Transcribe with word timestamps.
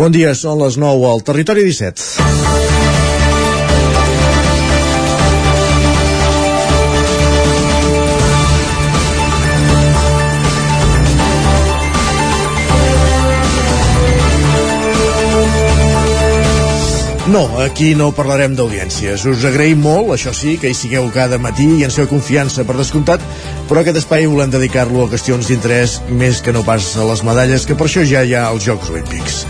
Bon 0.00 0.08
dia, 0.08 0.30
són 0.32 0.56
les 0.62 0.78
9 0.80 1.02
al 1.10 1.18
Territori 1.20 1.60
17. 1.66 2.04
No, 17.28 17.44
aquí 17.60 17.92
no 17.92 18.08
parlarem 18.16 18.56
d'audiències. 18.56 19.28
Us 19.28 19.44
agraïm 19.44 19.84
molt, 19.84 20.14
això 20.16 20.32
sí, 20.32 20.56
que 20.56 20.72
hi 20.72 20.74
sigueu 20.74 21.12
cada 21.12 21.36
matí 21.36 21.68
i 21.76 21.84
en 21.84 21.92
seu 21.92 22.08
confiança, 22.08 22.64
per 22.64 22.80
descomptat, 22.80 23.20
però 23.68 23.84
aquest 23.84 24.00
espai 24.00 24.24
volem 24.32 24.56
dedicar-lo 24.56 25.04
a 25.04 25.12
qüestions 25.12 25.52
d'interès 25.52 26.00
més 26.08 26.40
que 26.40 26.56
no 26.56 26.64
pas 26.64 26.94
a 26.96 27.12
les 27.12 27.20
medalles, 27.20 27.68
que 27.68 27.76
per 27.76 27.92
això 27.92 28.08
ja 28.08 28.24
hi 28.24 28.32
ha 28.32 28.48
els 28.48 28.64
Jocs 28.64 28.96
Olímpics. 28.96 29.44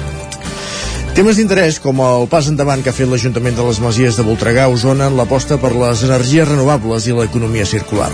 Temes 1.20 1.36
d'interès 1.36 1.76
com 1.84 1.98
el 2.00 2.22
pas 2.32 2.46
endavant 2.48 2.80
que 2.80 2.88
ha 2.88 2.96
fet 2.96 3.08
l'Ajuntament 3.10 3.58
de 3.58 3.66
les 3.66 3.80
Masies 3.84 4.16
de 4.16 4.24
Voltregà 4.24 4.62
Osona 4.72 5.10
en 5.10 5.18
l'aposta 5.18 5.58
per 5.60 5.74
les 5.74 6.06
energies 6.06 6.48
renovables 6.48 7.10
i 7.10 7.18
l'economia 7.18 7.68
circular. 7.68 8.08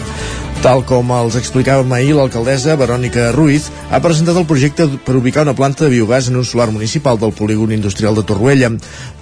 Tal 0.67 0.81
com 0.83 1.13
els 1.15 1.37
explicàvem 1.39 1.93
ahir, 1.95 2.17
l'alcaldessa 2.17 2.75
Verònica 2.75 3.29
Ruiz 3.31 3.69
ha 3.87 4.01
presentat 4.03 4.35
el 4.41 4.49
projecte 4.51 4.89
per 5.07 5.15
ubicar 5.15 5.45
una 5.47 5.55
planta 5.55 5.85
de 5.85 5.93
biogàs 5.93 6.27
en 6.27 6.41
un 6.41 6.45
solar 6.49 6.73
municipal 6.75 7.21
del 7.23 7.31
polígon 7.39 7.71
industrial 7.71 8.19
de 8.19 8.25
Torroella. 8.27 8.73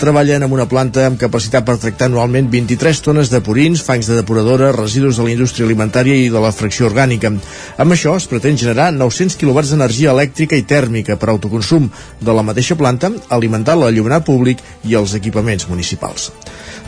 Treballen 0.00 0.46
amb 0.46 0.56
una 0.56 0.64
planta 0.70 1.04
amb 1.04 1.20
capacitat 1.20 1.66
per 1.68 1.76
tractar 1.82 2.08
anualment 2.08 2.48
23 2.48 3.02
tones 3.04 3.28
de 3.28 3.42
purins, 3.44 3.84
fangs 3.84 4.08
de 4.08 4.16
depuradora, 4.16 4.72
residus 4.72 5.20
de 5.20 5.26
la 5.26 5.34
indústria 5.34 5.68
alimentària 5.68 6.16
i 6.16 6.30
de 6.32 6.40
la 6.40 6.54
fracció 6.56 6.88
orgànica. 6.88 7.34
Amb 7.76 7.92
això 7.92 8.16
es 8.16 8.24
pretén 8.30 8.56
generar 8.56 8.88
900 8.96 9.36
kW 9.36 9.68
d'energia 9.68 10.16
elèctrica 10.16 10.56
i 10.56 10.64
tèrmica 10.64 11.18
per 11.20 11.28
autoconsum 11.28 11.90
de 12.24 12.32
la 12.32 12.46
mateixa 12.46 12.72
planta, 12.80 13.12
alimentar 13.28 13.76
l'allumenat 13.76 14.24
públic 14.24 14.64
i 14.88 14.96
els 14.96 15.12
equipaments 15.20 15.68
municipals. 15.68 16.30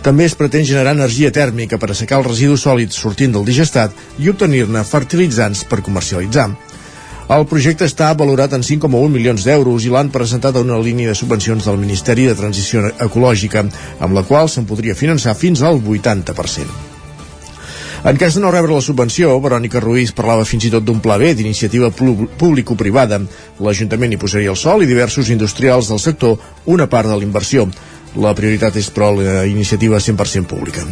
També 0.07 0.23
es 0.23 0.37
pretén 0.39 0.63
generar 0.63 0.93
energia 0.95 1.33
tèrmica 1.35 1.81
per 1.83 1.89
assecar 1.91 2.21
els 2.21 2.29
residus 2.29 2.63
sòlids 2.63 2.95
sortint 2.95 3.33
del 3.35 3.45
digestat 3.45 3.93
i 4.23 4.29
obtenir-ne 4.47 4.85
fertilitzants 4.87 5.65
per 5.67 5.83
comercialitzar. 5.83 6.47
El 7.35 7.43
projecte 7.51 7.89
està 7.89 8.13
valorat 8.15 8.53
en 8.55 8.63
5,1 8.63 9.11
milions 9.11 9.43
d'euros 9.43 9.83
i 9.83 9.91
l'han 9.91 10.13
presentat 10.15 10.55
a 10.55 10.63
una 10.63 10.79
línia 10.79 11.11
de 11.11 11.19
subvencions 11.19 11.67
del 11.67 11.81
Ministeri 11.83 12.29
de 12.29 12.37
Transició 12.39 12.85
Ecològica, 13.03 13.65
amb 13.99 14.15
la 14.15 14.23
qual 14.23 14.47
se'n 14.49 14.69
podria 14.69 14.95
finançar 14.95 15.35
fins 15.35 15.65
al 15.67 15.83
80%. 15.83 16.95
En 18.07 18.21
cas 18.21 18.37
de 18.37 18.41
no 18.45 18.53
rebre 18.55 18.71
la 18.71 18.85
subvenció, 18.85 19.33
Verònica 19.43 19.83
Ruiz 19.83 20.13
parlava 20.15 20.47
fins 20.47 20.69
i 20.69 20.71
tot 20.71 20.85
d'un 20.87 21.01
pla 21.03 21.17
B 21.19 21.33
d'iniciativa 21.35 21.91
público-privada. 21.91 23.19
L'Ajuntament 23.59 24.15
hi 24.15 24.21
posaria 24.23 24.53
el 24.55 24.61
sol 24.61 24.85
i 24.85 24.87
diversos 24.87 25.33
industrials 25.35 25.91
del 25.91 25.99
sector 25.99 26.39
una 26.71 26.87
part 26.87 27.11
de 27.11 27.19
la 27.19 27.27
inversió. 27.27 27.67
La 28.23 28.37
prioritat 28.37 28.79
és, 28.79 28.87
però, 28.95 29.11
la 29.19 29.43
iniciativa 29.51 29.99
100% 29.99 30.47
pública. 30.47 30.87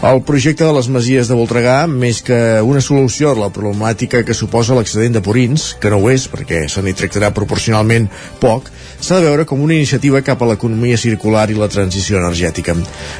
El 0.00 0.22
projecte 0.24 0.64
de 0.64 0.72
les 0.72 0.86
Masies 0.88 1.28
de 1.28 1.36
Voltregà, 1.36 1.82
més 1.84 2.22
que 2.24 2.36
una 2.64 2.80
solució 2.80 3.34
a 3.34 3.36
la 3.36 3.50
problemàtica 3.52 4.22
que 4.24 4.32
suposa 4.32 4.72
l'excedent 4.72 5.12
de 5.12 5.20
purins, 5.20 5.74
que 5.76 5.90
no 5.92 5.98
ho 6.00 6.08
és, 6.08 6.24
perquè 6.32 6.62
se 6.72 6.80
n'hi 6.80 6.94
tractarà 6.96 7.28
proporcionalment 7.36 8.06
poc, 8.40 8.70
s'ha 8.96 9.18
de 9.20 9.28
veure 9.28 9.44
com 9.44 9.60
una 9.60 9.76
iniciativa 9.76 10.22
cap 10.24 10.40
a 10.40 10.48
l'economia 10.48 10.96
circular 10.96 11.44
i 11.52 11.58
la 11.60 11.68
transició 11.68 12.16
energètica. 12.16 12.78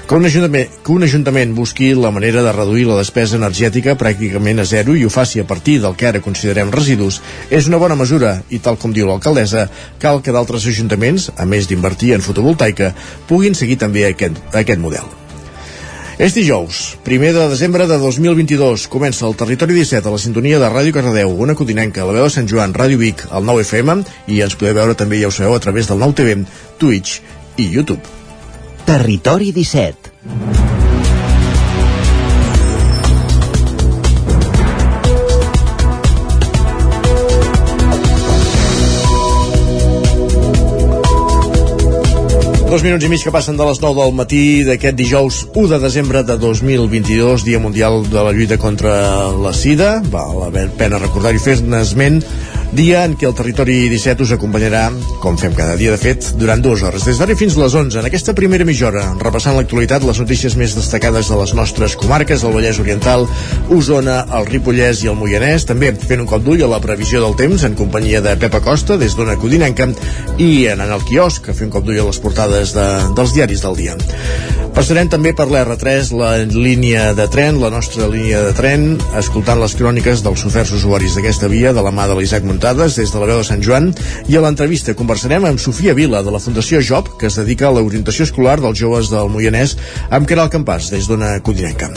Que 0.08 0.16
un, 0.16 0.24
ajuntament, 0.24 0.80
que 0.80 0.96
un 0.96 1.04
ajuntament 1.04 1.52
busqui 1.60 1.92
la 1.92 2.14
manera 2.16 2.40
de 2.48 2.56
reduir 2.56 2.88
la 2.88 2.96
despesa 3.02 3.36
energètica 3.36 3.98
pràcticament 4.00 4.64
a 4.64 4.68
zero 4.72 4.96
i 4.96 5.04
ho 5.04 5.12
faci 5.12 5.44
a 5.44 5.48
partir 5.52 5.82
del 5.84 6.00
que 6.00 6.08
ara 6.08 6.24
considerem 6.24 6.72
residus 6.72 7.20
és 7.52 7.68
una 7.68 7.84
bona 7.84 8.00
mesura 8.00 8.38
i, 8.48 8.56
tal 8.56 8.80
com 8.80 8.96
diu 8.96 9.12
l'alcaldessa, 9.12 9.68
cal 10.00 10.24
que 10.24 10.32
d'altres 10.32 10.64
ajuntaments, 10.72 11.28
a 11.36 11.44
més 11.44 11.68
d'invertir 11.68 12.16
en 12.16 12.24
fotovoltaica, 12.24 12.94
puguin 13.28 13.52
seguir 13.52 13.76
també 13.84 14.08
aquest, 14.08 14.40
aquest 14.56 14.80
model. 14.80 15.20
És 16.20 16.34
dijous, 16.36 16.98
primer 17.00 17.30
de 17.32 17.46
desembre 17.48 17.86
de 17.88 17.96
2022. 17.96 18.82
Comença 18.92 19.24
el 19.24 19.38
Territori 19.40 19.72
17 19.72 20.04
a 20.04 20.12
la 20.12 20.20
sintonia 20.20 20.58
de 20.60 20.68
Ràdio 20.68 20.92
Cardedeu, 20.92 21.32
una 21.32 21.54
cotinenca, 21.56 22.04
la 22.04 22.12
veu 22.12 22.26
de 22.26 22.34
Sant 22.34 22.50
Joan, 22.50 22.76
Ràdio 22.76 23.00
Vic, 23.00 23.24
el 23.32 23.48
9 23.48 23.64
FM, 23.64 23.96
i 24.28 24.42
ens 24.44 24.58
podeu 24.60 24.76
veure 24.82 24.98
també, 25.00 25.16
ja 25.22 25.32
ho 25.32 25.32
sabeu, 25.32 25.56
a 25.56 25.64
través 25.64 25.88
del 25.88 26.04
9 26.04 26.18
TV, 26.20 26.36
Twitch 26.76 27.22
i 27.56 27.70
YouTube. 27.72 28.04
Territori 28.84 29.48
17 29.56 30.99
Dos 42.70 42.84
minuts 42.86 43.02
i 43.02 43.08
mig 43.10 43.18
que 43.26 43.32
passen 43.34 43.56
de 43.58 43.64
les 43.66 43.80
9 43.82 43.98
del 43.98 44.12
matí 44.14 44.40
d'aquest 44.62 44.94
dijous 44.94 45.40
1 45.58 45.72
de 45.72 45.78
desembre 45.82 46.20
de 46.22 46.36
2022, 46.38 47.42
Dia 47.42 47.58
Mundial 47.58 48.04
de 48.06 48.22
la 48.22 48.30
Lluita 48.30 48.60
contra 48.62 48.92
la 49.34 49.50
Sida. 49.50 49.96
Val 50.12 50.38
la 50.38 50.68
pena 50.78 51.00
recordar-hi 51.02 51.42
fer-ne 51.42 51.80
esment 51.82 52.20
dia 52.76 53.02
en 53.04 53.16
què 53.18 53.26
el 53.26 53.34
Territori 53.34 53.76
17 53.90 54.22
us 54.24 54.32
acompanyarà, 54.36 54.84
com 55.22 55.38
fem 55.40 55.54
cada 55.58 55.74
dia 55.80 55.90
de 55.94 55.98
fet, 56.00 56.30
durant 56.38 56.62
dues 56.62 56.84
hores, 56.86 57.04
des 57.06 57.18
d'ara 57.18 57.34
fins 57.38 57.56
les 57.58 57.74
11, 57.74 57.98
en 57.98 58.06
aquesta 58.06 58.34
primera 58.38 58.66
mitja 58.68 58.88
hora, 58.88 59.02
repassant 59.18 59.56
l'actualitat, 59.58 60.06
les 60.06 60.20
notícies 60.22 60.56
més 60.60 60.76
destacades 60.78 61.30
de 61.30 61.40
les 61.40 61.54
nostres 61.58 61.96
comarques, 61.98 62.44
el 62.46 62.54
Vallès 62.54 62.78
Oriental, 62.82 63.26
Osona, 63.74 64.20
el 64.38 64.48
Ripollès 64.50 65.02
i 65.04 65.10
el 65.10 65.18
Moianès, 65.18 65.66
també 65.66 65.92
fent 65.98 66.22
un 66.22 66.30
cop 66.30 66.46
d'ull 66.46 66.62
a 66.62 66.70
la 66.70 66.82
previsió 66.84 67.24
del 67.24 67.36
temps 67.40 67.66
en 67.66 67.76
companyia 67.78 68.22
de 68.24 68.36
Pepa 68.40 68.62
Costa, 68.64 68.98
des 69.00 69.18
d'Ona 69.18 69.38
Codinenca, 69.40 69.90
i 70.38 70.68
anant 70.70 70.94
al 70.94 71.06
quiosc, 71.08 71.50
a 71.50 71.56
fer 71.56 71.66
un 71.66 71.74
cop 71.74 71.86
d'ull 71.86 72.00
a 72.00 72.08
les 72.08 72.22
portades 72.22 72.76
de, 72.76 72.88
dels 73.18 73.34
diaris 73.34 73.66
del 73.66 73.78
dia. 73.82 73.98
Passarem 74.74 75.08
també 75.10 75.32
per 75.36 75.46
l'R3, 75.50 76.12
la 76.14 76.30
línia 76.46 77.10
de 77.18 77.26
tren, 77.32 77.58
la 77.60 77.70
nostra 77.74 78.06
línia 78.10 78.40
de 78.46 78.52
tren, 78.56 78.86
escoltant 79.18 79.58
les 79.60 79.74
cròniques 79.78 80.22
dels 80.24 80.44
oferts 80.46 80.72
usuaris 80.78 81.16
d'aquesta 81.18 81.50
via 81.50 81.74
de 81.76 81.84
la 81.84 81.92
mà 81.94 82.06
de 82.10 82.16
l'Isaac 82.18 82.46
Muntades 82.46 82.96
des 83.00 83.10
de 83.10 83.20
la 83.20 83.28
veu 83.32 83.42
de 83.42 83.48
Sant 83.50 83.64
Joan 83.66 83.90
i 84.30 84.38
a 84.38 84.44
l'entrevista 84.44 84.94
conversarem 84.94 85.48
amb 85.50 85.62
Sofia 85.62 85.96
Vila 85.98 86.22
de 86.22 86.34
la 86.34 86.42
Fundació 86.42 86.80
JOB 86.80 87.14
que 87.18 87.28
es 87.28 87.38
dedica 87.42 87.68
a 87.68 87.74
l'orientació 87.74 88.28
escolar 88.30 88.60
dels 88.62 88.78
joves 88.78 89.10
del 89.10 89.32
Moianès 89.34 89.76
amb 90.08 90.30
Caral 90.30 90.52
Campàs 90.54 90.92
des 90.94 91.10
d'Ona 91.10 91.36
Codinenca. 91.42 91.90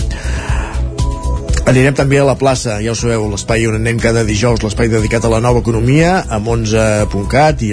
Anirem 1.63 1.95
també 1.95 2.17
a 2.19 2.25
la 2.27 2.35
plaça, 2.35 2.73
ja 2.83 2.91
ho 2.91 2.97
sabeu, 2.99 3.23
l'espai 3.31 3.63
on 3.69 3.77
anem 3.77 3.99
cada 4.03 4.25
dijous, 4.27 4.59
l'espai 4.65 4.89
dedicat 4.91 5.23
a 5.23 5.29
la 5.31 5.39
nova 5.39 5.61
economia, 5.63 6.17
amb 6.27 6.49
11.cat 6.51 7.63
i, 7.63 7.69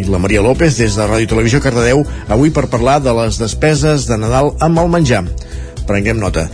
i 0.00 0.04
la 0.08 0.20
Maria 0.22 0.40
López 0.40 0.78
des 0.80 0.96
de 0.96 1.04
Ràdio 1.10 1.28
Televisió 1.34 1.60
Cardedeu, 1.60 2.06
avui 2.32 2.54
per 2.56 2.70
parlar 2.72 3.02
de 3.04 3.12
les 3.20 3.36
despeses 3.42 4.08
de 4.08 4.16
Nadal 4.22 4.54
amb 4.64 4.80
el 4.80 4.90
menjar 4.96 5.26
prenguem 5.84 6.16
nota. 6.16 6.46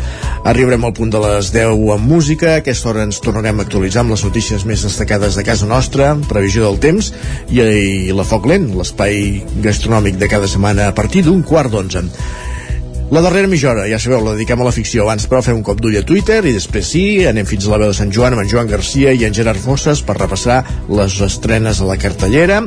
Arribarem 0.42 0.82
al 0.84 0.94
punt 0.96 1.12
de 1.14 1.20
les 1.22 1.52
10 1.54 1.78
amb 1.94 2.10
música, 2.10 2.56
a 2.56 2.60
aquesta 2.64 2.90
hora 2.90 3.04
ens 3.06 3.20
tornarem 3.22 3.60
a 3.60 3.66
actualitzar 3.66 4.02
amb 4.02 4.16
les 4.16 4.24
notícies 4.26 4.66
més 4.66 4.82
destacades 4.82 5.38
de 5.38 5.44
casa 5.46 5.68
nostra, 5.70 6.16
previsió 6.28 6.66
del 6.66 6.80
temps, 6.82 7.12
i, 7.46 7.62
i 7.62 8.16
la 8.16 8.26
Foc 8.26 8.50
Lent, 8.50 8.72
l'espai 8.74 9.44
gastronòmic 9.62 10.18
de 10.18 10.26
cada 10.32 10.50
setmana 10.50 10.90
a 10.90 10.96
partir 10.96 11.22
d'un 11.26 11.44
quart 11.46 11.70
d'onze. 11.70 12.08
La 13.10 13.20
darrera 13.24 13.48
mitja 13.50 13.72
hora, 13.72 13.88
ja 13.90 13.98
sabeu, 13.98 14.20
la 14.22 14.36
dediquem 14.36 14.60
a 14.62 14.66
la 14.68 14.74
ficció. 14.74 15.02
Abans, 15.02 15.24
però, 15.26 15.40
fem 15.42 15.56
un 15.58 15.64
cop 15.66 15.80
d'ull 15.82 15.96
a 15.98 16.04
Twitter 16.06 16.44
i 16.46 16.54
després 16.54 16.92
sí, 16.92 17.02
anem 17.26 17.48
fins 17.48 17.66
a 17.66 17.72
la 17.72 17.80
veu 17.82 17.90
de 17.90 17.96
Sant 17.98 18.12
Joan 18.14 18.36
amb 18.36 18.44
en 18.44 18.52
Joan 18.52 18.70
Garcia 18.70 19.10
i 19.10 19.24
en 19.26 19.34
Gerard 19.34 19.58
Fosses 19.58 20.04
per 20.06 20.14
repassar 20.20 20.60
les 20.86 21.18
estrenes 21.26 21.82
a 21.82 21.88
la 21.88 21.98
cartellera 21.98 22.60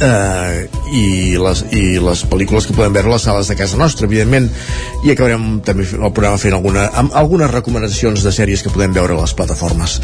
eh, 0.00 0.68
i, 0.92 1.06
les, 1.40 1.64
i 1.72 1.82
les 1.96 2.24
pel·lícules 2.28 2.68
que 2.68 2.76
podem 2.76 2.92
veure 2.92 3.08
a 3.08 3.14
les 3.16 3.24
sales 3.24 3.48
de 3.48 3.56
casa 3.56 3.80
nostra, 3.80 4.04
evidentment, 4.10 4.50
i 5.00 5.14
acabarem 5.14 5.60
també 5.64 5.88
el 5.88 6.12
programa 6.12 6.40
fent 6.44 6.56
alguna, 6.60 6.90
amb 7.00 7.16
algunes 7.16 7.52
recomanacions 7.54 8.24
de 8.26 8.36
sèries 8.36 8.64
que 8.64 8.72
podem 8.74 8.92
veure 8.96 9.16
a 9.16 9.24
les 9.24 9.36
plataformes. 9.38 10.00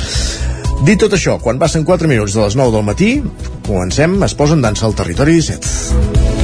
Dit 0.88 1.04
tot 1.04 1.12
això, 1.12 1.36
quan 1.44 1.60
passen 1.60 1.84
4 1.84 2.08
minuts 2.08 2.32
de 2.32 2.46
les 2.46 2.56
9 2.56 2.78
del 2.78 2.86
matí, 2.88 3.16
comencem, 3.68 4.22
es 4.24 4.36
posen 4.38 4.64
dansa 4.64 4.88
al 4.88 4.96
territori 4.96 5.36
17. 5.36 6.39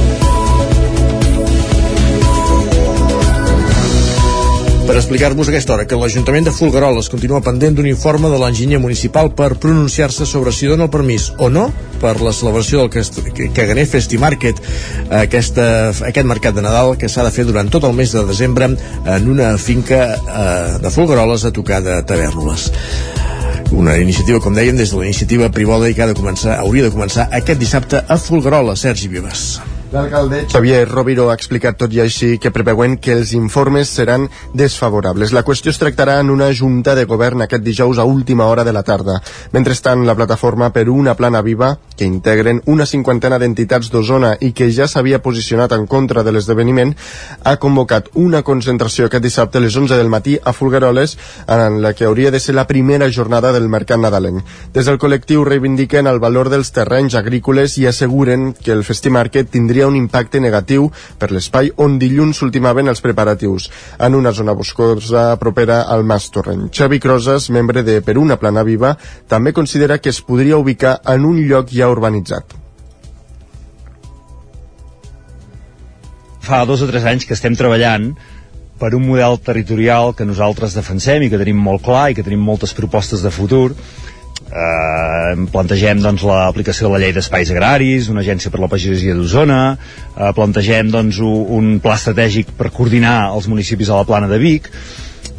Explicar-vos 4.97 5.49
aquesta 5.49 5.73
hora 5.75 5.85
que 5.85 5.97
l'Ajuntament 5.99 6.47
de 6.47 6.51
Folgueroles 6.55 7.09
continua 7.11 7.41
pendent 7.45 7.75
d'un 7.77 7.87
informe 7.89 8.31
de 8.31 8.39
l'enginyer 8.41 8.79
municipal 8.81 9.29
per 9.35 9.57
pronunciar-se 9.61 10.25
sobre 10.25 10.53
si 10.55 10.69
dona 10.69 10.87
el 10.87 10.91
permís 10.93 11.27
o 11.37 11.49
no 11.53 11.67
per 12.01 12.15
la 12.21 12.33
celebració 12.33 12.83
del 12.83 13.51
Caganer 13.53 13.85
Festi 13.89 14.17
Market, 14.21 14.61
aquesta, 15.19 15.67
aquest 16.09 16.29
mercat 16.29 16.57
de 16.57 16.65
Nadal 16.65 16.95
que 16.97 17.09
s'ha 17.11 17.25
de 17.27 17.33
fer 17.35 17.45
durant 17.45 17.69
tot 17.69 17.85
el 17.85 17.93
mes 17.97 18.15
de 18.15 18.25
desembre 18.25 18.73
en 18.73 19.29
una 19.29 19.53
finca 19.61 20.01
eh, 20.17 20.75
de 20.81 20.93
Folgueroles 20.93 21.45
a 21.45 21.53
tocar 21.53 21.83
de 21.85 22.01
Tavernoles 22.03 22.71
una 23.71 23.97
iniciativa, 23.99 24.39
com 24.39 24.55
dèiem, 24.55 24.77
des 24.79 24.93
de 24.93 25.01
la 25.01 25.09
iniciativa 25.09 25.51
privada 25.51 25.89
i 25.89 25.93
que 25.93 26.05
ha 26.05 26.07
de 26.09 26.15
començar, 26.17 26.61
hauria 26.61 26.87
de 26.87 26.93
començar 26.93 27.27
aquest 27.35 27.59
dissabte 27.59 27.99
a 28.07 28.17
Folgueroles, 28.21 28.87
Sergi 28.87 29.11
Vives. 29.11 29.49
L'alcalde 29.91 30.41
Xavier 30.51 30.83
Roviro 30.89 31.29
ha 31.31 31.35
explicat 31.37 31.77
tot 31.79 31.93
i 31.95 32.01
així 32.03 32.33
que 32.43 32.51
preveuen 32.51 32.97
que 32.99 33.13
els 33.15 33.31
informes 33.37 33.87
seran 33.87 34.25
desfavorables. 34.53 35.31
La 35.31 35.45
qüestió 35.47 35.71
es 35.71 35.79
tractarà 35.79 36.17
en 36.19 36.29
una 36.33 36.49
junta 36.51 36.91
de 36.95 37.05
govern 37.07 37.45
aquest 37.45 37.63
dijous 37.63 37.97
a 37.97 38.03
última 38.03 38.49
hora 38.51 38.65
de 38.67 38.73
la 38.75 38.83
tarda. 38.83 39.21
Mentrestant, 39.53 40.03
la 40.03 40.15
plataforma 40.15 40.73
per 40.75 40.89
una 40.91 41.13
plana 41.15 41.41
viva, 41.41 41.77
que 41.95 42.03
integren 42.03 42.59
una 42.65 42.85
cinquantena 42.85 43.39
d'entitats 43.39 43.87
d'Osona 43.93 44.33
i 44.43 44.51
que 44.51 44.67
ja 44.75 44.89
s'havia 44.91 45.21
posicionat 45.23 45.71
en 45.71 45.87
contra 45.87 46.23
de 46.23 46.35
l'esdeveniment, 46.35 46.91
ha 47.43 47.55
convocat 47.55 48.11
una 48.15 48.43
concentració 48.43 49.07
aquest 49.07 49.23
dissabte 49.23 49.57
a 49.57 49.63
les 49.63 49.75
11 49.75 49.95
del 49.95 50.11
matí 50.11 50.35
a 50.43 50.51
Fulgaroles, 50.51 51.15
en 51.47 51.81
la 51.81 51.93
que 51.93 52.05
hauria 52.05 52.31
de 52.31 52.43
ser 52.43 52.55
la 52.59 52.67
primera 52.67 53.07
jornada 53.09 53.53
del 53.55 53.71
mercat 53.71 54.03
nadalenc. 54.03 54.43
Des 54.75 54.85
del 54.85 54.99
col·lectiu 54.99 55.47
reivindiquen 55.47 56.11
el 56.11 56.19
valor 56.19 56.51
dels 56.51 56.75
terrenys 56.75 57.15
agrícoles 57.15 57.79
i 57.79 57.87
asseguren 57.87 58.51
que 58.51 58.75
el 58.75 58.83
Festimarket 58.83 59.49
tindria 59.49 59.76
tindria 59.77 59.87
un 59.87 59.95
impacte 59.95 60.39
negatiu 60.41 60.89
per 61.19 61.29
l'espai 61.31 61.69
on 61.77 61.99
dilluns 62.01 62.39
s'ultimaven 62.39 62.89
els 62.89 63.01
preparatius, 63.01 63.69
en 64.01 64.15
una 64.17 64.31
zona 64.33 64.55
boscosa 64.57 65.35
propera 65.37 65.83
al 65.85 66.03
Mas 66.03 66.31
Torrent. 66.33 66.71
Xavi 66.73 66.99
Crosas, 66.99 67.49
membre 67.49 67.83
de 67.83 68.01
Per 68.01 68.17
una 68.17 68.37
plana 68.37 68.63
viva, 68.63 68.95
també 69.27 69.53
considera 69.53 69.99
que 69.99 70.09
es 70.09 70.21
podria 70.21 70.57
ubicar 70.57 70.97
en 71.05 71.25
un 71.25 71.37
lloc 71.45 71.69
ja 71.69 71.89
urbanitzat. 71.89 72.55
Fa 76.41 76.65
dos 76.65 76.81
o 76.81 76.87
tres 76.87 77.05
anys 77.05 77.27
que 77.27 77.35
estem 77.35 77.53
treballant 77.55 78.15
per 78.79 78.95
un 78.95 79.05
model 79.05 79.37
territorial 79.37 80.15
que 80.15 80.25
nosaltres 80.25 80.73
defensem 80.73 81.21
i 81.21 81.29
que 81.29 81.37
tenim 81.37 81.57
molt 81.61 81.83
clar 81.85 82.09
i 82.09 82.17
que 82.17 82.25
tenim 82.25 82.41
moltes 82.41 82.73
propostes 82.73 83.21
de 83.21 83.33
futur 83.33 83.75
eh, 84.51 85.33
plantegem 85.51 86.01
doncs, 86.03 86.23
l'aplicació 86.27 86.87
de 86.87 86.93
la 86.93 87.01
llei 87.03 87.13
d'espais 87.15 87.51
agraris, 87.53 88.09
una 88.13 88.23
agència 88.25 88.51
per 88.53 88.61
la 88.63 88.69
pagesia 88.71 89.15
d'Osona, 89.17 89.61
eh, 90.15 90.31
plantegem 90.37 90.91
doncs, 90.93 91.19
un 91.23 91.77
pla 91.83 91.97
estratègic 91.99 92.53
per 92.57 92.71
coordinar 92.71 93.33
els 93.33 93.49
municipis 93.51 93.91
a 93.91 94.01
la 94.01 94.07
plana 94.07 94.31
de 94.31 94.39
Vic, 94.41 94.71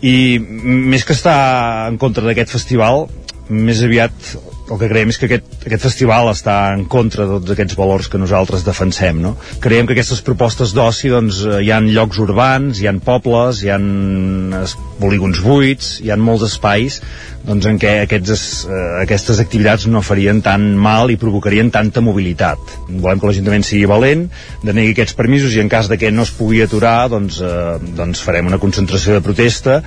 i 0.02 0.38
més 0.38 1.05
que 1.05 1.16
estar 1.16 1.88
en 1.88 1.99
contra 1.99 2.25
d'aquest 2.26 2.55
festival, 2.55 3.08
més 3.49 3.82
aviat 3.82 4.37
el 4.69 4.81
que 4.81 4.91
creiem 4.91 5.12
és 5.12 5.19
que 5.20 5.29
aquest, 5.29 5.49
aquest 5.65 5.87
festival 5.88 6.31
està 6.32 6.56
en 6.75 6.85
contra 6.91 7.26
de 7.26 7.38
tots 7.38 7.55
aquests 7.55 7.79
valors 7.79 8.11
que 8.12 8.20
nosaltres 8.20 8.67
defensem 8.67 9.23
no? 9.25 9.35
creiem 9.65 9.88
que 9.88 9.97
aquestes 9.97 10.23
propostes 10.26 10.75
d'oci 10.76 11.12
doncs, 11.12 11.43
eh, 11.47 11.62
hi 11.65 11.73
han 11.75 11.88
llocs 11.94 12.20
urbans, 12.25 12.82
hi 12.82 12.91
han 12.91 13.00
pobles 13.05 13.65
hi 13.65 13.73
han 13.75 13.88
polígons 15.00 15.43
buits 15.44 15.99
hi 16.05 16.12
han 16.15 16.25
molts 16.25 16.47
espais 16.50 17.00
doncs, 17.49 17.67
en 17.70 17.79
què 17.81 17.94
aquests, 18.05 18.67
eh, 18.69 18.85
aquestes 19.05 19.41
activitats 19.41 19.87
no 19.88 20.05
farien 20.05 20.43
tan 20.44 20.71
mal 20.76 21.11
i 21.11 21.17
provocarien 21.21 21.71
tanta 21.73 22.03
mobilitat. 22.05 22.59
Volem 22.88 23.21
que 23.21 23.31
l'Ajuntament 23.31 23.64
sigui 23.64 23.88
valent, 23.88 24.26
denegui 24.64 24.93
aquests 24.97 25.17
permisos 25.19 25.55
i 25.56 25.62
en 25.62 25.71
cas 25.73 25.88
de 25.88 25.99
que 26.00 26.12
no 26.12 26.26
es 26.26 26.35
pugui 26.35 26.62
aturar, 26.62 27.09
doncs, 27.09 27.41
eh, 27.41 27.79
doncs 27.97 28.25
farem 28.25 28.50
una 28.53 28.61
concentració 28.61 29.17
de 29.17 29.25
protesta 29.25 29.82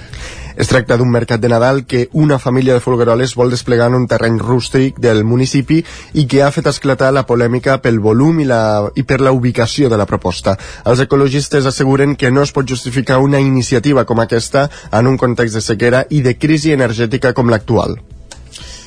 es 0.62 0.70
tracta 0.70 0.94
d'un 0.94 1.10
mercat 1.10 1.42
de 1.42 1.50
Nadal 1.50 1.86
que 1.90 2.08
una 2.14 2.38
família 2.38 2.76
de 2.76 2.82
Folgueroles 2.84 3.34
vol 3.34 3.50
desplegar 3.50 3.88
en 3.90 3.96
un 3.98 4.04
terreny 4.08 4.38
rústic 4.38 5.00
del 5.02 5.24
municipi 5.26 5.80
i 6.14 6.28
que 6.30 6.44
ha 6.46 6.52
fet 6.54 6.70
esclatar 6.70 7.10
la 7.16 7.24
polèmica 7.26 7.80
pel 7.82 7.98
volum 8.00 8.44
i, 8.44 8.46
la, 8.46 8.62
i 8.94 9.02
per 9.02 9.18
la 9.26 9.34
ubicació 9.34 9.90
de 9.90 9.98
la 9.98 10.06
proposta. 10.06 10.54
Els 10.86 11.02
ecologistes 11.02 11.66
asseguren 11.66 12.14
que 12.16 12.30
no 12.30 12.44
es 12.46 12.54
pot 12.54 12.70
justificar 12.70 13.18
una 13.26 13.42
iniciativa 13.42 14.06
com 14.06 14.22
aquesta 14.22 14.68
en 14.92 15.10
un 15.10 15.18
context 15.18 15.58
de 15.58 15.66
sequera 15.66 16.04
i 16.10 16.22
de 16.22 16.36
crisi 16.38 16.76
energètica 16.78 17.34
com 17.34 17.50
l'actual. 17.50 17.98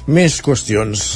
Més 0.06 0.38
qüestions. 0.46 1.08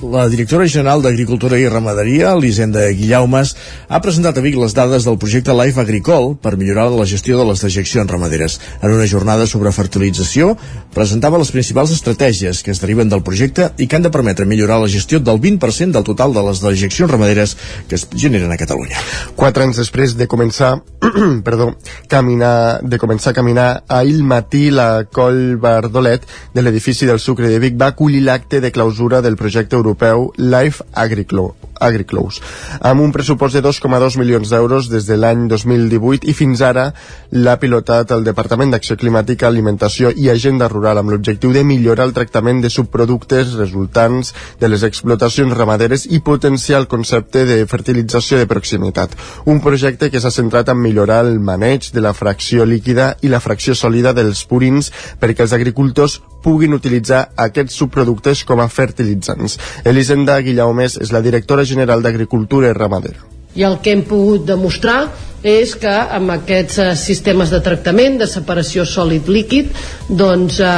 La 0.00 0.30
directora 0.32 0.64
general 0.64 1.02
d'Agricultura 1.04 1.58
i 1.60 1.66
Ramaderia, 1.68 2.30
Elisenda 2.32 2.86
Guillaumes, 2.96 3.50
ha 3.84 3.98
presentat 4.00 4.38
a 4.38 4.40
Vic 4.40 4.54
les 4.56 4.72
dades 4.72 5.04
del 5.04 5.18
projecte 5.20 5.52
Life 5.52 5.76
Agricol 5.76 6.30
per 6.40 6.54
millorar 6.56 6.86
la 6.88 7.04
gestió 7.04 7.36
de 7.36 7.44
les 7.44 7.60
dejeccions 7.60 8.08
ramaderes. 8.08 8.56
En 8.80 8.94
una 8.96 9.04
jornada 9.04 9.44
sobre 9.46 9.72
fertilització, 9.76 10.54
presentava 10.94 11.36
les 11.42 11.50
principals 11.52 11.92
estratègies 11.92 12.62
que 12.64 12.72
es 12.72 12.80
deriven 12.80 13.12
del 13.12 13.20
projecte 13.22 13.74
i 13.76 13.86
que 13.86 13.98
han 13.98 14.06
de 14.06 14.12
permetre 14.14 14.46
millorar 14.48 14.78
la 14.80 14.88
gestió 14.88 15.20
del 15.20 15.36
20% 15.36 15.92
del 15.92 16.08
total 16.08 16.32
de 16.32 16.46
les 16.48 16.64
dejeccions 16.64 17.12
ramaderes 17.12 17.56
que 17.86 18.00
es 18.00 18.06
generen 18.16 18.56
a 18.56 18.56
Catalunya. 18.56 18.96
Quatre 19.36 19.68
anys 19.68 19.82
després 19.82 20.16
de 20.16 20.24
començar, 20.24 20.78
perdó, 21.44 21.74
caminar, 22.08 22.80
de 22.80 22.96
començar 22.96 23.34
a 23.34 23.36
caminar 23.36 23.68
ahir 23.84 24.24
matí 24.24 24.70
la 24.72 25.04
Coll 25.04 25.60
Bardolet 25.60 26.24
de 26.56 26.64
l'edifici 26.64 27.04
del 27.04 27.20
Sucre 27.20 27.52
de 27.52 27.60
Vic 27.60 27.76
va 27.76 27.92
acollir 27.92 28.24
l'acte 28.24 28.64
de 28.64 28.72
clausura 28.72 29.20
del 29.20 29.36
projecte 29.36 29.76
europeu 29.76 29.89
europeu 29.90 30.32
Life 30.36 30.84
Agriclo, 30.94 31.54
Agriclous, 31.80 32.40
amb 32.80 33.00
un 33.00 33.12
pressupost 33.12 33.56
de 33.56 33.62
2,2 33.64 34.18
milions 34.20 34.50
d'euros 34.52 34.88
des 34.92 35.06
de 35.08 35.16
l'any 35.16 35.46
2018 35.48 36.28
i 36.28 36.34
fins 36.36 36.60
ara 36.60 36.90
l'ha 37.32 37.56
pilotat 37.56 38.12
el 38.12 38.24
Departament 38.24 38.70
d'Acció 38.70 38.96
Climàtica, 39.00 39.48
Alimentació 39.48 40.12
i 40.14 40.28
Agenda 40.30 40.68
Rural 40.68 41.00
amb 41.00 41.10
l'objectiu 41.10 41.54
de 41.56 41.64
millorar 41.64 42.06
el 42.06 42.14
tractament 42.14 42.60
de 42.60 42.70
subproductes 42.70 43.54
resultants 43.56 44.34
de 44.60 44.68
les 44.68 44.84
explotacions 44.86 45.56
ramaderes 45.56 46.06
i 46.06 46.20
potenciar 46.20 46.82
el 46.82 46.88
concepte 46.88 47.46
de 47.48 47.64
fertilització 47.66 48.38
de 48.38 48.46
proximitat. 48.46 49.16
Un 49.46 49.60
projecte 49.64 50.10
que 50.10 50.20
s'ha 50.20 50.30
centrat 50.34 50.68
en 50.68 50.80
millorar 50.80 51.24
el 51.24 51.40
maneig 51.40 51.90
de 51.94 52.04
la 52.04 52.14
fracció 52.14 52.68
líquida 52.68 53.14
i 53.22 53.32
la 53.32 53.40
fracció 53.40 53.74
sòlida 53.74 54.12
dels 54.12 54.44
purins 54.44 54.92
perquè 55.20 55.48
els 55.48 55.56
agricultors 55.56 56.20
puguin 56.42 56.74
utilitzar 56.76 57.26
aquests 57.36 57.76
subproductes 57.80 58.44
com 58.48 58.60
a 58.60 58.68
fertilitzants. 58.68 59.58
Elisenda 59.84 60.38
Guillaumes 60.44 60.96
és 61.00 61.12
la 61.12 61.22
directora 61.24 61.64
general 61.64 62.02
d'Agricultura 62.02 62.70
i 62.70 62.76
Ramadera. 62.76 63.26
I 63.54 63.66
el 63.66 63.80
que 63.82 63.92
hem 63.92 64.04
pogut 64.06 64.46
demostrar 64.46 65.08
és 65.42 65.72
que 65.80 65.90
amb 65.90 66.34
aquests 66.34 66.78
eh, 66.78 66.88
sistemes 67.00 67.50
de 67.52 67.60
tractament 67.64 68.18
de 68.20 68.28
separació 68.28 68.84
sòlid-líquid 68.84 69.70
doncs 70.08 70.60
eh, 70.60 70.70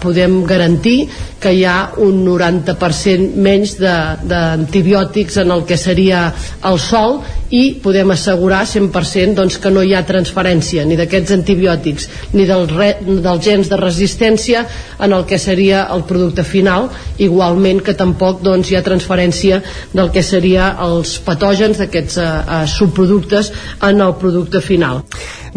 podem 0.00 0.42
garantir 0.48 1.08
que 1.38 1.52
hi 1.54 1.64
ha 1.68 1.92
un 2.02 2.24
90% 2.26 3.36
menys 3.38 3.76
d'antibiòtics 3.78 5.38
en 5.44 5.52
el 5.54 5.64
que 5.68 5.76
seria 5.78 6.28
el 6.66 6.80
sol 6.82 7.20
i 7.54 7.78
podem 7.80 8.10
assegurar 8.12 8.64
100% 8.68 9.38
doncs, 9.38 9.56
que 9.62 9.70
no 9.72 9.84
hi 9.84 9.94
ha 9.96 10.02
transferència 10.08 10.84
ni 10.84 10.98
d'aquests 10.98 11.32
antibiòtics 11.38 12.08
ni 12.34 12.44
del 12.48 12.66
re, 12.68 12.90
dels 13.06 13.44
gens 13.44 13.70
de 13.70 13.78
resistència 13.80 14.64
en 14.98 15.14
el 15.16 15.24
que 15.28 15.38
seria 15.40 15.86
el 15.94 16.04
producte 16.08 16.44
final 16.44 16.88
igualment 17.24 17.80
que 17.84 17.96
tampoc 17.96 18.42
doncs, 18.44 18.72
hi 18.72 18.76
ha 18.76 18.84
transferència 18.84 19.62
del 19.94 20.10
que 20.12 20.24
seria 20.26 20.74
els 20.84 21.16
patògens 21.24 21.80
d'aquests 21.80 22.18
eh, 22.18 22.28
eh 22.58 22.64
subproductes 22.68 23.52
en 23.88 23.97
en 23.98 24.06
el 24.06 24.14
producte 24.14 24.60
final. 24.62 25.02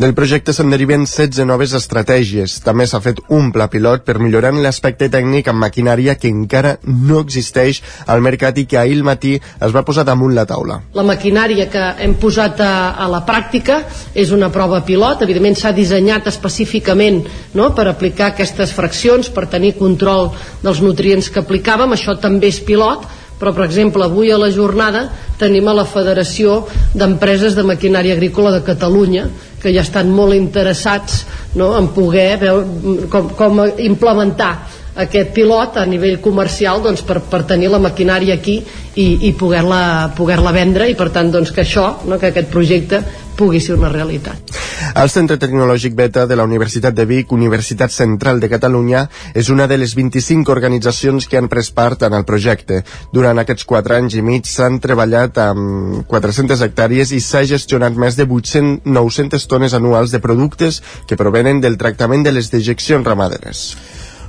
Del 0.02 0.14
projecte 0.18 0.54
se'n 0.56 0.72
deriven 0.72 1.04
16 1.06 1.46
noves 1.46 1.76
estratègies. 1.78 2.58
També 2.66 2.88
s'ha 2.88 3.02
fet 3.04 3.20
un 3.30 3.52
pla 3.54 3.68
pilot 3.70 4.06
per 4.08 4.18
millorar 4.24 4.54
l'aspecte 4.56 5.10
tècnic 5.14 5.50
amb 5.52 5.62
maquinària 5.62 6.16
que 6.18 6.32
encara 6.32 6.78
no 6.88 7.20
existeix 7.22 7.82
al 8.08 8.24
mercat 8.26 8.58
i 8.58 8.66
que 8.66 8.80
ahir 8.80 8.98
al 8.98 9.06
matí 9.06 9.36
es 9.38 9.76
va 9.76 9.86
posar 9.86 10.06
damunt 10.08 10.34
la 10.36 10.48
taula. 10.50 10.80
La 10.98 11.06
maquinària 11.06 11.68
que 11.72 11.84
hem 12.02 12.16
posat 12.22 12.64
a, 12.64 12.74
a 12.98 13.08
la 13.12 13.22
pràctica 13.28 13.82
és 14.16 14.34
una 14.34 14.50
prova 14.50 14.82
pilot. 14.88 15.22
Evidentment 15.28 15.60
s'ha 15.60 15.76
dissenyat 15.76 16.28
específicament 16.32 17.22
no, 17.54 17.72
per 17.76 17.88
aplicar 17.92 18.32
aquestes 18.32 18.74
fraccions, 18.74 19.30
per 19.30 19.50
tenir 19.52 19.76
control 19.78 20.32
dels 20.64 20.82
nutrients 20.82 21.30
que 21.30 21.44
aplicàvem. 21.44 21.94
Això 21.94 22.18
també 22.22 22.50
és 22.50 22.64
pilot, 22.64 23.06
però 23.42 23.56
per 23.58 23.66
exemple 23.66 24.06
avui 24.06 24.30
a 24.30 24.38
la 24.38 24.52
jornada 24.54 25.08
tenim 25.42 25.66
a 25.68 25.74
la 25.74 25.88
Federació 25.90 26.60
d'Empreses 26.94 27.58
de 27.58 27.66
Maquinària 27.66 28.14
Agrícola 28.14 28.54
de 28.54 28.62
Catalunya 28.62 29.26
que 29.62 29.74
ja 29.74 29.82
estan 29.82 30.14
molt 30.14 30.38
interessats 30.38 31.24
no, 31.58 31.74
en 31.78 31.90
poder 31.96 32.36
veure 32.42 33.10
com, 33.10 33.34
com 33.38 33.66
implementar 33.82 34.54
aquest 34.96 35.32
pilot 35.36 35.78
a 35.78 35.86
nivell 35.86 36.20
comercial 36.22 36.82
doncs, 36.84 37.04
per, 37.08 37.22
per 37.24 37.44
tenir 37.48 37.72
la 37.72 37.80
maquinària 37.80 38.36
aquí 38.36 38.60
i, 38.96 39.08
i 39.28 39.34
poder-la 39.40 40.12
poder, 40.18 40.40
vendre 40.52 40.90
i 40.90 40.96
per 40.96 41.12
tant 41.16 41.32
doncs, 41.32 41.52
que 41.52 41.64
això, 41.64 42.04
no, 42.06 42.20
que 42.20 42.32
aquest 42.32 42.52
projecte 42.52 43.02
pugui 43.38 43.62
ser 43.64 43.78
una 43.78 43.90
realitat. 43.90 44.52
El 44.98 45.10
Centre 45.10 45.38
Tecnològic 45.40 45.96
Beta 45.96 46.26
de 46.28 46.36
la 46.36 46.44
Universitat 46.44 46.94
de 46.94 47.06
Vic, 47.08 47.32
Universitat 47.32 47.94
Central 47.94 48.42
de 48.42 48.50
Catalunya, 48.52 49.06
és 49.34 49.50
una 49.54 49.68
de 49.72 49.78
les 49.80 49.96
25 49.96 50.52
organitzacions 50.52 51.28
que 51.30 51.40
han 51.40 51.48
pres 51.50 51.72
part 51.72 52.04
en 52.04 52.18
el 52.18 52.26
projecte. 52.28 52.82
Durant 53.14 53.40
aquests 53.40 53.66
4 53.70 53.98
anys 54.02 54.20
i 54.20 54.26
mig 54.26 54.50
s'han 54.50 54.82
treballat 54.84 55.40
amb 55.48 56.04
400 56.12 56.66
hectàrees 56.68 57.16
i 57.16 57.22
s'ha 57.24 57.46
gestionat 57.48 57.96
més 57.96 58.20
de 58.20 58.28
800, 58.28 58.84
900 58.86 59.48
tones 59.48 59.74
anuals 59.78 60.12
de 60.12 60.20
productes 60.20 60.82
que 61.08 61.18
provenen 61.18 61.64
del 61.64 61.80
tractament 61.82 62.28
de 62.28 62.36
les 62.36 62.52
dejeccions 62.52 63.08
ramaderes. 63.08 63.66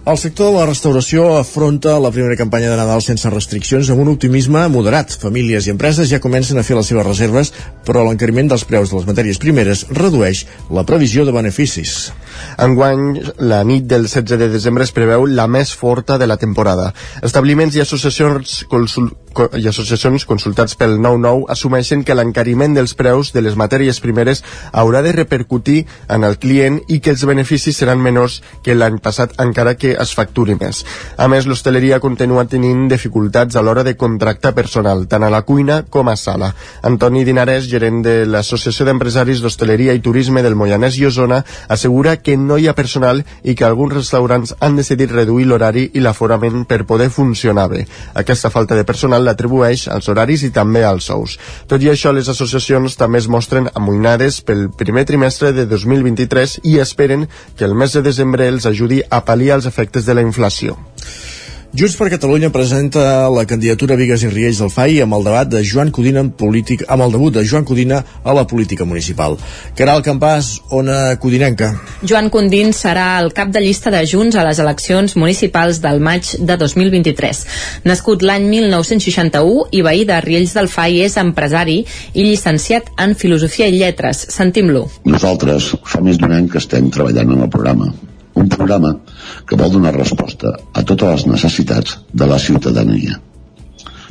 El 0.03 0.17
sector 0.19 0.49
de 0.51 0.59
la 0.59 0.65
restauració 0.67 1.29
afronta 1.39 1.93
la 2.03 2.11
primera 2.11 2.35
campanya 2.35 2.73
de 2.73 2.79
Nadal 2.81 3.05
sense 3.07 3.31
restriccions 3.31 3.87
amb 3.95 4.03
un 4.03 4.09
optimisme 4.11 4.65
moderat. 4.75 5.15
Famílies 5.15 5.69
i 5.69 5.71
empreses 5.71 6.09
ja 6.11 6.19
comencen 6.25 6.59
a 6.59 6.65
fer 6.67 6.75
les 6.75 6.91
seves 6.91 7.07
reserves, 7.07 7.53
però 7.87 8.03
l'encariment 8.03 8.51
dels 8.51 8.65
preus 8.67 8.91
de 8.91 8.99
les 8.99 9.07
matèries 9.07 9.39
primeres 9.39 9.85
redueix 9.95 10.43
la 10.75 10.83
previsió 10.89 11.23
de 11.23 11.37
beneficis. 11.37 12.11
Enguany, 12.63 13.21
la 13.39 13.63
nit 13.65 13.89
del 13.91 14.09
16 14.09 14.39
de 14.39 14.49
desembre 14.53 14.85
es 14.85 14.95
preveu 14.95 15.27
la 15.27 15.49
més 15.49 15.75
forta 15.75 16.19
de 16.19 16.27
la 16.27 16.39
temporada. 16.41 16.93
Establiments 17.23 17.77
i 17.77 17.85
associacions, 17.85 18.63
consul 18.71 19.13
i 19.59 19.67
associacions 19.69 20.25
consultats 20.29 20.75
pel 20.79 20.99
9-9 21.01 21.47
assumeixen 21.53 22.03
que 22.05 22.17
l'encariment 22.17 22.75
dels 22.77 22.95
preus 22.99 23.33
de 23.33 23.43
les 23.45 23.57
matèries 23.57 24.01
primeres 24.05 24.43
haurà 24.73 25.03
de 25.03 25.13
repercutir 25.17 25.87
en 26.13 26.25
el 26.29 26.39
client 26.43 26.81
i 26.89 27.01
que 27.01 27.13
els 27.15 27.25
beneficis 27.29 27.79
seran 27.81 28.03
menors 28.03 28.41
que 28.65 28.77
l'any 28.77 28.99
passat 29.03 29.35
encara 29.43 29.75
que 29.75 29.95
es 30.05 30.15
facturi 30.15 30.57
més. 30.61 30.83
A 31.17 31.29
més, 31.33 31.47
l'hostaleria 31.49 32.01
continua 32.01 32.45
tenint 32.45 32.87
dificultats 32.91 33.57
a 33.57 33.63
l'hora 33.65 33.85
de 33.85 33.97
contractar 33.97 34.55
personal, 34.55 35.07
tant 35.09 35.25
a 35.25 35.33
la 35.33 35.43
cuina 35.49 35.83
com 35.89 36.09
a 36.09 36.17
sala. 36.17 36.53
Antoni 36.83 37.25
Dinarès, 37.25 37.69
gerent 37.71 38.03
de 38.05 38.17
l'Associació 38.29 38.87
d'Empresaris 38.89 39.43
d'Hostaleria 39.43 39.97
i 39.97 40.05
Turisme 40.05 40.43
del 40.43 40.59
Moianès 40.59 40.99
i 41.01 41.07
Osona, 41.09 41.43
assegura 41.69 42.19
que 42.23 42.37
no 42.37 42.59
hi 42.59 42.69
ha 42.69 42.77
personal 42.79 43.23
i 43.43 43.55
que 43.59 43.67
alguns 43.67 43.95
restaurants 43.95 44.55
han 44.61 44.79
decidit 44.79 45.13
reduir 45.13 45.47
l'horari 45.49 45.89
i 45.95 46.05
l'aforament 46.05 46.65
per 46.69 46.85
poder 46.87 47.11
funcionar 47.11 47.69
bé. 47.73 47.85
Aquesta 48.15 48.51
falta 48.51 48.79
de 48.79 48.87
personal 48.89 49.25
l'atribueix 49.27 49.89
als 49.89 50.09
horaris 50.09 50.47
i 50.47 50.53
també 50.55 50.85
als 50.85 51.11
sous. 51.11 51.39
Tot 51.67 51.83
i 51.83 51.91
això, 51.93 52.15
les 52.15 52.29
associacions 52.29 52.97
també 52.97 53.23
es 53.23 53.29
mostren 53.29 53.69
amoïnades 53.75 54.41
pel 54.47 54.69
primer 54.71 55.05
trimestre 55.09 55.53
de 55.53 55.67
2023 55.67 56.61
i 56.65 56.79
esperen 56.79 57.29
que 57.57 57.69
el 57.69 57.75
mes 57.75 57.93
de 57.93 58.03
desembre 58.03 58.49
els 58.49 58.67
ajudi 58.67 59.03
a 59.11 59.23
pal·liar 59.27 59.61
els 59.61 59.71
efectes 59.71 60.07
de 60.07 60.15
la 60.15 60.27
inflació. 60.27 60.79
Junts 61.73 61.95
per 61.97 62.11
Catalunya 62.13 62.51
presenta 62.53 63.31
la 63.33 63.47
candidatura 63.49 63.97
Vigues 63.97 64.21
i 64.27 64.29
Riells 64.29 64.59
del 64.61 64.69
FAI 64.69 64.99
amb 65.07 65.17
el 65.17 65.23
debat 65.25 65.49
de 65.49 65.63
Joan 65.65 65.89
Codina 65.89 66.21
en 66.21 66.29
polític, 66.37 66.83
amb 66.85 67.07
el 67.07 67.15
debut 67.15 67.33
de 67.33 67.47
Joan 67.49 67.65
Codina 67.65 68.03
a 68.25 68.35
la 68.37 68.45
política 68.45 68.85
municipal. 68.85 69.39
Caral 69.79 70.05
Campàs, 70.05 70.51
ona 70.69 71.17
codinenca. 71.17 71.71
Joan 72.05 72.29
Condín 72.29 72.77
serà 72.77 73.07
el 73.23 73.33
cap 73.33 73.49
de 73.57 73.65
llista 73.65 73.89
de 73.89 74.05
Junts 74.05 74.37
a 74.37 74.45
les 74.45 74.61
eleccions 74.61 75.17
municipals 75.17 75.81
del 75.81 76.05
maig 76.05 76.35
de 76.37 76.61
2023. 76.61 77.43
Nascut 77.89 78.21
l'any 78.21 78.53
1961 78.53 79.73
i 79.73 79.81
veí 79.81 80.05
de 80.05 80.21
Riells 80.29 80.53
del 80.61 80.69
FAI 80.69 81.07
és 81.09 81.17
empresari 81.25 81.81
i 82.13 82.29
llicenciat 82.29 82.93
en 83.01 83.17
Filosofia 83.17 83.73
i 83.73 83.81
Lletres. 83.81 84.27
Sentim-lo. 84.29 84.91
Nosaltres 85.09 85.73
fa 85.89 86.05
més 86.05 86.21
d'un 86.21 86.37
any 86.37 86.53
que 86.53 86.61
estem 86.61 86.93
treballant 86.93 87.33
en 87.33 87.47
el 87.49 87.55
programa 87.61 87.95
un 88.35 88.49
programa 88.49 88.97
que 89.47 89.59
vol 89.59 89.73
donar 89.75 89.95
resposta 89.97 90.55
a 90.73 90.85
totes 90.87 91.11
les 91.13 91.27
necessitats 91.35 91.99
de 92.13 92.29
la 92.29 92.39
ciutadania. 92.39 93.19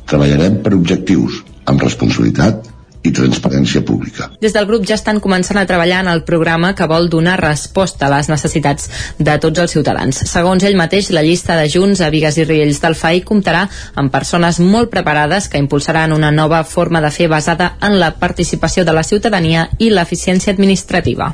Treballarem 0.09 0.61
per 0.65 0.73
objectius 0.75 1.41
amb 1.69 1.83
responsabilitat 1.83 2.69
i 3.03 3.11
transparència 3.15 3.81
pública. 3.85 4.29
Des 4.41 4.53
del 4.53 4.67
grup 4.69 4.85
ja 4.87 4.95
estan 4.97 5.19
començant 5.23 5.57
a 5.57 5.65
treballar 5.69 6.03
en 6.03 6.11
el 6.11 6.23
programa 6.27 6.73
que 6.77 6.87
vol 6.89 7.09
donar 7.09 7.39
resposta 7.41 8.07
a 8.07 8.11
les 8.13 8.29
necessitats 8.29 8.89
de 9.17 9.37
tots 9.41 9.63
els 9.63 9.73
ciutadans. 9.73 10.21
Segons 10.29 10.63
ell 10.63 10.77
mateix, 10.77 11.09
la 11.09 11.23
llista 11.25 11.57
de 11.57 11.67
Junts 11.71 12.01
a 12.01 12.11
Vigues 12.13 12.37
i 12.37 12.45
Riells 12.45 12.81
del 12.83 12.97
FAI 12.97 13.23
comptarà 13.25 13.65
amb 13.95 14.13
persones 14.13 14.59
molt 14.61 14.91
preparades 14.93 15.49
que 15.49 15.61
impulsaran 15.61 16.13
una 16.13 16.31
nova 16.31 16.63
forma 16.63 17.01
de 17.01 17.11
fer 17.11 17.29
basada 17.31 17.75
en 17.81 17.97
la 17.99 18.13
participació 18.21 18.85
de 18.85 18.93
la 18.93 19.03
ciutadania 19.03 19.67
i 19.79 19.89
l'eficiència 19.89 20.53
administrativa. 20.53 21.33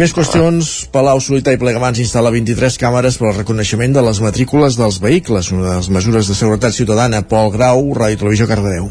Més 0.00 0.14
qüestions. 0.16 0.74
Palau 0.94 1.20
Solità 1.22 1.52
i 1.54 1.60
Plegamans 1.60 2.00
instal·la 2.02 2.32
23 2.34 2.80
càmeres 2.80 3.20
per 3.20 3.30
al 3.30 3.36
reconeixement 3.42 3.94
de 3.94 4.02
les 4.08 4.20
matrícules 4.24 4.78
dels 4.80 4.98
vehicles, 5.02 5.52
una 5.54 5.68
de 5.68 5.76
les 5.76 5.90
mesures 5.98 6.30
de 6.30 6.38
seguretat 6.38 6.74
ciutadana. 6.74 7.22
Pol 7.28 7.52
Grau, 7.54 7.92
Ràdio 7.94 8.24
Televisió 8.24 8.50
Cardedeu. 8.50 8.90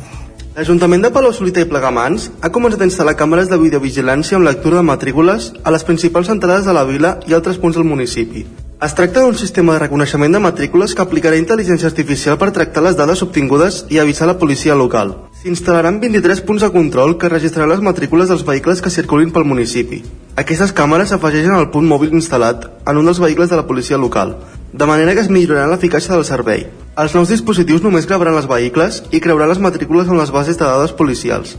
L'Ajuntament 0.53 1.01
de 1.01 1.09
Palau 1.09 1.31
Solità 1.33 1.63
i 1.63 1.65
Plegamans 1.65 2.27
ha 2.45 2.49
començat 2.53 2.83
a 2.83 2.85
instal·lar 2.85 3.15
càmeres 3.17 3.47
de 3.49 3.57
videovigilància 3.57 4.37
amb 4.37 4.45
lectura 4.45 4.77
de 4.77 4.85
matrícules 4.85 5.47
a 5.65 5.73
les 5.73 5.85
principals 5.87 6.29
entrades 6.29 6.67
de 6.69 6.75
la 6.77 6.83
vila 6.85 7.15
i 7.25 7.33
altres 7.33 7.57
punts 7.57 7.79
del 7.79 7.87
municipi. 7.89 8.43
Es 8.85 8.93
tracta 8.93 9.23
d'un 9.23 9.33
sistema 9.39 9.73
de 9.73 9.81
reconeixement 9.81 10.37
de 10.37 10.43
matrícules 10.45 10.93
que 10.93 11.01
aplicarà 11.01 11.41
intel·ligència 11.41 11.89
artificial 11.89 12.37
per 12.37 12.51
tractar 12.53 12.85
les 12.85 12.99
dades 12.99 13.25
obtingudes 13.25 13.81
i 13.89 13.97
avisar 13.97 14.29
la 14.29 14.37
policia 14.37 14.77
local. 14.77 15.15
S'instal·laran 15.41 15.97
23 16.03 16.45
punts 16.45 16.61
de 16.67 16.69
control 16.75 17.17
que 17.17 17.33
registraran 17.33 17.73
les 17.73 17.81
matrícules 17.81 18.29
dels 18.29 18.45
vehicles 18.45 18.83
que 18.83 18.93
circulin 18.93 19.33
pel 19.33 19.49
municipi. 19.49 20.03
Aquestes 20.37 20.75
càmeres 20.77 21.09
s'afegeixen 21.09 21.57
al 21.57 21.71
punt 21.73 21.89
mòbil 21.89 22.13
instal·lat 22.13 22.69
en 22.85 23.01
un 23.01 23.09
dels 23.09 23.23
vehicles 23.25 23.49
de 23.49 23.57
la 23.57 23.65
policia 23.65 23.97
local, 23.97 24.37
de 24.73 24.85
manera 24.89 25.13
que 25.13 25.21
es 25.21 25.29
millorarà 25.29 25.69
l'eficàcia 25.69 26.15
del 26.15 26.25
servei. 26.25 26.65
Els 26.97 27.13
nous 27.13 27.29
dispositius 27.29 27.83
només 27.85 28.07
gravaran 28.09 28.39
els 28.39 28.49
vehicles 28.49 29.03
i 29.13 29.21
creuran 29.21 29.51
les 29.51 29.61
matrícules 29.61 30.09
en 30.09 30.17
les 30.17 30.33
bases 30.33 30.57
de 30.57 30.65
dades 30.65 30.95
policials. 30.97 31.55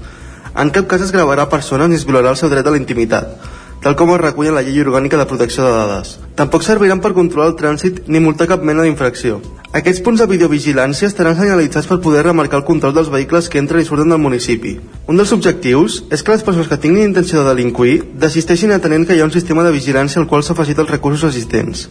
En 0.59 0.71
cap 0.75 0.89
cas 0.91 1.03
es 1.03 1.13
gravarà 1.15 1.49
persones 1.51 1.89
ni 1.89 1.99
es 1.99 2.07
violarà 2.07 2.35
el 2.35 2.41
seu 2.41 2.51
dret 2.51 2.67
a 2.67 2.73
la 2.75 2.79
intimitat, 2.79 3.37
tal 3.83 3.95
com 3.95 4.11
es 4.15 4.21
recull 4.21 4.51
en 4.51 4.55
la 4.59 4.63
llei 4.67 4.83
orgànica 4.83 5.19
de 5.19 5.27
protecció 5.31 5.63
de 5.63 5.75
dades. 5.75 6.17
Tampoc 6.35 6.67
serviran 6.67 7.03
per 7.03 7.13
controlar 7.15 7.53
el 7.53 7.59
trànsit 7.59 8.03
ni 8.09 8.23
multar 8.23 8.49
cap 8.51 8.67
mena 8.67 8.83
d'infracció. 8.83 9.39
Aquests 9.75 10.03
punts 10.07 10.23
de 10.23 10.27
videovigilància 10.31 11.11
estaran 11.11 11.39
senyalitzats 11.39 11.91
per 11.91 12.01
poder 12.03 12.25
remarcar 12.27 12.61
el 12.63 12.67
control 12.67 12.95
dels 12.95 13.11
vehicles 13.15 13.51
que 13.51 13.63
entren 13.63 13.83
i 13.83 13.87
surten 13.87 14.11
del 14.11 14.23
municipi. 14.23 14.77
Un 15.07 15.19
dels 15.19 15.35
objectius 15.35 16.03
és 16.11 16.23
que 16.23 16.35
les 16.35 16.43
persones 16.47 16.71
que 16.71 16.79
tinguin 16.83 17.11
intenció 17.11 17.43
de 17.43 17.51
delinquir 17.51 18.01
desisteixin 18.27 18.75
atenent 18.75 19.07
que 19.07 19.15
hi 19.15 19.23
ha 19.23 19.31
un 19.31 19.35
sistema 19.35 19.67
de 19.67 19.75
vigilància 19.75 20.23
al 20.23 20.31
qual 20.31 20.43
s'afegit 20.47 20.83
els 20.83 20.91
recursos 20.95 21.27
existents. 21.31 21.89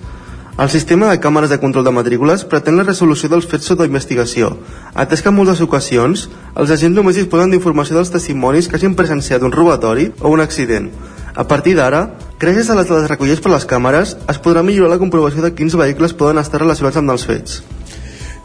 El 0.53 0.69
sistema 0.69 1.07
de 1.09 1.17
càmeres 1.17 1.49
de 1.49 1.57
control 1.57 1.81
de 1.87 1.91
matrícules 1.97 2.43
pretén 2.45 2.75
la 2.77 2.83
resolució 2.85 3.25
dels 3.31 3.47
fets 3.49 3.65
sota 3.71 3.87
investigació, 3.89 4.51
atès 4.93 5.23
que 5.25 5.31
en 5.31 5.33
moltes 5.33 5.63
ocasions 5.65 6.27
els 6.53 6.73
agents 6.75 6.93
només 6.93 7.17
disposen 7.17 7.49
d'informació 7.49 7.97
dels 7.97 8.13
testimonis 8.13 8.69
que 8.69 8.77
hagin 8.77 8.93
presenciat 8.93 9.41
un 9.41 9.55
robatori 9.55 10.11
o 10.21 10.29
un 10.29 10.45
accident. 10.45 10.91
A 11.33 11.47
partir 11.49 11.73
d'ara, 11.73 12.03
gràcies 12.37 12.69
a 12.69 12.77
les 12.77 12.85
dades 12.85 13.09
recollides 13.09 13.41
per 13.41 13.49
les 13.55 13.65
càmeres, 13.65 14.13
es 14.29 14.41
podrà 14.45 14.61
millorar 14.61 14.93
la 14.93 15.01
comprovació 15.01 15.41
de 15.41 15.55
quins 15.57 15.73
vehicles 15.73 16.13
poden 16.13 16.37
estar 16.37 16.61
relacionats 16.61 17.01
amb 17.01 17.17
els 17.17 17.25
fets. 17.25 17.63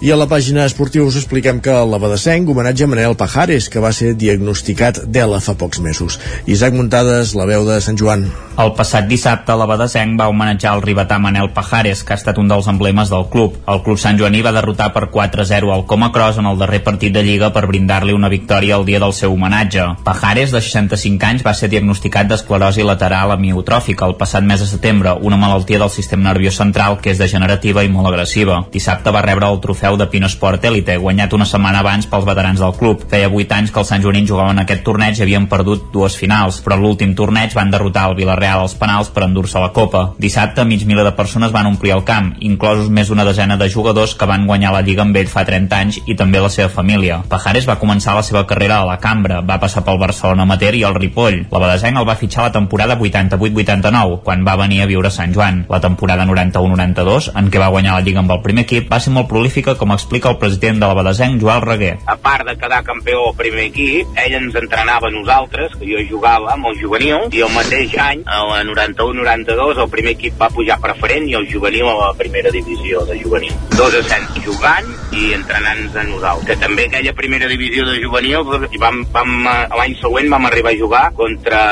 I 0.00 0.12
a 0.14 0.16
la 0.16 0.28
pàgina 0.30 0.62
esportiva 0.62 1.02
us 1.08 1.16
expliquem 1.18 1.56
que 1.58 1.72
la 1.74 1.98
Badesenc 1.98 2.46
homenatge 2.52 2.84
a 2.84 2.86
Manel 2.86 3.16
Pajares, 3.18 3.66
que 3.66 3.80
va 3.82 3.90
ser 3.90 4.12
diagnosticat 4.14 5.00
d'ELA 5.10 5.40
fa 5.42 5.56
pocs 5.58 5.80
mesos. 5.82 6.20
Isaac 6.46 6.76
Muntades, 6.78 7.32
la 7.34 7.48
veu 7.50 7.64
de 7.66 7.80
Sant 7.82 7.98
Joan. 7.98 8.28
El 8.58 8.70
passat 8.78 9.08
dissabte, 9.10 9.56
la 9.58 9.66
Badesenc 9.66 10.14
va 10.20 10.28
homenatjar 10.30 10.76
el 10.76 10.82
ribetà 10.84 11.18
Manel 11.18 11.50
Pajares, 11.54 12.04
que 12.06 12.14
ha 12.14 12.18
estat 12.18 12.38
un 12.38 12.46
dels 12.46 12.68
emblemes 12.70 13.10
del 13.10 13.26
club. 13.32 13.56
El 13.66 13.82
club 13.82 13.98
Sant 13.98 14.20
Joaní 14.20 14.42
va 14.46 14.52
derrotar 14.54 14.92
per 14.94 15.08
4-0 15.10 15.74
al 15.74 15.82
Coma 15.90 16.12
Cross 16.14 16.38
en 16.38 16.46
el 16.46 16.62
darrer 16.62 16.80
partit 16.86 17.14
de 17.14 17.24
Lliga 17.26 17.50
per 17.50 17.66
brindar-li 17.66 18.14
una 18.14 18.30
victòria 18.30 18.78
el 18.78 18.86
dia 18.86 19.02
del 19.02 19.14
seu 19.18 19.34
homenatge. 19.34 19.88
Pajares, 20.06 20.54
de 20.54 20.62
65 20.62 21.26
anys, 21.26 21.46
va 21.46 21.56
ser 21.58 21.70
diagnosticat 21.74 22.30
d'esclerosi 22.30 22.86
lateral 22.86 23.34
amiotròfica 23.34 24.06
el 24.06 24.14
passat 24.22 24.46
mes 24.46 24.62
de 24.62 24.70
setembre, 24.70 25.18
una 25.22 25.38
malaltia 25.42 25.82
del 25.82 25.90
sistema 25.90 26.30
nerviós 26.30 26.62
central 26.62 27.00
que 27.02 27.10
és 27.10 27.18
degenerativa 27.18 27.82
i 27.82 27.90
molt 27.90 28.12
agressiva. 28.14 28.62
Dissabte 28.70 29.14
va 29.14 29.26
rebre 29.26 29.50
el 29.50 29.62
trofeu 29.62 29.87
de 29.96 30.06
Pino 30.12 30.28
Sport 30.28 30.64
Elite, 30.68 30.98
guanyat 30.98 31.32
una 31.32 31.46
setmana 31.48 31.80
abans 31.80 32.06
pels 32.10 32.26
veterans 32.26 32.60
del 32.60 32.74
club. 32.76 33.06
Feia 33.08 33.30
8 33.30 33.54
anys 33.56 33.72
que 33.72 33.80
els 33.80 33.88
Sant 33.88 34.02
Joanins 34.04 34.28
jugaven 34.28 34.60
aquest 34.60 34.84
torneig 34.84 35.16
i 35.16 35.22
havien 35.24 35.46
perdut 35.48 35.88
dues 35.94 36.16
finals, 36.18 36.60
però 36.64 36.76
l'últim 36.76 37.14
torneig 37.16 37.54
van 37.56 37.70
derrotar 37.72 38.08
el 38.10 38.16
Villarreal 38.18 38.66
als 38.66 38.74
penals 38.76 39.08
per 39.14 39.24
endur-se 39.24 39.62
la 39.62 39.72
Copa. 39.72 40.02
Dissabte, 40.18 40.66
mig 40.68 40.84
miler 40.84 41.06
de 41.06 41.14
persones 41.16 41.54
van 41.54 41.70
omplir 41.70 41.94
el 41.94 42.04
camp, 42.04 42.34
inclosos 42.44 42.90
més 42.90 43.08
d'una 43.08 43.24
desena 43.24 43.56
de 43.56 43.70
jugadors 43.70 44.16
que 44.18 44.28
van 44.28 44.44
guanyar 44.46 44.74
la 44.74 44.82
Lliga 44.82 45.06
amb 45.06 45.16
ell 45.16 45.30
fa 45.30 45.46
30 45.48 45.78
anys 45.78 46.00
i 46.06 46.18
també 46.18 46.42
la 46.42 46.50
seva 46.52 46.68
família. 46.68 47.22
Pajares 47.30 47.68
va 47.68 47.78
començar 47.78 48.16
la 48.18 48.26
seva 48.26 48.44
carrera 48.46 48.82
a 48.82 48.88
la 48.88 48.98
Cambra, 48.98 49.40
va 49.40 49.60
passar 49.62 49.84
pel 49.86 50.02
Barcelona 50.02 50.42
Amateur 50.42 50.74
i 50.74 50.84
el 50.84 50.98
Ripoll. 50.98 51.44
La 51.52 51.62
Badesenc 51.62 51.96
el 52.00 52.08
va 52.08 52.18
fitxar 52.18 52.48
la 52.48 52.52
temporada 52.52 52.98
88-89, 52.98 54.20
quan 54.26 54.44
va 54.46 54.58
venir 54.60 54.82
a 54.82 54.90
viure 54.90 55.08
a 55.08 55.14
Sant 55.14 55.32
Joan. 55.34 55.64
La 55.70 55.80
temporada 55.80 56.26
91-92, 56.26 57.30
en 57.38 57.50
què 57.52 57.62
va 57.62 57.70
guanyar 57.72 57.94
la 57.94 58.04
Lliga 58.04 58.20
amb 58.24 58.34
el 58.34 58.42
primer 58.42 58.66
equip, 58.66 58.90
va 58.90 59.00
ser 59.00 59.14
molt 59.14 59.30
prolífica, 59.30 59.77
com 59.78 59.94
explica 59.94 60.32
el 60.32 60.38
president 60.42 60.82
de 60.82 60.90
la 60.90 60.98
Badesenc, 60.98 61.40
Joel 61.40 61.62
Reguer. 61.64 61.94
A 62.06 62.16
part 62.20 62.46
de 62.48 62.56
quedar 62.58 62.82
campió 62.84 63.28
al 63.28 63.36
primer 63.38 63.68
equip, 63.70 64.10
ell 64.24 64.36
ens 64.38 64.56
entrenava 64.58 65.08
a 65.08 65.14
nosaltres, 65.14 65.74
que 65.78 65.88
jo 65.88 66.02
jugava 66.10 66.52
amb 66.54 66.68
el 66.72 66.78
juvenil, 66.82 67.28
i 67.32 67.44
el 67.46 67.54
mateix 67.54 67.94
any, 68.02 68.24
la 68.26 68.62
91-92, 68.66 69.82
el 69.84 69.90
primer 69.92 70.16
equip 70.16 70.38
va 70.40 70.50
pujar 70.54 70.78
preferent 70.82 71.28
i 71.28 71.36
el 71.38 71.48
juvenil 71.50 71.88
a 71.88 71.96
la 72.00 72.12
primera 72.18 72.52
divisió 72.54 73.04
de 73.08 73.18
juvenil. 73.22 73.54
Dos 73.76 73.94
ascens 74.02 74.38
jugant 74.44 74.88
i 75.14 75.32
entrenant-nos 75.36 75.96
a 75.96 76.04
nosaltres. 76.08 76.48
Que 76.48 76.56
també 76.60 76.86
aquella 76.88 77.14
primera 77.16 77.48
divisió 77.50 77.86
de 77.88 77.98
juvenil, 78.02 78.44
vam, 78.80 79.02
vam, 79.14 79.34
l'any 79.78 79.96
següent 80.02 80.30
vam 80.32 80.48
arribar 80.48 80.72
a 80.74 80.80
jugar 80.80 81.04
contra 81.18 81.62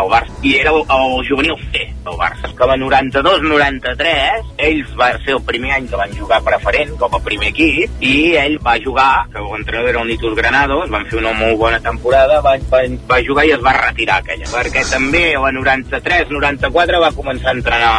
el 0.00 0.10
Barça. 0.12 0.34
I 0.42 0.54
era 0.62 0.72
el, 0.74 0.82
el 0.82 1.28
juvenil 1.28 1.56
C, 1.70 1.84
el 1.88 2.18
Barça. 2.20 2.52
Que 2.58 2.70
la 2.70 2.78
92-93, 2.80 4.54
ells 4.68 4.94
va 4.98 5.12
ser 5.24 5.36
el 5.36 5.44
primer 5.46 5.74
any 5.76 5.88
que 5.90 6.00
van 6.00 6.14
jugar 6.16 6.40
preferent, 6.46 6.94
com 7.00 7.14
a 7.14 7.22
primer 7.28 7.50
equip 7.52 8.04
i 8.04 8.14
ell 8.40 8.56
va 8.64 8.76
jugar, 8.80 9.26
que 9.32 9.42
l'entrenador 9.44 9.90
era 9.92 10.02
el 10.02 10.08
Nitus 10.08 10.36
Granados, 10.38 10.88
van 10.90 11.06
fer 11.10 11.18
una 11.20 11.34
molt 11.36 11.58
bona 11.60 11.80
temporada, 11.84 12.40
va, 12.44 12.54
va, 12.72 12.82
va 13.10 13.20
jugar 13.26 13.44
i 13.48 13.52
es 13.56 13.64
va 13.64 13.74
retirar 13.76 14.20
aquella, 14.22 14.48
perquè 14.48 14.84
també 14.88 15.24
la 15.36 15.52
93-94 15.56 17.02
va 17.04 17.12
començar 17.16 17.52
a 17.52 17.56
entrenar, 17.58 17.92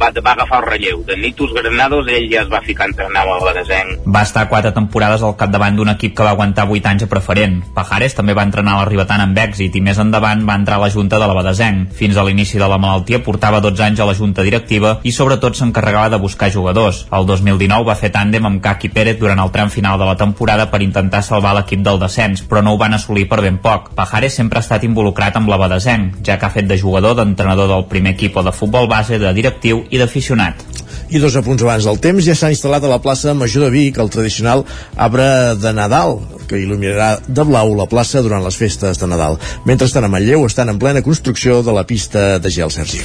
va, 0.00 0.10
va 0.10 0.34
agafar 0.34 0.62
el 0.62 0.66
relleu 0.72 1.04
de 1.06 1.18
Nitus 1.20 1.54
Granados, 1.54 2.10
ell 2.10 2.28
ja 2.32 2.42
es 2.42 2.50
va 2.50 2.62
ficar 2.66 2.88
a 2.88 2.92
entrenar 2.92 3.24
amb 3.24 3.36
el 3.36 3.46
Badesenc. 3.46 4.08
Va 4.08 4.24
estar 4.26 4.48
quatre 4.50 4.72
temporades 4.74 5.22
al 5.22 5.36
capdavant 5.38 5.78
d'un 5.78 5.92
equip 5.94 6.16
que 6.18 6.26
va 6.26 6.34
aguantar 6.34 6.66
8 6.68 6.90
anys 6.92 7.06
a 7.06 7.10
preferent. 7.12 7.60
Pajares 7.76 8.16
també 8.18 8.34
va 8.34 8.46
entrenar 8.48 8.74
a 8.74 8.82
la 8.82 8.90
Ribetana 8.90 9.28
amb 9.28 9.38
èxit 9.38 9.76
i 9.78 9.84
més 9.84 10.00
endavant 10.02 10.42
va 10.48 10.58
entrar 10.58 10.78
a 10.80 10.84
la 10.86 10.90
Junta 10.94 11.20
de 11.20 11.30
la 11.30 11.36
Badesenc. 11.38 11.92
Fins 11.98 12.18
a 12.18 12.26
l'inici 12.26 12.58
de 12.58 12.68
la 12.68 12.80
malaltia 12.80 13.22
portava 13.24 13.62
12 13.64 13.86
anys 13.86 14.02
a 14.02 14.08
la 14.08 14.16
Junta 14.18 14.46
Directiva 14.46 14.98
i 15.06 15.14
sobretot 15.14 15.58
s'encarregava 15.58 16.10
de 16.14 16.22
buscar 16.22 16.50
jugadors. 16.54 17.04
El 17.14 17.28
2019 17.28 17.86
va 17.88 17.98
fer 17.98 18.12
tàndem 18.14 18.47
amb 18.48 18.62
Kaki 18.64 18.90
Pérez 18.94 19.18
durant 19.20 19.38
el 19.42 19.52
tram 19.54 19.70
final 19.70 19.98
de 20.00 20.08
la 20.08 20.16
temporada 20.18 20.68
per 20.72 20.82
intentar 20.84 21.22
salvar 21.22 21.54
l'equip 21.56 21.84
del 21.86 22.00
descens, 22.02 22.42
però 22.48 22.62
no 22.64 22.74
ho 22.74 22.80
van 22.80 22.96
assolir 22.96 23.28
per 23.28 23.40
ben 23.44 23.60
poc. 23.62 23.92
Pajares 23.98 24.34
sempre 24.40 24.58
ha 24.58 24.64
estat 24.64 24.88
involucrat 24.88 25.36
amb 25.38 25.52
la 25.52 25.60
Badesenc, 25.60 26.18
ja 26.26 26.38
que 26.38 26.48
ha 26.48 26.54
fet 26.54 26.68
de 26.68 26.80
jugador, 26.80 27.16
d'entrenador 27.18 27.70
del 27.70 27.86
primer 27.92 28.16
equip 28.16 28.36
o 28.36 28.44
de 28.46 28.54
futbol 28.56 28.88
base, 28.90 29.20
de 29.20 29.32
directiu 29.36 29.84
i 29.90 30.00
d'aficionat. 30.00 30.64
I 31.08 31.20
dos 31.22 31.36
apunts 31.40 31.62
abans 31.64 31.86
del 31.88 32.00
temps, 32.04 32.24
ja 32.24 32.34
s'ha 32.36 32.52
instal·lat 32.52 32.84
a 32.84 32.90
la 32.90 33.00
plaça 33.04 33.32
Major 33.36 33.64
de 33.64 33.70
Vic 33.72 33.96
el 33.98 34.10
tradicional 34.12 34.64
arbre 34.96 35.54
de 35.56 35.72
Nadal, 35.72 36.18
que 36.48 36.58
il·luminarà 36.58 37.18
de 37.28 37.44
blau 37.46 37.74
la 37.78 37.86
plaça 37.90 38.22
durant 38.24 38.42
les 38.44 38.56
festes 38.56 38.98
de 38.98 39.06
Nadal. 39.06 39.38
Mentrestant, 39.68 40.06
a 40.06 40.10
Manlleu 40.10 40.46
estan 40.48 40.72
en 40.72 40.80
plena 40.80 41.02
construcció 41.04 41.60
de 41.62 41.74
la 41.76 41.84
pista 41.86 42.38
de 42.42 42.50
gel, 42.50 42.72
Sergi. 42.74 43.02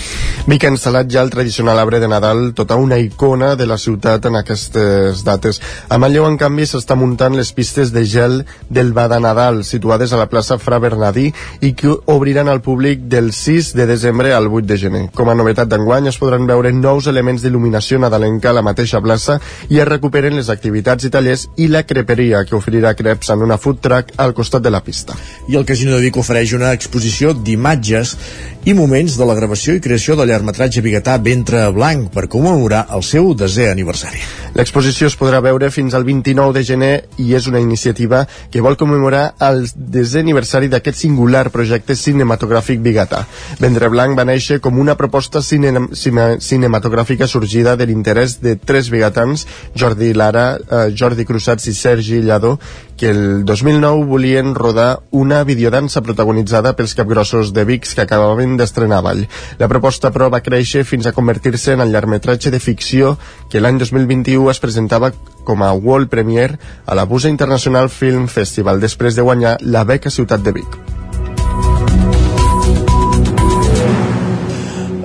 Mica 0.48 0.72
instal·lat 0.72 1.12
ja 1.12 1.22
el 1.22 1.32
tradicional 1.34 1.80
arbre 1.80 2.00
de 2.00 2.10
Nadal, 2.10 2.54
tota 2.56 2.80
una 2.80 2.98
icona 3.00 3.54
de 3.60 3.68
la 3.68 3.78
ciutat 3.78 4.26
en 4.26 4.40
aquestes 4.40 5.24
dates. 5.28 5.62
A 5.90 6.00
Manlleu, 6.00 6.26
en 6.30 6.40
canvi, 6.42 6.66
s'està 6.70 6.96
muntant 7.00 7.36
les 7.36 7.52
pistes 7.54 7.92
de 7.94 8.06
gel 8.08 8.42
del 8.70 8.94
Bada 8.96 9.20
Nadal, 9.20 9.64
situades 9.68 10.14
a 10.14 10.22
la 10.22 10.30
plaça 10.32 10.58
Fra 10.58 10.80
Bernadí 10.80 11.30
i 11.62 11.74
que 11.78 11.92
obriran 12.06 12.48
al 12.48 12.62
públic 12.62 13.06
del 13.12 13.32
6 13.34 13.74
de 13.76 13.88
desembre 13.90 14.34
al 14.34 14.48
8 14.48 14.68
de 14.68 14.78
gener. 14.78 15.04
Com 15.16 15.30
a 15.30 15.36
novetat 15.36 15.70
d'enguany 15.72 16.08
es 16.12 16.20
podran 16.22 16.48
veure 16.48 16.72
nous 16.74 17.08
elements 17.12 17.44
d'il·luminació 17.44 18.00
nadalenca 18.00 18.52
a 18.52 18.58
la 18.58 18.66
mateixa 18.66 19.02
plaça 19.04 19.40
i 19.70 19.80
es 19.80 19.90
recuperen 19.90 20.38
les 20.40 20.50
activitats 20.54 21.06
i 21.06 21.12
tallers 21.14 21.48
i 21.58 21.68
la 21.68 21.84
creperia, 21.84 22.46
que 22.48 22.56
oferirà 22.56 22.94
creps 22.96 23.33
en 23.34 23.44
una 23.46 23.58
food 23.58 23.82
truck 23.84 24.13
al 24.18 24.34
costat 24.34 24.63
de 24.63 24.72
la 24.74 24.84
pista. 24.84 25.18
I 25.50 25.58
el 25.60 25.66
Casino 25.66 25.96
de 25.96 26.02
Vic 26.06 26.18
ofereix 26.18 26.54
una 26.58 26.74
exposició 26.74 27.34
d'imatges 27.34 28.16
i 28.63 28.74
moments 28.74 29.18
de 29.20 29.25
la 29.28 29.36
gravació 29.36 29.75
i 29.75 29.82
creació 29.84 30.16
del 30.16 30.30
llargmetratge 30.32 30.82
biguetà 30.86 31.18
Ventre 31.20 31.66
Blanc 31.75 32.13
per 32.13 32.30
commemorar 32.32 32.86
el 32.96 33.04
seu 33.04 33.34
desè 33.36 33.68
aniversari. 33.72 34.22
L'exposició 34.56 35.10
es 35.10 35.18
podrà 35.20 35.42
veure 35.44 35.68
fins 35.74 35.96
al 35.98 36.06
29 36.08 36.54
de 36.56 36.63
gener 36.63 36.92
i 37.20 37.34
és 37.36 37.48
una 37.50 37.60
iniciativa 37.60 38.22
que 38.54 38.62
vol 38.63 38.78
commemorar 38.80 39.34
el 39.44 39.66
desè 39.75 40.22
aniversari 40.24 40.70
d'aquest 40.72 41.02
singular 41.02 41.50
projecte 41.52 41.98
cinematogràfic 42.00 42.80
biguetà. 42.86 43.24
Ventre 43.60 43.90
Blanc 43.92 44.16
va 44.18 44.28
néixer 44.30 44.62
com 44.63 44.80
una 44.80 44.96
proposta 44.96 45.42
cine 45.42 45.74
cine 45.92 46.38
cinematogràfica 46.40 47.28
sorgida 47.28 47.75
de 47.75 47.88
l'interès 47.90 48.38
de 48.44 48.56
tres 48.56 48.90
bigatans, 48.94 49.48
Jordi 49.75 50.13
Lara, 50.13 50.58
eh, 50.58 50.88
Jordi 50.96 51.25
Cruzats 51.25 51.68
i 51.68 51.74
Sergi 51.74 52.22
Lladó, 52.22 52.60
que 52.98 53.10
el 53.10 53.46
2009 53.46 54.06
volien 54.06 54.54
rodar 54.56 55.02
una 55.12 55.44
videodansa 55.44 56.02
protagonitzada 56.02 56.76
pels 56.78 56.96
capgrossos 56.96 57.54
de 57.54 57.66
Vix 57.66 57.96
que 57.96 58.06
acabaven 58.06 58.58
d'estrenar 58.58 59.02
Vall. 59.04 59.28
La 59.60 59.70
proposta, 59.72 60.12
però, 60.14 60.30
va 60.34 60.44
créixer 60.46 60.86
fins 60.86 61.08
a 61.08 61.14
convertir-se 61.16 61.74
en 61.74 61.84
el 61.84 61.94
llargmetratge 61.94 62.52
de 62.54 62.62
ficció 62.64 63.18
que 63.50 63.62
l'any 63.62 63.82
2021 63.82 64.50
es 64.52 64.64
presentava 64.64 65.14
com 65.44 65.64
a 65.64 65.74
World 65.74 66.10
Premiere 66.10 66.60
a 66.86 66.96
la 66.96 67.06
Busa 67.06 67.30
International 67.34 67.90
Film 67.90 68.28
Festival, 68.28 68.80
després 68.80 69.16
de 69.16 69.26
guanyar 69.26 69.58
la 69.62 69.84
beca 69.84 70.14
Ciutat 70.14 70.46
de 70.46 70.60
Vic. 70.62 70.93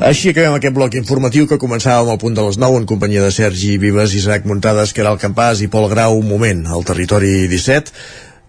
Així 0.08 0.30
acabem 0.30 0.54
aquest 0.56 0.72
bloc 0.72 0.94
informatiu 0.96 1.44
que 1.44 1.58
començava 1.60 2.00
amb 2.00 2.14
el 2.14 2.18
punt 2.22 2.32
de 2.32 2.40
les 2.46 2.56
9 2.56 2.78
en 2.80 2.86
companyia 2.88 3.20
de 3.20 3.28
Sergi 3.34 3.74
Vives, 3.76 4.14
Isaac 4.16 4.46
Muntades, 4.48 4.94
que 4.96 5.02
era 5.04 5.12
el 5.12 5.20
Campàs 5.20 5.60
i 5.60 5.68
Pol 5.68 5.84
Grau. 5.90 6.16
Un 6.16 6.30
moment 6.30 6.62
al 6.64 6.86
territori 6.88 7.44
17 7.50 7.92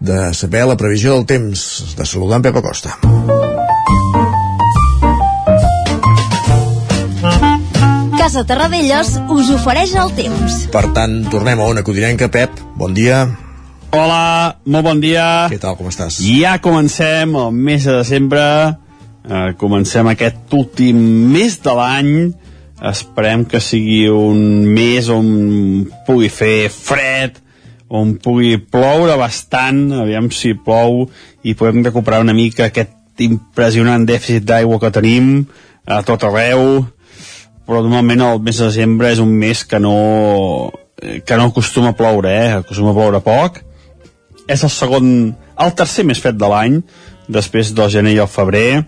de 0.00 0.30
saber 0.32 0.64
la 0.64 0.78
previsió 0.80 1.12
del 1.12 1.26
temps. 1.28 1.66
De 1.98 2.08
saludar 2.08 2.40
en 2.40 2.46
Pep 2.48 2.56
Acosta. 2.62 2.96
Casa 8.16 8.46
Terradellos 8.48 9.18
us 9.28 9.52
ofereix 9.60 9.92
el 10.00 10.16
temps. 10.16 10.62
Per 10.72 10.86
tant, 10.96 11.26
tornem 11.28 11.60
a 11.60 11.68
Ona 11.74 11.84
Codinenca. 11.84 12.32
Pep, 12.32 12.56
bon 12.80 12.96
dia. 12.96 13.26
Hola, 13.92 14.56
molt 14.64 14.94
bon 14.94 15.04
dia. 15.04 15.50
Què 15.52 15.60
tal, 15.60 15.76
com 15.76 15.92
estàs? 15.92 16.22
Ja 16.24 16.56
comencem 16.64 17.36
el 17.36 17.52
mes 17.52 17.84
de 17.84 18.00
desembre, 18.00 18.46
eh, 19.28 19.52
comencem 19.60 20.08
aquest 20.10 20.54
últim 20.56 21.00
mes 21.32 21.58
de 21.60 21.74
l'any, 21.76 22.12
esperem 22.90 23.44
que 23.44 23.60
sigui 23.60 24.06
un 24.08 24.40
mes 24.72 25.10
on 25.12 25.26
pugui 26.06 26.30
fer 26.32 26.70
fred, 26.72 27.36
on 27.90 28.14
pugui 28.22 28.56
ploure 28.70 29.16
bastant, 29.18 29.90
aviam 29.98 30.30
si 30.32 30.54
plou, 30.54 31.08
i 31.42 31.56
podem 31.58 31.84
recuperar 31.84 32.22
una 32.22 32.36
mica 32.36 32.68
aquest 32.68 32.96
impressionant 33.20 34.06
dèficit 34.08 34.46
d'aigua 34.46 34.78
que 34.80 34.92
tenim 34.94 35.32
a 35.84 36.00
tot 36.06 36.24
arreu, 36.24 36.86
però 37.66 37.82
normalment 37.84 38.22
el 38.24 38.40
mes 38.42 38.60
de 38.60 38.70
desembre 38.70 39.10
és 39.12 39.20
un 39.22 39.32
mes 39.42 39.64
que 39.66 39.80
no, 39.82 40.70
que 40.98 41.36
no 41.36 41.50
acostuma 41.50 41.92
a 41.92 41.98
ploure, 41.98 42.30
eh? 42.30 42.54
acostuma 42.62 42.94
a 42.94 42.96
ploure 42.96 43.20
poc. 43.24 43.60
És 44.50 44.64
el 44.66 44.72
segon, 44.72 45.10
el 45.60 45.76
tercer 45.78 46.06
més 46.08 46.22
fred 46.22 46.38
de 46.38 46.48
l'any, 46.50 46.80
després 47.30 47.74
del 47.76 47.92
gener 47.92 48.16
i 48.16 48.22
el 48.22 48.30
febrer, 48.30 48.80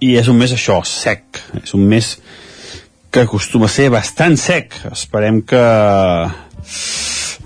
i 0.00 0.14
és 0.20 0.28
un 0.28 0.38
mes 0.40 0.52
això, 0.54 0.80
sec. 0.86 1.40
És 1.62 1.74
un 1.76 1.86
mes 1.88 2.14
que 3.14 3.22
acostuma 3.22 3.66
a 3.66 3.72
ser 3.72 3.90
bastant 3.94 4.36
sec. 4.40 4.74
Esperem 4.90 5.40
que, 5.46 5.64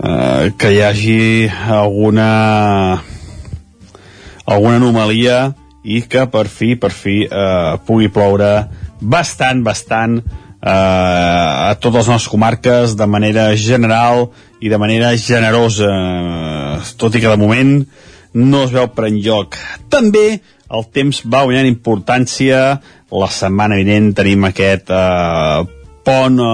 eh, 0.02 0.50
que 0.58 0.72
hi 0.72 0.82
hagi 0.82 1.20
alguna 1.68 3.02
alguna 4.48 4.76
anomalia 4.76 5.52
i 5.84 6.02
que 6.08 6.24
per 6.32 6.48
fi, 6.48 6.74
per 6.80 6.90
fi 6.92 7.22
eh, 7.24 7.76
pugui 7.86 8.08
ploure 8.12 8.52
bastant, 9.00 9.62
bastant 9.64 10.18
eh, 10.18 10.70
a 10.70 11.74
totes 11.80 12.00
les 12.00 12.12
nostres 12.14 12.32
comarques 12.32 12.96
de 12.96 13.06
manera 13.06 13.50
general 13.56 14.30
i 14.60 14.72
de 14.72 14.78
manera 14.80 15.14
generosa 15.16 15.90
tot 16.98 17.14
i 17.14 17.22
que 17.22 17.30
de 17.30 17.40
moment 17.40 17.74
no 18.34 18.64
es 18.64 18.72
veu 18.74 18.88
per 18.94 19.08
enlloc 19.08 19.58
també 19.92 20.40
el 20.68 20.86
temps 20.92 21.22
va 21.24 21.44
guanyant 21.46 21.68
importància 21.68 22.60
la 23.08 23.28
setmana 23.32 23.78
vinent 23.80 24.12
tenim 24.16 24.44
aquest 24.48 24.92
eh, 24.92 25.64
pont 26.04 26.38
o, 26.44 26.52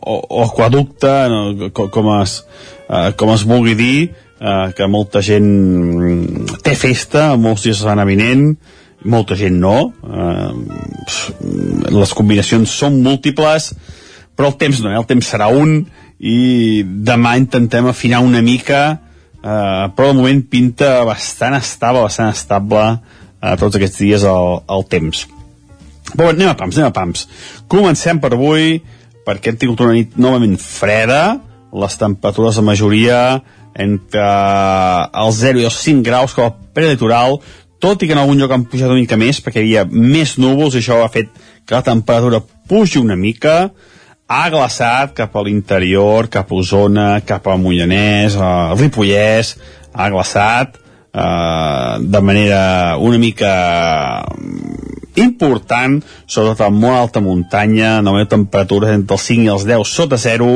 o, 0.00 0.16
o 0.40 0.42
aquaducte 0.46 1.12
no, 1.32 1.70
com, 1.76 2.10
es, 2.20 2.40
eh, 2.88 3.10
com 3.20 3.32
es 3.34 3.44
vulgui 3.48 3.76
dir 3.76 3.96
eh, 4.08 4.66
que 4.76 4.88
molta 4.88 5.22
gent 5.24 5.50
té 6.64 6.76
festa 6.78 7.34
molts 7.36 7.66
dies 7.66 7.76
de 7.76 7.84
setmana 7.84 8.08
vinent 8.08 8.46
molta 9.04 9.36
gent 9.36 9.60
no 9.60 9.76
eh, 10.04 10.50
les 11.92 12.16
combinacions 12.16 12.72
són 12.82 13.00
múltiples 13.04 13.72
però 14.36 14.54
el 14.54 14.58
temps 14.60 14.80
no, 14.80 14.92
eh? 14.92 14.98
el 15.00 15.08
temps 15.08 15.32
serà 15.34 15.52
un 15.52 15.82
i 16.20 16.82
demà 16.84 17.36
intentem 17.40 17.88
afinar 17.88 18.24
una 18.24 18.40
mica 18.44 18.82
eh, 18.92 19.86
però 19.96 20.10
de 20.10 20.18
moment 20.20 20.44
pinta 20.48 20.98
bastant 21.08 21.56
estable 21.60 22.08
bastant 22.08 22.32
estable 22.32 22.84
eh, 22.88 23.19
tots 23.60 23.78
aquests 23.78 24.00
dies 24.02 24.24
el, 24.28 24.60
el 24.68 24.86
temps. 24.92 25.26
Però 26.10 26.32
anem 26.32 26.50
a 26.50 26.56
pams, 26.58 26.78
anem 26.78 26.90
a 26.90 26.96
pams. 26.96 27.26
Comencem 27.70 28.20
per 28.20 28.34
avui 28.34 28.80
perquè 29.26 29.52
hem 29.52 29.60
tingut 29.60 29.82
una 29.84 29.94
nit 29.96 30.16
novament 30.18 30.58
freda. 30.60 31.40
Les 31.70 31.96
temperatures 32.00 32.58
de 32.58 32.66
majoria 32.66 33.20
entre 33.78 34.26
els 35.22 35.36
0 35.38 35.62
i 35.62 35.66
els 35.68 35.78
5 35.84 36.02
graus 36.02 36.34
que 36.34 36.42
al 36.42 36.56
prelitoral 36.74 37.38
tot 37.80 38.02
i 38.02 38.08
que 38.08 38.12
en 38.12 38.20
algun 38.20 38.40
lloc 38.40 38.52
han 38.52 38.66
pujat 38.68 38.90
una 38.90 39.00
mica 39.00 39.16
més 39.16 39.38
perquè 39.40 39.62
hi 39.62 39.76
havia 39.78 39.86
més 39.88 40.34
núvols 40.42 40.74
i 40.74 40.82
això 40.82 40.98
ha 41.00 41.12
fet 41.12 41.30
que 41.64 41.76
la 41.76 41.86
temperatura 41.86 42.42
pugi 42.42 43.00
una 43.00 43.16
mica. 43.16 43.70
Ha 44.30 44.44
glaçat 44.52 45.14
cap 45.16 45.34
a 45.34 45.42
l'interior, 45.46 46.28
cap 46.30 46.50
a 46.50 46.58
Osona, 46.60 47.08
cap 47.26 47.48
a 47.48 47.56
Mollanès, 47.58 48.36
a 48.36 48.76
Ripollès, 48.76 49.56
ha 49.94 50.10
glaçat 50.12 50.76
eh, 51.12 51.96
de 52.00 52.20
manera 52.20 52.96
una 52.98 53.18
mica 53.18 53.52
important, 55.20 56.00
sobretot 56.26 56.64
a 56.66 56.70
molt 56.70 56.96
alta 56.96 57.20
muntanya, 57.20 57.98
no 58.02 58.16
hi 58.18 58.26
temperatures 58.30 58.94
entre 58.94 59.18
els 59.18 59.28
5 59.28 59.46
i 59.46 59.52
els 59.52 59.66
10 59.68 59.84
sota 59.88 60.18
zero, 60.20 60.50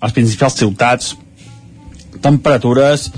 a 0.00 0.06
les 0.06 0.16
principals 0.16 0.58
ciutats, 0.60 1.14
temperatures 2.24 3.10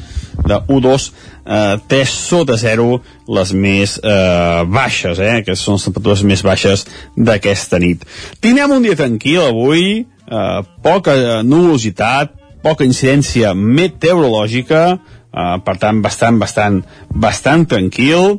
de 0.46 0.58
1-2 0.68 1.10
eh, 1.46 1.76
3 1.88 2.08
sota 2.10 2.56
0 2.58 3.00
les 3.36 3.52
més 3.52 3.96
eh, 4.02 4.64
baixes, 4.68 5.20
eh, 5.20 5.42
que 5.46 5.56
són 5.56 5.78
les 5.78 5.86
temperatures 5.88 6.24
més 6.26 6.42
baixes 6.46 6.86
d'aquesta 7.16 7.80
nit. 7.82 8.04
Tindrem 8.40 8.76
un 8.76 8.86
dia 8.86 8.98
tranquil 8.98 9.44
avui, 9.46 10.02
eh, 10.04 10.60
poca 10.82 11.42
nuvolositat, 11.42 12.34
poca 12.66 12.84
incidència 12.84 13.54
meteorològica, 13.54 14.82
eh, 14.96 15.15
per 15.36 15.76
tant, 15.80 16.00
bastant, 16.04 16.38
bastant, 16.40 16.82
bastant 17.12 17.66
tranquil. 17.68 18.38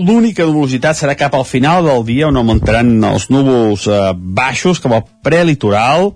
L'única 0.00 0.46
nuvolositat 0.46 0.96
serà 0.96 1.16
cap 1.18 1.34
al 1.36 1.44
final 1.44 1.84
del 1.84 2.04
dia 2.08 2.28
on 2.30 2.38
augmentaran 2.40 2.92
els 3.10 3.28
núvols 3.32 3.84
eh, 3.90 4.12
baixos 4.16 4.80
cap 4.80 4.94
al 4.96 5.02
prelitoral, 5.24 6.14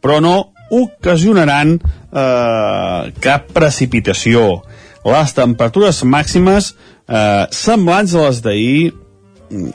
però 0.00 0.20
no 0.24 0.36
ocasionaran 0.72 1.76
eh, 1.76 3.00
cap 3.22 3.50
precipitació. 3.54 4.62
Les 5.06 5.34
temperatures 5.36 6.00
màximes 6.06 6.72
eh, 6.72 7.44
semblants 7.52 8.14
a 8.14 8.24
les 8.28 8.40
d'ahir, 8.46 8.94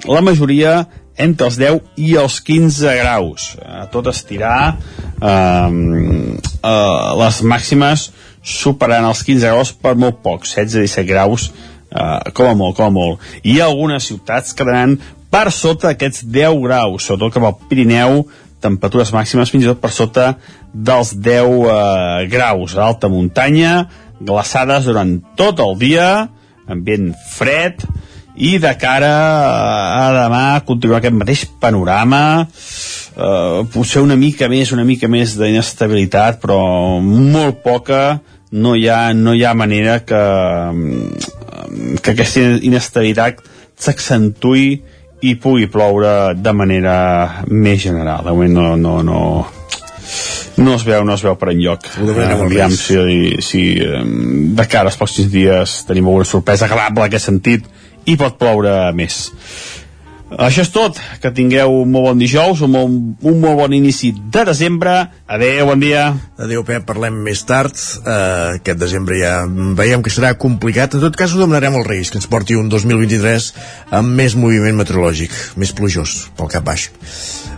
la 0.09 0.23
majoria 0.25 0.81
entre 1.21 1.47
els 1.47 1.59
10 1.59 2.01
i 2.01 2.15
els 2.19 2.39
15 2.47 2.95
graus. 2.97 3.51
A 3.61 3.85
tot 3.93 4.09
estirar, 4.09 4.77
eh, 5.21 5.69
eh, 6.63 7.15
les 7.21 7.41
màximes 7.43 8.09
superaran 8.43 9.09
els 9.09 9.23
15 9.27 9.51
graus 9.53 9.71
per 9.73 9.95
molt 9.99 10.21
poc, 10.23 10.45
16-17 10.49 11.07
graus, 11.07 11.49
eh, 11.91 12.31
com 12.33 12.49
a 12.49 12.53
molt, 12.57 12.75
com 12.77 12.89
a 12.89 12.93
molt. 12.93 13.25
I 13.43 13.59
algunes 13.61 14.07
ciutats 14.09 14.55
quedaran 14.57 14.97
per 15.31 15.47
sota 15.55 15.93
aquests 15.93 16.25
10 16.27 16.61
graus, 16.65 17.05
sobretot 17.05 17.37
cap 17.37 17.47
al 17.47 17.59
Pirineu, 17.69 18.25
temperatures 18.61 19.13
màximes 19.15 19.49
fins 19.49 19.65
i 19.65 19.71
tot 19.71 19.81
per 19.81 19.91
sota 19.93 20.35
dels 20.73 21.15
10 21.17 21.65
eh, 21.65 22.27
graus. 22.31 22.77
Alta 22.77 23.09
muntanya, 23.09 23.87
glaçades 24.21 24.85
durant 24.89 25.17
tot 25.39 25.61
el 25.63 25.77
dia, 25.81 26.07
ambient 26.69 27.11
fred, 27.33 27.85
i 28.35 28.57
de 28.61 28.71
cara 28.79 29.11
a 29.11 30.05
demà 30.15 30.43
continuar 30.65 31.01
aquest 31.01 31.17
mateix 31.17 31.43
panorama 31.61 32.21
eh, 32.45 33.59
potser 33.73 34.03
una 34.03 34.15
mica 34.15 34.47
més 34.51 34.71
una 34.71 34.85
mica 34.87 35.09
més 35.11 35.35
d'inestabilitat 35.39 36.39
però 36.41 36.61
molt 37.01 37.59
poca 37.65 38.21
no 38.51 38.75
hi 38.75 38.87
ha, 38.91 39.13
no 39.13 39.33
hi 39.33 39.43
ha 39.45 39.53
manera 39.55 40.01
que, 40.05 40.21
que 42.03 42.13
aquesta 42.13 42.43
inestabilitat 42.61 43.41
s'accentui 43.81 44.65
i 45.21 45.35
pugui 45.37 45.69
ploure 45.71 46.33
de 46.35 46.53
manera 46.53 46.95
més 47.47 47.81
general. 47.83 48.25
De 48.25 48.35
moment 48.35 48.55
no, 48.57 48.67
no, 48.75 48.95
no, 49.05 49.21
no 50.57 50.75
es 50.75 50.85
veu, 50.85 51.05
no 51.05 51.15
es 51.15 51.23
veu 51.25 51.37
per 51.39 51.51
enlloc. 51.53 51.87
veurem 52.01 52.33
Uh, 52.33 52.39
al 52.39 52.47
aviam 52.49 52.75
si, 52.75 53.37
si 53.45 53.63
de 53.77 54.67
cara 54.67 54.89
als 54.91 54.99
pròxims 54.99 55.31
dies 55.31 55.77
tenim 55.89 56.09
alguna 56.09 56.27
sorpresa 56.27 56.67
agradable 56.67 57.05
en 57.05 57.11
aquest 57.11 57.29
sentit 57.29 57.69
i 58.09 58.17
pot 58.17 58.37
ploure 58.41 58.73
més. 58.97 59.23
Això 60.39 60.63
és 60.63 60.71
tot, 60.71 60.99
que 61.19 61.31
tingueu 61.35 61.81
un 61.81 61.89
molt 61.91 62.07
bon 62.11 62.21
dijous, 62.21 62.61
un 62.63 62.71
molt, 62.71 62.93
un 63.27 63.39
molt 63.41 63.57
bon 63.59 63.73
inici 63.75 64.11
de 64.15 64.45
desembre. 64.47 64.93
Adeu, 65.27 65.65
bon 65.67 65.81
dia. 65.83 66.05
Adéu, 66.39 66.63
Pep, 66.67 66.85
parlem 66.87 67.17
més 67.25 67.43
tard. 67.47 67.75
Uh, 67.99 68.61
aquest 68.61 68.79
desembre 68.79 69.19
ja 69.19 69.41
veiem 69.77 70.03
que 70.03 70.13
serà 70.13 70.33
complicat. 70.39 70.95
En 70.95 71.03
tot 71.03 71.19
cas, 71.19 71.35
ho 71.35 71.41
demanarem 71.41 71.75
als 71.75 71.89
Reis, 71.89 72.13
que 72.13 72.21
ens 72.21 72.29
porti 72.31 72.55
un 72.55 72.71
2023 72.71 73.51
amb 73.99 74.15
més 74.21 74.37
moviment 74.39 74.79
meteorològic, 74.79 75.35
més 75.59 75.75
plujós, 75.75 76.31
pel 76.39 76.51
cap 76.53 76.65
baix. 76.67 76.87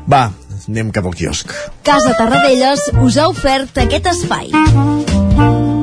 Va, 0.09 0.25
anem 0.65 0.91
cap 0.95 1.05
al 1.05 1.15
quiosc. 1.17 1.53
Casa 1.85 2.17
Tarradellas 2.17 2.89
us 3.05 3.21
ha 3.21 3.29
ofert 3.29 3.85
aquest 3.85 4.11
espai. 4.15 5.82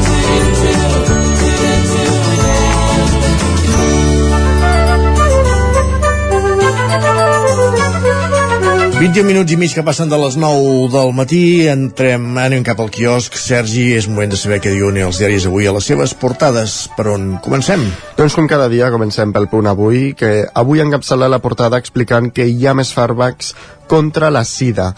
21 9.01 9.25
minuts 9.25 9.49
i 9.49 9.55
mig 9.57 9.71
que 9.73 9.81
passen 9.81 10.11
de 10.11 10.17
les 10.21 10.35
9 10.37 10.91
del 10.93 11.07
matí, 11.17 11.65
entrem, 11.65 12.35
anem 12.37 12.61
cap 12.61 12.83
al 12.83 12.91
quiosc. 12.93 13.33
Sergi, 13.33 13.95
és 13.97 14.05
moment 14.05 14.29
de 14.29 14.37
saber 14.37 14.59
què 14.61 14.75
diuen 14.75 14.99
els 15.01 15.17
diaris 15.17 15.47
avui 15.49 15.65
a 15.65 15.73
les 15.73 15.87
seves 15.89 16.13
portades. 16.13 16.75
Per 16.93 17.07
on 17.09 17.23
comencem? 17.41 17.81
Doncs 18.19 18.37
com 18.37 18.45
cada 18.45 18.67
dia 18.69 18.91
comencem 18.93 19.33
pel 19.33 19.49
punt 19.49 19.71
avui, 19.71 20.11
que 20.13 20.45
avui 20.53 20.85
encapçala 20.85 21.31
la 21.33 21.41
portada 21.41 21.81
explicant 21.81 22.29
que 22.29 22.45
hi 22.45 22.67
ha 22.69 22.75
més 22.77 22.93
fàrmacs 22.93 23.55
contra 23.89 24.29
la 24.29 24.45
sida. 24.45 24.91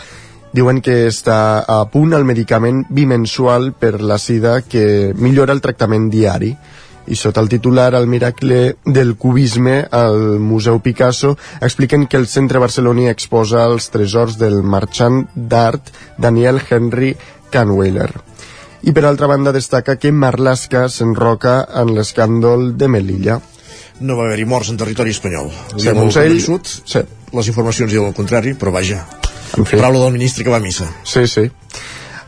Diuen 0.51 0.83
que 0.83 1.05
està 1.07 1.63
a 1.63 1.79
punt 1.87 2.11
el 2.11 2.27
medicament 2.27 2.83
bimensual 2.91 3.71
per 3.71 4.01
la 4.03 4.19
sida 4.19 4.65
que 4.67 5.13
millora 5.15 5.55
el 5.55 5.63
tractament 5.63 6.11
diari. 6.11 6.51
I 7.07 7.15
sota 7.19 7.41
el 7.41 7.49
titular 7.49 7.93
El 7.95 8.07
miracle 8.07 8.75
del 8.85 9.15
cubisme 9.17 9.87
al 9.91 10.39
Museu 10.39 10.79
Picasso 10.79 11.37
expliquen 11.61 12.07
que 12.07 12.17
el 12.17 12.27
centre 12.27 12.59
barceloní 12.63 13.09
exposa 13.09 13.65
els 13.67 13.89
tresors 13.91 14.37
del 14.39 14.61
marxant 14.63 15.25
d'art 15.35 15.91
Daniel 16.17 16.61
Henry 16.69 17.15
Kahnweiler. 17.51 18.09
I 18.83 18.91
per 18.91 19.05
altra 19.07 19.27
banda 19.27 19.51
destaca 19.55 19.95
que 19.95 20.11
Marlaska 20.11 20.87
s'enroca 20.89 21.67
en 21.81 21.93
l'escàndol 21.95 22.73
de 22.77 22.87
Melilla. 22.91 23.39
No 24.03 24.17
va 24.17 24.25
haver-hi 24.27 24.45
morts 24.49 24.71
en 24.73 24.79
territori 24.79 25.11
espanyol. 25.15 25.51
Ho 25.51 25.75
diu 25.77 25.85
Segons 25.85 26.15
molt 26.15 26.25
ell, 26.25 26.39
convençut. 26.39 26.71
sí. 26.85 27.03
Les 27.33 27.47
informacions 27.49 27.89
diuen 27.91 28.11
el 28.11 28.13
contrari, 28.17 28.53
però 28.53 28.71
vaja. 28.71 29.05
En 29.57 29.65
fi. 29.65 29.77
Paraula 29.77 30.03
del 30.03 30.13
ministre 30.13 30.43
que 30.43 30.51
va 30.51 30.57
a 30.57 30.63
missa. 30.63 30.85
Sí, 31.03 31.23
sí. 31.27 31.47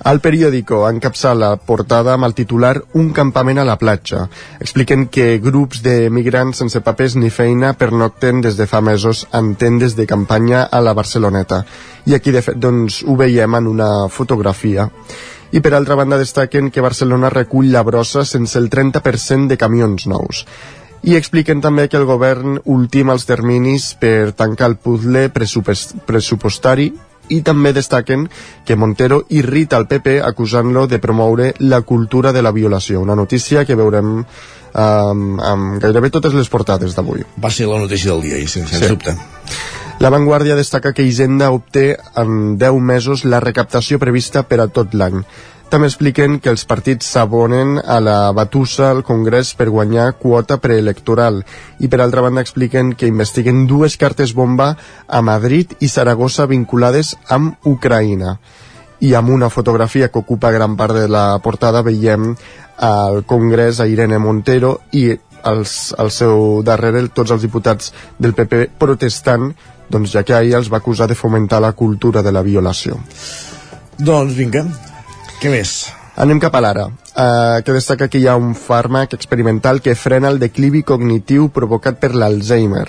Al 0.06 0.20
periòdico 0.22 0.84
encapçala 0.86 1.48
portada 1.66 2.12
amb 2.14 2.28
el 2.28 2.36
titular 2.38 2.76
Un 3.02 3.08
campament 3.10 3.58
a 3.58 3.64
la 3.66 3.76
platja. 3.82 4.28
Expliquen 4.62 5.08
que 5.10 5.40
grups 5.42 5.80
de 5.82 6.12
migrants 6.14 6.62
sense 6.62 6.78
papers 6.86 7.16
ni 7.18 7.32
feina 7.34 7.72
pernocten 7.74 8.44
des 8.46 8.54
de 8.60 8.68
fa 8.70 8.84
mesos 8.86 9.24
en 9.34 9.56
tendes 9.58 9.96
de 9.98 10.06
campanya 10.06 10.62
a 10.70 10.82
la 10.86 10.94
Barceloneta. 10.94 11.64
I 12.06 12.14
aquí, 12.14 12.30
de 12.30 12.44
fet, 12.46 12.60
doncs, 12.62 13.00
ho 13.02 13.16
veiem 13.18 13.58
en 13.58 13.72
una 13.72 13.90
fotografia. 14.08 14.86
I 15.50 15.64
per 15.66 15.74
altra 15.74 15.98
banda 15.98 16.22
destaquen 16.22 16.70
que 16.70 16.86
Barcelona 16.86 17.34
recull 17.34 17.74
la 17.74 17.82
brossa 17.82 18.28
sense 18.30 18.62
el 18.62 18.70
30% 18.70 19.50
de 19.50 19.58
camions 19.58 20.06
nous. 20.06 20.46
I 21.02 21.18
expliquen 21.18 21.66
també 21.66 21.88
que 21.90 21.98
el 21.98 22.06
govern 22.06 22.60
ultima 22.78 23.18
els 23.18 23.26
terminis 23.26 23.96
per 23.98 24.38
tancar 24.38 24.70
el 24.70 24.78
puzzle 24.78 25.32
pressupost 25.34 25.98
pressupostari 26.06 26.92
i 27.30 27.42
també 27.46 27.74
destaquen 27.74 28.28
que 28.66 28.76
Montero 28.76 29.24
irrita 29.30 29.78
el 29.78 29.88
PP 29.88 30.20
acusant-lo 30.26 30.86
de 30.88 31.00
promoure 31.00 31.54
la 31.60 31.82
cultura 31.82 32.34
de 32.34 32.42
la 32.42 32.52
violació, 32.52 33.02
una 33.02 33.16
notícia 33.16 33.66
que 33.66 33.78
veurem 33.78 34.20
um, 34.20 35.40
amb 35.40 35.80
gairebé 35.82 36.12
totes 36.14 36.36
les 36.36 36.52
portades 36.52 36.96
d'avui. 36.96 37.26
Va 37.42 37.52
ser 37.52 37.70
la 37.72 37.80
notícia 37.82 38.12
del 38.12 38.24
dia, 38.28 38.38
i 38.38 38.48
sense 38.48 38.78
sí. 38.78 38.92
dubte. 38.92 39.16
La 40.00 40.10
Vanguardia 40.12 40.58
destaca 40.60 40.92
que 40.92 41.04
Hisenda 41.08 41.52
obté 41.56 41.98
en 42.20 42.58
10 42.60 42.82
mesos 42.84 43.24
la 43.24 43.40
recaptació 43.40 44.00
prevista 44.00 44.44
per 44.44 44.60
a 44.60 44.68
tot 44.68 44.94
l'any. 44.94 45.22
També 45.70 45.88
expliquen 45.90 46.38
que 46.40 46.52
els 46.54 46.64
partits 46.70 47.08
s'abonen 47.16 47.80
a 47.82 47.98
la 48.00 48.32
batussa 48.38 48.92
al 48.92 49.02
Congrés 49.04 49.56
per 49.58 49.72
guanyar 49.74 50.12
quota 50.22 50.60
preelectoral 50.62 51.42
i 51.82 51.90
per 51.90 52.00
altra 52.04 52.22
banda 52.22 52.44
expliquen 52.46 52.94
que 52.94 53.10
investiguen 53.10 53.66
dues 53.68 53.98
cartes 53.98 54.36
bomba 54.38 54.76
a 55.08 55.22
Madrid 55.26 55.74
i 55.82 55.90
Saragossa 55.90 56.46
vinculades 56.46 57.16
amb 57.34 57.66
Ucraïna 57.66 58.38
i 59.02 59.14
amb 59.18 59.34
una 59.34 59.50
fotografia 59.50 60.10
que 60.10 60.22
ocupa 60.22 60.54
gran 60.54 60.78
part 60.78 60.96
de 60.96 61.08
la 61.12 61.40
portada 61.44 61.82
veiem 61.84 62.36
al 62.78 63.24
Congrés 63.26 63.82
a 63.82 63.88
Irene 63.88 64.22
Montero 64.22 64.78
i 64.94 65.10
als, 65.46 65.94
al 65.98 66.12
seu 66.12 66.62
darrere 66.66 67.04
tots 67.10 67.34
els 67.36 67.42
diputats 67.42 67.92
del 68.20 68.38
PP 68.38 68.68
protestant 68.80 69.52
doncs 69.90 70.14
ja 70.14 70.24
que 70.24 70.34
ahir 70.34 70.56
els 70.58 70.72
va 70.72 70.78
acusar 70.82 71.08
de 71.08 71.18
fomentar 71.18 71.62
la 71.62 71.74
cultura 71.74 72.24
de 72.26 72.32
la 72.32 72.42
violació. 72.42 72.98
Doncs 73.98 74.34
vinga, 74.36 74.66
què 75.42 75.52
més? 75.52 75.76
Anem 76.16 76.40
cap 76.40 76.56
a 76.56 76.62
l'ara, 76.64 76.86
eh, 76.88 77.62
que 77.66 77.74
destaca 77.76 78.08
que 78.08 78.22
hi 78.22 78.28
ha 78.28 78.38
un 78.40 78.54
fàrmac 78.56 79.18
experimental 79.18 79.82
que 79.84 79.98
frena 80.00 80.32
el 80.32 80.40
declivi 80.40 80.84
cognitiu 80.88 81.50
provocat 81.52 82.00
per 82.00 82.14
l'Alzheimer. 82.16 82.88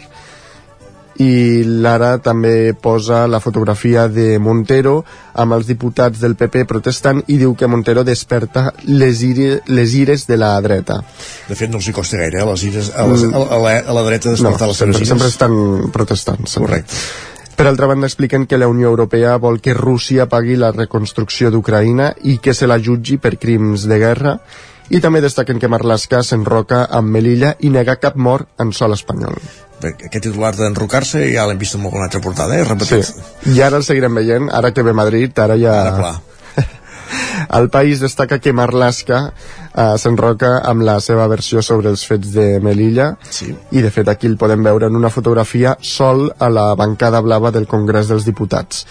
I 1.16 1.64
l'ara 1.64 2.18
també 2.20 2.74
posa 2.76 3.22
la 3.26 3.40
fotografia 3.40 4.04
de 4.12 4.36
Montero 4.38 4.98
amb 5.42 5.56
els 5.56 5.66
diputats 5.66 6.20
del 6.20 6.36
PP 6.36 6.66
protestant 6.68 7.22
i 7.26 7.38
diu 7.40 7.54
que 7.56 7.66
Montero 7.72 8.04
desperta 8.04 8.68
les, 8.84 9.22
ire, 9.24 9.62
les 9.66 9.94
ires 9.96 10.26
de 10.28 10.36
la 10.36 10.52
dreta. 10.60 11.00
De 11.48 11.56
fet, 11.56 11.72
no 11.72 11.80
els 11.80 11.88
hi 11.88 11.96
costa 11.96 12.20
gaire, 12.20 12.44
eh, 12.44 12.50
les 12.52 12.66
ires, 12.68 12.92
a, 12.94 13.08
les, 13.10 13.24
a, 13.32 13.62
la, 13.64 13.78
a 13.80 13.96
la 13.96 14.04
dreta 14.10 14.36
despertar 14.36 14.68
no, 14.68 14.74
les 14.74 14.84
seves 14.84 15.00
sempre, 15.00 15.00
ires. 15.02 15.08
sempre 15.08 15.32
estan 15.32 15.90
protestant. 15.96 16.44
Sempre. 16.46 16.84
Correcte. 16.84 17.34
Per 17.56 17.66
altra 17.66 17.88
banda, 17.88 18.06
expliquen 18.06 18.44
que 18.46 18.58
la 18.60 18.68
Unió 18.68 18.90
Europea 18.92 19.36
vol 19.40 19.62
que 19.64 19.74
Rússia 19.74 20.28
pagui 20.28 20.58
la 20.60 20.72
reconstrucció 20.76 21.50
d'Ucraïna 21.50 22.12
i 22.28 22.36
que 22.38 22.52
se 22.54 22.68
la 22.68 22.76
jutgi 22.78 23.16
per 23.16 23.38
crims 23.40 23.88
de 23.88 23.98
guerra 24.02 24.38
I 24.86 25.00
també 25.02 25.20
destaquen 25.22 25.58
que 25.58 25.68
Marlaska 25.70 26.20
s'enroca 26.22 26.84
amb 26.98 27.10
Melilla 27.10 27.56
i 27.66 27.72
nega 27.74 27.96
cap 28.02 28.14
mort 28.14 28.46
en 28.62 28.70
sol 28.76 28.94
espanyol. 28.94 29.34
Aquest 29.82 30.22
titular 30.28 30.52
d'enrocar-se 30.56 31.24
ja 31.32 31.46
l'hem 31.48 31.58
vist 31.58 31.74
en 31.76 31.82
alguna 31.88 32.06
altra 32.06 32.22
portada, 32.22 32.54
eh? 32.56 32.64
Repetit. 32.64 33.10
Sí. 33.10 33.56
I 33.56 33.64
ara 33.66 33.80
el 33.80 33.84
seguirem 33.86 34.14
veient, 34.14 34.48
ara 34.54 34.70
que 34.72 34.86
ve 34.86 34.94
Madrid, 34.96 35.34
ara 35.42 35.58
ja... 35.58 35.74
Ara. 35.90 36.14
El 37.58 37.68
país 37.70 38.00
destaca 38.00 38.38
que 38.38 38.52
Marlaska 38.52 39.18
eh, 39.28 39.94
s'enroca 39.98 40.58
amb 40.64 40.82
la 40.86 40.98
seva 41.00 41.26
versió 41.30 41.62
sobre 41.62 41.90
els 41.92 42.04
fets 42.06 42.32
de 42.34 42.60
Melilla. 42.60 43.14
Sí. 43.30 43.54
i 43.70 43.82
de 43.82 43.90
fet 43.90 44.08
aquí 44.08 44.26
el 44.26 44.38
podem 44.40 44.62
veure 44.64 44.90
en 44.90 44.96
una 44.96 45.10
fotografia 45.10 45.76
sol 45.80 46.32
a 46.38 46.48
la 46.50 46.74
bancada 46.74 47.20
blava 47.20 47.52
del 47.52 47.66
Congrés 47.66 48.08
dels 48.08 48.26
Diputats. 48.26 48.86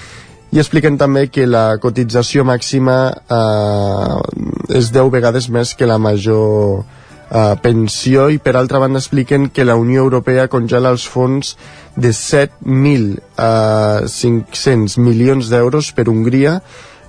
I 0.55 0.59
expliquen 0.61 0.97
també 0.97 1.27
que 1.27 1.45
la 1.49 1.77
cotització 1.83 2.45
màxima 2.47 3.11
eh, 3.11 4.77
és 4.77 4.91
10 4.93 5.09
vegades 5.11 5.49
més 5.51 5.75
que 5.75 5.85
la 5.89 5.97
major 5.99 6.85
eh, 7.29 7.55
pensió. 7.61 8.29
I 8.31 8.37
per 8.39 8.55
altra 8.55 8.79
banda 8.79 8.99
expliquen 9.01 9.49
que 9.49 9.65
la 9.65 9.75
Unió 9.75 10.01
Europea 10.05 10.47
congela 10.47 10.89
els 10.93 11.07
fons 11.09 11.57
de 11.95 12.09
7.500 12.15 14.97
milions 14.99 15.49
d'euros 15.51 15.91
per 15.95 16.09
Hongria 16.11 16.61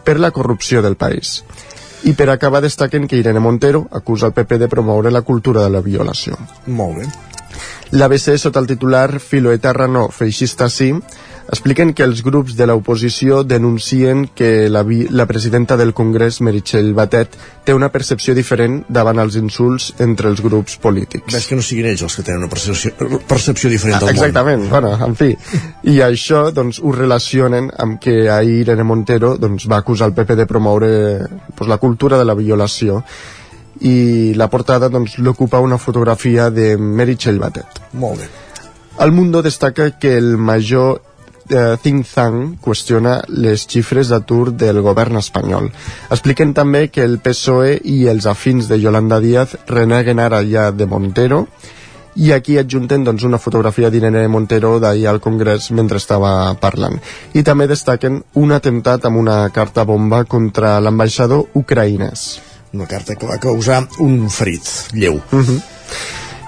per 0.07 0.21
la 0.23 0.31
corrupció 0.31 0.83
del 0.83 0.95
país. 0.95 1.43
I 2.07 2.15
per 2.15 2.31
acabar 2.31 2.63
destaquen 2.63 3.09
que 3.11 3.19
Irene 3.19 3.43
Montero 3.43 3.89
acusa 3.91 4.29
el 4.31 4.37
PP 4.37 4.61
de 4.63 4.69
promoure 4.71 5.11
la 5.11 5.25
cultura 5.27 5.65
de 5.65 5.73
la 5.75 5.83
violació. 5.83 6.39
Molt 6.67 7.01
bé. 7.01 7.09
L'ABC, 7.99 8.37
sota 8.39 8.63
el 8.63 8.69
titular 8.71 9.19
Filoetarra 9.19 9.89
no, 9.91 10.09
feixista 10.15 10.69
sí, 10.71 10.93
expliquen 11.53 11.93
que 11.95 12.05
els 12.07 12.23
grups 12.27 12.57
de 12.59 12.67
l'oposició 12.67 13.43
denuncien 13.47 14.27
que 14.35 14.69
la, 14.69 14.83
la 15.11 15.27
presidenta 15.27 15.77
del 15.77 15.93
Congrés, 15.95 16.41
Meritxell 16.43 16.93
Batet, 16.95 17.37
té 17.67 17.75
una 17.75 17.91
percepció 17.95 18.35
diferent 18.35 18.83
davant 18.89 19.21
els 19.23 19.39
insults 19.39 19.93
entre 20.03 20.31
els 20.33 20.43
grups 20.43 20.77
polítics. 20.83 21.33
Ves 21.35 21.49
que 21.51 21.59
no 21.59 21.65
siguin 21.67 21.91
ells 21.93 22.05
els 22.07 22.19
que 22.19 22.27
tenen 22.27 22.45
una 22.45 22.51
percepció, 22.51 22.93
percepció 23.29 23.71
diferent 23.71 24.01
del 24.01 24.11
ah, 24.11 24.17
Exactament, 24.17 24.69
bueno, 24.71 24.93
en 25.07 25.17
fi. 25.19 25.33
I 25.91 26.01
això 26.07 26.49
doncs, 26.55 26.83
ho 26.83 26.93
relacionen 26.95 27.71
amb 27.79 28.01
que 28.03 28.27
ahir 28.33 28.63
Irene 28.67 28.87
Montero 28.87 29.37
doncs, 29.39 29.69
va 29.71 29.81
acusar 29.83 30.11
el 30.11 30.17
PP 30.17 30.37
de 30.43 30.47
promoure 30.51 30.93
doncs, 31.27 31.67
la 31.69 31.79
cultura 31.79 32.19
de 32.19 32.27
la 32.27 32.35
violació 32.35 33.03
i 33.87 34.33
la 34.35 34.49
portada 34.49 34.89
doncs, 34.89 35.19
l'ocupa 35.19 35.61
una 35.61 35.79
fotografia 35.79 36.51
de 36.51 36.75
Meritxell 36.77 37.39
Batet. 37.39 37.83
Molt 37.93 38.23
bé. 38.23 38.29
El 38.99 39.13
Mundo 39.13 39.43
destaca 39.43 39.91
que 39.99 40.17
el 40.17 40.39
major 40.39 41.03
eh, 41.51 41.77
think 41.83 42.07
tank 42.09 42.61
qüestiona 42.65 43.21
les 43.29 43.67
xifres 43.69 44.11
d'atur 44.13 44.53
del 44.53 44.83
govern 44.83 45.17
espanyol. 45.21 45.71
Expliquen 46.11 46.55
també 46.55 46.89
que 46.89 47.05
el 47.05 47.19
PSOE 47.19 47.81
i 47.85 48.07
els 48.09 48.27
afins 48.27 48.69
de 48.69 48.81
Yolanda 48.81 49.21
Díaz 49.21 49.57
reneguen 49.67 50.21
ara 50.21 50.43
ja 50.45 50.71
de 50.71 50.87
Montero 50.87 51.47
i 52.17 52.33
aquí 52.33 52.57
adjunten 52.57 53.05
doncs, 53.05 53.25
una 53.29 53.39
fotografia 53.39 53.91
d'Irene 53.93 54.27
Montero 54.33 54.79
d'ahir 54.81 55.07
al 55.11 55.21
Congrés 55.21 55.69
mentre 55.71 56.01
estava 56.01 56.55
parlant. 56.61 56.97
I 57.37 57.43
també 57.45 57.67
destaquen 57.69 58.23
un 58.41 58.53
atemptat 58.57 59.05
amb 59.05 59.21
una 59.21 59.43
carta 59.53 59.85
bomba 59.85 60.25
contra 60.25 60.79
l'ambaixador 60.81 61.51
ucraïnès. 61.55 62.27
Una 62.73 62.89
carta 62.89 63.15
que 63.15 63.29
va 63.29 63.39
causar 63.39 63.85
un 64.01 64.31
ferit 64.31 64.65
lleu. 64.93 65.21
Uh 65.33 65.45
-huh. 65.45 65.61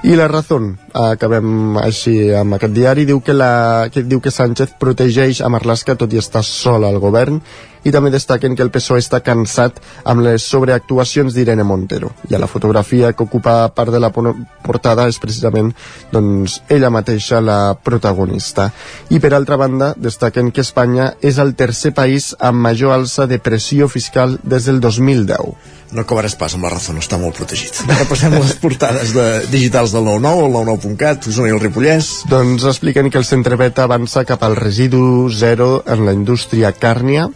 I 0.04 0.14
la 0.14 0.28
raó, 0.28 0.58
acabem 0.94 1.76
així 1.82 2.30
amb 2.34 2.56
aquest 2.56 2.74
diari, 2.76 3.06
diu 3.08 3.20
que, 3.24 3.34
la, 3.36 3.88
que 3.92 4.02
diu 4.02 4.20
que 4.24 4.32
Sánchez 4.34 4.76
protegeix 4.80 5.42
a 5.42 5.50
Marlaska 5.52 5.96
tot 5.98 6.12
i 6.12 6.20
estar 6.20 6.44
sol 6.46 6.86
al 6.88 7.00
govern 7.02 7.40
i 7.86 7.92
també 7.94 8.10
destaquen 8.10 8.56
que 8.56 8.64
el 8.64 8.72
PSOE 8.74 9.00
està 9.02 9.20
cansat 9.24 9.78
amb 10.08 10.24
les 10.26 10.44
sobreactuacions 10.44 11.34
d'Irene 11.34 11.64
Montero. 11.64 12.10
I 12.30 12.34
a 12.34 12.42
la 12.42 12.50
fotografia 12.50 13.12
que 13.12 13.24
ocupa 13.24 13.68
part 13.74 13.94
de 13.94 14.00
la 14.02 14.10
portada 14.10 15.06
és 15.08 15.20
precisament 15.22 15.72
doncs, 16.12 16.60
ella 16.68 16.90
mateixa 16.90 17.40
la 17.40 17.74
protagonista. 17.74 18.70
I 19.14 19.22
per 19.22 19.32
altra 19.34 19.56
banda, 19.60 19.94
destaquen 19.96 20.52
que 20.52 20.64
Espanya 20.66 21.12
és 21.22 21.38
el 21.38 21.54
tercer 21.54 21.94
país 21.94 22.34
amb 22.38 22.60
major 22.66 22.96
alça 22.96 23.28
de 23.30 23.38
pressió 23.38 23.88
fiscal 23.88 24.38
des 24.42 24.68
del 24.68 24.80
2010 24.84 25.76
no 25.92 26.02
acabaràs 26.02 26.34
pas 26.36 26.52
amb 26.54 26.66
la 26.66 26.72
raó, 26.74 26.92
no 26.92 27.00
està 27.00 27.16
molt 27.20 27.36
protegit. 27.38 27.78
Repassem 27.88 28.34
les 28.36 28.54
portades 28.60 29.14
de 29.16 29.24
digitals 29.48 29.94
del 29.94 30.04
99, 30.04 30.74
el 30.74 30.77
99.cat, 30.78 31.26
Osona 31.28 31.50
i 31.50 31.54
el 31.54 31.60
Ripollès. 31.60 32.08
Doncs 32.30 32.64
expliquen 32.68 33.10
que 33.10 33.18
el 33.18 33.26
centre 33.26 33.56
beta 33.58 33.84
avança 33.84 34.24
cap 34.24 34.42
al 34.42 34.56
residu 34.56 35.28
zero 35.30 35.82
en 35.86 36.04
la 36.06 36.14
indústria 36.14 36.72
càrnia. 36.72 37.28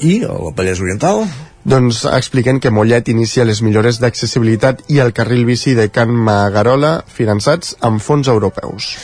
I 0.00 0.22
el 0.26 0.52
Vallès 0.56 0.80
Oriental? 0.82 1.26
Doncs 1.64 2.04
expliquen 2.10 2.58
que 2.60 2.72
Mollet 2.74 3.08
inicia 3.08 3.46
les 3.46 3.62
millores 3.62 4.00
d'accessibilitat 4.02 4.82
i 4.90 4.98
el 4.98 5.12
carril 5.14 5.44
bici 5.46 5.76
de 5.78 5.88
Can 5.94 6.10
Magarola 6.10 7.02
finançats 7.06 7.76
amb 7.80 8.02
fons 8.02 8.28
europeus. 8.28 8.96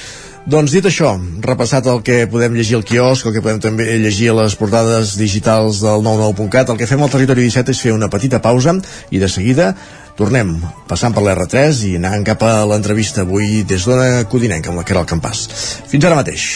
Doncs 0.48 0.72
dit 0.72 0.86
això, 0.88 1.12
repassat 1.44 1.86
el 1.92 2.00
que 2.00 2.22
podem 2.30 2.54
llegir 2.56 2.78
al 2.78 2.84
quiosc, 2.88 3.26
el 3.26 3.34
que 3.34 3.42
podem 3.44 3.58
també 3.60 3.84
llegir 4.00 4.30
a 4.32 4.38
les 4.38 4.54
portades 4.56 5.12
digitals 5.20 5.82
del 5.84 6.00
99.cat, 6.06 6.72
el 6.72 6.78
que 6.80 6.88
fem 6.88 7.02
al 7.04 7.12
Territori 7.12 7.44
17 7.44 7.74
és 7.74 7.82
fer 7.84 7.92
una 7.92 8.08
petita 8.08 8.40
pausa 8.40 8.78
i 9.12 9.20
de 9.20 9.28
seguida 9.28 9.74
tornem 10.18 10.56
passant 10.90 11.14
per 11.14 11.22
l'R3 11.24 11.84
i 11.92 11.94
anant 12.00 12.26
cap 12.26 12.42
a 12.42 12.64
l'entrevista 12.68 13.22
avui 13.22 13.62
des 13.62 13.86
d'Ona 13.86 14.26
Codinenca 14.30 14.72
amb 14.72 14.82
la 14.82 14.88
Caral 14.88 15.06
Campàs. 15.06 15.46
Fins 15.88 16.04
ara 16.04 16.18
mateix. 16.18 16.48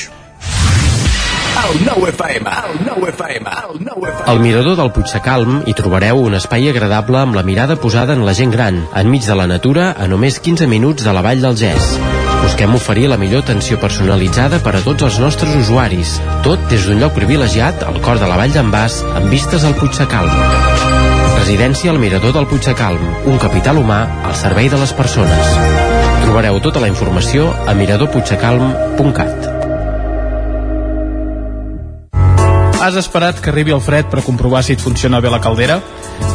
El 1.62 1.79
nou 1.87 2.07
FM, 2.09 2.48
el 2.48 2.81
nou 2.88 3.05
FM, 3.07 3.51
el 3.68 3.77
nou 3.87 4.07
FM. 4.09 4.25
Al 4.33 4.40
mirador 4.42 4.75
del 4.81 4.90
Puigsecalm 4.92 5.61
hi 5.68 5.75
trobareu 5.79 6.18
un 6.25 6.35
espai 6.35 6.66
agradable 6.68 7.20
amb 7.20 7.38
la 7.38 7.44
mirada 7.46 7.77
posada 7.81 8.16
en 8.18 8.25
la 8.27 8.35
gent 8.35 8.51
gran, 8.53 8.81
enmig 8.98 9.29
de 9.29 9.37
la 9.38 9.46
natura, 9.46 9.92
a 9.94 10.09
només 10.11 10.40
15 10.42 10.66
minuts 10.66 11.07
de 11.07 11.14
la 11.14 11.22
vall 11.22 11.44
del 11.44 11.57
Gès. 11.61 11.94
Busquem 12.42 12.75
oferir 12.75 13.07
la 13.12 13.20
millor 13.20 13.44
atenció 13.44 13.79
personalitzada 13.79 14.59
per 14.64 14.75
a 14.75 14.83
tots 14.83 15.07
els 15.07 15.20
nostres 15.22 15.55
usuaris. 15.61 16.18
Tot 16.42 16.66
des 16.72 16.88
d'un 16.88 16.98
lloc 16.98 17.14
privilegiat 17.14 17.87
al 17.87 18.03
cor 18.03 18.18
de 18.18 18.27
la 18.27 18.40
Vall 18.40 18.53
d'en 18.57 18.75
Bas, 18.75 18.98
amb 19.14 19.31
vistes 19.31 19.64
al 19.68 19.79
Puigsecalm. 19.79 21.02
Residència 21.42 21.90
al 21.90 21.98
Mirador 21.98 22.31
del 22.37 22.44
Puigsecalm, 22.46 23.02
un 23.26 23.38
capital 23.42 23.81
humà 23.81 24.05
al 24.28 24.37
servei 24.38 24.68
de 24.70 24.78
les 24.78 24.92
persones. 24.94 25.48
Trobareu 26.22 26.61
tota 26.62 26.78
la 26.78 26.87
informació 26.87 27.48
a 27.66 27.74
miradorpuigsecalm.cat. 27.74 29.48
Has 32.78 32.94
esperat 33.00 33.42
que 33.42 33.50
arribi 33.50 33.74
el 33.74 33.83
fred 33.83 34.07
per 34.07 34.22
comprovar 34.22 34.62
si 34.62 34.76
et 34.78 34.85
funciona 34.87 35.18
bé 35.18 35.35
la 35.35 35.42
caldera? 35.42 35.81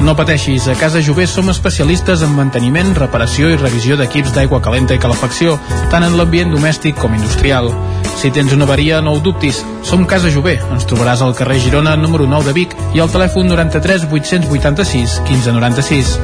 No 0.03 0.17
pateixis, 0.19 0.67
a 0.67 0.75
Casa 0.75 0.99
Jové 0.99 1.23
som 1.31 1.47
especialistes 1.55 2.19
en 2.27 2.35
manteniment, 2.35 2.91
reparació 2.99 3.47
i 3.47 3.61
revisió 3.63 3.95
d'equips 3.95 4.35
d'aigua 4.35 4.59
calenta 4.59 4.91
i 4.91 4.99
calefacció, 4.99 5.55
tant 5.87 6.03
en 6.03 6.19
l'ambient 6.19 6.51
domèstic 6.51 6.99
com 6.99 7.15
industrial. 7.15 7.71
Si 8.17 8.31
tens 8.33 8.53
una 8.55 8.65
avaria, 8.65 8.99
no 9.05 9.13
ho 9.13 9.21
dubtis. 9.21 9.61
Som 9.85 10.07
Casa 10.09 10.31
Jové. 10.33 10.57
Ens 10.73 10.89
trobaràs 10.89 11.21
al 11.21 11.35
carrer 11.37 11.59
Girona, 11.61 11.95
número 11.95 12.25
9 12.25 12.49
de 12.49 12.55
Vic 12.57 12.75
i 12.97 13.03
al 13.03 13.13
telèfon 13.13 13.47
93 13.53 14.09
886 14.09 15.21
1596. 15.29 16.17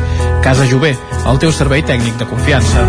Casa 0.43 0.67
Jové, 0.67 0.95
el 1.29 1.39
teu 1.39 1.53
servei 1.53 1.85
tècnic 1.85 2.17
de 2.17 2.29
confiança. 2.29 2.85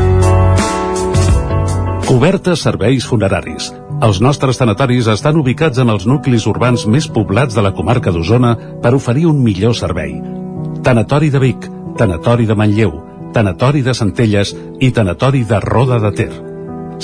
Cobertes 2.08 2.64
serveis 2.64 3.06
funeraris 3.08 3.72
els 4.02 4.18
nostres 4.20 4.58
tanatoris 4.58 5.06
estan 5.08 5.36
ubicats 5.40 5.78
en 5.78 5.88
els 5.92 6.04
nuclis 6.04 6.44
urbans 6.50 6.82
més 6.90 7.06
poblats 7.08 7.54
de 7.54 7.62
la 7.64 7.70
comarca 7.72 8.12
d'Osona 8.12 8.50
per 8.82 8.92
oferir 8.96 9.24
un 9.30 9.38
millor 9.42 9.76
servei. 9.78 10.16
Tanatori 10.84 11.30
de 11.30 11.40
Vic, 11.40 11.68
Tanatori 11.96 12.44
de 12.44 12.56
Manlleu, 12.58 12.98
Tanatori 13.32 13.80
de 13.86 13.94
Centelles 13.94 14.52
i 14.80 14.90
Tanatori 14.90 15.44
de 15.48 15.60
Roda 15.62 16.00
de 16.02 16.12
Ter. 16.18 16.53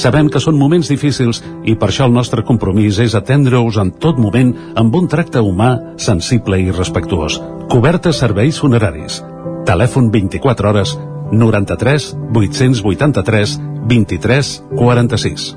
Sabem 0.01 0.31
que 0.33 0.41
són 0.41 0.57
moments 0.57 0.89
difícils 0.89 1.43
i 1.69 1.75
per 1.77 1.91
això 1.91 2.07
el 2.09 2.15
nostre 2.17 2.41
compromís 2.49 2.97
és 3.05 3.13
atendre-us 3.19 3.77
en 3.83 3.91
tot 4.01 4.17
moment 4.17 4.55
amb 4.81 4.95
un 4.97 5.09
tracte 5.13 5.43
humà, 5.45 5.75
sensible 6.01 6.57
i 6.57 6.71
respectuós. 6.73 7.37
Cobertes 7.69 8.23
serveis 8.25 8.61
funeraris. 8.63 9.21
Telèfon 9.69 10.09
24 10.15 10.71
hores 10.73 10.97
93 11.33 12.15
883 12.33 13.59
23 13.93 14.55
46. 14.81 15.51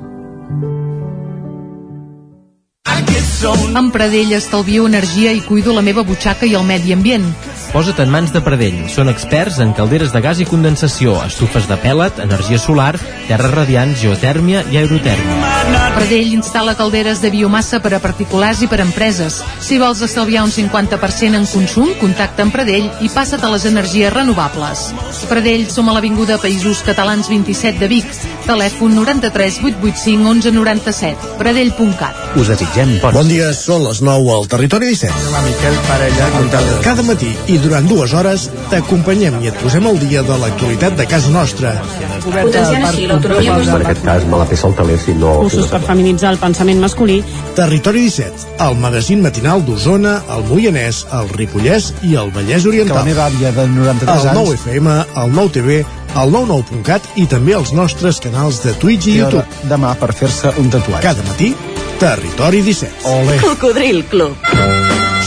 Amb 3.80 3.96
Pradell 3.96 4.36
estalvio 4.36 4.86
energia 4.92 5.32
i 5.32 5.40
cuido 5.48 5.72
la 5.76 5.82
meva 5.84 6.04
butxaca 6.04 6.46
i 6.48 6.54
el 6.60 6.68
medi 6.68 6.92
ambient. 6.92 7.32
Posa't 7.74 7.98
en 8.04 8.12
mans 8.14 8.30
de 8.30 8.38
Pradell. 8.46 8.84
Són 8.94 9.10
experts 9.10 9.56
en 9.64 9.72
calderes 9.74 10.12
de 10.14 10.20
gas 10.22 10.38
i 10.38 10.46
condensació, 10.46 11.16
estufes 11.26 11.66
de 11.66 11.74
pèl·let, 11.82 12.20
energia 12.22 12.60
solar, 12.62 12.92
terres 13.26 13.50
radiants, 13.56 13.98
geotèrmia 13.98 14.62
i 14.70 14.78
aerotèrmia. 14.78 15.40
Pradell 15.96 16.36
instal·la 16.36 16.76
calderes 16.78 17.22
de 17.24 17.32
biomassa 17.34 17.80
per 17.82 17.96
a 17.98 18.02
particulars 18.04 18.62
i 18.62 18.70
per 18.70 18.78
a 18.78 18.86
empreses. 18.86 19.40
Si 19.66 19.80
vols 19.82 20.04
estalviar 20.06 20.44
un 20.46 20.54
50% 20.54 21.40
en 21.40 21.48
consum, 21.50 21.90
contacta 21.98 22.46
amb 22.46 22.54
Pradell 22.54 22.92
i 23.02 23.10
passa't 23.10 23.42
a 23.42 23.50
les 23.56 23.66
energies 23.66 24.14
renovables. 24.14 24.86
Pradell 25.32 25.66
som 25.74 25.90
a 25.90 25.98
l'Avinguda 25.98 26.38
Països 26.44 26.84
Catalans 26.86 27.32
27 27.32 27.82
de 27.82 27.90
Vic. 27.90 28.14
Telèfon 28.46 28.94
93 29.00 29.62
885 29.64 30.22
1197. 30.22 31.34
Pradell.cat. 31.42 32.38
Us 32.38 32.54
desitgem 32.54 33.00
bon, 33.02 33.18
bon 33.18 33.34
dia, 33.34 33.50
són 33.58 33.88
les 33.88 34.04
9 34.06 34.38
al 34.38 34.50
Territori 34.52 34.94
17. 34.94 35.34
La 35.34 35.42
Miquel 35.48 35.82
Parella. 35.90 36.30
Cada 36.86 37.06
matí 37.08 37.34
i 37.50 37.63
durant 37.64 37.88
dues 37.88 38.14
hores 38.14 38.48
t'acompanyem 38.72 39.40
i 39.44 39.50
et 39.52 39.58
posem 39.62 39.88
al 39.88 40.00
dia 40.02 40.24
de 40.26 40.38
l'actualitat 40.42 40.98
de 41.00 41.06
casa 41.10 41.32
nostra. 41.34 41.74
Potenciant 42.24 42.86
així 42.90 43.08
l'autonomia 43.10 43.58
En 43.64 43.74
aquest 43.80 44.04
cas, 44.06 44.28
mala 44.30 44.46
peça 44.50 44.68
al 44.70 44.76
taler 44.78 45.00
si 45.02 45.16
no... 45.18 45.34
Cursos 45.46 45.70
per 45.72 45.82
feminitzar 45.88 46.34
el 46.34 46.40
pensament 46.42 46.82
masculí. 46.84 47.22
Territori 47.58 48.06
17, 48.06 48.48
el 48.68 48.78
magazín 48.84 49.24
matinal 49.26 49.64
d'Osona, 49.66 50.20
el 50.36 50.46
Moianès, 50.52 51.04
el 51.20 51.32
Ripollès 51.38 51.92
i 52.04 52.16
el 52.20 52.32
Vallès 52.36 52.68
Oriental. 52.70 52.98
Que 52.98 53.02
la 53.02 53.10
meva 53.12 53.28
àvia 53.30 53.54
de 53.56 53.68
93 53.74 54.14
el 54.14 54.32
anys... 54.34 54.40
9 54.40 54.58
FM, 54.62 54.98
el 55.24 55.36
9 55.40 55.56
TV, 55.60 55.84
el 56.14 56.34
99.cat 56.38 57.14
i 57.22 57.28
també 57.30 57.56
els 57.58 57.74
nostres 57.74 58.22
canals 58.24 58.62
de 58.66 58.76
Twitch 58.82 59.10
i, 59.10 59.18
I 59.18 59.22
YouTube. 59.24 59.68
demà 59.72 59.96
per 60.00 60.14
fer-se 60.18 60.54
un 60.62 60.70
tatuatge. 60.74 61.06
Cada 61.08 61.26
matí, 61.30 61.54
Territori 62.04 62.62
17. 62.66 63.08
Ole. 63.16 63.40
Cocodril 63.42 64.04
Club. 64.12 64.83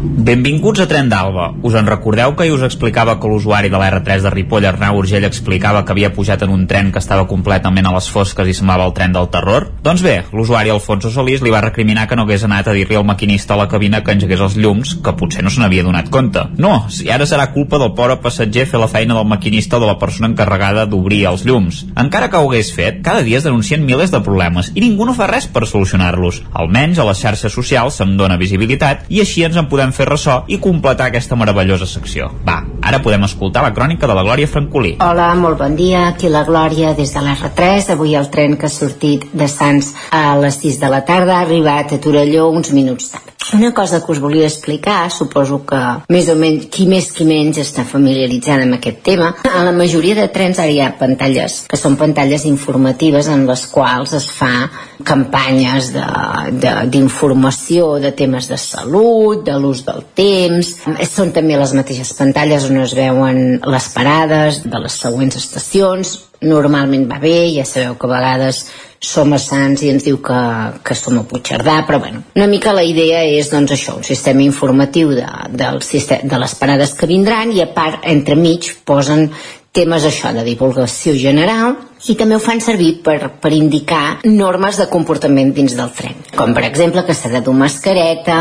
Benvinguts 0.00 0.80
a 0.80 0.86
Tren 0.88 1.10
d'Alba. 1.12 1.50
Us 1.60 1.74
en 1.76 1.84
recordeu 1.84 2.32
que 2.32 2.46
hi 2.48 2.52
us 2.54 2.62
explicava 2.64 3.18
que 3.20 3.28
l'usuari 3.28 3.68
de 3.68 3.76
l'R3 3.76 4.22
de 4.24 4.30
Ripoll, 4.32 4.64
Arnau 4.64 4.96
Urgell, 4.96 5.26
explicava 5.28 5.82
que 5.84 5.92
havia 5.92 6.08
pujat 6.16 6.40
en 6.46 6.54
un 6.54 6.62
tren 6.70 6.88
que 6.88 7.02
estava 7.02 7.26
completament 7.28 7.84
a 7.84 7.92
les 7.92 8.08
fosques 8.08 8.48
i 8.48 8.54
semblava 8.56 8.86
el 8.88 8.94
tren 8.96 9.12
del 9.12 9.28
terror? 9.28 9.66
Doncs 9.84 10.00
bé, 10.00 10.14
l'usuari 10.32 10.72
Alfonso 10.72 11.10
Solís 11.12 11.44
li 11.44 11.52
va 11.52 11.60
recriminar 11.60 12.06
que 12.08 12.16
no 12.16 12.24
hagués 12.24 12.46
anat 12.48 12.70
a 12.70 12.76
dir-li 12.78 12.96
al 12.96 13.04
maquinista 13.04 13.52
a 13.52 13.58
la 13.60 13.66
cabina 13.68 14.00
que 14.00 14.14
engegués 14.16 14.40
els 14.46 14.56
llums, 14.56 14.94
que 15.04 15.14
potser 15.20 15.44
no 15.44 15.52
se 15.52 15.60
n'havia 15.60 15.84
donat 15.84 16.08
compte. 16.08 16.46
No, 16.56 16.86
si 16.88 17.12
ara 17.12 17.28
serà 17.28 17.50
culpa 17.52 17.76
del 17.76 17.92
pobre 17.92 18.16
passatger 18.24 18.64
fer 18.72 18.80
la 18.80 18.88
feina 18.88 19.18
del 19.18 19.28
maquinista 19.28 19.76
o 19.76 19.84
de 19.84 19.92
la 19.92 19.98
persona 20.00 20.32
encarregada 20.32 20.86
d'obrir 20.88 21.26
els 21.28 21.44
llums. 21.44 21.82
Encara 21.92 22.32
que 22.32 22.40
ho 22.40 22.48
hagués 22.48 22.72
fet, 22.72 23.02
cada 23.04 23.20
dia 23.20 23.36
es 23.36 23.44
denuncien 23.44 23.84
milers 23.84 24.16
de 24.16 24.24
problemes 24.24 24.72
i 24.72 24.80
ningú 24.80 25.04
no 25.04 25.18
fa 25.20 25.28
res 25.28 25.44
per 25.44 25.66
solucionar-los. 25.68 26.40
Almenys 26.56 27.04
a 27.04 27.08
les 27.12 27.20
xarxes 27.20 27.52
socials 27.52 28.00
se'n 28.00 28.16
dona 28.16 28.40
visibilitat 28.40 29.04
i 29.12 29.20
així 29.20 29.44
ens 29.44 29.60
en 29.60 29.68
podem 29.68 29.89
fer 29.96 30.06
ressò 30.08 30.42
i 30.48 30.60
completar 30.62 31.10
aquesta 31.10 31.38
meravellosa 31.38 31.86
secció. 31.86 32.30
Va, 32.46 32.60
ara 32.82 33.02
podem 33.04 33.24
escoltar 33.28 33.64
la 33.66 33.72
crònica 33.76 34.08
de 34.10 34.16
la 34.16 34.24
Glòria 34.26 34.50
Francolí. 34.50 34.96
Hola, 35.04 35.32
molt 35.34 35.58
bon 35.60 35.76
dia. 35.78 36.06
Aquí 36.08 36.28
la 36.28 36.44
Glòria 36.48 36.94
des 36.98 37.14
de 37.14 37.24
l'R3. 37.24 37.92
Avui 37.96 38.14
el 38.18 38.30
tren 38.30 38.56
que 38.56 38.68
ha 38.68 38.72
sortit 38.72 39.26
de 39.32 39.48
Sants 39.48 39.94
a 40.10 40.36
les 40.40 40.60
6 40.62 40.80
de 40.80 40.92
la 40.92 41.04
tarda 41.04 41.38
ha 41.38 41.44
arribat 41.46 41.92
a 41.92 42.00
Torelló 42.00 42.50
uns 42.50 42.72
minuts 42.76 43.10
tard. 43.14 43.39
Una 43.52 43.72
cosa 43.74 43.98
que 44.04 44.12
us 44.12 44.20
volia 44.20 44.46
explicar, 44.46 45.10
suposo 45.10 45.64
que 45.66 45.78
més 46.12 46.28
o 46.30 46.36
menys, 46.38 46.68
qui 46.70 46.86
més 46.86 47.08
qui 47.14 47.26
menys 47.26 47.58
està 47.58 47.82
familiaritzada 47.88 48.62
amb 48.66 48.78
aquest 48.78 49.02
tema, 49.06 49.32
a 49.42 49.64
la 49.66 49.74
majoria 49.74 50.14
de 50.18 50.28
trens 50.30 50.60
ara 50.62 50.70
hi 50.70 50.78
ha 50.82 50.92
pantalles, 51.00 51.64
que 51.70 51.80
són 51.80 51.98
pantalles 51.98 52.46
informatives 52.46 53.30
en 53.32 53.46
les 53.50 53.66
quals 53.72 54.14
es 54.20 54.28
fa 54.30 54.68
campanyes 55.06 55.90
d'informació 56.94 57.96
de, 57.96 58.04
de, 58.04 58.10
de 58.10 58.16
temes 58.22 58.50
de 58.52 58.60
salut, 58.60 59.42
de 59.46 59.58
l'ús 59.58 59.82
del 59.88 60.04
temps, 60.14 60.74
són 61.10 61.34
també 61.34 61.58
les 61.58 61.74
mateixes 61.74 62.14
pantalles 62.18 62.70
on 62.70 62.82
es 62.84 62.94
veuen 62.94 63.60
les 63.66 63.92
parades 63.94 64.62
de 64.62 64.84
les 64.86 65.02
següents 65.06 65.42
estacions, 65.42 66.18
normalment 66.40 67.08
va 67.10 67.18
bé, 67.20 67.50
ja 67.54 67.66
sabeu 67.68 67.96
que 67.98 68.08
a 68.08 68.14
vegades 68.14 68.64
som 69.00 69.32
a 69.32 69.38
Sants 69.40 69.82
i 69.82 69.90
ens 69.92 70.04
diu 70.04 70.18
que, 70.24 70.40
que 70.84 70.96
som 70.96 71.16
a 71.18 71.24
Puigcerdà, 71.28 71.78
però 71.88 72.00
bueno, 72.00 72.22
una 72.36 72.48
mica 72.50 72.74
la 72.76 72.84
idea 72.84 73.22
és 73.24 73.48
doncs 73.52 73.72
això, 73.76 73.96
un 73.96 74.04
sistema 74.04 74.44
informatiu 74.44 75.14
de, 75.16 75.24
del 75.56 75.80
sistema, 75.84 76.28
de 76.28 76.42
les 76.42 76.54
parades 76.60 76.92
que 76.96 77.08
vindran 77.08 77.54
i 77.56 77.64
a 77.64 77.70
part, 77.72 78.04
entremig, 78.04 78.68
posen 78.84 79.30
temes 79.72 80.04
això 80.04 80.34
de 80.34 80.44
divulgació 80.44 81.14
general 81.14 81.76
i 82.10 82.16
també 82.18 82.34
ho 82.36 82.42
fan 82.42 82.60
servir 82.60 82.96
per, 83.06 83.18
per 83.40 83.52
indicar 83.54 84.18
normes 84.26 84.80
de 84.80 84.88
comportament 84.90 85.52
dins 85.54 85.76
del 85.78 85.92
tren 85.94 86.16
com 86.34 86.56
per 86.56 86.64
exemple 86.66 87.04
que 87.06 87.14
s'ha 87.14 87.30
de 87.30 87.42
dur 87.46 87.54
mascareta 87.54 88.40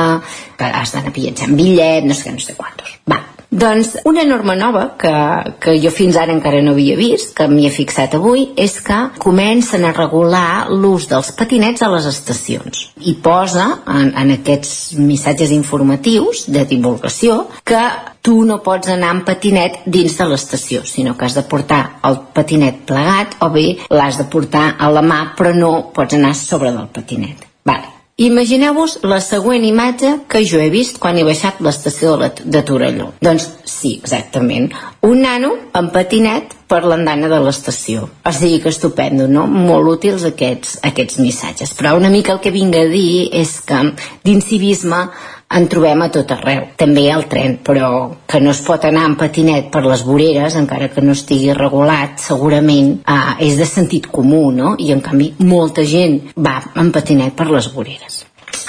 que 0.58 0.72
has 0.82 0.96
d'anar 0.96 1.14
viatjant 1.14 1.54
bitllet 1.54 2.10
no 2.10 2.18
sé 2.18 2.32
què, 2.32 2.34
no 2.34 2.42
sé 2.42 2.58
quantos. 2.58 2.96
Va, 3.06 3.22
doncs 3.50 3.96
una 4.06 4.24
norma 4.24 4.54
nova 4.56 4.84
que, 4.98 5.14
que 5.60 5.76
jo 5.82 5.90
fins 5.94 6.18
ara 6.22 6.34
encara 6.36 6.62
no 6.62 6.76
havia 6.76 6.98
vist, 7.00 7.34
que 7.38 7.48
m'hi 7.50 7.66
he 7.68 7.74
fixat 7.74 8.14
avui, 8.18 8.46
és 8.56 8.78
que 8.86 9.00
comencen 9.18 9.86
a 9.86 9.94
regular 9.96 10.70
l'ús 10.70 11.08
dels 11.10 11.32
patinets 11.38 11.82
a 11.82 11.90
les 11.90 12.06
estacions. 12.10 12.86
I 13.02 13.16
posa 13.24 13.66
en, 13.88 14.14
en 14.14 14.36
aquests 14.38 14.96
missatges 15.02 15.54
informatius 15.56 16.46
de 16.54 16.66
divulgació 16.70 17.42
que 17.66 17.84
tu 18.22 18.44
no 18.46 18.60
pots 18.62 18.92
anar 18.94 19.14
amb 19.16 19.26
patinet 19.26 19.82
dins 19.86 20.18
de 20.20 20.30
l'estació, 20.30 20.84
sinó 20.86 21.16
que 21.18 21.26
has 21.26 21.38
de 21.38 21.46
portar 21.50 21.84
el 22.06 22.22
patinet 22.36 22.84
plegat 22.90 23.40
o 23.42 23.50
bé 23.54 23.70
l'has 23.90 24.20
de 24.22 24.30
portar 24.30 24.76
a 24.78 24.92
la 24.94 25.02
mà 25.02 25.24
però 25.38 25.56
no 25.58 25.90
pots 25.96 26.20
anar 26.20 26.36
sobre 26.38 26.76
del 26.76 26.92
patinet. 26.94 27.48
Vale. 27.66 27.99
Imagineu-vos 28.20 28.98
la 29.08 29.22
següent 29.24 29.64
imatge 29.64 30.10
que 30.28 30.42
jo 30.44 30.60
he 30.60 30.68
vist 30.74 30.98
quan 31.00 31.16
he 31.16 31.24
baixat 31.24 31.62
l'estació 31.64 32.18
de, 32.20 32.62
Torelló. 32.68 33.14
Doncs 33.24 33.46
sí, 33.64 33.94
exactament. 33.96 34.74
Un 35.08 35.24
nano 35.24 35.54
amb 35.72 35.94
patinet 35.96 36.52
per 36.68 36.82
l'andana 36.84 37.30
de 37.32 37.40
l'estació. 37.40 38.10
O 38.28 38.34
sigui 38.36 38.60
que 38.60 38.74
estupendo, 38.76 39.30
no? 39.32 39.46
Molt 39.48 39.94
útils 39.96 40.28
aquests, 40.28 40.82
aquests 40.92 41.22
missatges. 41.24 41.72
Però 41.80 41.96
una 41.96 42.12
mica 42.12 42.36
el 42.36 42.44
que 42.44 42.52
vinc 42.52 42.76
a 42.76 42.84
dir 42.92 43.30
és 43.40 43.56
que 43.64 43.80
d'incivisme 44.28 45.06
en 45.50 45.68
trobem 45.68 46.02
a 46.06 46.10
tot 46.14 46.30
arreu, 46.36 46.68
també 46.78 47.08
al 47.12 47.26
tren, 47.32 47.58
però 47.66 47.90
que 48.30 48.42
no 48.44 48.54
es 48.54 48.62
pot 48.66 48.86
anar 48.86 49.08
amb 49.08 49.20
patinet 49.20 49.72
per 49.74 49.82
les 49.88 50.04
voreres, 50.06 50.58
encara 50.60 50.92
que 50.94 51.02
no 51.02 51.16
estigui 51.18 51.56
regulat, 51.58 52.20
segurament 52.22 53.00
eh, 53.02 53.20
és 53.50 53.58
de 53.58 53.66
sentit 53.70 54.12
comú, 54.14 54.50
no? 54.54 54.76
I 54.78 54.94
en 54.94 55.02
canvi 55.06 55.34
molta 55.42 55.86
gent 55.86 56.20
va 56.38 56.60
amb 56.76 56.94
patinet 56.94 57.34
per 57.38 57.50
les 57.50 57.72
voreres. 57.74 58.19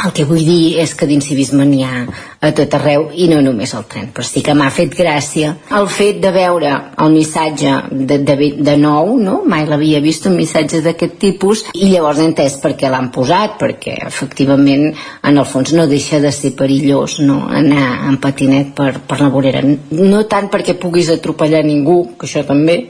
El 0.05 0.13
que 0.17 0.25
vull 0.29 0.43
dir 0.45 0.79
és 0.83 0.93
que 0.97 1.07
d'incivisme 1.09 1.65
n'hi 1.67 1.83
ha 1.85 2.05
a 2.41 2.51
tot 2.57 2.75
arreu 2.79 3.09
i 3.13 3.27
no 3.31 3.41
només 3.45 3.75
al 3.77 3.87
tren, 3.91 4.09
però 4.15 4.25
sí 4.27 4.43
que 4.45 4.55
m'ha 4.57 4.71
fet 4.73 4.95
gràcia 4.97 5.53
el 5.77 5.89
fet 5.93 6.21
de 6.23 6.33
veure 6.35 6.73
el 7.05 7.13
missatge 7.13 7.73
de, 7.91 8.19
de, 8.25 8.37
de 8.57 8.77
nou, 8.81 9.13
no? 9.21 9.41
mai 9.45 9.67
l'havia 9.69 10.01
vist 10.05 10.29
un 10.31 10.39
missatge 10.39 10.81
d'aquest 10.85 11.19
tipus 11.21 11.65
i 11.75 11.91
llavors 11.93 12.21
he 12.21 12.29
entès 12.31 12.57
per 12.63 12.73
què 12.81 12.91
l'han 12.93 13.11
posat, 13.15 13.59
perquè 13.61 13.99
efectivament 14.07 14.87
en 14.91 15.41
el 15.43 15.49
fons 15.49 15.75
no 15.77 15.87
deixa 15.91 16.21
de 16.23 16.33
ser 16.33 16.55
perillós 16.59 17.19
no? 17.25 17.43
anar 17.49 17.87
en 18.09 18.21
patinet 18.23 18.75
per, 18.77 18.93
per 19.07 19.21
la 19.21 19.31
vorera. 19.33 19.63
No 19.65 20.25
tant 20.31 20.49
perquè 20.53 20.77
puguis 20.81 21.11
atropellar 21.13 21.63
ningú, 21.67 22.03
que 22.17 22.29
això 22.29 22.45
també, 22.49 22.83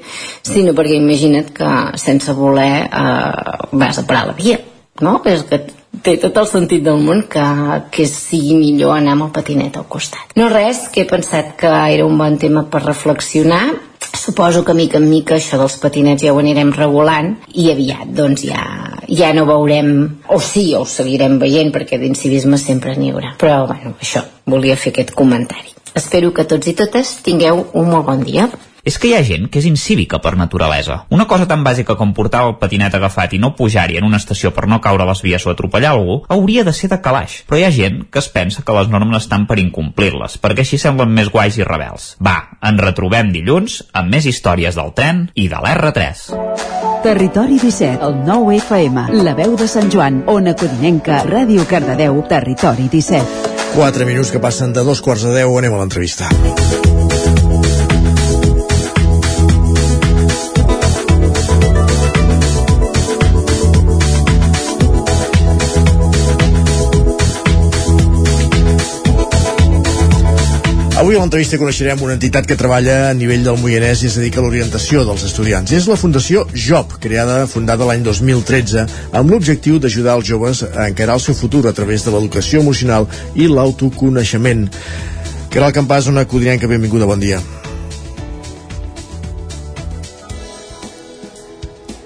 sinó 0.47 0.77
perquè 0.77 0.99
imagina't 1.01 1.55
que 1.57 1.71
sense 2.01 2.35
voler 2.37 2.75
eh, 2.87 3.71
vas 3.73 3.99
a 3.99 4.07
parar 4.07 4.29
la 4.31 4.39
via 4.39 4.61
no? 5.01 5.21
És 5.25 5.45
que 5.49 5.61
té 6.03 6.17
tot 6.21 6.37
el 6.41 6.49
sentit 6.49 6.83
del 6.85 7.01
món 7.05 7.25
que, 7.31 7.45
que 7.93 8.07
sigui 8.09 8.57
millor 8.59 8.97
anar 8.97 9.17
amb 9.17 9.29
el 9.29 9.33
patinet 9.37 9.79
al 9.81 9.87
costat. 9.91 10.35
No 10.39 10.49
res, 10.53 10.87
que 10.93 11.05
he 11.05 11.09
pensat 11.09 11.55
que 11.61 11.71
era 11.71 12.07
un 12.07 12.19
bon 12.19 12.39
tema 12.41 12.65
per 12.71 12.83
reflexionar. 12.85 13.65
Suposo 14.17 14.65
que 14.65 14.75
mica 14.75 14.99
en 14.99 15.09
mica 15.11 15.37
això 15.37 15.59
dels 15.61 15.77
patinets 15.81 16.25
ja 16.25 16.33
ho 16.35 16.41
anirem 16.41 16.73
regulant 16.75 17.35
i 17.55 17.69
aviat 17.73 18.11
doncs 18.17 18.43
ja, 18.49 18.63
ja 19.07 19.31
no 19.37 19.45
veurem, 19.49 19.93
o 20.29 20.41
sí, 20.43 20.71
o 20.75 20.83
ho 20.83 20.89
seguirem 20.89 21.39
veient 21.43 21.71
perquè 21.75 22.01
d'incivisme 22.01 22.59
sempre 22.59 22.97
n'hi 22.97 23.13
haurà. 23.13 23.37
Però 23.41 23.63
bueno, 23.69 23.95
això, 24.01 24.25
volia 24.51 24.79
fer 24.81 24.95
aquest 24.95 25.15
comentari. 25.15 25.77
Espero 25.95 26.33
que 26.35 26.47
tots 26.47 26.71
i 26.71 26.75
totes 26.79 27.17
tingueu 27.27 27.65
un 27.75 27.91
molt 27.91 28.07
bon 28.09 28.27
dia. 28.27 28.49
És 28.85 28.99
que 28.99 29.11
hi 29.11 29.15
ha 29.15 29.23
gent 29.27 29.49
que 29.51 29.61
és 29.61 29.69
incívica 29.69 30.21
per 30.25 30.37
naturalesa. 30.39 31.05
Una 31.11 31.27
cosa 31.29 31.47
tan 31.49 31.65
bàsica 31.65 31.97
com 31.99 32.15
portar 32.17 32.45
el 32.49 32.57
patinet 32.61 32.95
agafat 32.97 33.35
i 33.37 33.41
no 33.43 33.55
pujar-hi 33.57 33.99
en 34.01 34.09
una 34.09 34.21
estació 34.21 34.55
per 34.57 34.67
no 34.71 34.81
caure 34.81 35.05
a 35.05 35.11
les 35.11 35.23
vies 35.25 35.47
o 35.47 35.53
atropellar 35.53 35.93
algú 35.95 36.21
hauria 36.29 36.65
de 36.65 36.73
ser 36.77 36.91
de 36.93 37.01
calaix. 37.05 37.41
Però 37.49 37.61
hi 37.61 37.67
ha 37.69 37.75
gent 37.75 38.05
que 38.11 38.23
es 38.23 38.31
pensa 38.33 38.65
que 38.65 38.77
les 38.77 38.89
normes 38.89 39.23
estan 39.25 39.47
per 39.47 39.61
incomplir-les, 39.63 40.39
perquè 40.41 40.65
així 40.65 40.79
semblen 40.81 41.13
més 41.13 41.31
guais 41.33 41.59
i 41.61 41.67
rebels. 41.67 42.15
Va, 42.25 42.37
ens 42.63 42.81
retrobem 42.81 43.33
dilluns 43.35 43.83
amb 43.93 44.15
més 44.15 44.27
històries 44.27 44.79
del 44.79 44.95
tren 44.97 45.27
i 45.35 45.49
de 45.53 45.61
l'R3. 45.61 46.25
Territori 47.01 47.57
17, 47.57 48.05
el 48.05 48.19
9 48.27 48.59
FM, 48.61 49.07
la 49.25 49.33
veu 49.39 49.57
de 49.57 49.69
Sant 49.71 49.89
Joan, 49.93 50.23
Ona 50.29 50.53
Codinenca, 50.53 51.23
Ràdio 51.25 51.65
Cardedeu, 51.69 52.21
Territori 52.29 52.91
17. 52.93 53.57
4 53.75 54.05
minuts 54.05 54.35
que 54.35 54.43
passen 54.43 54.75
de 54.77 54.85
dos 54.85 55.01
quarts 55.01 55.25
de 55.25 55.33
10, 55.39 55.59
anem 55.63 55.79
a 55.79 55.85
l'entrevista. 55.85 56.29
Avui 71.11 71.19
a 71.19 71.25
l'entrevista 71.25 71.59
coneixerem 71.59 72.03
una 72.07 72.15
entitat 72.15 72.47
que 72.47 72.55
treballa 72.55 73.09
a 73.09 73.15
nivell 73.19 73.43
del 73.43 73.57
Moianès 73.59 74.05
i 74.05 74.07
es 74.07 74.15
dedica 74.15 74.39
a 74.39 74.45
l'orientació 74.45 75.01
dels 75.03 75.25
estudiants. 75.27 75.73
És 75.75 75.89
la 75.91 75.97
Fundació 75.99 76.45
JOB, 76.55 76.93
creada, 77.03 77.49
fundada 77.51 77.89
l'any 77.89 78.05
2013, 78.07 78.85
amb 79.19 79.33
l'objectiu 79.35 79.81
d'ajudar 79.83 80.15
els 80.21 80.29
joves 80.29 80.61
a 80.69 80.85
encarar 80.87 81.17
el 81.19 81.25
seu 81.25 81.35
futur 81.35 81.65
a 81.67 81.73
través 81.75 82.05
de 82.07 82.13
l'educació 82.15 82.61
emocional 82.63 83.09
i 83.35 83.49
l'autoconeixement. 83.51 84.69
Caral 85.51 85.75
Campàs, 85.75 86.07
una 86.13 86.23
codinenca, 86.31 86.71
benvinguda, 86.71 87.11
bon 87.11 87.19
dia. 87.19 87.43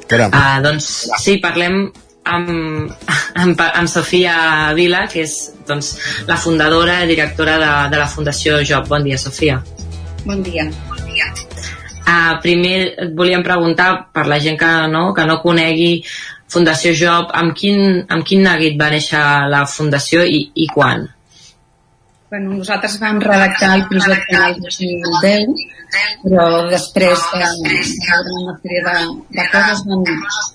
Caram. 0.08 0.32
Uh, 0.32 0.64
doncs 0.64 0.88
sí, 1.20 1.36
parlem 1.44 1.90
amb, 2.24 2.92
amb, 3.34 3.60
amb 3.60 3.88
Sofia 3.88 4.72
Vila, 4.76 5.04
que 5.10 5.22
és 5.24 5.36
doncs, 5.68 5.94
la 6.28 6.36
fundadora 6.40 7.02
i 7.04 7.10
directora 7.10 7.56
de, 7.60 7.72
de 7.92 8.00
la 8.00 8.08
Fundació 8.10 8.60
Job. 8.64 8.88
Bon 8.88 9.04
dia, 9.04 9.18
Sofia. 9.20 9.60
Bon 10.24 10.42
dia. 10.42 10.66
Bon 10.88 11.00
dia. 11.08 11.28
Uh, 12.04 12.36
primer 12.44 12.76
et 13.00 13.12
volíem 13.16 13.44
preguntar, 13.44 14.10
per 14.12 14.26
la 14.28 14.40
gent 14.40 14.58
que 14.60 14.72
no, 14.92 15.10
que 15.16 15.24
no 15.28 15.40
conegui 15.44 16.04
Fundació 16.52 16.92
Job, 16.96 17.32
amb 17.34 17.54
quin, 17.56 18.04
amb 18.12 18.24
quin 18.26 18.44
neguit 18.44 18.76
va 18.80 18.90
néixer 18.92 19.22
la 19.50 19.64
Fundació 19.68 20.24
i, 20.24 20.46
i 20.54 20.68
quan? 20.72 21.08
Bueno, 22.34 22.56
nosaltres 22.58 22.96
vam 22.98 23.20
redactar 23.22 23.76
el 23.76 23.84
projecte 23.86 24.34
el 24.34 24.56
2010 24.58 25.60
però 26.24 26.46
després 26.66 27.20
de, 27.30 27.50
veure 28.08 28.32
una 28.40 28.54
sèrie 28.56 28.80
de, 28.88 28.94
de 29.36 29.44
coses 29.52 29.84
vam, 29.86 30.02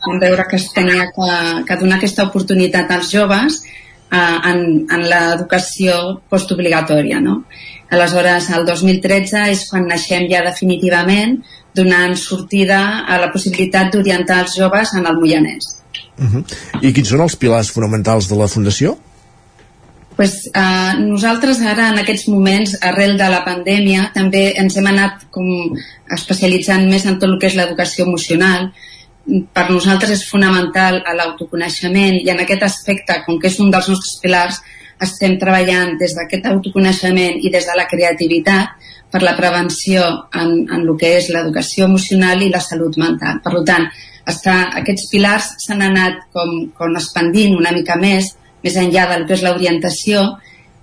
vam 0.03 0.19
veure 0.25 0.45
que 0.49 0.59
es 0.59 0.65
tenia 0.75 1.05
que, 1.15 1.29
que 1.69 1.79
donar 1.79 2.01
aquesta 2.01 2.25
oportunitat 2.27 2.91
als 2.97 3.13
joves 3.15 3.61
eh, 3.63 4.19
en, 4.51 4.61
en 4.91 5.07
l'educació 5.07 6.19
postobligatòria. 6.27 7.23
No? 7.23 7.45
Aleshores, 7.95 8.51
el 8.59 8.67
2013 8.67 9.47
és 9.55 9.65
quan 9.71 9.87
naixem 9.87 10.27
ja 10.27 10.43
definitivament 10.51 11.37
donant 11.79 12.19
sortida 12.19 13.05
a 13.07 13.23
la 13.23 13.31
possibilitat 13.31 13.95
d'orientar 13.95 14.43
els 14.43 14.59
joves 14.59 14.97
en 14.99 15.07
el 15.07 15.21
Moianès. 15.23 15.77
Uh 16.19 16.27
-huh. 16.27 16.43
I 16.83 16.91
quins 16.91 17.07
són 17.07 17.23
els 17.23 17.39
pilars 17.39 17.71
fonamentals 17.71 18.27
de 18.27 18.35
la 18.35 18.51
Fundació? 18.51 18.99
Pues, 20.19 20.51
eh, 20.53 20.93
nosaltres 20.99 21.61
ara 21.61 21.85
en 21.93 21.99
aquests 22.01 22.25
moments, 22.27 22.73
arrel 22.83 23.13
de 23.17 23.27
la 23.31 23.39
pandèmia, 23.45 24.09
també 24.11 24.49
ens 24.59 24.75
hem 24.75 24.89
anat 24.91 25.21
com 25.31 25.45
especialitzant 26.11 26.89
més 26.91 27.05
en 27.07 27.15
tot 27.21 27.29
el 27.29 27.37
que 27.39 27.47
és 27.47 27.55
l'educació 27.55 28.03
emocional. 28.03 28.65
Per 29.55 29.63
nosaltres 29.69 30.11
és 30.17 30.25
fonamental 30.27 30.99
l'autoconeixement 31.15 32.17
i 32.19 32.33
en 32.33 32.43
aquest 32.43 32.65
aspecte, 32.67 33.15
com 33.23 33.39
que 33.39 33.47
és 33.47 33.61
un 33.63 33.71
dels 33.71 33.87
nostres 33.87 34.17
pilars, 34.19 34.59
estem 34.99 35.37
treballant 35.39 35.95
des 36.01 36.17
d'aquest 36.17 36.51
autoconeixement 36.51 37.39
i 37.39 37.53
des 37.53 37.69
de 37.71 37.77
la 37.79 37.87
creativitat 37.87 38.75
per 39.09 39.23
la 39.23 39.37
prevenció 39.37 40.03
en, 40.35 40.67
en 40.67 40.81
el 40.81 40.97
que 40.99 41.13
és 41.21 41.31
l'educació 41.31 41.87
emocional 41.87 42.43
i 42.43 42.51
la 42.51 42.59
salut 42.59 42.99
mental. 42.99 43.39
Per 43.39 43.63
tant, 43.63 43.87
està, 44.27 44.59
aquests 44.83 45.07
pilars 45.15 45.53
s'han 45.63 45.87
anat 45.87 46.27
com, 46.35 46.67
com 46.75 46.99
expandint 46.99 47.55
una 47.55 47.71
mica 47.71 47.95
més 47.95 48.33
més 48.63 48.77
enllà 48.77 49.07
del 49.13 49.25
que 49.27 49.35
és 49.37 49.43
l'orientació 49.45 50.25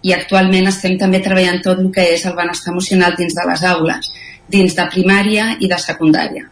i 0.07 0.12
actualment 0.14 0.68
estem 0.70 0.97
també 1.01 1.22
treballant 1.24 1.62
tot 1.64 1.81
el 1.83 1.91
que 1.95 2.05
és 2.14 2.27
el 2.29 2.37
benestar 2.39 2.72
emocional 2.72 3.16
dins 3.18 3.35
de 3.35 3.47
les 3.49 3.64
aules, 3.70 4.12
dins 4.49 4.77
de 4.77 4.87
primària 4.93 5.55
i 5.61 5.70
de 5.70 5.79
secundària. 5.83 6.47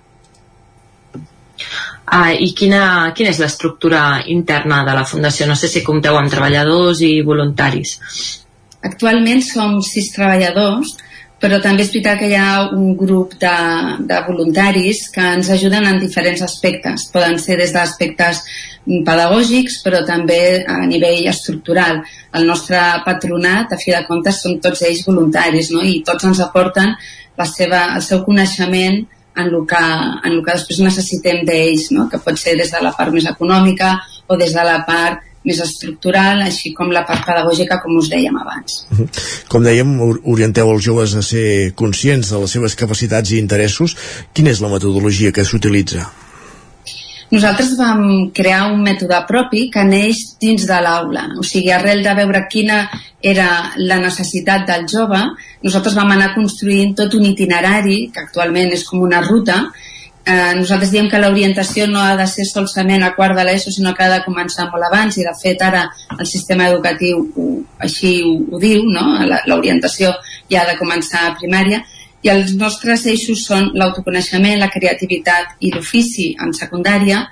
Ah, 2.05 2.33
I 2.33 2.51
quina, 2.57 3.13
quina 3.17 3.31
és 3.33 3.41
l'estructura 3.41 4.25
interna 4.31 4.83
de 4.87 4.95
la 4.97 5.05
Fundació? 5.09 5.47
No 5.49 5.57
sé 5.57 5.71
si 5.73 5.85
compteu 5.87 6.19
amb 6.19 6.31
treballadors 6.31 7.01
i 7.07 7.13
voluntaris. 7.25 7.97
Actualment 8.85 9.41
som 9.43 9.79
sis 9.83 10.11
treballadors, 10.13 10.97
però 11.43 11.59
també 11.61 11.83
és 11.85 11.91
veritat 11.93 12.21
que 12.21 12.29
hi 12.31 12.37
ha 12.39 12.69
un 12.73 12.95
grup 12.97 13.35
de, 13.41 13.57
de 14.09 14.21
voluntaris 14.29 15.09
que 15.13 15.25
ens 15.39 15.51
ajuden 15.53 15.85
en 15.89 15.99
diferents 16.01 16.41
aspectes. 16.47 17.09
Poden 17.13 17.37
ser 17.43 17.59
des 17.61 17.75
d'aspectes 17.75 18.41
pedagògics, 18.85 19.81
però 19.85 20.05
també 20.07 20.63
a 20.69 20.79
nivell 20.89 21.27
estructural. 21.29 22.01
El 22.39 22.47
nostre 22.49 22.81
patronat, 23.05 23.73
a 23.73 23.81
fi 23.81 23.93
de 23.93 24.05
comptes, 24.09 24.41
són 24.45 24.61
tots 24.65 24.85
ells 24.89 25.05
voluntaris, 25.09 25.73
no? 25.75 25.83
i 25.83 26.01
tots 26.07 26.25
ens 26.31 26.41
aporten 26.45 26.95
la 27.37 27.49
seva, 27.51 27.85
el 27.99 28.07
seu 28.07 28.25
coneixement 28.25 29.03
en 29.37 29.47
el 29.51 29.63
que, 29.67 29.85
en 30.25 30.33
el 30.33 30.43
que 30.47 30.55
després 30.55 30.81
necessitem 30.85 31.43
d'ells, 31.49 31.91
no? 31.97 32.09
que 32.09 32.23
pot 32.23 32.39
ser 32.39 32.57
des 32.61 32.71
de 32.71 32.83
la 32.83 32.95
part 32.97 33.13
més 33.13 33.27
econòmica 33.27 33.97
o 34.29 34.39
des 34.41 34.55
de 34.55 34.65
la 34.65 34.81
part 34.87 35.34
més 35.45 35.61
estructural, 35.61 36.43
així 36.47 36.73
com 36.77 36.93
la 36.93 37.05
part 37.09 37.25
pedagògica, 37.29 37.81
com 37.83 37.99
us 38.01 38.11
dèiem 38.13 38.37
abans. 38.41 38.83
Com 39.53 39.65
dèiem, 39.65 39.95
orienteu 40.25 40.73
els 40.73 40.85
joves 40.85 41.15
a 41.15 41.23
ser 41.23 41.73
conscients 41.77 42.33
de 42.33 42.43
les 42.43 42.59
seves 42.59 42.77
capacitats 42.81 43.35
i 43.35 43.41
interessos. 43.43 43.97
Quina 44.33 44.55
és 44.55 44.63
la 44.65 44.73
metodologia 44.73 45.33
que 45.35 45.45
s'utilitza? 45.45 46.09
Nosaltres 47.35 47.73
vam 47.79 48.31
crear 48.37 48.69
un 48.71 48.83
mètode 48.85 49.17
propi 49.27 49.65
que 49.73 49.83
neix 49.87 50.21
dins 50.41 50.67
de 50.69 50.77
l'aula. 50.85 51.25
O 51.41 51.43
sigui, 51.47 51.73
arrel 51.73 52.05
de 52.05 52.13
veure 52.21 52.45
quina 52.53 52.85
era 53.25 53.49
la 53.81 53.99
necessitat 54.03 54.67
del 54.69 54.85
jove, 54.91 55.21
nosaltres 55.65 55.97
vam 55.97 56.13
anar 56.15 56.35
construint 56.35 56.93
tot 56.95 57.17
un 57.19 57.25
itinerari, 57.27 58.11
que 58.13 58.23
actualment 58.23 58.71
és 58.77 58.85
com 58.87 59.03
una 59.03 59.23
ruta, 59.25 59.65
eh, 60.27 60.55
nosaltres 60.57 60.91
diem 60.93 61.09
que 61.11 61.21
l'orientació 61.21 61.87
no 61.91 62.01
ha 62.01 62.15
de 62.17 62.27
ser 62.31 62.47
solament 62.49 63.05
a 63.05 63.13
quart 63.17 63.37
de 63.37 63.45
l'ESO, 63.45 63.73
sinó 63.73 63.95
que 63.95 64.05
ha 64.05 64.13
de 64.13 64.23
començar 64.25 64.71
molt 64.71 64.89
abans, 64.89 65.19
i 65.19 65.27
de 65.27 65.35
fet 65.41 65.63
ara 65.63 65.85
el 66.19 66.27
sistema 66.27 66.69
educatiu 66.71 67.27
ho, 67.37 67.49
així 67.79 68.17
ho, 68.25 68.39
ho 68.51 68.61
diu, 68.63 68.85
no? 68.89 69.05
l'orientació 69.47 70.15
ja 70.51 70.63
ha 70.63 70.71
de 70.73 70.79
començar 70.81 71.27
a 71.29 71.35
primària, 71.41 71.83
i 72.25 72.31
els 72.33 72.55
nostres 72.57 73.05
eixos 73.07 73.45
són 73.45 73.71
l'autoconeixement, 73.77 74.57
la 74.59 74.73
creativitat 74.73 75.59
i 75.61 75.73
l'ofici 75.75 76.31
en 76.41 76.55
secundària 76.57 77.27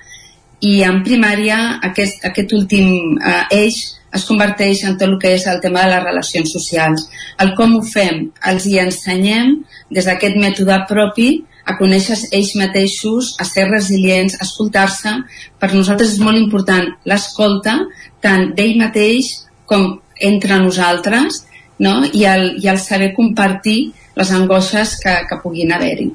i 0.61 0.83
en 0.85 1.01
primària 1.03 1.57
aquest, 1.89 2.21
aquest 2.29 2.53
últim 2.53 3.17
eh, 3.17 3.63
eix 3.63 3.79
es 4.13 4.27
converteix 4.29 4.83
en 4.85 4.99
tot 4.99 5.07
el 5.09 5.17
que 5.19 5.31
és 5.33 5.47
el 5.49 5.57
tema 5.63 5.81
de 5.81 5.95
les 5.95 6.03
relacions 6.03 6.51
socials. 6.53 7.07
El 7.41 7.55
com 7.57 7.73
ho 7.79 7.81
fem, 7.81 8.27
els 8.51 8.67
hi 8.69 8.77
ensenyem 8.83 9.55
des 9.89 10.05
d'aquest 10.05 10.37
mètode 10.37 10.77
propi 10.89 11.31
a 11.65 11.77
conèixer 11.79 12.17
ells 12.31 12.53
mateixos, 12.59 13.33
a 13.39 13.45
ser 13.47 13.67
resilients, 13.69 14.35
a 14.39 14.47
escoltar-se. 14.47 15.15
Per 15.59 15.71
nosaltres 15.73 16.15
és 16.15 16.23
molt 16.23 16.39
important 16.39 16.89
l'escolta, 17.09 17.77
tant 18.23 18.51
d'ell 18.57 18.77
mateix 18.81 19.31
com 19.69 19.99
entre 20.19 20.59
nosaltres, 20.59 21.43
no? 21.79 22.01
I, 22.11 22.25
el, 22.29 22.49
i 22.63 22.69
el 22.71 22.79
saber 22.79 23.13
compartir 23.15 23.93
les 24.15 24.31
angoixes 24.31 24.97
que, 25.01 25.15
que 25.29 25.39
puguin 25.43 25.71
haver-hi. 25.73 26.11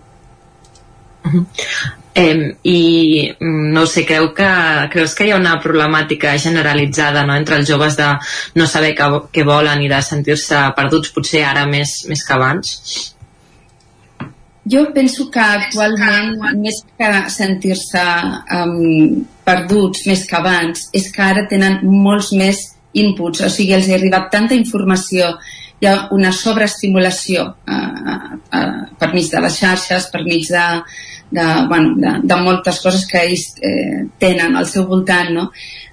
Uh 1.24 1.32
-huh. 1.32 1.46
Eh, 2.14 2.56
I 2.62 3.30
mm, 3.38 3.72
no 3.72 3.86
sé, 3.86 4.04
creu 4.06 4.32
que, 4.34 4.48
creus 4.90 5.14
que 5.14 5.26
hi 5.26 5.30
ha 5.30 5.36
una 5.36 5.60
problemàtica 5.62 6.38
generalitzada 6.38 7.24
no, 7.26 7.36
entre 7.36 7.56
els 7.56 7.68
joves 7.68 7.96
de 7.96 8.08
no 8.54 8.66
saber 8.66 8.96
què 8.96 9.44
volen 9.44 9.82
i 9.82 9.88
de 9.88 10.00
sentir-se 10.02 10.72
perduts 10.76 11.12
potser 11.14 11.44
ara 11.44 11.66
més, 11.66 12.04
més 12.08 12.24
que 12.26 12.34
abans? 12.34 13.14
Jo 14.72 14.88
penso 14.94 15.28
que 15.32 15.40
actualment, 15.40 16.34
més 16.60 16.82
que 16.98 17.12
sentir-se 17.32 18.02
um, 18.58 19.22
perduts 19.46 20.06
més 20.08 20.26
que 20.28 20.36
abans, 20.36 20.88
és 20.92 21.08
que 21.14 21.22
ara 21.24 21.46
tenen 21.50 21.80
molts 21.84 22.32
més 22.36 22.64
inputs, 22.98 23.44
o 23.44 23.48
sigui, 23.52 23.76
els 23.76 23.88
ha 23.88 23.96
arribat 23.96 24.30
tanta 24.32 24.56
informació 24.58 25.30
hi 25.80 25.86
ha 25.86 26.08
una 26.14 26.32
sobreestimulació 26.34 27.44
eh, 27.70 28.38
eh, 28.58 28.78
per 28.98 29.12
mig 29.14 29.28
de 29.30 29.42
les 29.44 29.58
xarxes, 29.60 30.08
per 30.12 30.24
mig 30.26 30.48
de, 30.50 30.64
de, 31.30 31.44
bueno, 31.70 31.94
de, 32.02 32.14
de 32.26 32.38
moltes 32.42 32.80
coses 32.82 33.04
que 33.10 33.22
ells 33.28 33.44
eh, 33.62 34.06
tenen 34.18 34.56
al 34.58 34.66
seu 34.66 34.88
voltant. 34.90 35.30
No? 35.36 35.48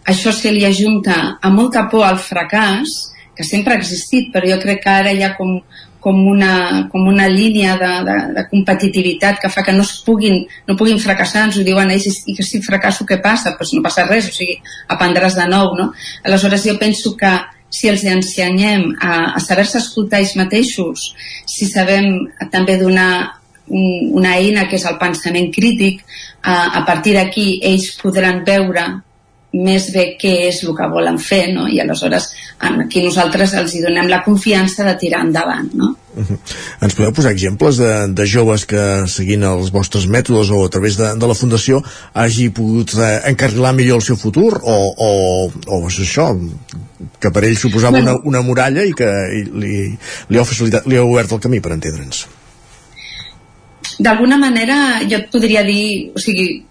Això 0.10 0.34
se 0.34 0.54
li 0.54 0.66
ajunta 0.66 1.38
a 1.42 1.54
molta 1.54 1.86
por 1.92 2.08
al 2.08 2.18
fracàs, 2.22 2.96
que 3.36 3.44
sempre 3.44 3.76
ha 3.76 3.82
existit, 3.82 4.32
però 4.34 4.48
jo 4.48 4.58
crec 4.64 4.82
que 4.84 4.94
ara 5.04 5.14
hi 5.14 5.22
ha 5.26 5.34
com, 5.38 5.60
com 6.06 6.20
una, 6.30 6.86
com 6.92 7.08
una 7.10 7.26
línia 7.26 7.74
de, 7.82 7.92
de, 8.06 8.16
de 8.36 8.44
competitivitat 8.52 9.40
que 9.42 9.50
fa 9.50 9.64
que 9.66 9.74
no 9.74 9.82
es 9.82 9.96
puguin, 10.06 10.44
no 10.68 10.76
puguin 10.78 11.02
fracassar, 11.02 11.48
ens 11.48 11.58
ho 11.58 11.64
diuen 11.66 11.90
ells, 11.90 12.20
i 12.30 12.36
que 12.38 12.46
si 12.46 12.62
fracasso 12.62 13.08
què 13.10 13.18
passa? 13.24 13.56
Doncs 13.56 13.58
pues 13.58 13.72
no 13.74 13.82
passa 13.88 14.06
res, 14.06 14.28
o 14.30 14.36
sigui, 14.36 14.60
aprendràs 14.94 15.34
de 15.40 15.48
nou, 15.50 15.74
no? 15.80 15.88
Aleshores 16.22 16.68
jo 16.68 16.76
penso 16.78 17.16
que 17.18 17.32
si 17.74 17.90
els 17.90 18.06
ensenyem 18.06 18.92
a, 19.02 19.16
a 19.34 19.42
saber-se 19.42 19.82
escoltar 19.82 20.22
ells 20.22 20.36
mateixos, 20.38 21.08
si 21.50 21.66
sabem 21.72 22.28
també 22.54 22.78
donar 22.78 23.10
un, 23.66 24.14
una 24.22 24.36
eina 24.38 24.68
que 24.70 24.78
és 24.78 24.86
el 24.86 25.02
pensament 25.02 25.50
crític, 25.58 26.06
a, 26.46 26.84
a 26.84 26.86
partir 26.86 27.18
d'aquí 27.18 27.48
ells 27.66 27.96
podran 28.04 28.44
veure 28.46 28.86
més 29.56 29.88
bé 29.94 30.06
què 30.20 30.34
és 30.50 30.62
el 30.66 30.74
que 30.78 30.88
volen 30.92 31.18
fer, 31.22 31.48
no? 31.54 31.68
I 31.72 31.80
aleshores 31.84 32.32
aquí 32.60 33.04
nosaltres 33.06 33.54
els 33.60 33.76
hi 33.76 33.84
donem 33.84 34.10
la 34.12 34.22
confiança 34.26 34.86
de 34.88 34.96
tirar 35.00 35.24
endavant, 35.26 35.70
no? 35.74 35.96
Uh 36.16 36.24
-huh. 36.24 36.38
Ens 36.82 36.96
podeu 36.96 37.12
posar 37.12 37.32
exemples 37.32 37.78
de, 37.78 38.08
de 38.08 38.26
joves 38.26 38.66
que 38.66 39.08
seguint 39.08 39.44
els 39.44 39.72
vostres 39.72 40.08
mètodes 40.08 40.50
o 40.50 40.66
a 40.66 40.70
través 40.70 40.96
de, 40.98 41.16
de 41.20 41.28
la 41.28 41.36
Fundació 41.36 41.84
hagi 42.14 42.50
pogut 42.50 42.94
eh, 42.96 43.22
encarrilar 43.30 43.74
millor 43.74 43.98
el 43.98 44.02
seu 44.02 44.16
futur 44.16 44.62
o, 44.64 44.78
o, 44.98 45.52
o 45.68 45.88
és 45.88 46.00
això 46.00 46.40
que 47.20 47.32
per 47.32 47.44
ell 47.44 47.58
suposava 47.58 47.92
bueno, 47.92 48.12
una, 48.12 48.22
una 48.24 48.42
muralla 48.42 48.84
i 48.84 48.94
que 48.94 49.10
li, 49.54 49.98
li, 50.30 50.40
ha 50.40 50.46
facilitat, 50.46 50.88
li 50.88 50.96
ha 50.96 51.04
obert 51.04 51.32
el 51.32 51.40
camí 51.40 51.60
per 51.60 51.74
entendre'ns 51.74 52.28
d'alguna 54.00 54.38
manera 54.38 55.02
jo 55.10 55.18
et 55.18 55.30
podria 55.32 55.64
dir 55.64 56.12
o 56.16 56.20
sigui, 56.20 56.66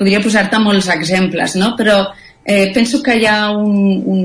podria 0.00 0.22
posar-te 0.24 0.58
molts 0.62 0.88
exemples, 0.94 1.58
no? 1.60 1.74
però 1.76 2.00
eh, 2.44 2.70
penso 2.72 3.02
que 3.04 3.18
hi 3.20 3.28
ha 3.28 3.50
un, 3.52 3.76
un, 4.14 4.24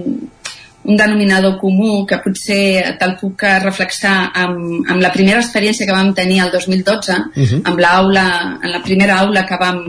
un 0.86 0.98
denominador 0.98 1.58
comú 1.60 2.06
que 2.08 2.22
potser 2.24 2.96
te'l 3.00 3.18
puc 3.20 3.44
reflexar 3.64 4.16
amb, 4.46 4.88
amb 4.88 5.04
la 5.04 5.12
primera 5.12 5.44
experiència 5.44 5.88
que 5.88 5.98
vam 5.98 6.14
tenir 6.16 6.40
el 6.46 6.54
2012, 6.54 7.12
uh 7.12 7.44
-huh. 7.44 7.62
amb 7.66 7.80
l'aula, 7.80 8.26
en 8.64 8.72
la 8.72 8.82
primera 8.82 9.20
aula 9.20 9.46
que 9.46 9.58
vam, 9.60 9.84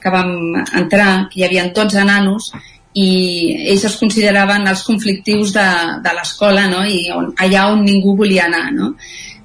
que 0.00 0.10
vam 0.10 0.32
entrar, 0.74 1.28
que 1.28 1.40
hi 1.40 1.44
havia 1.44 1.68
12 1.68 2.04
nanos, 2.04 2.52
i 2.98 3.08
ells 3.70 3.84
es 3.84 3.96
consideraven 4.00 4.66
els 4.66 4.82
conflictius 4.86 5.52
de, 5.52 5.68
de 6.04 6.12
l'escola 6.16 6.66
no? 6.70 6.84
i 6.84 7.10
on, 7.14 7.32
allà 7.36 7.68
on 7.72 7.84
ningú 7.84 8.16
volia 8.16 8.46
anar 8.48 8.70
no? 8.72 8.94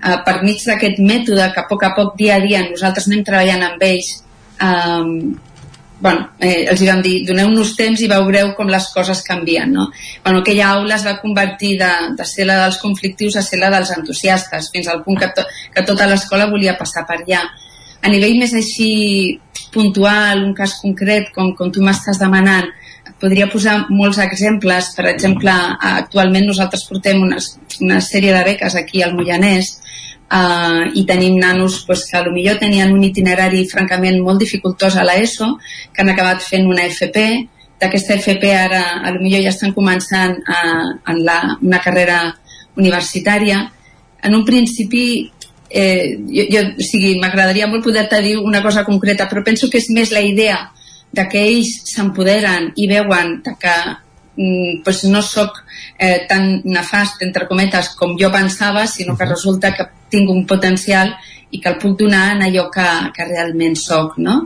Uh, 0.03 0.19
per 0.25 0.41
mig 0.43 0.63
d'aquest 0.65 0.99
mètode 0.99 1.51
que 1.53 1.61
a 1.61 1.67
poc 1.67 1.83
a 1.83 1.93
poc 1.95 2.15
dia 2.19 2.37
a 2.37 2.43
dia 2.43 2.63
nosaltres 2.69 3.07
anem 3.07 3.23
treballant 3.23 3.63
amb 3.67 3.83
ells 3.83 4.09
um, 4.59 5.35
bueno, 6.03 6.25
eh, 6.37 6.65
els 6.67 6.81
vam 6.83 6.99
dir, 6.99 7.21
doneu-nos 7.23 7.69
temps 7.79 8.01
i 8.03 8.09
veureu 8.11 8.49
com 8.57 8.67
les 8.67 8.89
coses 8.91 9.21
canvien, 9.23 9.71
no? 9.71 9.85
Bueno, 10.25 10.41
aquella 10.41 10.73
aula 10.75 10.97
es 10.97 11.05
va 11.07 11.13
convertir 11.21 11.77
de, 11.79 11.91
de 12.17 12.25
ser 12.27 12.43
la 12.49 12.57
dels 12.59 12.81
conflictius 12.81 13.37
a 13.39 13.43
ser 13.45 13.61
la 13.61 13.69
dels 13.71 13.93
entusiastes, 13.95 14.67
fins 14.73 14.89
al 14.91 14.99
punt 15.05 15.21
que, 15.21 15.29
to, 15.37 15.45
que 15.71 15.85
tota 15.87 16.09
l'escola 16.11 16.49
volia 16.51 16.75
passar 16.75 17.05
per 17.07 17.21
allà. 17.21 17.45
A 18.03 18.11
nivell 18.11 18.35
més 18.35 18.51
així 18.59 18.89
puntual, 19.71 20.43
un 20.43 20.51
cas 20.57 20.75
concret, 20.81 21.31
com, 21.31 21.53
com 21.55 21.71
tu 21.71 21.79
m'estàs 21.85 22.19
demanant, 22.19 22.67
podria 23.23 23.47
posar 23.47 23.85
molts 23.87 24.19
exemples. 24.19 24.91
Per 24.97 25.07
exemple, 25.13 25.55
actualment 25.93 26.51
nosaltres 26.51 26.83
portem 26.89 27.23
una, 27.23 27.39
una 27.79 28.03
sèrie 28.03 28.35
de 28.35 28.43
beques 28.51 28.75
aquí 28.75 29.07
al 29.07 29.15
Moianès 29.15 29.77
uh, 30.33 30.89
i 30.97 31.05
tenim 31.05 31.37
nanos 31.39 31.83
pues, 31.85 32.07
que 32.09 32.23
millor 32.31 32.57
tenien 32.59 32.93
un 32.93 33.03
itinerari 33.03 33.67
francament 33.69 34.19
molt 34.25 34.41
dificultós 34.41 34.97
a 34.97 35.05
l'ESO, 35.05 35.53
que 35.93 36.01
han 36.01 36.09
acabat 36.13 36.41
fent 36.41 36.67
una 36.67 36.87
FP, 36.89 37.27
d'aquesta 37.79 38.17
FP 38.17 38.51
ara 38.55 38.83
a 39.03 39.11
lo 39.11 39.21
millor 39.21 39.43
ja 39.43 39.51
estan 39.51 39.73
començant 39.75 40.37
uh, 40.39 40.89
en 41.11 41.23
la, 41.25 41.39
una 41.61 41.81
carrera 41.83 42.19
universitària. 42.79 43.59
En 44.23 44.35
un 44.35 44.45
principi 44.47 45.31
eh, 45.73 46.19
jo, 46.29 46.45
jo, 46.53 46.61
o 46.77 46.85
sigui, 46.85 47.17
m'agradaria 47.19 47.67
molt 47.67 47.83
poder-te 47.83 48.21
dir 48.23 48.37
una 48.37 48.61
cosa 48.63 48.85
concreta, 48.85 49.27
però 49.27 49.43
penso 49.43 49.69
que 49.69 49.81
és 49.81 49.89
més 49.91 50.13
la 50.13 50.21
idea 50.23 50.59
de 51.13 51.25
que 51.29 51.41
ells 51.41 51.81
s'empoderen 51.89 52.71
i 52.77 52.87
veuen 52.89 53.39
de 53.45 53.55
que 53.59 53.73
mm, 54.37 54.83
pues 54.85 55.03
no 55.09 55.21
sóc 55.25 55.59
eh, 55.97 56.25
tan 56.29 56.61
nefast, 56.63 57.21
entre 57.25 57.49
cometes, 57.49 57.91
com 57.97 58.15
jo 58.21 58.31
pensava, 58.31 58.85
sinó 58.87 59.17
que 59.17 59.29
resulta 59.29 59.73
que 59.73 59.89
tinc 60.13 60.31
un 60.31 60.45
potencial 60.49 61.13
i 61.53 61.59
que 61.61 61.69
el 61.69 61.77
puc 61.81 61.99
donar 61.99 62.23
en 62.33 62.41
allò 62.47 62.65
que, 62.73 62.87
que 63.13 63.27
realment 63.29 63.77
sóc. 63.77 64.17
No? 64.17 64.39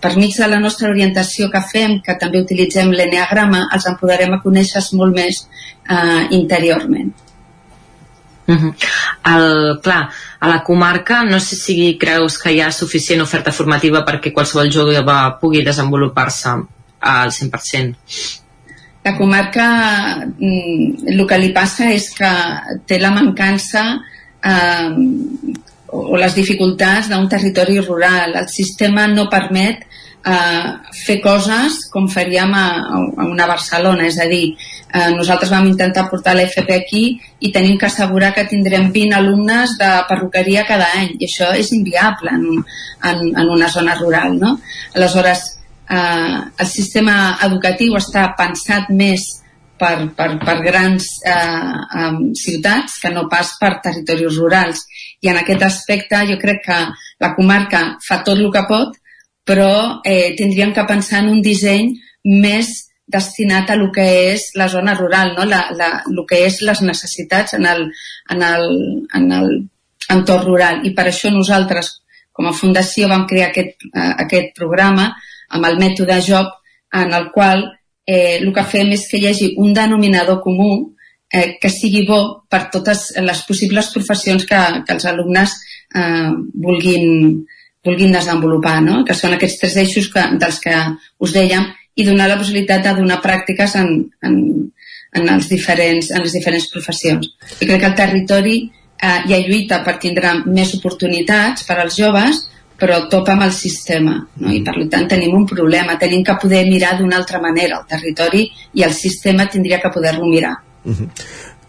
Per 0.00 0.12
mig 0.20 0.36
de 0.36 0.48
la 0.50 0.60
nostra 0.60 0.90
orientació 0.92 1.48
que 1.52 1.62
fem, 1.72 1.98
que 2.04 2.18
també 2.20 2.42
utilitzem 2.44 2.92
l'eneagrama, 2.92 3.66
els 3.74 3.88
empoderem 3.88 4.36
a 4.36 4.42
conèixer 4.44 4.84
molt 5.00 5.16
més 5.16 5.44
eh, 5.88 6.26
interiorment. 6.36 7.12
Uh 8.50 8.56
-huh. 8.56 8.74
el, 9.30 9.80
clar, 9.80 10.10
a 10.40 10.48
la 10.48 10.62
comarca 10.64 11.22
no 11.22 11.38
sé 11.38 11.54
si 11.56 11.96
creus 12.00 12.36
que 12.38 12.52
hi 12.52 12.60
ha 12.60 12.72
suficient 12.72 13.22
oferta 13.22 13.52
formativa 13.52 14.04
perquè 14.04 14.32
qualsevol 14.32 14.72
jove 14.72 15.04
pugui 15.40 15.62
desenvolupar-se 15.62 16.48
al 17.00 17.30
100% 17.30 17.94
la 19.04 19.16
comarca 19.16 20.26
mm, 20.38 21.06
el 21.06 21.26
que 21.26 21.38
li 21.38 21.52
passa 21.52 21.92
és 21.92 22.10
que 22.16 22.30
té 22.86 22.98
la 22.98 23.10
mancança 23.10 24.00
eh, 24.44 25.60
o 25.90 26.16
les 26.16 26.34
dificultats 26.34 27.10
d'un 27.10 27.28
territori 27.28 27.80
rural. 27.80 28.36
El 28.38 28.48
sistema 28.48 29.06
no 29.10 29.28
permet 29.30 29.86
eh, 30.24 30.66
fer 31.04 31.18
coses 31.22 31.84
com 31.92 32.08
faríem 32.08 32.52
a, 32.54 32.66
a 33.16 33.26
una 33.26 33.48
Barcelona, 33.50 34.06
és 34.06 34.18
a 34.20 34.28
dir, 34.30 34.54
eh, 34.92 35.10
nosaltres 35.16 35.52
vam 35.52 35.68
intentar 35.70 36.08
portar 36.10 36.36
l'FP 36.36 36.76
aquí 36.76 37.04
i 37.40 37.52
tenim 37.52 37.78
que 37.78 37.88
assegurar 37.88 38.32
que 38.36 38.46
tindrem 38.50 38.90
20 38.92 39.16
alumnes 39.18 39.76
de 39.80 39.90
perruqueria 40.08 40.66
cada 40.68 40.90
any 41.00 41.16
i 41.18 41.28
això 41.28 41.52
és 41.56 41.72
inviable 41.76 42.34
en, 42.36 42.46
en, 43.10 43.24
en 43.34 43.54
una 43.56 43.70
zona 43.72 43.96
rural. 43.98 44.38
No? 44.38 44.58
Aleshores, 44.94 45.46
eh, 45.90 46.38
el 46.58 46.70
sistema 46.70 47.36
educatiu 47.46 47.96
està 47.98 48.30
pensat 48.38 48.90
més 48.90 49.39
per, 49.80 49.94
per, 50.16 50.28
per 50.42 50.56
grans 50.64 51.06
eh, 51.24 51.72
um, 52.00 52.20
ciutats 52.36 52.98
que 53.02 53.10
no 53.14 53.26
pas 53.32 53.54
per 53.60 53.78
territoris 53.84 54.36
rurals. 54.36 54.84
I 55.24 55.32
en 55.32 55.40
aquest 55.40 55.64
aspecte 55.66 56.20
jo 56.28 56.36
crec 56.42 56.62
que 56.68 56.78
la 57.24 57.32
comarca 57.36 57.82
fa 58.04 58.20
tot 58.26 58.38
el 58.38 58.52
que 58.52 58.66
pot, 58.68 58.94
però 59.48 59.72
eh, 60.04 60.36
tindríem 60.38 60.74
que 60.76 60.86
pensar 60.88 61.24
en 61.24 61.32
un 61.32 61.42
disseny 61.42 61.94
més 62.28 62.70
destinat 63.10 63.72
a 63.72 63.78
el 63.78 63.88
que 63.94 64.04
és 64.30 64.50
la 64.60 64.68
zona 64.70 64.94
rural, 64.94 65.34
no? 65.38 65.48
la, 65.48 65.64
la, 65.74 65.90
el 66.06 66.22
que 66.28 66.44
és 66.46 66.60
les 66.62 66.84
necessitats 66.86 67.56
en 67.58 67.66
el, 67.66 67.88
en 68.30 68.44
el, 68.46 68.68
en 69.16 69.26
el 69.40 69.50
entorn 70.12 70.46
rural. 70.46 70.84
I 70.86 70.94
per 70.94 71.08
això 71.08 71.32
nosaltres, 71.34 71.96
com 72.36 72.46
a 72.46 72.54
fundació, 72.54 73.08
vam 73.10 73.26
crear 73.30 73.50
aquest, 73.50 73.88
eh, 73.90 74.12
aquest 74.26 74.54
programa 74.58 75.10
amb 75.50 75.66
el 75.66 75.80
mètode 75.82 76.20
JOB 76.28 76.54
en 77.00 77.14
el 77.16 77.30
qual 77.34 77.66
eh, 78.10 78.38
el 78.42 78.50
que 78.54 78.64
fem 78.66 78.90
és 78.96 79.06
que 79.10 79.20
hi 79.20 79.28
hagi 79.30 79.52
un 79.62 79.74
denominador 79.76 80.40
comú 80.42 80.70
eh, 81.30 81.58
que 81.62 81.70
sigui 81.70 82.02
bo 82.08 82.20
per 82.50 82.64
totes 82.74 83.10
les 83.22 83.42
possibles 83.46 83.90
professions 83.94 84.46
que, 84.48 84.60
que 84.86 84.96
els 84.96 85.06
alumnes 85.06 85.54
eh, 85.94 86.30
vulguin, 86.66 87.44
vulguin 87.86 88.16
desenvolupar, 88.16 88.80
no? 88.82 89.04
que 89.06 89.14
són 89.14 89.36
aquests 89.36 89.60
tres 89.62 89.78
eixos 89.84 90.10
que, 90.10 90.26
dels 90.42 90.58
que 90.64 90.74
us 91.22 91.36
dèiem, 91.36 91.70
i 91.94 92.06
donar 92.06 92.26
la 92.30 92.38
possibilitat 92.40 92.82
de 92.86 92.96
donar 92.98 93.20
pràctiques 93.22 93.76
en, 93.78 93.94
en, 94.26 94.36
en, 95.14 95.32
els 95.36 95.48
diferents, 95.52 96.10
en 96.10 96.26
les 96.26 96.34
diferents 96.34 96.66
professions. 96.72 97.30
I 97.60 97.66
crec 97.66 97.78
que 97.78 97.90
el 97.92 97.98
territori 97.98 98.56
eh, 98.66 99.18
ha 99.20 99.42
lluita 99.46 99.84
per 99.86 100.00
tindre 100.02 100.40
més 100.46 100.74
oportunitats 100.78 101.66
per 101.68 101.78
als 101.78 101.98
joves, 102.00 102.48
però 102.80 103.02
topa 103.12 103.34
amb 103.36 103.46
el 103.46 103.52
sistema 103.52 104.16
no? 104.40 104.50
i 104.52 104.62
per 104.64 104.74
tant 104.92 105.06
tenim 105.10 105.36
un 105.36 105.46
problema 105.48 105.98
tenim 106.00 106.24
que 106.24 106.38
poder 106.40 106.64
mirar 106.68 106.96
d'una 106.98 107.20
altra 107.20 107.40
manera 107.42 107.78
el 107.78 107.86
territori 107.90 108.48
i 108.74 108.84
el 108.86 108.96
sistema 108.96 109.46
tindria 109.52 109.80
que 109.80 109.92
poder-lo 109.92 110.26
mirar 110.26 110.56
uh 110.84 110.96
-huh. 110.96 111.08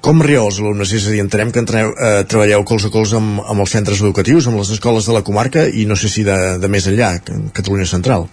Com 0.01 0.21
rieu 0.25 0.47
els 0.47 0.57
alumnes? 0.57 0.91
És 0.97 1.05
a 1.05 1.11
dir, 1.11 1.19
entenem 1.21 1.51
que 1.51 1.61
entreu, 1.61 1.91
eh, 1.93 2.23
treballeu 2.25 2.63
cols 2.65 2.87
a 2.87 2.89
cols 2.89 3.13
amb, 3.13 3.39
amb 3.39 3.59
els 3.61 3.69
centres 3.69 3.99
educatius, 4.01 4.47
amb 4.47 4.57
les 4.57 4.71
escoles 4.73 5.05
de 5.05 5.13
la 5.13 5.21
comarca 5.21 5.67
i 5.67 5.85
no 5.85 5.95
sé 5.95 6.09
si 6.09 6.23
de, 6.23 6.57
de 6.57 6.67
més 6.67 6.87
enllà, 6.89 7.11
en 7.29 7.51
Catalunya 7.53 7.85
Central. 7.85 8.25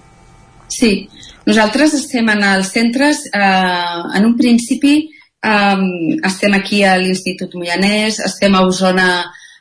Sí, 0.73 1.11
nosaltres 1.45 1.93
estem 1.93 2.27
en 2.33 2.43
els 2.55 2.73
centres, 2.73 3.21
eh, 3.35 4.01
en 4.17 4.25
un 4.25 4.35
principi 4.39 4.95
eh, 5.45 5.77
estem 6.25 6.57
aquí 6.57 6.83
a 6.85 6.97
l'Institut 6.97 7.53
Moianès, 7.55 8.23
estem 8.25 8.57
a 8.57 8.65
Osona 8.65 9.11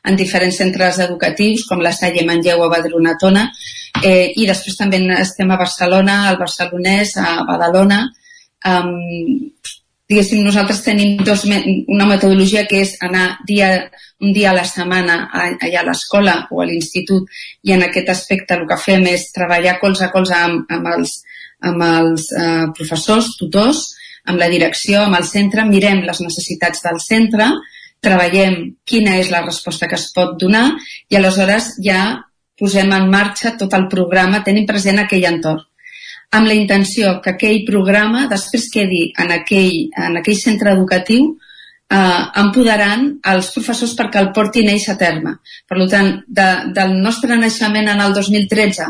en 0.08 0.16
diferents 0.20 0.58
centres 0.62 1.00
educatius 1.04 1.66
com 1.70 1.84
la 1.84 1.94
Salle 1.96 2.26
Manlleu 2.28 2.64
a 2.64 2.72
Badronatona 2.72 3.48
eh, 4.04 4.32
i 4.36 4.48
després 4.48 4.78
també 4.80 5.02
estem 5.18 5.52
a 5.52 5.60
Barcelona, 5.60 6.24
al 6.30 6.40
Barcelonès, 6.40 7.16
a 7.18 7.44
Badalona. 7.48 8.06
Um, 8.68 9.52
diguéssim, 10.08 10.42
nosaltres 10.46 10.82
tenim 10.86 11.18
dos, 11.28 11.44
una 11.46 12.08
metodologia 12.10 12.66
que 12.68 12.82
és 12.86 12.96
anar 13.04 13.38
dia, 13.48 13.70
un 14.24 14.34
dia 14.34 14.52
a 14.52 14.58
la 14.58 14.66
setmana 14.66 15.18
allà 15.36 15.82
a 15.82 15.88
l'escola 15.90 16.38
o 16.52 16.62
a 16.64 16.68
l'institut 16.70 17.28
i 17.68 17.76
en 17.76 17.84
aquest 17.86 18.10
aspecte 18.14 18.56
el 18.56 18.66
que 18.70 18.80
fem 18.80 19.06
és 19.12 19.28
treballar 19.36 19.78
colze 19.84 20.08
a 20.08 20.12
colze 20.14 20.36
amb, 20.38 20.64
amb 20.72 20.92
els, 20.96 21.20
amb 21.68 21.84
els 21.84 22.30
uh, 22.40 22.68
professors, 22.78 23.34
tutors, 23.40 23.84
amb 24.28 24.40
la 24.40 24.50
direcció, 24.52 25.04
amb 25.04 25.20
el 25.20 25.28
centre, 25.28 25.68
mirem 25.68 26.04
les 26.08 26.24
necessitats 26.24 26.84
del 26.84 27.00
centre 27.04 27.52
treballem 28.04 28.60
quina 28.86 29.18
és 29.22 29.32
la 29.34 29.44
resposta 29.46 29.88
que 29.88 29.98
es 29.98 30.10
pot 30.16 30.38
donar 30.40 30.68
i 31.10 31.18
aleshores 31.18 31.76
ja 31.84 32.02
posem 32.58 32.92
en 32.94 33.10
marxa 33.10 33.56
tot 33.58 33.74
el 33.78 33.88
programa 33.90 34.44
tenint 34.46 34.68
present 34.70 35.02
aquell 35.02 35.26
entorn 35.30 35.66
amb 36.32 36.48
la 36.48 36.56
intenció 36.58 37.18
que 37.24 37.34
aquell 37.36 37.64
programa 37.68 38.28
després 38.28 38.68
quedi 38.74 39.08
en 39.22 39.32
aquell, 39.32 39.88
en 39.96 40.20
aquell 40.20 40.40
centre 40.40 40.74
educatiu 40.76 41.30
eh, 41.90 42.24
empoderant 42.44 43.08
els 43.32 43.52
professors 43.56 43.96
perquè 43.98 44.22
el 44.22 44.32
portin 44.36 44.70
ells 44.74 44.88
a 44.92 44.98
terme. 45.00 45.38
Per 45.68 45.88
tant, 45.92 46.14
de, 46.28 46.48
del 46.76 46.96
nostre 47.02 47.38
naixement 47.40 47.92
en 47.94 48.04
el 48.04 48.16
2013, 48.18 48.90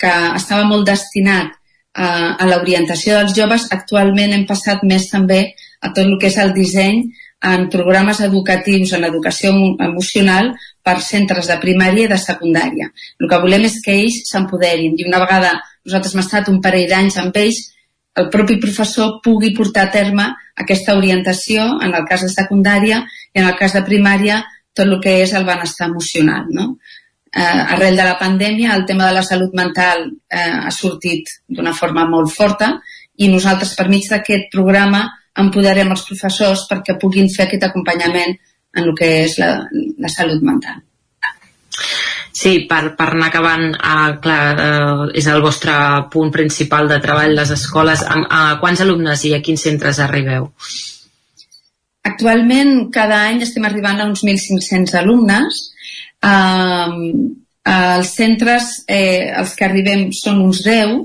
que 0.00 0.14
estava 0.36 0.68
molt 0.68 0.86
destinat 0.90 1.54
eh, 1.54 2.04
a 2.04 2.48
l'orientació 2.50 3.20
dels 3.20 3.36
joves, 3.36 3.68
actualment 3.72 4.36
hem 4.36 4.46
passat 4.48 4.84
més 4.84 5.08
també 5.12 5.46
a 5.80 5.92
tot 5.92 6.04
el 6.04 6.18
que 6.20 6.28
és 6.32 6.40
el 6.42 6.52
disseny 6.56 7.04
en 7.44 7.68
programes 7.68 8.20
educatius 8.24 8.94
en 8.96 9.04
educació 9.04 9.52
emocional 9.84 10.54
per 10.82 10.96
centres 11.04 11.50
de 11.50 11.58
primària 11.60 12.06
i 12.06 12.12
de 12.12 12.18
secundària. 12.20 12.88
El 13.20 13.28
que 13.28 13.40
volem 13.42 13.68
és 13.68 13.80
que 13.84 13.96
ells 14.00 14.22
s'empoderin 14.30 14.96
i 14.96 15.08
una 15.08 15.20
vegada 15.22 15.52
nosaltres 15.84 16.14
hem 16.14 16.22
estat 16.24 16.48
un 16.48 16.60
parell 16.64 16.88
d'anys 16.88 17.18
amb 17.20 17.36
ells, 17.36 17.60
el 18.16 18.30
propi 18.32 18.56
professor 18.62 19.18
pugui 19.24 19.52
portar 19.56 19.88
a 19.88 19.92
terme 19.92 20.26
aquesta 20.62 20.94
orientació 20.96 21.66
en 21.82 21.94
el 21.94 22.04
cas 22.08 22.22
de 22.24 22.30
secundària 22.32 23.02
i 23.34 23.42
en 23.42 23.48
el 23.48 23.56
cas 23.58 23.74
de 23.74 23.82
primària 23.86 24.42
tot 24.74 24.86
el 24.86 25.00
que 25.02 25.20
és 25.22 25.34
el 25.34 25.46
benestar 25.46 25.88
emocional. 25.90 26.46
No? 26.50 26.76
Eh, 27.34 27.42
arrel 27.74 27.98
de 27.98 28.06
la 28.06 28.18
pandèmia 28.18 28.74
el 28.78 28.86
tema 28.86 29.08
de 29.08 29.16
la 29.16 29.24
salut 29.26 29.54
mental 29.58 30.06
eh, 30.30 30.60
ha 30.68 30.70
sortit 30.70 31.30
d'una 31.48 31.74
forma 31.74 32.06
molt 32.06 32.30
forta 32.30 32.76
i 33.18 33.28
nosaltres 33.28 33.74
per 33.74 33.88
mig 33.90 34.06
d'aquest 34.10 34.48
programa 34.52 35.04
empoderem 35.40 35.90
els 35.90 36.04
professors 36.08 36.66
perquè 36.70 36.98
puguin 37.00 37.30
fer 37.32 37.46
aquest 37.46 37.68
acompanyament 37.68 38.34
en 38.74 38.82
el 38.84 38.94
que 38.98 39.10
és 39.24 39.38
la, 39.38 39.50
la 39.72 40.10
salut 40.12 40.42
mental. 40.46 40.82
Sí, 42.34 42.64
per, 42.70 42.96
per 42.98 43.12
anar 43.12 43.28
acabant, 43.30 43.68
uh, 43.78 44.16
clar, 44.22 44.40
uh, 44.58 45.04
és 45.14 45.26
el 45.30 45.42
vostre 45.42 45.74
punt 46.10 46.32
principal 46.34 46.90
de 46.90 46.98
treball, 47.02 47.36
les 47.38 47.52
escoles. 47.54 48.02
A, 48.02 48.18
a 48.26 48.40
quants 48.62 48.82
alumnes 48.82 49.22
i 49.28 49.36
a 49.36 49.40
quins 49.42 49.62
centres 49.68 50.00
arribeu? 50.02 50.48
Actualment, 52.04 52.90
cada 52.94 53.22
any 53.30 53.40
estem 53.46 53.64
arribant 53.64 54.02
a 54.02 54.08
uns 54.10 54.26
1.500 54.26 54.98
alumnes. 55.00 55.62
Uh, 56.26 57.30
els 57.64 58.10
centres, 58.18 58.82
eh, 58.88 59.32
els 59.32 59.54
que 59.56 59.64
arribem 59.64 60.10
són 60.12 60.42
uns 60.44 60.60
10, 60.66 60.98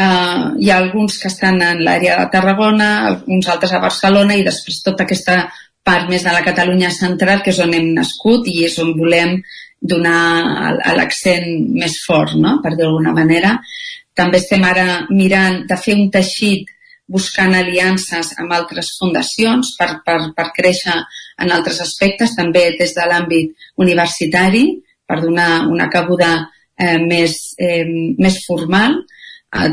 Uh, 0.00 0.54
hi 0.56 0.70
ha 0.70 0.78
alguns 0.80 1.18
que 1.20 1.28
estan 1.28 1.58
en 1.60 1.82
l'àrea 1.84 2.14
de 2.16 2.28
Tarragona, 2.32 2.86
alguns 3.08 3.48
altres 3.52 3.74
a 3.76 3.82
Barcelona 3.82 4.38
i 4.38 4.44
després 4.46 4.78
tota 4.86 5.04
aquesta 5.04 5.42
part 5.84 6.08
més 6.08 6.24
de 6.24 6.32
la 6.32 6.44
Catalunya 6.46 6.88
central, 6.94 7.42
que 7.44 7.52
és 7.52 7.60
on 7.60 7.74
hem 7.76 7.90
nascut 7.98 8.48
i 8.48 8.62
és 8.64 8.78
on 8.80 8.94
volem 8.96 9.36
donar 9.92 10.72
l'accent 10.96 11.48
més 11.76 11.98
fort, 12.06 12.32
no? 12.36 12.58
per 12.64 12.74
dir 12.74 12.84
d'alguna 12.84 13.12
manera. 13.16 13.58
També 14.16 14.40
estem 14.40 14.64
ara 14.64 15.04
mirant 15.10 15.64
de 15.68 15.76
fer 15.80 15.98
un 15.98 16.08
teixit 16.12 16.72
buscant 17.10 17.52
aliances 17.58 18.32
amb 18.40 18.52
altres 18.56 18.92
fundacions 19.00 19.74
per, 19.76 19.90
per, 20.06 20.18
per 20.36 20.50
créixer 20.56 20.96
en 21.42 21.52
altres 21.52 21.80
aspectes, 21.84 22.36
també 22.38 22.70
des 22.78 22.96
de 22.96 23.08
l'àmbit 23.10 23.70
universitari, 23.84 24.66
per 25.04 25.18
donar 25.24 25.66
una 25.68 25.88
cabuda 25.90 26.36
eh, 26.78 26.98
més, 27.02 27.40
eh, 27.58 27.84
més 28.16 28.44
formal, 28.46 29.00
eh, 29.00 29.19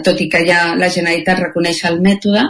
tot 0.05 0.21
i 0.21 0.29
que 0.29 0.43
ja 0.47 0.75
la 0.75 0.89
Generalitat 0.93 1.43
reconeix 1.43 1.83
el 1.89 2.01
mètode, 2.01 2.45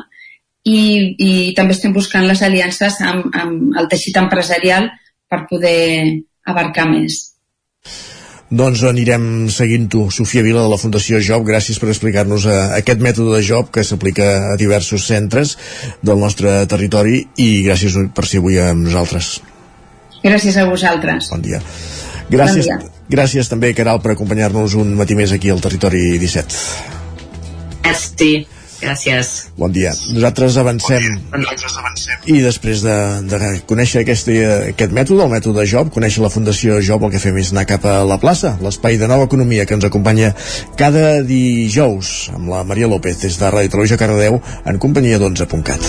i, 0.68 0.80
i 1.18 1.32
també 1.56 1.76
estem 1.76 1.96
buscant 1.96 2.28
les 2.28 2.44
aliances 2.44 3.00
amb, 3.06 3.32
amb 3.36 3.80
el 3.80 3.90
teixit 3.92 4.20
empresarial 4.20 4.90
per 5.30 5.46
poder 5.50 6.24
abarcar 6.48 6.88
més. 6.90 7.20
Doncs 8.48 8.86
anirem 8.88 9.50
seguint-ho. 9.52 10.06
Sofia 10.12 10.44
Vila 10.44 10.64
de 10.64 10.72
la 10.72 10.80
Fundació 10.80 11.20
Job, 11.20 11.44
gràcies 11.48 11.80
per 11.84 11.90
explicar-nos 11.92 12.48
eh, 12.48 12.56
aquest 12.80 13.04
mètode 13.04 13.36
de 13.36 13.44
Job 13.44 13.74
que 13.76 13.84
s'aplica 13.84 14.54
a 14.54 14.56
diversos 14.60 15.04
centres 15.10 15.58
del 16.00 16.24
nostre 16.24 16.62
territori 16.72 17.26
i 17.44 17.50
gràcies 17.68 18.00
per 18.16 18.24
ser 18.28 18.40
avui 18.44 18.60
amb 18.64 18.88
nosaltres. 18.88 19.38
Gràcies 20.24 20.56
a 20.60 20.68
vosaltres. 20.70 21.28
Bon 21.36 21.44
dia. 21.44 21.60
Gràcies, 22.32 22.72
bon 22.72 22.88
dia. 22.88 22.94
gràcies 23.20 23.52
també, 23.52 23.74
Caral, 23.76 24.00
per 24.04 24.16
acompanyar-nos 24.16 24.80
un 24.80 24.96
matí 24.96 25.20
més 25.20 25.36
aquí 25.36 25.52
al 25.52 25.64
Territori 25.64 26.16
17. 26.24 26.97
Gràcies. 27.84 28.58
Gràcies. 28.78 29.30
Bon 29.58 29.72
dia. 29.74 29.92
Nosaltres 30.14 30.58
avancem. 30.62 31.02
Bon 31.02 31.42
dia. 31.42 31.50
Nosaltres 31.50 31.78
avancem. 31.82 32.26
I 32.30 32.42
després 32.46 32.84
de, 32.86 32.96
de 33.26 33.40
conèixer 33.70 34.04
aquest, 34.04 34.30
aquest 34.70 34.94
mètode, 34.94 35.24
el 35.26 35.34
mètode 35.34 35.66
Job, 35.70 35.90
conèixer 35.94 36.22
la 36.22 36.30
Fundació 36.30 36.78
Job, 36.86 37.08
el 37.08 37.16
que 37.16 37.22
fem 37.24 37.40
és 37.42 37.50
anar 37.56 37.66
cap 37.70 37.88
a 37.90 38.04
la 38.06 38.20
plaça, 38.22 38.54
l'espai 38.62 39.00
de 39.02 39.10
nova 39.10 39.26
economia 39.26 39.66
que 39.66 39.74
ens 39.78 39.88
acompanya 39.90 40.34
cada 40.78 41.24
dijous 41.26 42.30
amb 42.36 42.54
la 42.54 42.64
Maria 42.70 42.90
López 42.92 43.24
des 43.26 43.40
de 43.42 43.50
Ràdio 43.50 43.74
Televisió 43.74 43.98
Cardedeu 43.98 44.42
en 44.66 44.78
companyia 44.78 45.18
d'11.cat. 45.18 45.82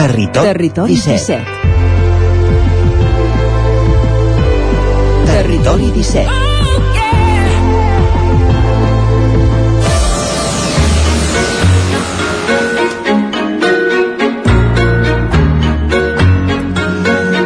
Territori, 0.00 0.48
Territori 0.50 0.98
17. 0.98 1.38
17. 1.38 1.79
Territori 5.50 5.90
17. 5.90 6.30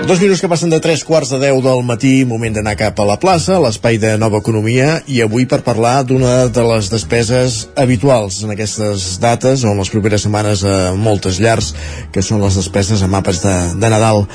Dos 0.04 0.20
minuts 0.20 0.42
que 0.42 0.48
passen 0.52 0.68
de 0.68 0.80
tres 0.84 1.00
quarts 1.00 1.32
de 1.32 1.38
deu 1.40 1.62
del 1.64 1.80
matí, 1.80 2.26
moment 2.28 2.52
d'anar 2.52 2.76
cap 2.76 3.00
a 3.00 3.06
la 3.08 3.16
plaça, 3.16 3.56
l'espai 3.56 3.96
de 3.96 4.18
Nova 4.20 4.36
Economia, 4.44 5.00
i 5.08 5.22
avui 5.24 5.48
per 5.48 5.62
parlar 5.64 6.02
d'una 6.04 6.50
de 6.52 6.66
les 6.74 6.92
despeses 6.92 7.70
habituals 7.72 8.42
en 8.44 8.52
aquestes 8.52 9.16
dates, 9.24 9.64
o 9.64 9.72
en 9.72 9.80
les 9.80 9.88
properes 9.88 10.28
setmanes 10.28 10.60
a 10.68 10.92
moltes 10.92 11.40
llars, 11.40 11.72
que 12.12 12.20
són 12.20 12.44
les 12.44 12.60
despeses 12.60 13.00
a 13.00 13.08
mapes 13.08 13.40
de, 13.48 13.56
de 13.80 13.92
Nadal. 13.96 14.26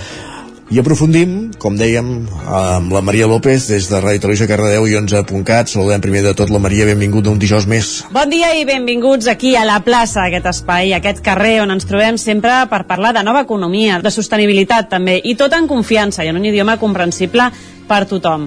I 0.70 0.78
aprofundim, 0.78 1.48
com 1.58 1.74
dèiem, 1.74 2.10
amb 2.46 2.92
la 2.94 3.00
Maria 3.02 3.26
López 3.26 3.64
des 3.72 3.88
de 3.90 3.98
Ràdio 4.04 4.22
Televisió 4.22 4.46
Cardedeu 4.46 4.86
i 4.86 4.94
11.cat. 5.00 5.72
Saludem 5.72 6.04
primer 6.04 6.22
de 6.22 6.36
tot 6.38 6.54
la 6.54 6.62
Maria, 6.62 6.86
benvingut 6.86 7.26
un 7.26 7.40
dijous 7.42 7.66
més. 7.66 7.90
Bon 8.14 8.30
dia 8.30 8.52
i 8.54 8.68
benvinguts 8.70 9.32
aquí 9.34 9.56
a 9.58 9.66
la 9.66 9.80
plaça, 9.82 10.28
aquest 10.28 10.46
espai, 10.52 10.94
aquest 10.94 11.24
carrer 11.26 11.56
on 11.64 11.74
ens 11.74 11.90
trobem 11.90 12.22
sempre 12.22 12.54
per 12.70 12.84
parlar 12.86 13.16
de 13.18 13.26
nova 13.26 13.42
economia, 13.48 13.98
de 13.98 14.14
sostenibilitat 14.14 14.92
també, 14.94 15.18
i 15.18 15.34
tot 15.34 15.58
en 15.58 15.66
confiança 15.66 16.22
i 16.22 16.30
en 16.30 16.38
un 16.38 16.46
idioma 16.46 16.78
comprensible 16.78 17.50
per 17.90 18.04
tothom. 18.06 18.46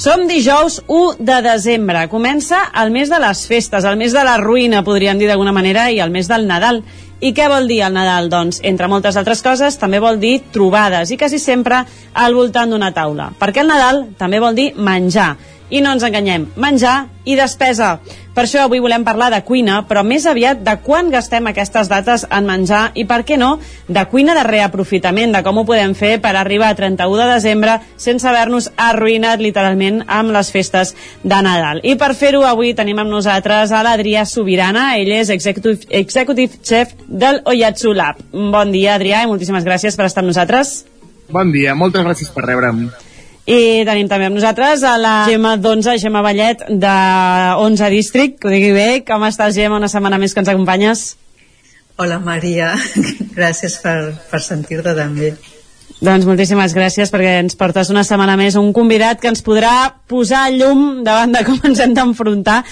Som 0.00 0.22
dijous 0.24 0.78
1 0.88 1.18
de 1.20 1.42
desembre. 1.44 2.06
Comença 2.08 2.62
el 2.80 2.88
mes 2.88 3.10
de 3.12 3.18
les 3.20 3.42
festes, 3.44 3.84
el 3.84 3.98
mes 4.00 4.14
de 4.16 4.22
la 4.24 4.38
ruïna, 4.40 4.80
podríem 4.80 5.18
dir 5.20 5.26
d'alguna 5.28 5.52
manera, 5.52 5.90
i 5.92 5.98
el 6.00 6.08
mes 6.08 6.24
del 6.24 6.46
Nadal. 6.48 6.80
I 7.20 7.34
què 7.36 7.50
vol 7.52 7.68
dir 7.68 7.82
el 7.84 7.92
Nadal? 7.92 8.30
Doncs, 8.32 8.62
entre 8.64 8.88
moltes 8.88 9.18
altres 9.20 9.44
coses, 9.44 9.76
també 9.76 10.00
vol 10.00 10.16
dir 10.16 10.38
trobades, 10.54 11.12
i 11.12 11.18
quasi 11.20 11.36
sempre 11.36 11.82
al 12.14 12.32
voltant 12.32 12.72
d'una 12.72 12.94
taula. 12.96 13.28
Perquè 13.36 13.60
el 13.60 13.68
Nadal 13.68 14.06
també 14.16 14.40
vol 14.40 14.56
dir 14.56 14.70
menjar. 14.80 15.34
I 15.70 15.80
no 15.80 15.94
ens 15.94 16.02
enganyem, 16.06 16.48
menjar 16.58 17.04
i 17.24 17.36
despesa. 17.38 17.98
Per 18.34 18.44
això 18.46 18.62
avui 18.64 18.80
volem 18.82 19.02
parlar 19.04 19.28
de 19.34 19.40
cuina, 19.46 19.80
però 19.88 20.04
més 20.06 20.24
aviat 20.26 20.62
de 20.64 20.76
quan 20.84 21.10
gastem 21.12 21.46
aquestes 21.50 21.90
dates 21.90 22.24
en 22.30 22.46
menjar 22.46 22.82
i, 22.94 23.04
per 23.06 23.20
què 23.26 23.36
no, 23.38 23.56
de 23.86 24.04
cuina 24.10 24.36
de 24.38 24.44
reaprofitament, 24.46 25.34
de 25.34 25.42
com 25.46 25.60
ho 25.60 25.64
podem 25.68 25.94
fer 25.98 26.14
per 26.22 26.32
arribar 26.38 26.70
a 26.70 26.78
31 26.78 27.18
de 27.20 27.26
desembre 27.32 27.76
sense 28.00 28.26
haver-nos 28.28 28.70
arruïnat 28.78 29.42
literalment 29.42 30.04
amb 30.06 30.34
les 30.34 30.50
festes 30.54 30.94
de 31.22 31.42
Nadal. 31.42 31.82
I 31.82 31.96
per 32.00 32.12
fer-ho 32.18 32.44
avui 32.46 32.72
tenim 32.78 33.02
amb 33.02 33.12
nosaltres 33.12 33.74
a 33.74 33.82
l'Adrià 33.86 34.24
Sobirana, 34.24 34.94
ell 35.02 35.12
és 35.18 35.34
executive, 35.34 35.90
executive 35.90 36.62
chef 36.62 36.94
del 37.06 37.42
Oyatsu 37.44 37.94
Lab. 37.94 38.22
Bon 38.32 38.72
dia, 38.72 38.94
Adrià, 38.94 39.24
i 39.24 39.30
moltíssimes 39.30 39.66
gràcies 39.66 39.98
per 39.98 40.06
estar 40.06 40.24
amb 40.24 40.32
nosaltres. 40.32 40.80
Bon 41.30 41.50
dia, 41.54 41.76
moltes 41.78 42.06
gràcies 42.06 42.30
per 42.34 42.46
rebre'm. 42.46 42.88
I 43.50 43.82
tenim 43.82 44.06
també 44.06 44.28
amb 44.28 44.36
nosaltres 44.38 44.84
a 44.86 44.92
la 45.00 45.14
Gemma 45.26 45.56
d'11, 45.58 45.96
Gemma 45.98 46.22
Vallet, 46.22 46.62
de 46.70 46.96
11 47.58 47.88
District, 47.90 48.36
que 48.38 48.46
ho 48.46 48.52
digui 48.52 48.70
bé. 48.76 48.88
Com 49.06 49.24
estàs, 49.26 49.56
Gemma, 49.56 49.80
una 49.82 49.90
setmana 49.90 50.20
més 50.22 50.36
que 50.36 50.44
ens 50.44 50.52
acompanyes? 50.52 51.06
Hola, 51.98 52.20
Maria. 52.22 52.76
gràcies 53.38 53.80
per, 53.82 54.12
per 54.30 54.40
sentir-te 54.44 54.94
també. 54.94 55.32
Doncs 56.00 56.24
moltíssimes 56.24 56.72
gràcies 56.72 57.10
perquè 57.12 57.34
ens 57.42 57.58
portes 57.60 57.90
una 57.92 58.06
setmana 58.06 58.32
més 58.38 58.54
un 58.56 58.70
convidat 58.72 59.18
que 59.20 59.28
ens 59.28 59.42
podrà 59.44 59.90
posar 60.08 60.46
llum 60.54 61.02
davant 61.04 61.34
de 61.34 61.42
com 61.44 61.58
ens 61.68 61.82
hem 61.84 61.92
d'enfrontar 61.98 62.62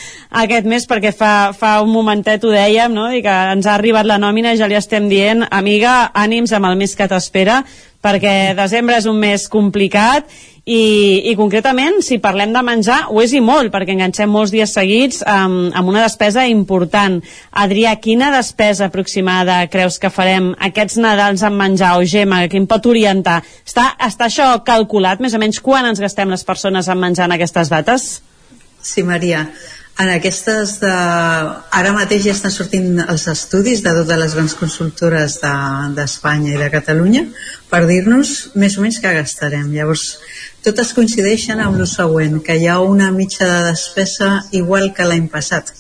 aquest 0.44 0.64
mes 0.70 0.86
perquè 0.88 1.10
fa, 1.12 1.50
fa 1.52 1.74
un 1.84 1.92
momentet 1.92 2.46
ho 2.46 2.54
dèiem 2.54 2.94
no? 2.94 3.10
i 3.12 3.20
que 3.20 3.34
ens 3.52 3.68
ha 3.68 3.74
arribat 3.74 4.08
la 4.08 4.16
nòmina 4.22 4.54
i 4.54 4.62
ja 4.62 4.70
li 4.70 4.78
estem 4.78 5.10
dient 5.12 5.44
amiga, 5.50 6.06
ànims 6.16 6.54
amb 6.56 6.70
el 6.70 6.80
mes 6.80 6.96
que 6.96 7.10
t'espera 7.10 7.60
perquè 8.00 8.54
desembre 8.56 8.96
és 8.96 9.10
un 9.10 9.20
mes 9.20 9.44
complicat 9.52 10.24
i, 10.68 11.30
i 11.30 11.34
concretament, 11.38 12.02
si 12.04 12.18
parlem 12.20 12.52
de 12.52 12.60
menjar, 12.64 12.98
ho 13.08 13.22
és 13.24 13.32
i 13.32 13.40
molt, 13.40 13.70
perquè 13.72 13.94
enganxem 13.94 14.28
molts 14.28 14.52
dies 14.52 14.74
seguits 14.76 15.22
amb, 15.24 15.72
amb 15.72 15.88
una 15.88 16.02
despesa 16.04 16.44
important. 16.50 17.18
Adrià, 17.64 17.94
quina 18.04 18.28
despesa 18.34 18.90
aproximada 18.90 19.62
creus 19.72 19.96
que 20.02 20.12
farem 20.12 20.52
aquests 20.68 21.00
Nadals 21.00 21.46
amb 21.46 21.56
menjar 21.62 21.94
o 21.96 22.04
Gemma, 22.04 22.44
que 22.52 22.60
em 22.60 22.68
pot 22.68 22.90
orientar? 22.92 23.40
Està, 23.64 23.94
està 24.10 24.28
això 24.28 24.50
calculat, 24.66 25.24
més 25.24 25.32
o 25.32 25.40
menys, 25.40 25.62
quan 25.64 25.88
ens 25.88 26.04
gastem 26.04 26.28
les 26.28 26.44
persones 26.44 26.92
en 26.92 27.00
menjar 27.00 27.30
en 27.30 27.38
aquestes 27.38 27.72
dates? 27.72 28.08
Sí, 28.84 29.02
Maria. 29.02 29.46
En 29.98 30.10
aquestes 30.14 30.76
de... 30.78 30.90
Ara 31.74 31.90
mateix 31.94 32.22
ja 32.28 32.34
estan 32.36 32.52
sortint 32.54 33.00
els 33.02 33.24
estudis 33.32 33.80
de 33.82 33.90
totes 33.96 34.20
les 34.20 34.34
grans 34.36 34.52
consultores 34.54 35.40
d'Espanya 35.42 36.52
de, 36.52 36.54
i 36.54 36.60
de 36.60 36.68
Catalunya 36.70 37.22
per 37.70 37.80
dir-nos 37.88 38.30
més 38.54 38.76
o 38.78 38.84
menys 38.84 39.00
què 39.02 39.10
gastarem. 39.16 39.72
Llavors, 39.74 40.04
totes 40.62 40.92
coincideixen 40.94 41.58
amb 41.64 41.80
el 41.82 41.90
següent, 41.90 42.38
que 42.46 42.54
hi 42.54 42.68
ha 42.70 42.78
una 42.78 43.10
mitja 43.16 43.48
de 43.50 43.64
despesa 43.72 44.28
igual 44.60 44.92
que 44.94 45.06
l'any 45.08 45.26
passat. 45.32 45.72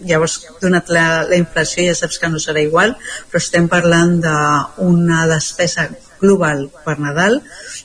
Llavors, 0.00 0.38
donat 0.62 0.88
la, 0.94 1.04
la 1.28 1.36
inflació, 1.36 1.84
ja 1.84 1.96
saps 1.98 2.16
que 2.22 2.30
no 2.32 2.40
serà 2.40 2.62
igual, 2.64 2.94
però 3.28 3.42
estem 3.42 3.68
parlant 3.68 4.14
d'una 4.24 5.26
despesa 5.28 5.90
global 6.22 6.70
per 6.86 6.96
Nadal 7.04 7.42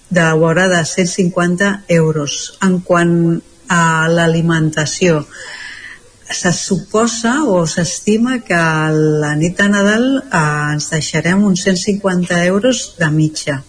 de 0.10 0.30
vora 0.40 0.70
de 0.72 0.80
150 0.80 1.74
euros. 2.00 2.38
En 2.64 2.80
quant 2.88 3.42
a 3.68 4.08
l'alimentació, 4.08 5.26
se 6.36 6.52
suposa 6.54 7.44
o 7.46 7.64
s'estima 7.68 8.40
que 8.46 8.58
a 8.58 8.90
la 8.92 9.34
nit 9.40 9.58
de 9.60 9.68
Nadal 9.70 10.08
eh, 10.22 10.42
ens 10.74 10.90
deixarem 10.92 11.46
uns 11.48 11.64
150 11.68 12.44
euros 12.46 12.84
de 13.00 13.10
mitja. 13.14 13.62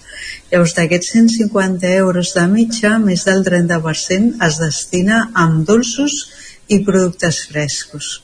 Llavors, 0.50 0.74
d'aquests 0.76 1.14
150 1.16 1.94
euros 1.98 2.34
de 2.36 2.44
mitja, 2.50 2.98
més 3.02 3.24
del 3.28 3.42
30% 3.46 4.44
es 4.48 4.60
destina 4.62 5.24
amb 5.34 5.64
dolços 5.68 6.20
i 6.68 6.80
productes 6.86 7.44
frescos. 7.50 8.20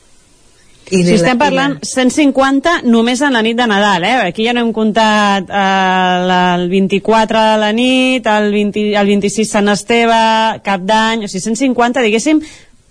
I 0.91 1.05
si 1.07 1.14
estem 1.14 1.38
parlant 1.38 1.76
150 1.86 2.80
només 2.91 3.20
en 3.22 3.36
la 3.36 3.43
nit 3.47 3.55
de 3.59 3.66
Nadal, 3.70 4.03
eh? 4.09 4.14
Aquí 4.26 4.43
ja 4.47 4.55
no 4.57 4.64
hem 4.64 4.72
comptat 4.74 5.47
eh, 5.47 6.55
el 6.57 6.66
24 6.72 7.45
de 7.47 7.61
la 7.62 7.70
nit, 7.76 8.26
el, 8.26 8.51
20, 8.51 8.88
el 8.99 9.12
26 9.12 9.53
Sant 9.55 9.70
Esteve, 9.70 10.18
cap 10.66 10.82
d'any, 10.86 11.26
o 11.26 11.30
sigui, 11.30 11.45
150, 11.47 12.03
diguéssim, 12.03 12.43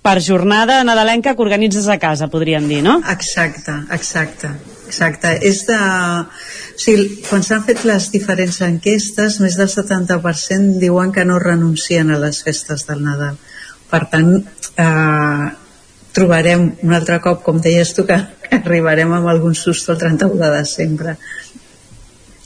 per 0.10 0.24
jornada 0.26 0.82
nadalenca 0.84 1.36
que 1.36 1.44
organitzes 1.46 1.86
a 1.88 2.00
casa, 2.02 2.32
podríem 2.34 2.66
dir, 2.66 2.82
no? 2.82 2.98
Exacte, 3.14 3.76
exacte. 3.94 4.50
Exacte, 4.90 5.36
és 5.46 5.62
de... 5.68 5.78
O 5.78 6.82
sigui, 6.82 7.20
quan 7.28 7.44
s'han 7.46 7.62
fet 7.68 7.84
les 7.86 8.08
diferents 8.10 8.58
enquestes, 8.66 9.38
més 9.44 9.58
del 9.60 9.70
70% 9.70 10.80
diuen 10.82 11.12
que 11.14 11.28
no 11.28 11.38
renuncien 11.44 12.10
a 12.10 12.18
les 12.18 12.40
festes 12.42 12.88
del 12.88 13.04
Nadal. 13.06 13.36
Per 13.92 14.00
tant, 14.10 14.32
eh, 14.82 15.48
trobarem 16.16 16.66
un 16.88 16.96
altre 16.98 17.20
cop, 17.22 17.44
com 17.46 17.60
deies 17.62 17.94
tu, 17.94 18.08
que, 18.10 18.18
arribarem 18.64 19.14
amb 19.14 19.30
algun 19.30 19.54
susto 19.54 19.94
el 19.94 20.02
31 20.08 20.42
de 20.42 20.52
desembre. 20.56 21.18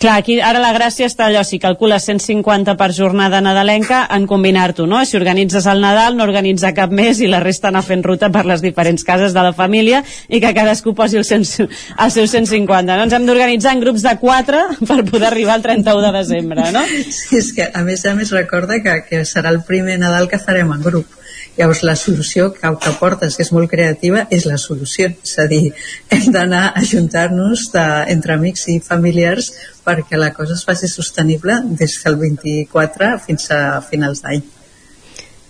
Clar, 0.04 0.18
aquí 0.20 0.34
ara 0.44 0.60
la 0.60 0.74
gràcia 0.76 1.08
està 1.08 1.30
allò, 1.30 1.46
si 1.48 1.62
calcules 1.64 2.04
150 2.10 2.74
per 2.76 2.90
jornada 2.92 3.40
nadalenca, 3.40 4.02
en 4.12 4.26
combinar-t'ho, 4.28 4.84
no? 4.84 5.00
Si 5.08 5.16
organitzes 5.16 5.64
el 5.72 5.80
Nadal, 5.80 6.18
no 6.20 6.26
organitza 6.28 6.74
cap 6.76 6.92
més 6.92 7.22
i 7.24 7.30
la 7.32 7.40
resta 7.40 7.70
anar 7.70 7.86
fent 7.88 8.04
ruta 8.04 8.28
per 8.34 8.44
les 8.50 8.60
diferents 8.60 9.08
cases 9.08 9.32
de 9.32 9.46
la 9.48 9.54
família 9.56 10.04
i 10.28 10.44
que 10.44 10.52
cadascú 10.60 10.92
posi 10.92 11.22
el, 11.22 11.24
cent, 11.24 11.48
el 11.48 12.12
seu 12.12 12.28
150, 12.28 12.84
no? 12.84 13.08
Ens 13.08 13.16
hem 13.16 13.32
d'organitzar 13.32 13.78
en 13.78 13.86
grups 13.86 14.04
de 14.04 14.18
4 14.20 14.68
per 14.92 15.00
poder 15.08 15.30
arribar 15.32 15.56
al 15.56 15.64
31 15.70 16.04
de 16.10 16.14
desembre, 16.20 16.68
no? 16.76 16.84
Sí, 17.08 17.40
és 17.40 17.54
que 17.56 17.72
a 17.72 17.88
més 17.88 18.04
a 18.04 18.18
més 18.20 18.36
recorda 18.36 18.84
que, 18.84 19.00
que 19.08 19.24
serà 19.24 19.56
el 19.56 19.64
primer 19.64 20.02
Nadal 20.04 20.28
que 20.28 20.44
farem 20.44 20.76
en 20.76 20.84
grup 20.84 21.23
Llavors 21.58 21.84
la 21.86 21.96
solució 22.00 22.50
que, 22.56 22.72
que 22.86 22.96
portes, 23.00 23.38
que 23.38 23.46
és 23.46 23.54
molt 23.56 23.70
creativa, 23.72 24.26
és 24.32 24.48
la 24.50 24.58
solució. 24.62 25.12
És 25.24 25.36
a 25.42 25.48
dir, 25.52 25.74
hem 26.14 26.32
d'anar 26.34 26.64
a 26.70 26.74
ajuntar-nos 26.82 27.70
entre 28.16 28.38
amics 28.38 28.68
i 28.74 28.80
familiars 28.84 29.52
perquè 29.84 30.18
la 30.18 30.34
cosa 30.34 30.56
es 30.58 30.66
faci 30.66 30.88
sostenible 30.88 31.60
des 31.80 32.00
del 32.04 32.20
24 32.22 33.16
fins 33.28 33.50
a 33.52 33.64
finals 33.90 34.24
d'any. 34.24 34.63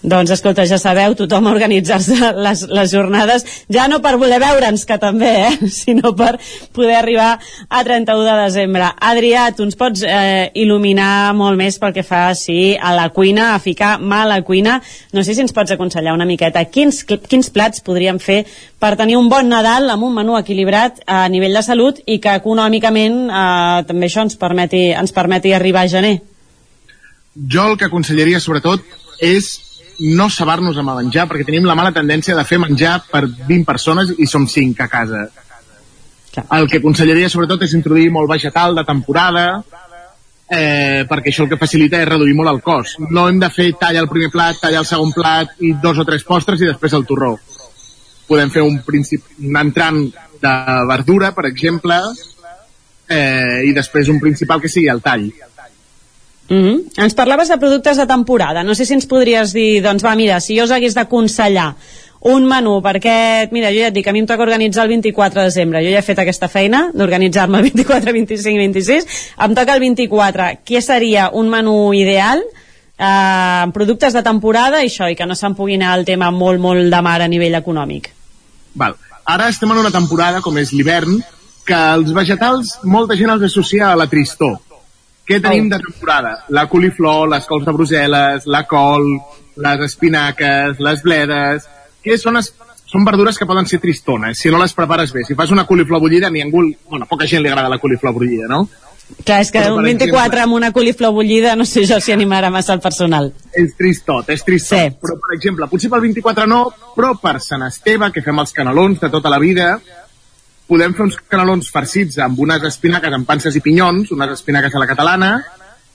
Doncs 0.03 0.33
escolta, 0.35 0.65
ja 0.67 0.75
sabeu, 0.75 1.13
tothom 1.15 1.45
a 1.47 1.51
organitzar-se 1.55 2.33
les, 2.35 2.65
les 2.67 2.91
jornades, 2.91 3.45
ja 3.71 3.85
no 3.87 4.01
per 4.03 4.17
voler 4.19 4.41
veure'ns, 4.43 4.83
que 4.83 4.97
també, 4.99 5.31
eh? 5.47 5.69
sinó 5.71 6.11
per 6.19 6.33
poder 6.75 6.97
arribar 6.99 7.37
a 7.69 7.83
31 7.87 8.25
de 8.27 8.33
desembre. 8.41 8.89
Adrià, 8.99 9.45
tu 9.55 9.63
ens 9.63 9.79
pots 9.79 10.03
eh, 10.03 10.51
il·luminar 10.59 11.31
molt 11.39 11.55
més 11.55 11.79
pel 11.79 11.95
que 11.95 12.03
fa 12.03 12.25
sí, 12.35 12.75
a 12.75 12.91
la 12.97 13.07
cuina, 13.15 13.53
a 13.53 13.63
ficar 13.63 13.95
mà 14.03 14.25
a 14.25 14.29
la 14.33 14.41
cuina. 14.43 14.81
No 15.15 15.23
sé 15.23 15.37
si 15.37 15.45
ens 15.45 15.55
pots 15.55 15.71
aconsellar 15.71 16.17
una 16.17 16.27
miqueta 16.27 16.65
quins, 16.67 17.05
quins 17.07 17.53
plats 17.55 17.79
podríem 17.87 18.19
fer 18.19 18.41
per 18.83 18.97
tenir 18.99 19.15
un 19.15 19.31
bon 19.31 19.47
Nadal 19.47 19.87
amb 19.93 20.03
un 20.03 20.17
menú 20.19 20.35
equilibrat 20.35 20.99
a 21.07 21.23
nivell 21.31 21.55
de 21.55 21.63
salut 21.63 22.03
i 22.03 22.19
que 22.19 22.35
econòmicament 22.43 23.21
eh, 23.31 23.83
també 23.87 24.11
això 24.11 24.27
ens 24.27 24.35
permeti, 24.35 24.89
ens 24.91 25.15
permeti 25.15 25.55
arribar 25.55 25.87
a 25.87 25.95
gener. 25.95 26.17
Jo 27.33 27.71
el 27.71 27.79
que 27.79 27.87
aconsellaria 27.87 28.43
sobretot 28.43 28.83
és 29.23 29.62
no 30.03 30.27
saber-nos 30.29 30.77
amb 30.77 30.91
el 30.91 31.05
menjar, 31.05 31.27
perquè 31.29 31.45
tenim 31.47 31.67
la 31.67 31.77
mala 31.79 31.93
tendència 31.95 32.35
de 32.35 32.43
fer 32.47 32.59
menjar 32.59 32.97
per 33.09 33.23
20 33.27 33.63
persones 33.67 34.11
i 34.17 34.27
som 34.27 34.47
5 34.49 34.83
a 34.83 34.89
casa. 34.91 35.23
El 36.57 36.67
que 36.67 36.81
aconsellaria 36.81 37.29
sobretot 37.29 37.61
és 37.63 37.75
introduir 37.77 38.09
molt 38.11 38.29
vegetal 38.31 38.75
de 38.75 38.83
temporada, 38.87 39.45
eh, 40.49 41.05
perquè 41.09 41.31
això 41.31 41.45
el 41.45 41.51
que 41.51 41.61
facilita 41.61 42.01
és 42.01 42.09
reduir 42.09 42.35
molt 42.35 42.51
el 42.51 42.61
cost. 42.65 42.99
No 43.13 43.27
hem 43.29 43.39
de 43.39 43.49
fer 43.53 43.71
talla 43.79 44.01
el 44.03 44.09
primer 44.11 44.31
plat, 44.33 44.59
talla 44.59 44.81
el 44.81 44.89
segon 44.89 45.13
plat 45.15 45.55
i 45.61 45.73
dos 45.81 46.01
o 46.01 46.05
tres 46.05 46.25
postres 46.27 46.61
i 46.61 46.69
després 46.69 46.97
el 46.97 47.05
torró. 47.05 47.37
Podem 48.27 48.51
fer 48.51 48.63
un, 48.65 48.81
principi, 48.85 49.37
un 49.45 49.57
entrant 49.59 50.03
de 50.43 50.53
verdura, 50.89 51.31
per 51.35 51.47
exemple, 51.47 51.99
eh, 53.07 53.63
i 53.69 53.73
després 53.75 54.09
un 54.09 54.19
principal 54.19 54.61
que 54.61 54.71
sigui 54.71 54.89
el 54.91 55.03
tall. 55.05 55.29
Mm 56.53 56.63
-hmm. 56.63 57.03
Ens 57.03 57.13
parlaves 57.13 57.49
de 57.49 57.57
productes 57.57 57.97
de 57.97 58.05
temporada. 58.05 58.63
No 58.63 58.75
sé 58.75 58.85
si 58.85 58.93
ens 58.93 59.07
podries 59.07 59.53
dir, 59.53 59.81
doncs 59.81 60.03
va, 60.03 60.15
mira, 60.15 60.39
si 60.39 60.57
jo 60.57 60.65
us 60.65 60.71
hagués 60.71 60.93
d'aconsellar 60.93 61.75
un 62.19 62.45
menú, 62.45 62.81
perquè, 62.81 63.49
mira, 63.51 63.71
jo 63.71 63.79
ja 63.79 63.87
et 63.87 63.93
dic, 63.93 64.07
a 64.07 64.13
mi 64.13 64.19
em 64.19 64.27
toca 64.27 64.43
organitzar 64.43 64.83
el 64.83 64.89
24 64.89 65.41
de 65.41 65.45
desembre. 65.45 65.83
Jo 65.83 65.89
ja 65.91 65.99
he 65.99 66.01
fet 66.01 66.19
aquesta 66.19 66.47
feina 66.47 66.91
d'organitzar-me 66.93 67.57
el 67.57 67.63
24, 67.63 68.13
25 68.13 68.55
i 68.55 68.57
26. 68.57 69.05
Em 69.39 69.55
toca 69.55 69.73
el 69.73 69.79
24. 69.79 70.43
Què 70.63 70.81
seria 70.81 71.29
un 71.33 71.49
menú 71.49 71.93
ideal 71.93 72.41
eh, 72.97 73.65
productes 73.73 74.13
de 74.13 74.23
temporada 74.23 74.83
i 74.83 74.87
això, 74.87 75.09
i 75.11 75.15
que 75.15 75.25
no 75.25 75.35
se'n 75.35 75.55
pugui 75.55 75.75
anar 75.75 75.97
el 75.97 76.05
tema 76.05 76.31
molt, 76.31 76.59
molt 76.59 76.93
de 76.93 77.01
mar 77.01 77.21
a 77.21 77.27
nivell 77.27 77.55
econòmic? 77.55 78.13
Val. 78.75 78.95
Ara 79.25 79.49
estem 79.49 79.71
en 79.71 79.77
una 79.77 79.91
temporada, 79.91 80.41
com 80.41 80.57
és 80.57 80.71
l'hivern, 80.71 81.23
que 81.65 81.75
els 81.95 82.13
vegetals 82.13 82.79
molta 82.83 83.15
gent 83.15 83.29
els 83.29 83.43
associa 83.43 83.91
a 83.91 83.95
la 83.95 84.07
tristor 84.07 84.59
què 85.27 85.39
tenim 85.43 85.69
de 85.71 85.79
temporada? 85.79 86.33
La 86.51 86.65
coliflor, 86.71 87.29
les 87.31 87.47
cols 87.47 87.63
de 87.65 87.73
Brussel·les, 87.75 88.47
la 88.51 88.65
col, 88.67 89.07
les 89.63 89.87
espinaques, 89.89 90.83
les 90.83 91.03
bledes... 91.05 91.69
Què 92.03 92.17
són, 92.19 92.35
es, 92.35 92.49
són 92.91 93.05
verdures 93.07 93.37
que 93.39 93.47
poden 93.47 93.63
ser 93.69 93.79
tristones, 93.79 94.35
si 94.35 94.49
no 94.51 94.59
les 94.59 94.73
prepares 94.75 95.13
bé. 95.15 95.23
Si 95.23 95.37
fas 95.39 95.53
una 95.55 95.63
coliflor 95.65 96.01
bullida, 96.03 96.27
a 96.27 96.33
ningú... 96.33 96.65
Bueno, 96.89 97.07
a 97.07 97.07
poca 97.07 97.29
gent 97.29 97.39
li 97.45 97.47
agrada 97.47 97.71
la 97.71 97.79
coliflor 97.79 98.11
bullida, 98.17 98.49
no? 98.51 98.65
Clar, 99.23 99.39
és 99.43 99.51
que 99.51 99.61
Però, 99.61 99.77
un 99.77 99.85
24 99.85 100.09
exemple, 100.09 100.41
amb 100.43 100.55
una 100.57 100.71
coliflor 100.75 101.11
bullida 101.13 101.55
no 101.59 101.65
sé 101.69 101.83
jo 101.87 101.99
si 102.01 102.11
animarà 102.11 102.49
massa 102.51 102.73
el 102.75 102.81
personal. 102.83 103.31
És 103.55 103.75
tristot, 103.79 104.29
és 104.33 104.43
tristot. 104.43 104.79
Sí. 104.79 104.99
Però, 105.03 105.17
per 105.21 105.35
exemple, 105.37 105.67
potser 105.71 105.91
pel 105.91 106.03
24 106.07 106.47
no, 106.49 106.61
però 106.95 107.13
per 107.21 107.37
Sant 107.43 107.65
Esteve, 107.67 108.09
que 108.11 108.23
fem 108.25 108.39
els 108.43 108.55
canelons 108.55 108.99
de 109.03 109.11
tota 109.13 109.31
la 109.31 109.39
vida, 109.43 109.77
podem 110.73 110.95
fer 110.97 111.05
uns 111.05 111.19
canelons 111.29 111.67
farcits 111.69 112.17
amb 112.23 112.39
unes 112.41 112.63
espinaques 112.65 113.13
amb 113.13 113.27
panses 113.29 113.53
i 113.53 113.61
pinyons, 113.61 114.09
unes 114.15 114.31
espinaques 114.33 114.73
a 114.73 114.81
la 114.81 114.87
catalana, 114.89 115.29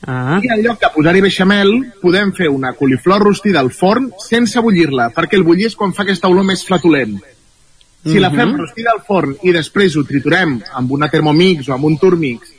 ah. 0.06 0.36
i 0.38 0.52
en 0.54 0.62
lloc 0.62 0.78
de 0.84 0.90
posar-hi 0.94 1.22
beixamel, 1.24 1.72
podem 2.02 2.30
fer 2.36 2.50
una 2.52 2.70
coliflor 2.78 3.24
rostida 3.26 3.58
al 3.64 3.72
forn 3.74 4.12
sense 4.22 4.62
bullir-la, 4.62 5.08
perquè 5.16 5.38
el 5.38 5.46
bullir 5.48 5.66
és 5.72 5.74
quan 5.78 5.94
fa 5.96 6.04
aquesta 6.06 6.30
olor 6.30 6.46
més 6.46 6.62
flatulent. 6.66 7.16
Si 7.18 8.12
mm 8.12 8.12
-hmm. 8.12 8.20
la 8.22 8.30
fem 8.30 8.48
mhm. 8.52 8.60
rostida 8.60 8.92
al 8.94 9.02
forn 9.06 9.34
i 9.42 9.52
després 9.52 9.96
ho 9.96 10.04
triturem 10.04 10.60
amb 10.74 10.92
una 10.92 11.08
Thermomix 11.08 11.68
o 11.68 11.74
amb 11.74 11.84
un 11.84 11.98
Turmix, 11.98 12.54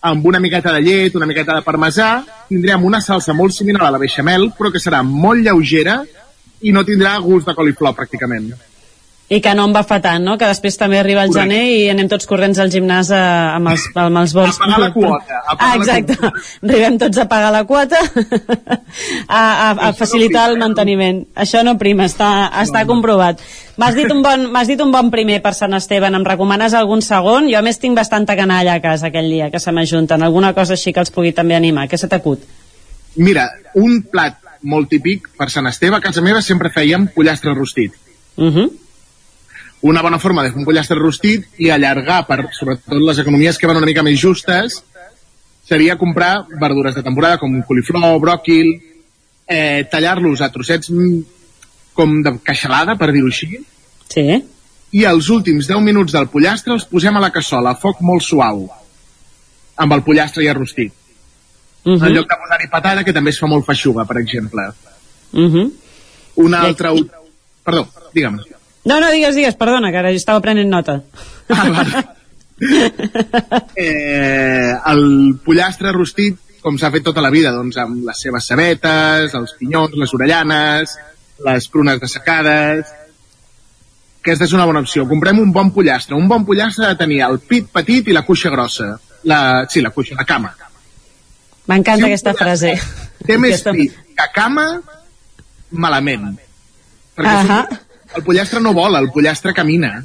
amb 0.00 0.26
una 0.26 0.40
miqueta 0.40 0.72
de 0.72 0.80
llet, 0.80 1.14
una 1.14 1.26
miqueta 1.26 1.54
de 1.54 1.62
parmesà, 1.62 2.24
tindrem 2.48 2.82
una 2.84 3.00
salsa 3.00 3.32
molt 3.32 3.52
similar 3.52 3.86
a 3.86 3.90
la 3.90 3.98
beixamel, 3.98 4.50
però 4.58 4.72
que 4.72 4.80
serà 4.80 5.04
molt 5.04 5.44
lleugera 5.44 6.02
i 6.62 6.72
no 6.72 6.82
tindrà 6.84 7.20
gust 7.20 7.46
de 7.46 7.54
coliflor 7.54 7.94
pràcticament 7.94 8.69
i 9.30 9.38
que 9.38 9.52
no 9.54 9.62
em 9.68 9.74
va 9.74 9.84
fa 9.86 10.00
tant, 10.02 10.24
no? 10.26 10.32
Que 10.38 10.46
després 10.50 10.74
també 10.74 10.98
arriba 10.98 11.22
el 11.22 11.30
gener 11.30 11.60
i 11.70 11.82
anem 11.92 12.08
tots 12.10 12.26
corrents 12.26 12.58
al 12.58 12.72
gimnàs 12.72 13.12
a, 13.14 13.18
eh, 13.20 13.52
amb, 13.60 13.70
els, 13.70 13.84
amb 13.94 14.18
els 14.18 14.32
bons... 14.34 14.56
A 14.58 14.64
pagar 14.64 14.80
la 14.82 14.88
quota. 14.96 15.36
A 15.38 15.54
pagar 15.54 15.68
ah, 15.68 15.76
exacte. 15.78 16.16
La 16.16 16.32
quota. 16.32 16.42
Arribem 16.66 16.98
tots 16.98 17.20
a 17.22 17.26
pagar 17.30 17.52
la 17.54 17.60
quota 17.68 18.00
a, 19.38 19.42
a, 19.42 19.68
a 19.70 19.92
facilitar 19.94 20.48
no 20.48 20.56
el 20.56 20.58
manteniment. 20.64 21.22
Això 21.46 21.62
no 21.62 21.76
prima, 21.78 22.08
està, 22.10 22.32
està 22.64 22.82
no, 22.82 22.90
comprovat. 22.90 23.46
M'has 23.78 23.94
dit, 24.00 24.10
un 24.10 24.26
bon, 24.26 24.50
dit 24.66 24.82
un 24.82 24.90
bon 24.98 25.14
primer 25.14 25.38
per 25.46 25.54
Sant 25.54 25.78
Esteve, 25.78 26.10
em 26.10 26.26
recomanes 26.26 26.74
algun 26.74 26.98
segon? 26.98 27.46
Jo 27.54 27.62
a 27.62 27.64
més 27.64 27.78
tinc 27.78 27.94
bastanta 28.02 28.34
canalla 28.34 28.74
a 28.80 28.82
casa 28.82 29.12
aquell 29.12 29.30
dia 29.30 29.52
que 29.54 29.62
se 29.62 29.70
m'ajunten. 29.70 30.26
Alguna 30.26 30.56
cosa 30.58 30.74
així 30.74 30.90
que 30.90 31.06
els 31.06 31.14
pugui 31.14 31.30
també 31.38 31.54
animar. 31.54 31.86
Què 31.86 32.02
se 32.02 32.10
t'acut? 32.10 32.42
Mira, 33.14 33.46
un 33.78 34.00
plat 34.10 34.42
molt 34.66 34.90
típic, 34.90 35.30
per 35.38 35.52
Sant 35.54 35.70
Esteve, 35.70 36.02
a 36.02 36.04
casa 36.04 36.18
meva 36.18 36.42
sempre 36.42 36.74
fèiem 36.74 37.12
pollastre 37.14 37.54
rostit. 37.54 37.94
Uh 38.36 38.50
-huh. 38.50 38.70
Una 39.82 40.02
bona 40.02 40.18
forma 40.20 40.42
de 40.44 40.50
fer 40.52 40.60
un 40.60 40.66
pollastre 40.68 40.98
rostit 40.98 41.46
i 41.58 41.70
allargar, 41.72 42.26
per, 42.28 42.42
sobretot 42.52 43.00
les 43.00 43.18
economies 43.22 43.56
que 43.58 43.66
van 43.66 43.78
una 43.80 43.88
mica 43.88 44.04
més 44.04 44.18
justes, 44.20 44.82
seria 45.64 45.96
comprar 45.96 46.46
verdures 46.60 46.94
de 46.98 47.02
temporada 47.06 47.38
com 47.40 47.62
coliflor, 47.64 48.18
bròquil, 48.20 48.74
eh, 49.48 49.86
tallar-los 49.90 50.42
a 50.42 50.50
trossets 50.52 50.90
mm, 50.90 51.20
com 51.96 52.20
de 52.26 52.34
caixalada, 52.44 52.96
per 53.00 53.10
dir-ho 53.14 53.30
així, 53.30 53.60
Sí. 54.10 54.26
i 54.92 55.04
els 55.06 55.28
últims 55.30 55.68
10 55.70 55.80
minuts 55.86 56.12
del 56.12 56.28
pollastre 56.28 56.74
els 56.74 56.84
posem 56.84 57.16
a 57.16 57.22
la 57.22 57.30
cassola 57.30 57.70
a 57.70 57.78
foc 57.78 58.00
molt 58.02 58.26
suau, 58.26 58.64
amb 59.76 59.92
el 59.96 60.02
pollastre 60.02 60.44
ja 60.44 60.54
rostit. 60.54 60.92
Uh 61.84 61.96
En 61.96 62.12
lloc 62.12 62.28
de 62.28 62.36
posar-hi 62.36 62.68
patata, 62.68 63.04
que 63.04 63.12
també 63.16 63.30
es 63.30 63.38
fa 63.40 63.46
molt 63.46 63.64
feixuga, 63.64 64.04
per 64.04 64.18
exemple. 64.20 64.66
Uh 65.32 65.48
-huh. 65.48 65.70
Una 66.36 66.60
altra... 66.60 66.92
Perdó, 67.64 67.88
digue'm. 68.12 68.40
No, 68.84 69.00
no, 69.00 69.10
digues, 69.12 69.34
digues, 69.36 69.56
perdona, 69.60 69.90
que 69.92 70.00
ara 70.00 70.12
estava 70.16 70.40
prenent 70.44 70.70
nota. 70.70 71.00
Eh, 73.74 74.72
el 74.92 75.38
pollastre 75.40 75.94
rostit, 75.94 76.36
com 76.60 76.76
s'ha 76.76 76.90
fet 76.92 77.06
tota 77.06 77.22
la 77.24 77.30
vida, 77.32 77.54
doncs 77.56 77.78
amb 77.80 78.04
les 78.04 78.20
seves 78.20 78.44
cebetes, 78.50 79.32
els 79.32 79.54
pinyons, 79.56 79.96
les 79.96 80.14
orellanes, 80.18 80.96
les 81.46 81.68
prunes 81.72 82.00
dessecades... 82.02 82.96
Aquesta 84.20 84.44
és 84.44 84.52
una 84.52 84.66
bona 84.68 84.82
opció. 84.84 85.06
Comprem 85.08 85.38
un 85.40 85.48
bon 85.48 85.70
pollastre. 85.72 86.12
Un 86.12 86.26
bon 86.28 86.42
pollastre 86.44 86.84
ha 86.84 86.90
de 86.92 86.98
tenir 87.00 87.22
el 87.24 87.38
pit 87.40 87.70
petit 87.72 88.10
i 88.12 88.12
la 88.12 88.20
cuixa 88.26 88.50
grossa. 88.52 88.90
La, 89.24 89.38
sí, 89.72 89.80
la 89.80 89.94
cuixa, 89.96 90.12
la 90.18 90.26
cama. 90.28 90.50
M'encanta 91.72 92.04
un 92.04 92.10
aquesta 92.10 92.34
frase. 92.36 92.74
Té 93.24 93.38
més 93.40 93.62
Aquesta- 93.62 93.72
pit 93.72 93.96
que 94.20 94.26
cama, 94.36 94.66
malament. 95.72 96.34
Perquè 97.16 97.32
uh 97.32 97.80
el 98.16 98.24
pollastre 98.24 98.60
no 98.60 98.72
vola, 98.74 98.98
el 98.98 99.10
pollastre 99.10 99.52
camina. 99.54 100.04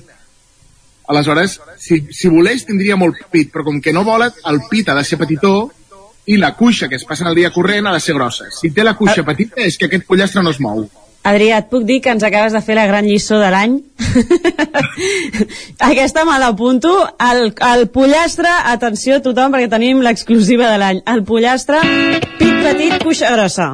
Aleshores, 1.08 1.60
si, 1.78 2.00
si 2.12 2.30
volés, 2.34 2.66
tindria 2.66 2.96
molt 2.98 3.20
pit, 3.32 3.52
però 3.54 3.64
com 3.68 3.80
que 3.82 3.94
no 3.94 4.04
vola, 4.04 4.32
el 4.50 4.62
pit 4.70 4.90
ha 4.90 4.96
de 4.98 5.04
ser 5.06 5.20
petitó 5.22 5.72
i 6.26 6.38
la 6.42 6.56
cuixa 6.58 6.88
que 6.90 6.98
es 6.98 7.04
passa 7.06 7.28
el 7.30 7.36
dia 7.38 7.52
corrent 7.54 7.86
ha 7.86 7.94
de 7.94 8.00
ser 8.02 8.16
grossa. 8.18 8.48
Si 8.50 8.72
té 8.74 8.84
la 8.84 8.96
cuixa 8.98 9.22
Ah. 9.22 9.26
petita 9.26 9.62
és 9.62 9.78
que 9.78 9.86
aquest 9.86 10.08
pollastre 10.08 10.42
no 10.42 10.50
es 10.50 10.60
mou. 10.60 10.88
Adrià, 11.26 11.58
et 11.58 11.70
puc 11.70 11.84
dir 11.86 12.02
que 12.02 12.10
ens 12.14 12.22
acabes 12.24 12.54
de 12.54 12.62
fer 12.62 12.76
la 12.78 12.86
gran 12.86 13.06
lliçó 13.06 13.40
de 13.42 13.50
l'any? 13.50 13.80
Aquesta 15.80 16.26
me 16.26 16.38
l'apunto. 16.40 16.92
El, 17.20 17.54
el 17.70 17.88
pollastre, 17.90 18.50
atenció 18.74 19.18
a 19.18 19.24
tothom, 19.26 19.54
perquè 19.54 19.70
tenim 19.72 20.02
l'exclusiva 20.06 20.70
de 20.72 20.78
l'any. 20.82 21.02
El 21.10 21.24
pollastre, 21.26 21.82
pit 22.40 22.60
petit, 22.66 22.98
cuixa 23.04 23.32
grossa. 23.34 23.70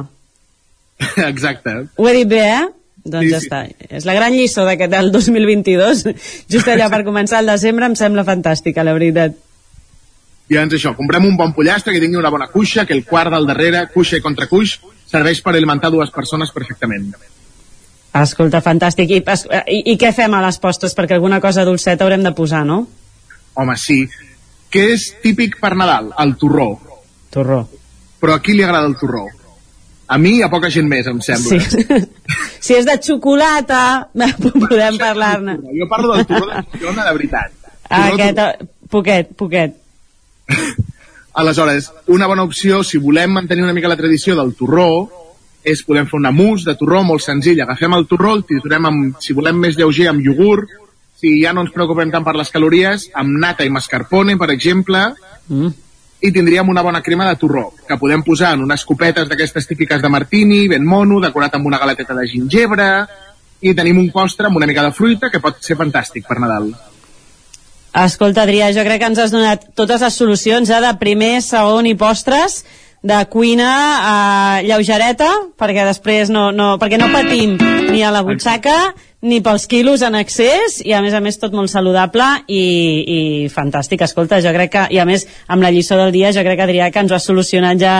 Exacte. 1.28 1.74
Ho 1.96 2.08
he 2.08 2.14
dit 2.22 2.28
bé, 2.30 2.42
eh? 2.54 2.64
Doncs 3.04 3.24
Sí, 3.26 3.30
ja 3.32 3.40
sí. 3.40 3.46
està. 3.48 3.60
És 3.98 4.04
la 4.06 4.14
gran 4.14 4.32
lliçó 4.32 4.64
d'aquest 4.64 4.92
del 4.92 5.10
2022. 5.12 6.04
Just 6.48 6.68
allà 6.70 6.88
per 6.92 7.02
començar 7.06 7.40
el 7.42 7.50
desembre 7.50 7.86
em 7.90 7.96
sembla 7.98 8.22
fantàstica, 8.24 8.84
la 8.86 8.92
veritat. 8.94 9.34
I 10.52 10.54
doncs 10.58 10.74
això, 10.76 10.92
comprem 10.96 11.24
un 11.26 11.36
bon 11.36 11.52
pollastre 11.56 11.92
que 11.94 12.00
tingui 12.02 12.18
una 12.20 12.30
bona 12.30 12.46
cuixa, 12.52 12.84
que 12.86 12.92
el 12.94 13.04
quart 13.08 13.32
del 13.32 13.46
darrere, 13.48 13.86
cuixa 13.94 14.18
i 14.18 14.22
contracuix, 14.24 14.76
serveix 15.08 15.40
per 15.42 15.54
alimentar 15.56 15.90
dues 15.90 16.10
persones 16.14 16.50
perfectament. 16.54 17.10
Escolta, 18.12 18.60
fantàstic. 18.60 19.08
I, 19.10 19.22
es- 19.32 19.46
i, 19.72 19.78
I 19.94 19.96
què 19.98 20.10
fem 20.12 20.34
a 20.36 20.42
les 20.44 20.58
postres? 20.60 20.94
Perquè 20.94 21.16
alguna 21.16 21.40
cosa 21.40 21.64
dolceta 21.64 22.04
haurem 22.04 22.22
de 22.26 22.32
posar, 22.36 22.64
no? 22.68 22.82
Home, 23.54 23.76
sí. 23.80 24.02
Què 24.72 24.86
és 24.94 25.06
típic 25.22 25.58
per 25.60 25.74
Nadal? 25.76 26.10
El 26.20 26.34
torró. 26.40 26.68
Torró. 27.32 27.62
Però 28.20 28.34
a 28.36 28.42
qui 28.44 28.54
li 28.54 28.62
agrada 28.64 28.86
el 28.86 28.96
torró? 29.00 29.26
A 30.08 30.18
mi 30.18 30.36
i 30.38 30.42
a 30.42 30.50
poca 30.52 30.70
gent 30.72 30.88
més, 30.90 31.06
em 31.08 31.20
sembla. 31.24 31.58
Sí. 31.62 31.84
si 32.64 32.76
és 32.76 32.86
de 32.88 32.96
xocolata, 33.00 34.08
podem 34.42 34.98
parlar-ne. 35.00 35.58
Jo 35.78 35.88
parlo 35.90 36.16
del 36.16 36.26
torró 36.28 36.48
de 36.50 36.62
Girona 36.78 37.06
de 37.06 37.14
veritat. 37.16 37.54
Torró, 37.88 38.14
Aquest, 38.14 38.38
eh, 38.38 38.68
poquet, 38.90 39.32
poquet. 39.38 39.78
Aleshores, 41.40 41.90
una 42.12 42.28
bona 42.28 42.44
opció, 42.44 42.82
si 42.84 42.98
volem 43.00 43.32
mantenir 43.38 43.64
una 43.64 43.72
mica 43.72 43.88
la 43.88 43.96
tradició 43.96 44.36
del 44.36 44.52
torró, 44.58 45.08
és 45.64 45.80
podem 45.86 46.08
fer 46.10 46.18
una 46.18 46.32
mousse 46.34 46.66
de 46.66 46.74
torró 46.76 47.00
molt 47.06 47.22
senzill. 47.24 47.62
Agafem 47.62 47.94
el 47.96 48.08
torró, 48.10 48.34
el 48.36 48.44
triturem, 48.44 48.88
amb, 48.90 49.20
si 49.22 49.32
volem 49.32 49.60
més 49.62 49.78
lleuger, 49.78 50.10
amb 50.10 50.20
iogurt, 50.26 50.68
si 51.22 51.36
ja 51.40 51.54
no 51.54 51.62
ens 51.62 51.72
preocupem 51.72 52.10
tant 52.10 52.26
per 52.26 52.34
les 52.36 52.50
calories, 52.50 53.06
amb 53.14 53.38
nata 53.40 53.64
i 53.64 53.70
mascarpone, 53.72 54.36
per 54.36 54.50
exemple, 54.50 55.12
Mm. 55.48 55.72
I 56.22 56.30
tindríem 56.30 56.68
una 56.70 56.84
bona 56.86 57.02
crema 57.02 57.26
de 57.28 57.36
torró, 57.36 57.72
que 57.88 57.98
podem 57.98 58.22
posar 58.22 58.52
en 58.54 58.62
unes 58.62 58.84
copetes 58.86 59.26
d'aquestes 59.28 59.66
típiques 59.66 60.02
de 60.02 60.08
martini, 60.08 60.68
ben 60.70 60.86
mono, 60.86 61.18
decorat 61.20 61.58
amb 61.58 61.66
una 61.66 61.80
galeteta 61.82 62.14
de 62.14 62.28
gingebre, 62.30 62.88
i 63.62 63.74
tenim 63.74 63.98
un 63.98 64.10
postre 64.14 64.46
amb 64.46 64.58
una 64.58 64.66
mica 64.70 64.84
de 64.86 64.94
fruita 64.94 65.30
que 65.30 65.42
pot 65.42 65.58
ser 65.62 65.76
fantàstic 65.78 66.26
per 66.28 66.38
Nadal. 66.42 66.70
Escolta, 68.02 68.46
Adrià, 68.46 68.70
jo 68.72 68.86
crec 68.86 69.02
que 69.02 69.10
ens 69.10 69.20
has 69.20 69.34
donat 69.34 69.66
totes 69.76 70.00
les 70.00 70.14
solucions 70.16 70.70
eh, 70.70 70.80
de 70.80 70.94
primer, 71.00 71.34
segon 71.44 71.90
i 71.90 71.96
postres, 71.98 72.62
de 73.02 73.18
cuina 73.28 73.72
eh, 73.98 74.66
lleugereta, 74.68 75.28
perquè 75.58 75.84
després 75.90 76.30
no, 76.30 76.50
no, 76.54 76.76
perquè 76.80 77.02
no 77.02 77.10
patim 77.12 77.58
ni 77.90 78.00
a 78.06 78.14
la 78.14 78.22
butxaca 78.24 78.94
ni 79.22 79.38
pels 79.38 79.68
quilos 79.70 80.02
en 80.02 80.16
excés 80.18 80.80
i 80.82 80.92
a 80.96 81.00
més 81.02 81.14
a 81.14 81.20
més 81.22 81.36
tot 81.38 81.52
molt 81.54 81.70
saludable 81.70 82.24
i, 82.50 82.58
i 82.58 83.18
fantàstic, 83.54 84.02
escolta, 84.02 84.40
jo 84.42 84.50
crec 84.50 84.72
que 84.72 84.82
i 84.96 84.98
a 84.98 85.06
més 85.06 85.28
amb 85.46 85.62
la 85.62 85.70
lliçó 85.70 85.94
del 86.00 86.10
dia 86.14 86.32
jo 86.34 86.42
crec 86.42 86.58
que 86.58 86.66
Adrià 86.66 86.88
que 86.90 87.04
ens 87.04 87.14
ho 87.14 87.14
has 87.14 87.28
solucionat 87.30 87.78
ja, 87.78 87.94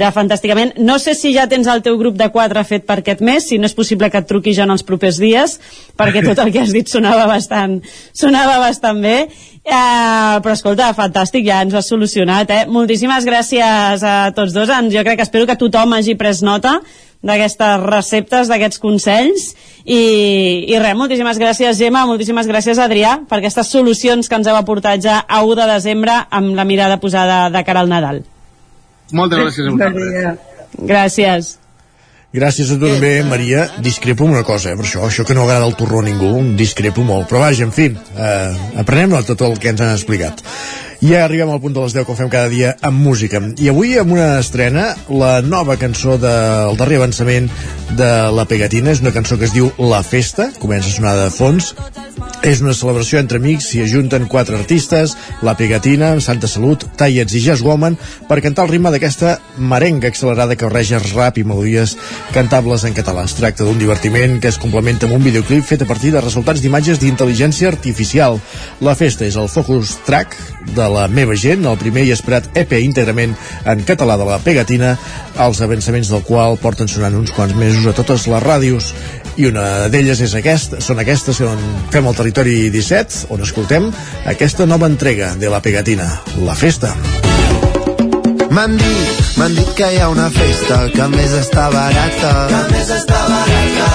ja 0.00 0.08
fantàsticament. 0.16 0.72
No 0.80 0.96
sé 1.02 1.12
si 1.18 1.34
ja 1.36 1.44
tens 1.50 1.68
el 1.68 1.84
teu 1.84 2.00
grup 2.00 2.16
de 2.16 2.30
quatre 2.32 2.64
fet 2.64 2.88
per 2.88 3.02
aquest 3.02 3.20
mes, 3.20 3.50
si 3.50 3.60
no 3.60 3.68
és 3.68 3.76
possible 3.76 4.08
que 4.08 4.24
et 4.24 4.28
truqui 4.28 4.56
jo 4.56 4.64
en 4.64 4.72
els 4.72 4.86
propers 4.88 5.20
dies, 5.20 5.58
perquè 6.00 6.24
tot 6.24 6.40
el 6.40 6.54
que 6.54 6.64
has 6.64 6.72
dit 6.72 6.88
sonava 6.88 7.28
bastant, 7.28 7.82
sonava 8.16 8.56
bastant 8.64 9.04
bé. 9.04 9.16
Eh, 9.62 10.40
però 10.42 10.56
escolta, 10.56 10.88
fantàstic, 10.96 11.44
ja 11.46 11.60
ens 11.62 11.76
ho 11.76 11.78
has 11.78 11.92
solucionat 11.92 12.50
eh? 12.50 12.64
moltíssimes 12.66 13.28
gràcies 13.28 14.02
a 14.02 14.16
tots 14.34 14.56
dos. 14.56 14.72
Jo 14.90 15.04
crec 15.04 15.20
que 15.20 15.28
espero 15.28 15.46
que 15.46 15.60
tothom 15.60 15.92
hagi 16.00 16.16
pres 16.18 16.40
nota 16.42 16.80
d'aquestes 17.22 17.86
receptes, 17.86 18.50
d'aquests 18.50 18.82
consells 18.82 19.52
i, 19.84 20.02
i 20.68 20.78
res, 20.78 20.96
moltíssimes 20.98 21.38
gràcies 21.38 21.78
Gemma, 21.78 22.04
moltíssimes 22.10 22.50
gràcies 22.50 22.82
Adrià 22.82 23.20
per 23.30 23.38
aquestes 23.40 23.70
solucions 23.70 24.28
que 24.28 24.38
ens 24.38 24.50
heu 24.50 24.58
aportat 24.58 25.02
ja 25.02 25.22
a 25.22 25.42
1 25.46 25.58
de 25.62 25.70
desembre 25.74 26.18
amb 26.30 26.54
la 26.58 26.66
mirada 26.68 26.98
posada 27.02 27.48
de 27.54 27.64
cara 27.66 27.82
al 27.82 27.90
Nadal 27.90 28.22
Moltes 29.12 29.38
gràcies 29.38 29.66
a 29.66 29.74
vosaltres. 29.74 30.38
gràcies 30.78 31.56
Gràcies 32.32 32.70
a 32.72 32.78
tu 32.80 32.88
també, 32.88 33.10
Maria. 33.28 33.66
Discrepo 33.84 34.24
una 34.24 34.40
cosa, 34.42 34.70
eh, 34.70 34.76
per 34.76 34.86
això, 34.86 35.02
això 35.04 35.24
que 35.28 35.34
no 35.36 35.42
agrada 35.42 35.66
el 35.66 35.74
torró 35.76 36.00
a 36.00 36.06
ningú, 36.06 36.30
discrepo 36.56 37.04
molt. 37.04 37.28
Però 37.28 37.40
vaja, 37.40 37.64
en 37.64 37.72
fi, 37.72 37.90
eh, 37.92 38.56
aprenem 38.80 39.10
de 39.10 39.22
tot 39.22 39.42
el 39.42 39.58
que 39.58 39.68
ens 39.68 39.82
han 39.82 39.92
explicat. 39.92 40.40
I 41.02 41.08
ja 41.10 41.24
arribem 41.24 41.50
al 41.50 41.58
punt 41.58 41.74
de 41.74 41.82
les 41.82 41.96
10 41.96 42.06
com 42.06 42.14
fem 42.14 42.28
cada 42.30 42.46
dia 42.46 42.76
amb 42.86 43.00
música. 43.02 43.40
I 43.58 43.72
avui 43.72 43.96
amb 43.98 44.14
una 44.14 44.36
estrena, 44.38 44.92
la 45.10 45.40
nova 45.42 45.74
cançó 45.74 46.14
del 46.14 46.78
darrer 46.78 47.00
avançament 47.00 47.48
de 47.98 48.10
La 48.30 48.44
Pegatina, 48.46 48.92
és 48.94 49.02
una 49.02 49.10
cançó 49.10 49.34
que 49.36 49.48
es 49.48 49.52
diu 49.52 49.72
La 49.82 50.04
Festa, 50.06 50.52
comença 50.62 50.92
a 50.92 50.94
sonar 50.94 51.16
de 51.18 51.26
fons, 51.34 51.72
és 52.46 52.62
una 52.62 52.74
celebració 52.74 53.18
entre 53.18 53.40
amics, 53.42 53.68
s'hi 53.70 53.82
ajunten 53.82 54.28
quatre 54.30 54.54
artistes, 54.58 55.16
La 55.42 55.56
Pegatina, 55.58 56.12
Santa 56.22 56.46
Salut, 56.50 56.86
Tallets 56.98 57.34
i 57.34 57.42
Jazz 57.42 57.66
Woman, 57.66 57.98
per 58.30 58.38
cantar 58.42 58.68
el 58.68 58.72
ritme 58.72 58.94
d'aquesta 58.94 59.34
merenga 59.58 60.06
accelerada 60.10 60.54
que 60.54 60.66
barreja 60.70 61.02
rap 61.10 61.38
i 61.38 61.46
melodies 61.46 61.96
cantables 62.34 62.86
en 62.86 62.94
català. 62.94 63.26
Es 63.26 63.34
tracta 63.38 63.66
d'un 63.66 63.78
divertiment 63.78 64.38
que 64.38 64.50
es 64.54 64.58
complementa 64.62 65.10
amb 65.10 65.18
un 65.18 65.26
videoclip 65.26 65.66
fet 65.66 65.82
a 65.82 65.90
partir 65.90 66.14
de 66.14 66.22
resultats 66.22 66.62
d'imatges 66.62 67.02
d'intel·ligència 67.02 67.70
artificial. 67.74 68.38
La 68.80 68.94
festa 68.98 69.26
és 69.26 69.38
el 69.38 69.50
focus 69.50 69.98
track 70.06 70.38
de 70.74 70.91
la 70.94 71.08
meva 71.08 71.36
gent, 71.38 71.64
el 71.66 71.80
primer 71.80 72.04
i 72.06 72.12
esperat 72.14 72.48
EP 72.58 72.76
íntegrament 72.82 73.34
en 73.68 73.82
català 73.88 74.18
de 74.20 74.28
la 74.28 74.38
Pegatina, 74.42 74.94
els 75.42 75.62
avançaments 75.64 76.12
del 76.12 76.24
qual 76.28 76.58
porten 76.60 76.90
sonant 76.90 77.16
uns 77.18 77.32
quants 77.34 77.56
mesos 77.58 77.88
a 77.88 77.96
totes 77.96 78.28
les 78.30 78.44
ràdios 78.44 78.92
i 79.40 79.48
una 79.48 79.88
d'elles 79.92 80.20
és 80.20 80.34
aquesta, 80.36 80.80
són 80.84 81.00
aquestes 81.00 81.40
on 81.46 81.60
fem 81.92 82.08
el 82.08 82.18
territori 82.18 82.56
17, 82.74 83.26
on 83.32 83.44
escoltem 83.44 83.88
aquesta 84.28 84.68
nova 84.68 84.90
entrega 84.90 85.32
de 85.40 85.48
la 85.52 85.62
Pegatina, 85.64 86.08
la 86.44 86.56
festa. 86.58 86.92
M'han 88.52 88.76
dit, 88.76 89.20
m'han 89.40 89.54
dit 89.56 89.70
que 89.78 89.86
hi 89.94 90.00
ha 90.02 90.10
una 90.12 90.28
festa 90.28 90.82
que 90.92 91.00
a 91.00 91.08
més 91.08 91.32
està 91.38 91.70
barata. 91.72 92.32
Que 92.50 92.58
a 92.58 92.66
més 92.68 92.90
està 92.98 93.20
barata. 93.30 93.88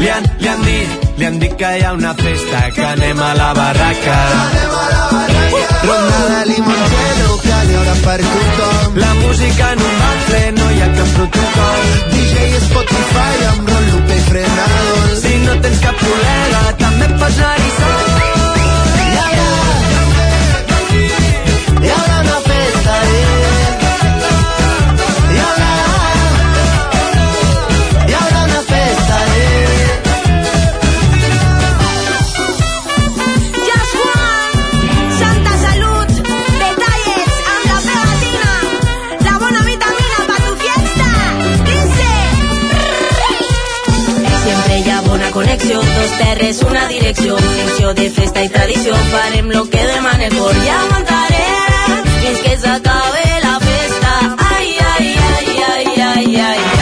Li 0.00 0.08
han, 0.12 0.24
li 0.40 0.48
han 0.48 0.64
dit, 0.64 0.95
li 1.18 1.24
han 1.24 1.38
dit 1.40 1.54
que 1.56 1.68
hi 1.78 1.82
ha 1.84 1.92
una 1.96 2.12
festa, 2.14 2.58
que 2.76 2.84
anem 2.84 3.20
a 3.20 3.32
la 3.34 3.52
barraca. 3.54 4.16
Ronda 5.86 6.20
de 6.32 6.40
limoncello 6.50 7.36
que 7.44 7.58
n'hi 7.68 7.76
haurà 7.80 7.96
per 8.04 8.18
tothom. 8.26 8.98
La 9.04 9.12
música 9.22 9.72
en 9.72 9.84
un 9.88 9.96
bafle, 10.02 10.42
no 10.58 10.70
hi 10.74 10.82
ha 10.82 10.88
cap 10.98 11.14
protocol. 11.18 11.86
DJ 12.12 12.60
Spotify 12.66 13.46
amb 13.52 13.72
Ron 13.72 13.90
Lupe 13.92 14.18
i 14.20 14.24
Frenadol. 14.28 15.16
Si 15.22 15.34
no 15.46 15.58
tens 15.66 15.84
cap 15.86 16.04
col·lega, 16.04 16.62
també 16.84 17.12
pots 17.22 17.42
anar-hi 17.46 17.70
sol. 17.78 18.04
Hi 19.06 19.10
haurà, 19.22 19.50
les 45.64 46.18
terres 46.18 46.62
una 46.62 46.86
direcció, 46.88 47.36
funció 47.36 47.94
de 47.94 48.10
festa 48.10 48.42
i 48.44 48.48
tradició, 48.48 48.94
farem 49.12 49.50
lo 49.50 49.64
que 49.70 49.84
demana 49.86 50.26
el 50.26 50.36
cor 50.36 50.54
i 50.54 50.68
aguantarem 50.68 52.04
fins 52.20 52.40
que 52.44 52.56
s'acabe 52.58 53.26
la 53.42 53.58
festa. 53.64 54.14
Ai, 54.50 54.76
ai, 54.92 55.14
ai, 55.32 55.60
ai, 55.72 56.00
ai, 56.12 56.36
ai, 56.36 56.75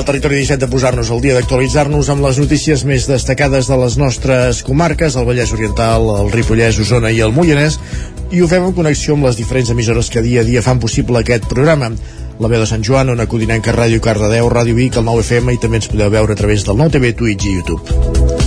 al 0.00 0.06
territori 0.06 0.36
17 0.40 0.64
de 0.64 0.68
posar-nos 0.72 1.10
al 1.12 1.20
dia 1.20 1.34
d'actualitzar-nos 1.36 2.08
amb 2.08 2.24
les 2.24 2.38
notícies 2.40 2.86
més 2.88 3.04
destacades 3.04 3.68
de 3.68 3.76
les 3.76 3.98
nostres 4.00 4.62
comarques, 4.64 5.12
el 5.12 5.26
Vallès 5.28 5.52
Oriental, 5.52 6.08
el 6.22 6.32
Ripollès, 6.32 6.78
Osona 6.80 7.12
i 7.12 7.20
el 7.20 7.34
Moianès, 7.36 7.76
i 8.32 8.40
ho 8.40 8.48
fem 8.48 8.64
en 8.64 8.72
connexió 8.72 9.18
amb 9.18 9.28
les 9.28 9.36
diferents 9.36 9.74
emissores 9.76 10.08
que 10.08 10.24
dia 10.24 10.40
a 10.40 10.48
dia 10.48 10.64
fan 10.64 10.80
possible 10.80 11.20
aquest 11.20 11.44
programa. 11.52 11.92
La 12.40 12.48
veu 12.48 12.64
de 12.64 12.68
Sant 12.70 12.86
Joan, 12.86 13.12
Ona 13.12 13.28
Codinenca, 13.28 13.76
Ràdio 13.76 14.00
Cardedeu, 14.00 14.48
Ràdio 14.48 14.78
Vic, 14.78 14.96
el 14.96 15.04
9 15.04 15.26
FM 15.26 15.58
i 15.58 15.60
també 15.60 15.82
ens 15.82 15.92
podeu 15.92 16.08
veure 16.16 16.32
a 16.32 16.40
través 16.40 16.64
del 16.64 16.80
9 16.80 16.96
TV, 16.96 17.12
Twitch 17.20 17.44
i 17.44 17.58
YouTube. 17.58 18.39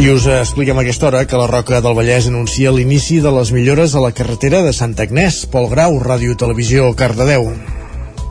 I 0.00 0.06
us 0.08 0.24
expliquem 0.24 0.78
a 0.78 0.80
aquesta 0.80 1.08
hora 1.08 1.26
que 1.28 1.36
la 1.36 1.46
Roca 1.46 1.82
del 1.84 1.92
Vallès 1.92 2.24
anuncia 2.30 2.70
l'inici 2.72 3.18
de 3.20 3.28
les 3.36 3.50
millores 3.52 3.92
a 3.92 4.00
la 4.00 4.14
carretera 4.16 4.62
de 4.64 4.72
Santa 4.72 5.04
Agnès. 5.04 5.42
Pol 5.44 5.66
Grau, 5.68 5.98
Ràdio 6.00 6.38
Televisió, 6.40 6.86
Cardedeu. 6.96 7.50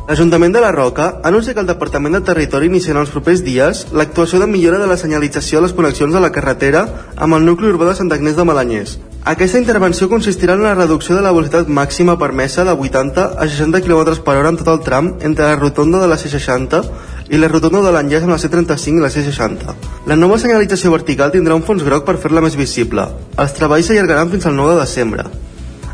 L'Ajuntament 0.08 0.56
de 0.56 0.64
la 0.64 0.72
Roca 0.74 1.20
anuncia 1.30 1.54
que 1.54 1.62
el 1.62 1.70
Departament 1.70 2.18
de 2.18 2.24
Territori 2.26 2.72
iniciarà 2.72 3.04
els 3.06 3.14
propers 3.14 3.44
dies 3.46 3.84
l'actuació 3.94 4.40
de 4.42 4.48
millora 4.50 4.80
de 4.82 4.88
la 4.90 4.98
senyalització 4.98 5.60
a 5.60 5.68
les 5.68 5.76
connexions 5.78 6.18
de 6.18 6.24
la 6.24 6.32
carretera 6.34 6.88
amb 7.14 7.38
el 7.38 7.46
nucli 7.46 7.70
urbà 7.70 7.92
de 7.92 7.94
Sant 8.02 8.10
Agnès 8.18 8.34
de 8.40 8.48
Malanyers. 8.50 8.98
Aquesta 9.30 9.62
intervenció 9.62 10.10
consistirà 10.10 10.56
en 10.58 10.64
la 10.66 10.74
reducció 10.74 11.14
de 11.14 11.22
la 11.22 11.36
velocitat 11.36 11.70
màxima 11.70 12.18
permesa 12.18 12.66
de 12.66 12.74
80 12.74 13.28
a 13.38 13.46
60 13.46 13.84
km 13.86 14.18
per 14.26 14.40
hora 14.40 14.50
en 14.50 14.58
tot 14.58 14.74
el 14.74 14.82
tram 14.82 15.14
entre 15.22 15.46
la 15.46 15.60
rotonda 15.60 16.02
de 16.02 16.08
la 16.10 16.18
C60 16.18 16.82
i 17.30 17.38
la 17.38 17.48
rotonda 17.48 17.82
de 17.86 17.92
l'enllaç 17.94 18.26
amb 18.26 18.34
la 18.34 18.40
C35 18.42 18.98
i 18.98 19.04
la 19.04 19.12
C60. 19.14 19.76
La 20.10 20.18
nova 20.18 20.40
senyalització 20.42 20.92
vertical 20.94 21.34
tindrà 21.34 21.58
un 21.58 21.66
fons 21.68 21.84
groc 21.86 22.08
per 22.08 22.18
fer-la 22.22 22.42
més 22.42 22.58
visible. 22.58 23.06
Els 23.38 23.54
treballs 23.58 23.90
s'allargaran 23.90 24.32
fins 24.34 24.50
al 24.50 24.58
9 24.58 24.74
de 24.74 24.82
desembre. 24.82 25.28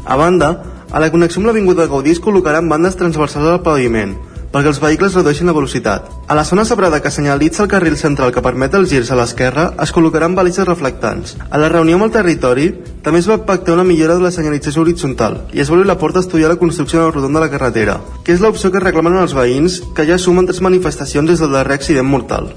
A 0.06 0.16
banda, 0.16 0.54
a 0.92 1.02
la 1.04 1.12
connexió 1.12 1.42
amb 1.42 1.50
l'Avinguda 1.50 1.90
Gaudí 1.92 2.16
es 2.16 2.24
col·locaran 2.24 2.70
bandes 2.72 2.96
transversals 2.96 3.52
al 3.52 3.64
paviment, 3.66 4.16
perquè 4.56 4.72
els 4.72 4.80
vehicles 4.80 5.16
redueixin 5.18 5.50
la 5.50 5.54
velocitat. 5.56 6.06
A 6.32 6.36
la 6.38 6.46
zona 6.48 6.64
separada 6.64 7.02
que 7.04 7.12
senyalitza 7.12 7.66
el 7.66 7.68
carril 7.68 7.98
central 8.00 8.32
que 8.32 8.44
permet 8.46 8.78
els 8.80 8.88
girs 8.88 9.12
a 9.12 9.18
l'esquerra 9.20 9.66
es 9.84 9.92
col·locaran 9.92 10.38
balises 10.38 10.64
reflectants. 10.70 11.36
A 11.50 11.60
la 11.60 11.68
reunió 11.74 11.98
amb 12.00 12.08
el 12.08 12.14
territori 12.14 12.70
també 13.04 13.20
es 13.20 13.28
va 13.28 13.42
pactar 13.44 13.76
una 13.76 13.84
millora 13.84 14.16
de 14.16 14.24
la 14.24 14.32
senyalització 14.32 14.86
horitzontal 14.86 15.42
i 15.52 15.60
es 15.60 15.68
vol 15.68 15.84
obrir 15.84 15.92
la 15.92 16.00
porta 16.00 16.24
a 16.24 16.26
estudiar 16.26 16.54
la 16.54 16.62
construcció 16.62 17.02
de 17.02 17.10
la 17.10 17.12
rotonda 17.12 17.42
de 17.42 17.50
la 17.50 17.52
carretera, 17.52 18.00
que 18.24 18.32
és 18.32 18.40
l'opció 18.40 18.72
que 18.72 18.80
reclamen 18.80 19.20
els 19.20 19.36
veïns 19.36 19.82
que 19.92 20.08
ja 20.08 20.16
sumen 20.18 20.48
tres 20.48 20.64
manifestacions 20.64 21.28
des 21.28 21.44
del 21.44 21.52
darrer 21.52 21.76
accident 21.76 22.08
mortal. 22.08 22.54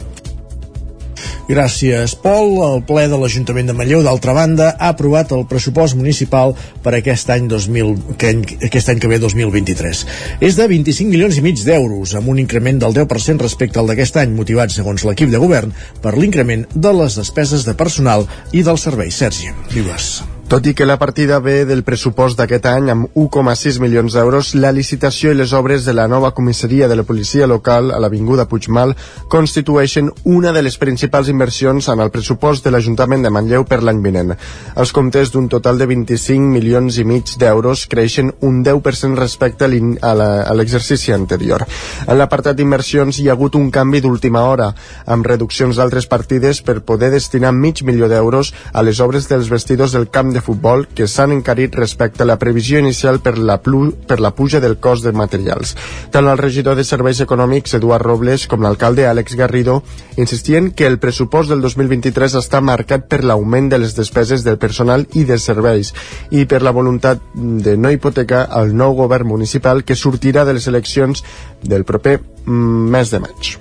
Gràcies, 1.48 2.12
Pol. 2.20 2.58
El 2.60 2.82
ple 2.84 3.06
de 3.08 3.16
l'Ajuntament 3.16 3.70
de 3.70 3.74
Manlleu, 3.76 4.02
d'altra 4.04 4.34
banda, 4.36 4.68
ha 4.76 4.90
aprovat 4.92 5.32
el 5.32 5.46
pressupost 5.48 5.96
municipal 5.96 6.52
per 6.84 6.92
aquest 6.98 7.32
any, 7.32 7.48
2000, 7.48 7.94
que, 8.20 8.34
aquest 8.68 8.92
any 8.92 9.00
que 9.00 9.08
ve 9.08 9.16
2023. 9.22 10.04
És 10.44 10.60
de 10.60 10.68
25 10.68 11.08
milions 11.08 11.40
i 11.40 11.44
mig 11.48 11.64
d'euros, 11.64 12.12
amb 12.20 12.28
un 12.28 12.44
increment 12.44 12.84
del 12.84 12.96
10% 13.00 13.40
respecte 13.48 13.80
al 13.80 13.88
d'aquest 13.88 14.20
any, 14.20 14.36
motivat, 14.36 14.76
segons 14.76 15.08
l'equip 15.08 15.32
de 15.32 15.40
govern, 15.40 15.72
per 16.04 16.18
l'increment 16.18 16.68
de 16.74 16.98
les 17.00 17.16
despeses 17.16 17.64
de 17.64 17.76
personal 17.80 18.28
i 18.52 18.66
dels 18.66 18.84
serveis. 18.84 19.16
Sergi, 19.16 19.48
digues. 19.72 20.18
Tot 20.48 20.64
i 20.64 20.72
que 20.72 20.86
la 20.86 20.96
partida 20.96 21.42
ve 21.44 21.66
del 21.68 21.82
pressupost 21.84 22.38
d'aquest 22.40 22.64
any 22.70 22.86
amb 22.88 23.16
1,6 23.20 23.76
milions 23.84 24.14
d'euros, 24.16 24.54
la 24.56 24.70
licitació 24.72 25.28
i 25.28 25.36
les 25.36 25.50
obres 25.52 25.84
de 25.84 25.92
la 25.92 26.06
nova 26.08 26.30
comissaria 26.32 26.86
de 26.88 26.96
la 26.96 27.02
policia 27.04 27.44
local 27.46 27.90
a 27.92 27.98
l'Avinguda 28.00 28.46
Puigmal 28.48 28.94
constitueixen 29.28 30.08
una 30.24 30.54
de 30.56 30.62
les 30.64 30.78
principals 30.80 31.28
inversions 31.28 31.90
en 31.92 32.00
el 32.00 32.08
pressupost 32.08 32.64
de 32.64 32.72
l'Ajuntament 32.72 33.26
de 33.26 33.32
Manlleu 33.36 33.66
per 33.68 33.82
l'any 33.84 34.00
vinent. 34.00 34.32
Els 34.72 34.94
comptes 34.96 35.34
d'un 35.34 35.50
total 35.52 35.76
de 35.76 35.90
25 35.92 36.48
milions 36.54 36.96
i 36.96 37.04
mig 37.04 37.34
d'euros 37.36 37.84
creixen 37.84 38.32
un 38.40 38.64
10% 38.64 39.20
respecte 39.20 39.68
a 39.68 40.54
l'exercici 40.56 41.12
anterior. 41.12 41.66
En 42.06 42.16
l'apartat 42.16 42.56
d'inversions 42.56 43.20
hi 43.20 43.28
ha 43.28 43.36
hagut 43.36 43.60
un 43.60 43.68
canvi 43.68 44.00
d'última 44.00 44.46
hora, 44.48 44.72
amb 45.04 45.28
reduccions 45.28 45.76
d'altres 45.76 46.08
partides 46.08 46.64
per 46.64 46.80
poder 46.80 47.12
destinar 47.12 47.52
mig 47.52 47.84
milió 47.84 48.08
d'euros 48.08 48.54
a 48.72 48.80
les 48.80 49.04
obres 49.04 49.28
dels 49.28 49.52
vestidors 49.52 49.92
del 49.92 50.08
camp 50.08 50.32
de 50.32 50.37
de 50.38 50.44
futbol 50.44 50.86
que 50.94 51.08
s'han 51.10 51.34
encarit 51.34 51.74
respecte 51.74 52.22
a 52.22 52.28
la 52.28 52.38
previsió 52.38 52.78
inicial 52.78 53.18
per 53.20 53.36
la, 53.38 53.58
plu, 53.62 53.90
per 54.06 54.20
la 54.22 54.32
puja 54.38 54.62
del 54.62 54.78
cost 54.78 55.04
de 55.04 55.12
materials. 55.12 55.74
Tant 56.14 56.30
el 56.30 56.38
regidor 56.38 56.78
de 56.78 56.86
Serveis 56.86 57.20
Econòmics, 57.24 57.74
Eduard 57.78 58.06
Robles, 58.06 58.46
com 58.48 58.62
l'alcalde 58.62 59.08
Àlex 59.10 59.36
Garrido 59.38 59.82
insistien 60.16 60.70
que 60.70 60.86
el 60.86 60.98
pressupost 61.02 61.50
del 61.50 61.62
2023 61.64 62.38
està 62.40 62.62
marcat 62.62 63.08
per 63.10 63.24
l'augment 63.24 63.70
de 63.72 63.82
les 63.82 63.96
despeses 63.98 64.46
del 64.46 64.58
personal 64.62 65.06
i 65.18 65.24
de 65.28 65.38
serveis 65.42 65.94
i 66.30 66.44
per 66.46 66.62
la 66.62 66.74
voluntat 66.74 67.22
de 67.34 67.76
no 67.76 67.92
hipotecar 67.94 68.46
el 68.60 68.76
nou 68.76 68.94
govern 68.98 69.28
municipal 69.28 69.84
que 69.84 69.98
sortirà 69.98 70.46
de 70.46 70.56
les 70.58 70.68
eleccions 70.70 71.24
del 71.62 71.84
proper 71.88 72.20
mes 72.46 73.10
de 73.10 73.26
maig. 73.26 73.58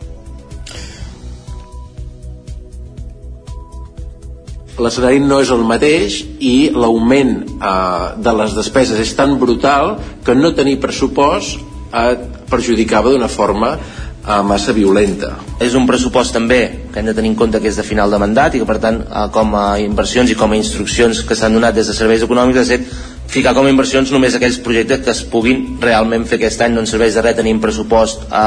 L'escenari 4.77 5.19
no 5.23 5.39
és 5.41 5.51
el 5.53 5.63
mateix 5.65 6.19
i 6.39 6.69
l'augment 6.73 7.33
eh, 7.43 8.07
de 8.23 8.33
les 8.39 8.53
despeses 8.57 8.99
és 9.01 9.15
tan 9.17 9.37
brutal 9.41 9.95
que 10.25 10.35
no 10.37 10.53
tenir 10.57 10.77
pressupost 10.83 11.57
eh, 11.57 12.13
perjudicava 12.49 13.13
d'una 13.13 13.29
forma 13.31 13.73
eh, 13.75 14.41
massa 14.43 14.75
violenta. 14.77 15.33
És 15.63 15.75
un 15.75 15.87
pressupost 15.89 16.35
també 16.35 16.61
que 16.93 17.01
hem 17.01 17.09
de 17.09 17.15
tenir 17.17 17.33
en 17.33 17.39
compte 17.39 17.61
que 17.61 17.71
és 17.71 17.79
de 17.79 17.85
final 17.87 18.11
de 18.13 18.21
mandat 18.21 18.55
i 18.55 18.61
que 18.61 18.69
per 18.69 18.79
tant 18.83 19.01
eh, 19.03 19.27
com 19.33 19.55
a 19.57 19.67
inversions 19.81 20.31
i 20.31 20.37
com 20.39 20.53
a 20.53 20.59
instruccions 20.59 21.23
que 21.27 21.37
s'han 21.37 21.57
donat 21.57 21.77
des 21.77 21.89
de 21.89 21.95
serveis 21.97 22.25
econòmics 22.27 22.61
ha 22.61 22.67
estat 22.67 23.15
ficar 23.27 23.53
com 23.53 23.65
a 23.67 23.71
inversions 23.71 24.11
només 24.13 24.35
aquells 24.37 24.59
projectes 24.63 25.01
que 25.03 25.11
es 25.11 25.23
puguin 25.31 25.65
realment 25.81 26.25
fer 26.25 26.37
aquest 26.39 26.61
any 26.63 26.75
no 26.75 26.83
ens 26.83 26.93
serveix 26.93 27.17
de 27.17 27.23
res 27.25 27.35
tenir 27.35 27.57
pressupost 27.63 28.23
a 28.31 28.45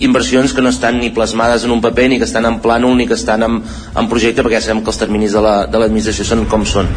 inversions 0.00 0.52
que 0.54 0.62
no 0.62 0.70
estan 0.70 0.98
ni 1.00 1.10
plasmades 1.10 1.64
en 1.64 1.72
un 1.74 1.80
paper 1.80 2.08
ni 2.08 2.18
que 2.18 2.26
estan 2.28 2.46
en 2.46 2.60
plànol 2.62 2.94
ni 2.96 3.06
que 3.06 3.16
estan 3.18 3.42
en, 3.42 3.58
en 3.98 4.08
projecte 4.10 4.44
perquè 4.44 4.58
ja 4.58 4.68
sabem 4.68 4.82
que 4.84 4.92
els 4.92 5.00
terminis 5.00 5.34
de 5.34 5.42
l'administració 5.42 6.22
la, 6.22 6.28
de 6.28 6.30
són 6.30 6.46
com 6.50 6.66
són 6.66 6.90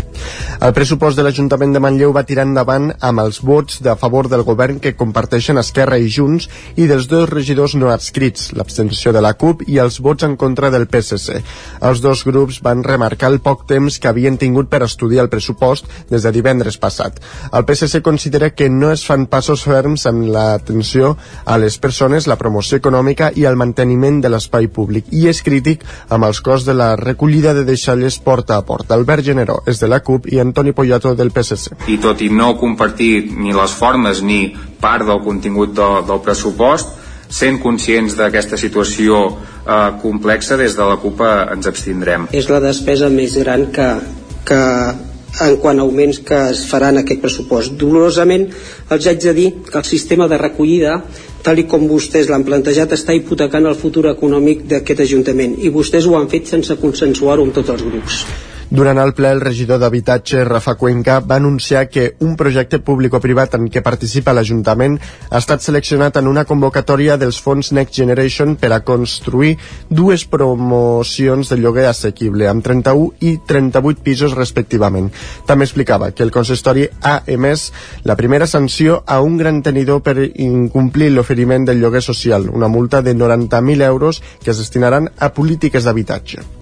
El 0.62 0.74
pressupost 0.78 1.18
de 1.18 1.26
l'Ajuntament 1.26 1.74
de 1.74 1.82
Manlleu 1.82 2.14
va 2.14 2.26
tirar 2.28 2.46
endavant 2.46 2.92
amb 3.02 3.24
els 3.24 3.42
vots 3.42 3.80
de 3.82 3.96
favor 3.98 4.30
del 4.30 4.44
govern 4.46 4.78
que 4.80 4.94
comparteixen 4.94 5.58
Esquerra 5.58 5.98
i 5.98 6.10
Junts 6.14 6.48
i 6.78 6.86
dels 6.86 7.08
dos 7.10 7.30
regidors 7.30 7.74
no 7.74 7.90
adscrits, 7.90 8.52
l'abstenció 8.54 9.14
de 9.16 9.24
la 9.26 9.34
CUP 9.34 9.66
i 9.66 9.80
els 9.82 9.98
vots 10.00 10.28
en 10.28 10.38
contra 10.38 10.70
del 10.70 10.86
PSC. 10.86 11.42
Els 11.82 12.04
dos 12.06 12.22
grups 12.28 12.62
van 12.62 12.86
remarcar 12.86 13.32
el 13.34 13.40
poc 13.42 13.66
temps 13.66 13.98
que 13.98 14.12
havien 14.12 14.38
tingut 14.38 14.70
per 14.70 14.84
estudiar 14.86 15.26
el 15.26 15.34
pressupost 15.34 15.90
des 16.12 16.22
de 16.22 16.34
divendres 16.36 16.78
passat. 16.78 17.18
El 17.50 17.66
PSC 17.66 18.04
considera 18.06 18.52
que 18.54 18.70
no 18.70 18.92
es 18.94 19.06
fan 19.08 19.26
passos 19.26 19.66
ferms 19.66 20.06
en 20.06 20.28
l'atenció 20.30 21.16
a 21.46 21.58
les 21.58 21.80
persones, 21.82 22.30
la 22.30 22.38
promoció 22.38 22.78
econòmica 22.78 22.91
i 23.36 23.46
el 23.46 23.56
manteniment 23.56 24.22
de 24.22 24.30
l'espai 24.30 24.68
públic 24.68 25.12
i 25.12 25.28
és 25.32 25.42
crític 25.42 25.84
amb 26.10 26.26
els 26.26 26.42
costs 26.42 26.68
de 26.68 26.74
la 26.74 26.96
recollida 26.96 27.54
de 27.54 27.64
deixalles 27.66 28.20
porta 28.20 28.58
a 28.58 28.66
porta. 28.66 28.96
Albert 28.96 29.24
Generó 29.26 29.62
és 29.68 29.80
de 29.80 29.88
la 29.88 30.00
CUP 30.00 30.28
i 30.32 30.40
Antoni 30.40 30.72
Poyato 30.72 31.14
del 31.16 31.32
PSC. 31.32 31.78
I 31.88 31.98
tot 31.98 32.22
i 32.22 32.30
no 32.30 32.58
compartir 32.58 33.32
ni 33.32 33.54
les 33.54 33.72
formes 33.72 34.22
ni 34.22 34.54
part 34.82 35.06
del 35.06 35.22
contingut 35.24 35.76
de, 35.78 35.90
del 36.08 36.22
pressupost, 36.26 36.98
sent 37.32 37.62
conscients 37.64 38.18
d'aquesta 38.18 38.58
situació 38.60 39.22
eh, 39.32 39.92
complexa, 40.02 40.58
des 40.60 40.76
de 40.76 40.88
la 40.88 40.98
CUP 41.00 41.24
ens 41.24 41.70
abstindrem. 41.70 42.28
És 42.36 42.50
la 42.52 42.60
despesa 42.60 43.10
més 43.10 43.38
gran 43.40 43.70
que, 43.72 43.88
que 44.48 44.62
en 45.40 45.58
quant 45.64 45.80
a 45.80 45.86
augments 45.86 46.20
que 46.28 46.38
es 46.52 46.66
faran 46.68 47.00
aquest 47.00 47.22
pressupost. 47.24 47.78
Dolorosament 47.80 48.48
els 48.92 49.08
haig 49.08 49.24
de 49.24 49.34
dir 49.38 49.50
que 49.70 49.78
el 49.80 49.88
sistema 49.88 50.28
de 50.28 50.40
recollida 50.42 51.00
tal 51.42 51.60
i 51.60 51.66
com 51.70 51.88
vostès 51.90 52.30
l'han 52.30 52.46
plantejat, 52.46 52.94
està 52.94 53.16
hipotecant 53.18 53.66
el 53.66 53.80
futur 53.80 54.08
econòmic 54.12 54.68
d'aquest 54.70 55.06
Ajuntament 55.08 55.58
i 55.62 55.74
vostès 55.74 56.06
ho 56.06 56.18
han 56.20 56.30
fet 56.30 56.52
sense 56.54 56.78
consensuar-ho 56.84 57.48
amb 57.48 57.58
tots 57.58 57.74
els 57.74 57.86
grups. 57.88 58.24
Durant 58.72 59.02
el 59.02 59.10
ple, 59.12 59.28
el 59.36 59.42
regidor 59.44 59.82
d'Habitatge, 59.82 60.46
Rafa 60.48 60.78
Cuenca, 60.80 61.18
va 61.20 61.36
anunciar 61.36 61.90
que 61.92 62.16
un 62.24 62.38
projecte 62.40 62.78
públic-privat 62.80 63.58
en 63.58 63.66
què 63.68 63.82
participa 63.84 64.32
l'Ajuntament 64.32 64.94
ha 65.28 65.42
estat 65.42 65.66
seleccionat 65.66 66.16
en 66.22 66.30
una 66.32 66.46
convocatòria 66.48 67.18
dels 67.20 67.42
fons 67.44 67.74
Next 67.76 68.00
Generation 68.00 68.54
per 68.62 68.70
a 68.72 68.80
construir 68.88 69.58
dues 69.90 70.24
promocions 70.24 71.52
de 71.52 71.58
lloguer 71.60 71.90
assequible, 71.90 72.48
amb 72.48 72.64
31 72.64 73.12
i 73.28 73.34
38 73.52 74.06
pisos 74.08 74.38
respectivament. 74.40 75.12
També 75.52 75.68
explicava 75.68 76.14
que 76.16 76.24
el 76.24 76.32
consistori 76.32 76.88
ha 77.04 77.18
emès 77.28 77.68
la 78.08 78.16
primera 78.16 78.48
sanció 78.48 79.02
a 79.04 79.20
un 79.20 79.36
gran 79.36 79.60
tenidor 79.68 80.00
per 80.00 80.16
incomplir 80.32 81.12
l'oferiment 81.12 81.68
del 81.68 81.84
lloguer 81.84 82.06
social, 82.08 82.48
una 82.48 82.72
multa 82.72 83.04
de 83.04 83.20
90.000 83.20 83.84
euros 83.92 84.24
que 84.40 84.56
es 84.56 84.64
destinaran 84.64 85.12
a 85.20 85.34
polítiques 85.36 85.84
d'habitatge 85.84 86.61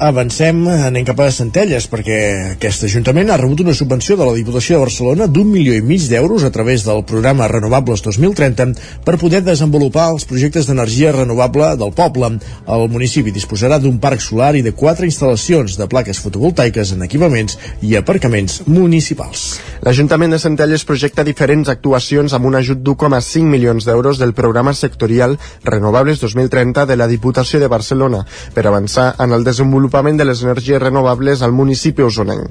avancem, 0.00 0.62
anem 0.88 1.04
cap 1.04 1.18
a 1.20 1.28
Centelles, 1.28 1.84
perquè 1.92 2.18
aquest 2.54 2.86
Ajuntament 2.88 3.28
ha 3.30 3.36
rebut 3.36 3.60
una 3.60 3.74
subvenció 3.76 4.16
de 4.16 4.24
la 4.24 4.32
Diputació 4.32 4.78
de 4.78 4.86
Barcelona 4.86 5.26
d'un 5.28 5.50
milió 5.52 5.74
i 5.76 5.82
mig 5.84 6.06
d'euros 6.08 6.42
a 6.42 6.50
través 6.50 6.86
del 6.86 7.02
programa 7.04 7.48
Renovables 7.52 8.00
2030 8.06 9.04
per 9.04 9.18
poder 9.20 9.42
desenvolupar 9.44 10.08
els 10.14 10.24
projectes 10.24 10.66
d'energia 10.66 11.12
renovable 11.12 11.74
del 11.76 11.92
poble. 11.92 12.30
El 12.64 12.86
municipi 12.88 13.34
disposarà 13.34 13.76
d'un 13.78 13.98
parc 14.00 14.24
solar 14.24 14.54
i 14.56 14.64
de 14.64 14.72
quatre 14.72 15.04
instal·lacions 15.06 15.76
de 15.76 15.88
plaques 15.90 16.22
fotovoltaiques 16.24 16.94
en 16.96 17.04
equipaments 17.04 17.58
i 17.84 17.92
aparcaments 18.00 18.62
municipals. 18.66 19.60
L'Ajuntament 19.84 20.32
de 20.32 20.40
Centelles 20.40 20.86
projecta 20.88 21.26
diferents 21.28 21.68
actuacions 21.68 22.32
amb 22.32 22.48
un 22.48 22.56
ajut 22.56 22.80
d'1,5 22.80 23.44
milions 23.44 23.84
d'euros 23.84 24.18
del 24.18 24.32
programa 24.32 24.72
sectorial 24.72 25.36
Renovables 25.64 26.24
2030 26.24 26.88
de 26.88 26.96
la 26.96 27.08
Diputació 27.08 27.60
de 27.60 27.68
Barcelona 27.68 28.24
per 28.54 28.66
avançar 28.66 29.12
en 29.20 29.36
el 29.36 29.44
desenvolupament 29.44 29.89
desenvolupament 29.90 30.18
de 30.18 30.24
les 30.24 30.42
energies 30.42 30.80
renovables 30.80 31.42
al 31.42 31.52
municipi 31.52 32.02
osonenc. 32.02 32.46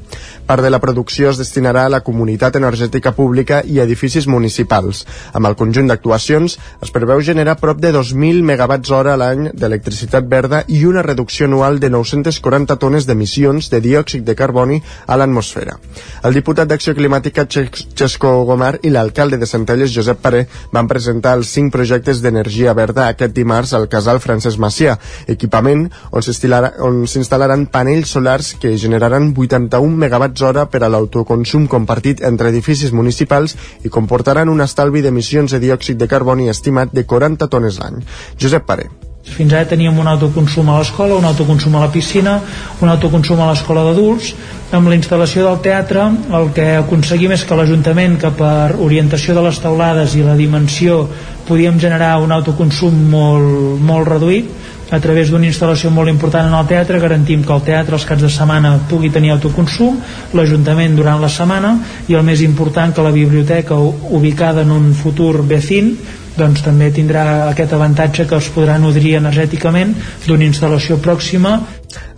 Part 0.46 0.62
de 0.64 0.70
la 0.70 0.80
producció 0.80 1.30
es 1.30 1.38
destinarà 1.38 1.86
a 1.86 1.90
la 1.90 2.02
comunitat 2.02 2.56
energètica 2.56 3.14
pública 3.14 3.62
i 3.64 3.80
edificis 3.80 4.28
municipals. 4.28 5.06
Amb 5.34 5.48
el 5.48 5.56
conjunt 5.56 5.88
d'actuacions 5.88 6.58
es 6.82 6.92
preveu 6.92 7.22
generar 7.22 7.58
prop 7.60 7.80
de 7.80 7.94
2.000 7.94 8.44
megawatts 8.44 8.92
hora 8.92 9.16
l'any 9.16 9.52
d'electricitat 9.54 10.28
verda 10.28 10.64
i 10.68 10.84
una 10.86 11.02
reducció 11.02 11.46
anual 11.46 11.80
de 11.80 11.90
940 11.90 12.76
tones 12.76 13.06
d'emissions 13.06 13.70
de 13.70 13.80
diòxid 13.80 14.26
de 14.26 14.36
carboni 14.36 14.82
a 15.08 15.16
l'atmosfera. 15.16 15.78
El 16.24 16.34
diputat 16.34 16.68
d'Acció 16.68 16.96
Climàtica 16.96 17.48
Xesco 17.48 18.44
Gomar 18.46 18.80
i 18.84 18.90
l'alcalde 18.90 19.38
de 19.38 19.48
Centelles, 19.48 19.94
Josep 19.94 20.20
Paré, 20.20 20.46
van 20.74 20.88
presentar 20.88 21.38
els 21.38 21.54
cinc 21.54 21.72
projectes 21.72 22.22
d'energia 22.22 22.74
verda 22.74 23.08
aquest 23.08 23.34
dimarts 23.34 23.74
al 23.74 23.88
casal 23.88 24.20
Francesc 24.20 24.60
Macià, 24.60 24.98
equipament 25.28 25.88
on 26.12 27.06
s'instal·larà 27.06 27.29
s'instal·laran 27.30 27.68
panells 27.70 28.10
solars 28.10 28.56
que 28.58 28.72
generaran 28.82 29.28
81 29.38 29.98
megawatts 30.02 30.42
hora 30.42 30.64
per 30.66 30.82
a 30.82 30.88
l'autoconsum 30.90 31.68
compartit 31.70 32.24
entre 32.26 32.50
edificis 32.50 32.90
municipals 32.90 33.54
i 33.86 33.90
comportaran 33.94 34.50
un 34.50 34.64
estalvi 34.66 35.04
d'emissions 35.06 35.54
de 35.54 35.60
diòxid 35.62 36.00
de 36.02 36.08
carboni 36.10 36.50
estimat 36.50 36.90
de 36.90 37.06
40 37.06 37.46
tones 37.48 37.78
l'any. 37.78 38.02
Josep 38.34 38.66
Pare. 38.66 38.90
Fins 39.30 39.54
ara 39.54 39.68
teníem 39.70 39.94
un 40.00 40.08
autoconsum 40.10 40.72
a 40.74 40.80
l'escola, 40.80 41.20
un 41.22 41.26
autoconsum 41.30 41.76
a 41.76 41.84
la 41.84 41.92
piscina, 41.94 42.40
un 42.82 42.90
autoconsum 42.90 43.38
a 43.44 43.52
l'escola 43.52 43.84
d'adults. 43.86 44.34
Amb 44.74 44.90
la 44.90 44.98
instal·lació 44.98 45.46
del 45.46 45.62
teatre 45.62 46.08
el 46.34 46.50
que 46.56 46.66
aconseguim 46.80 47.36
és 47.38 47.46
que 47.46 47.58
l'Ajuntament, 47.58 48.18
que 48.18 48.34
per 48.34 48.74
orientació 48.82 49.38
de 49.38 49.46
les 49.46 49.62
taulades 49.62 50.18
i 50.18 50.26
la 50.26 50.38
dimensió 50.40 51.04
podíem 51.46 51.78
generar 51.78 52.16
un 52.24 52.34
autoconsum 52.34 52.98
molt, 53.14 53.78
molt 53.86 54.10
reduït, 54.10 54.50
a 54.90 55.00
través 55.00 55.30
d'una 55.30 55.48
instal·lació 55.50 55.92
molt 55.94 56.10
important 56.10 56.48
en 56.50 56.56
el 56.58 56.70
teatre 56.70 57.00
garantim 57.00 57.44
que 57.46 57.54
el 57.54 57.66
teatre 57.66 57.98
els 57.98 58.06
caps 58.10 58.26
de 58.26 58.32
setmana 58.34 58.76
pugui 58.90 59.12
tenir 59.14 59.34
autoconsum, 59.36 60.00
l'Ajuntament 60.34 60.96
durant 60.98 61.22
la 61.22 61.30
setmana 61.30 61.76
i 62.08 62.18
el 62.18 62.26
més 62.26 62.42
important 62.46 62.94
que 62.96 63.06
la 63.06 63.14
biblioteca 63.16 63.78
ubicada 63.78 64.66
en 64.66 64.72
un 64.72 64.94
futur 64.94 65.44
vecin 65.46 65.94
doncs 66.40 66.64
també 66.64 66.88
tindrà 66.96 67.50
aquest 67.50 67.74
avantatge 67.76 68.26
que 68.30 68.38
es 68.40 68.48
podrà 68.56 68.78
nodrir 68.80 69.18
energèticament 69.20 69.92
d'una 70.28 70.48
instal·lació 70.48 71.00
pròxima 71.04 71.58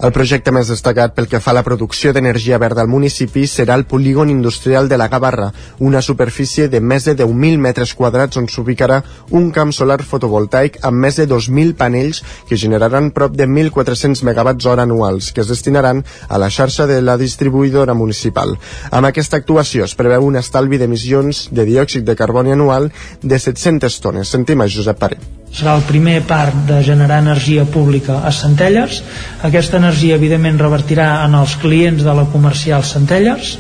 el 0.01 0.11
projecte 0.11 0.51
més 0.51 0.69
destacat 0.71 1.13
pel 1.15 1.27
que 1.31 1.39
fa 1.39 1.51
a 1.53 1.57
la 1.57 1.63
producció 1.63 2.11
d'energia 2.13 2.57
verda 2.61 2.81
al 2.83 2.89
municipi 2.91 3.43
serà 3.47 3.75
el 3.79 3.85
polígon 3.85 4.29
industrial 4.29 4.89
de 4.89 4.97
la 4.97 5.07
Gavarra, 5.07 5.51
una 5.79 6.01
superfície 6.01 6.67
de 6.67 6.81
més 6.81 7.05
de 7.05 7.15
10.000 7.17 7.59
metres 7.61 7.93
quadrats 7.95 8.39
on 8.41 8.49
s'ubicarà 8.51 9.01
un 9.29 9.51
camp 9.55 9.73
solar 9.75 10.01
fotovoltaic 10.03 10.79
amb 10.87 11.05
més 11.05 11.19
de 11.21 11.27
2.000 11.29 11.75
panells 11.79 12.23
que 12.49 12.57
generaran 12.57 13.11
prop 13.15 13.35
de 13.37 13.47
1.400 13.47 14.23
megawatts 14.27 14.65
hora 14.65 14.87
anuals 14.87 15.31
que 15.31 15.45
es 15.45 15.51
destinaran 15.51 16.03
a 16.27 16.41
la 16.41 16.49
xarxa 16.49 16.87
de 16.87 17.01
la 17.01 17.17
distribuïdora 17.17 17.93
municipal. 17.93 18.57
Amb 18.91 19.11
aquesta 19.11 19.37
actuació 19.41 19.85
es 19.85 19.95
preveu 19.95 20.25
un 20.25 20.39
estalvi 20.41 20.81
d'emissions 20.81 21.47
de 21.51 21.67
diòxid 21.67 22.07
de 22.07 22.17
carboni 22.17 22.57
anual 22.57 22.91
de 23.21 23.39
700 23.39 24.01
tones. 24.01 24.33
Sentim 24.33 24.61
a 24.61 24.69
Josep 24.71 24.99
Paré 24.99 25.40
serà 25.51 25.75
el 25.77 25.85
primer 25.87 26.21
parc 26.27 26.65
de 26.67 26.81
generar 26.83 27.21
energia 27.23 27.65
pública 27.65 28.21
a 28.25 28.31
Centelles. 28.31 29.03
Aquesta 29.43 29.77
energia, 29.77 30.15
evidentment, 30.15 30.59
revertirà 30.59 31.13
en 31.27 31.35
els 31.35 31.55
clients 31.61 32.03
de 32.03 32.15
la 32.15 32.27
comercial 32.31 32.83
Centelles 32.87 33.57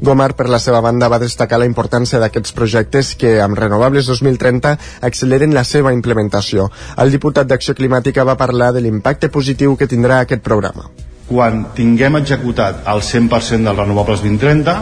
Gomar, 0.00 0.32
per 0.32 0.48
la 0.48 0.58
seva 0.58 0.80
banda, 0.80 1.10
va 1.12 1.18
destacar 1.20 1.58
la 1.60 1.66
importància 1.68 2.18
d'aquests 2.22 2.54
projectes 2.56 3.12
que, 3.20 3.34
amb 3.44 3.58
Renovables 3.58 4.06
2030, 4.08 4.72
acceleren 5.04 5.52
la 5.52 5.64
seva 5.68 5.92
implementació. 5.92 6.70
El 7.04 7.12
diputat 7.12 7.50
d'Acció 7.50 7.76
Climàtica 7.76 8.24
va 8.24 8.38
parlar 8.40 8.70
de 8.72 8.80
l'impacte 8.80 9.28
positiu 9.28 9.76
que 9.76 9.90
tindrà 9.90 10.22
aquest 10.24 10.40
programa. 10.46 10.88
Quan 11.28 11.66
tinguem 11.76 12.16
executat 12.16 12.80
el 12.88 13.04
100% 13.04 13.68
dels 13.68 13.82
Renovables 13.82 14.24
2030, 14.24 14.78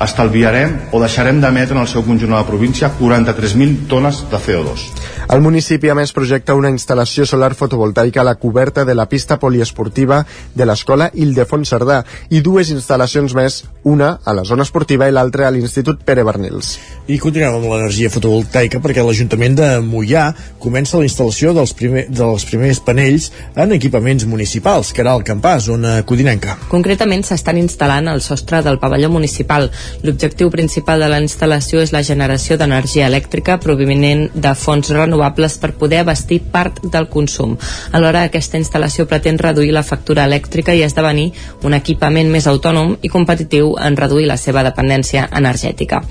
estalviarem 0.00 0.74
o 0.92 1.00
deixarem 1.02 1.40
d'emetre 1.42 1.74
en 1.74 1.82
el 1.82 1.90
seu 1.90 2.04
conjunt 2.06 2.32
a 2.32 2.42
la 2.42 2.46
província 2.46 2.90
43.000 2.98 3.88
tones 3.90 4.24
de 4.30 4.38
CO2. 4.38 4.86
El 5.28 5.42
municipi 5.44 5.90
a 5.92 5.94
més 5.98 6.14
projecta 6.16 6.54
una 6.56 6.70
instal·lació 6.72 7.26
solar 7.28 7.50
fotovoltaica 7.58 8.22
a 8.22 8.24
la 8.24 8.36
coberta 8.40 8.86
de 8.88 8.94
la 8.96 9.04
pista 9.10 9.36
poliesportiva 9.38 10.22
de 10.54 10.64
l'escola 10.64 11.10
Ildefons 11.12 11.68
Cerdà 11.68 11.98
i 12.32 12.40
dues 12.40 12.70
instal·lacions 12.72 13.34
més, 13.36 13.58
una 13.84 14.14
a 14.24 14.32
la 14.32 14.46
zona 14.48 14.64
esportiva 14.64 15.08
i 15.08 15.12
l'altra 15.12 15.48
a 15.48 15.50
l'Institut 15.52 16.00
Pere 16.06 16.24
Bernils. 16.24 16.78
I 17.12 17.18
continuem 17.20 17.58
amb 17.58 17.68
l'energia 17.68 18.12
fotovoltaica 18.14 18.80
perquè 18.80 19.04
l'Ajuntament 19.04 19.58
de 19.58 19.68
Mollà 19.84 20.30
comença 20.62 20.96
la 20.96 21.08
instal·lació 21.08 21.52
dels, 21.56 21.74
primer, 21.76 22.06
dels 22.08 22.48
primers 22.48 22.80
panells 22.84 23.28
en 23.52 23.76
equipaments 23.76 24.24
municipals, 24.24 24.94
que 24.94 25.04
era 25.04 25.12
el 25.18 25.26
Campàs, 25.28 25.68
zona 25.68 25.98
codinenca. 26.08 26.56
Concretament 26.72 27.26
s'estan 27.26 27.60
instal·lant 27.60 28.08
al 28.08 28.24
sostre 28.24 28.62
del 28.64 28.80
pavelló 28.80 29.12
municipal 29.12 29.68
L'objectiu 30.02 30.50
principal 30.50 31.02
de 31.02 31.08
la 31.10 31.20
instal·lació 31.22 31.82
és 31.82 31.92
la 31.94 32.02
generació 32.06 32.56
d'energia 32.56 33.08
elèctrica 33.08 33.58
provinent 33.62 34.28
de 34.34 34.54
fonts 34.54 34.90
renovables 34.94 35.58
per 35.58 35.72
poder 35.78 36.02
abastir 36.04 36.40
part 36.52 36.80
del 36.84 37.08
consum. 37.08 37.56
Alhora, 37.92 38.24
aquesta 38.28 38.58
instal·lació 38.60 39.08
pretén 39.10 39.38
reduir 39.38 39.72
la 39.74 39.82
factura 39.82 40.26
elèctrica 40.28 40.74
i 40.74 40.84
esdevenir 40.86 41.32
un 41.64 41.74
equipament 41.74 42.30
més 42.30 42.46
autònom 42.46 42.96
i 43.02 43.10
competitiu 43.12 43.74
en 43.82 43.96
reduir 43.96 44.28
la 44.28 44.36
seva 44.36 44.62
dependència 44.66 45.28
energètica. 45.32 46.02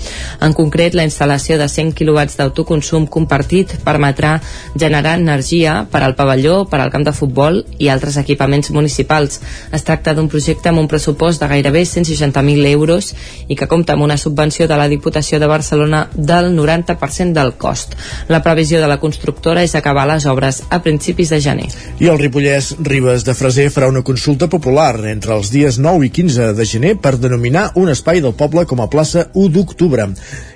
En 0.42 0.54
concret, 0.58 0.96
la 0.98 1.06
instal·lació 1.08 1.58
de 1.58 1.70
100 1.72 1.96
kW 1.98 2.26
d'autoconsum 2.38 3.08
compartit 3.08 3.78
permetrà 3.86 4.38
generar 4.76 5.18
energia 5.20 5.86
per 5.92 6.04
al 6.04 6.16
pavelló, 6.16 6.66
per 6.70 6.82
al 6.82 6.92
camp 6.92 7.06
de 7.08 7.16
futbol 7.16 7.64
i 7.78 7.90
altres 7.90 8.18
equipaments 8.18 8.72
municipals. 8.72 9.40
Es 9.72 9.86
tracta 9.88 10.14
d'un 10.18 10.30
projecte 10.32 10.70
amb 10.70 10.82
un 10.84 10.90
pressupost 10.92 11.42
de 11.42 11.50
gairebé 11.52 11.84
160.000 11.86 12.72
euros 12.72 13.14
i 13.48 13.56
que 13.56 13.67
compta 13.68 13.94
amb 13.94 14.06
una 14.06 14.18
subvenció 14.18 14.68
de 14.68 14.78
la 14.80 14.88
Diputació 14.88 15.40
de 15.40 15.50
Barcelona 15.50 16.08
del 16.14 16.54
90% 16.56 17.34
del 17.34 17.54
cost. 17.60 17.96
La 18.28 18.42
previsió 18.44 18.82
de 18.82 18.88
la 18.88 19.00
constructora 19.00 19.64
és 19.64 19.76
acabar 19.76 20.08
les 20.10 20.26
obres 20.26 20.64
a 20.70 20.82
principis 20.84 21.34
de 21.34 21.42
gener. 21.42 21.68
I 22.00 22.10
el 22.12 22.20
Ripollès 22.22 22.74
Ribes 22.80 23.28
de 23.28 23.36
Freser 23.38 23.70
farà 23.74 23.92
una 23.92 24.06
consulta 24.08 24.48
popular 24.48 24.96
entre 25.12 25.36
els 25.36 25.52
dies 25.52 25.80
9 25.80 26.08
i 26.08 26.14
15 26.14 26.54
de 26.58 26.66
gener 26.66 26.96
per 27.02 27.18
denominar 27.18 27.72
un 27.76 27.92
espai 27.94 28.24
del 28.24 28.38
poble 28.38 28.66
com 28.66 28.82
a 28.82 28.90
plaça 28.90 29.28
1 29.34 29.54
d'octubre. 29.54 30.10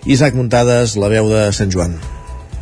Isaac 0.06 0.36
Muntades, 0.36 0.98
la 0.98 1.12
veu 1.12 1.30
de 1.32 1.48
Sant 1.56 1.72
Joan. 1.72 2.21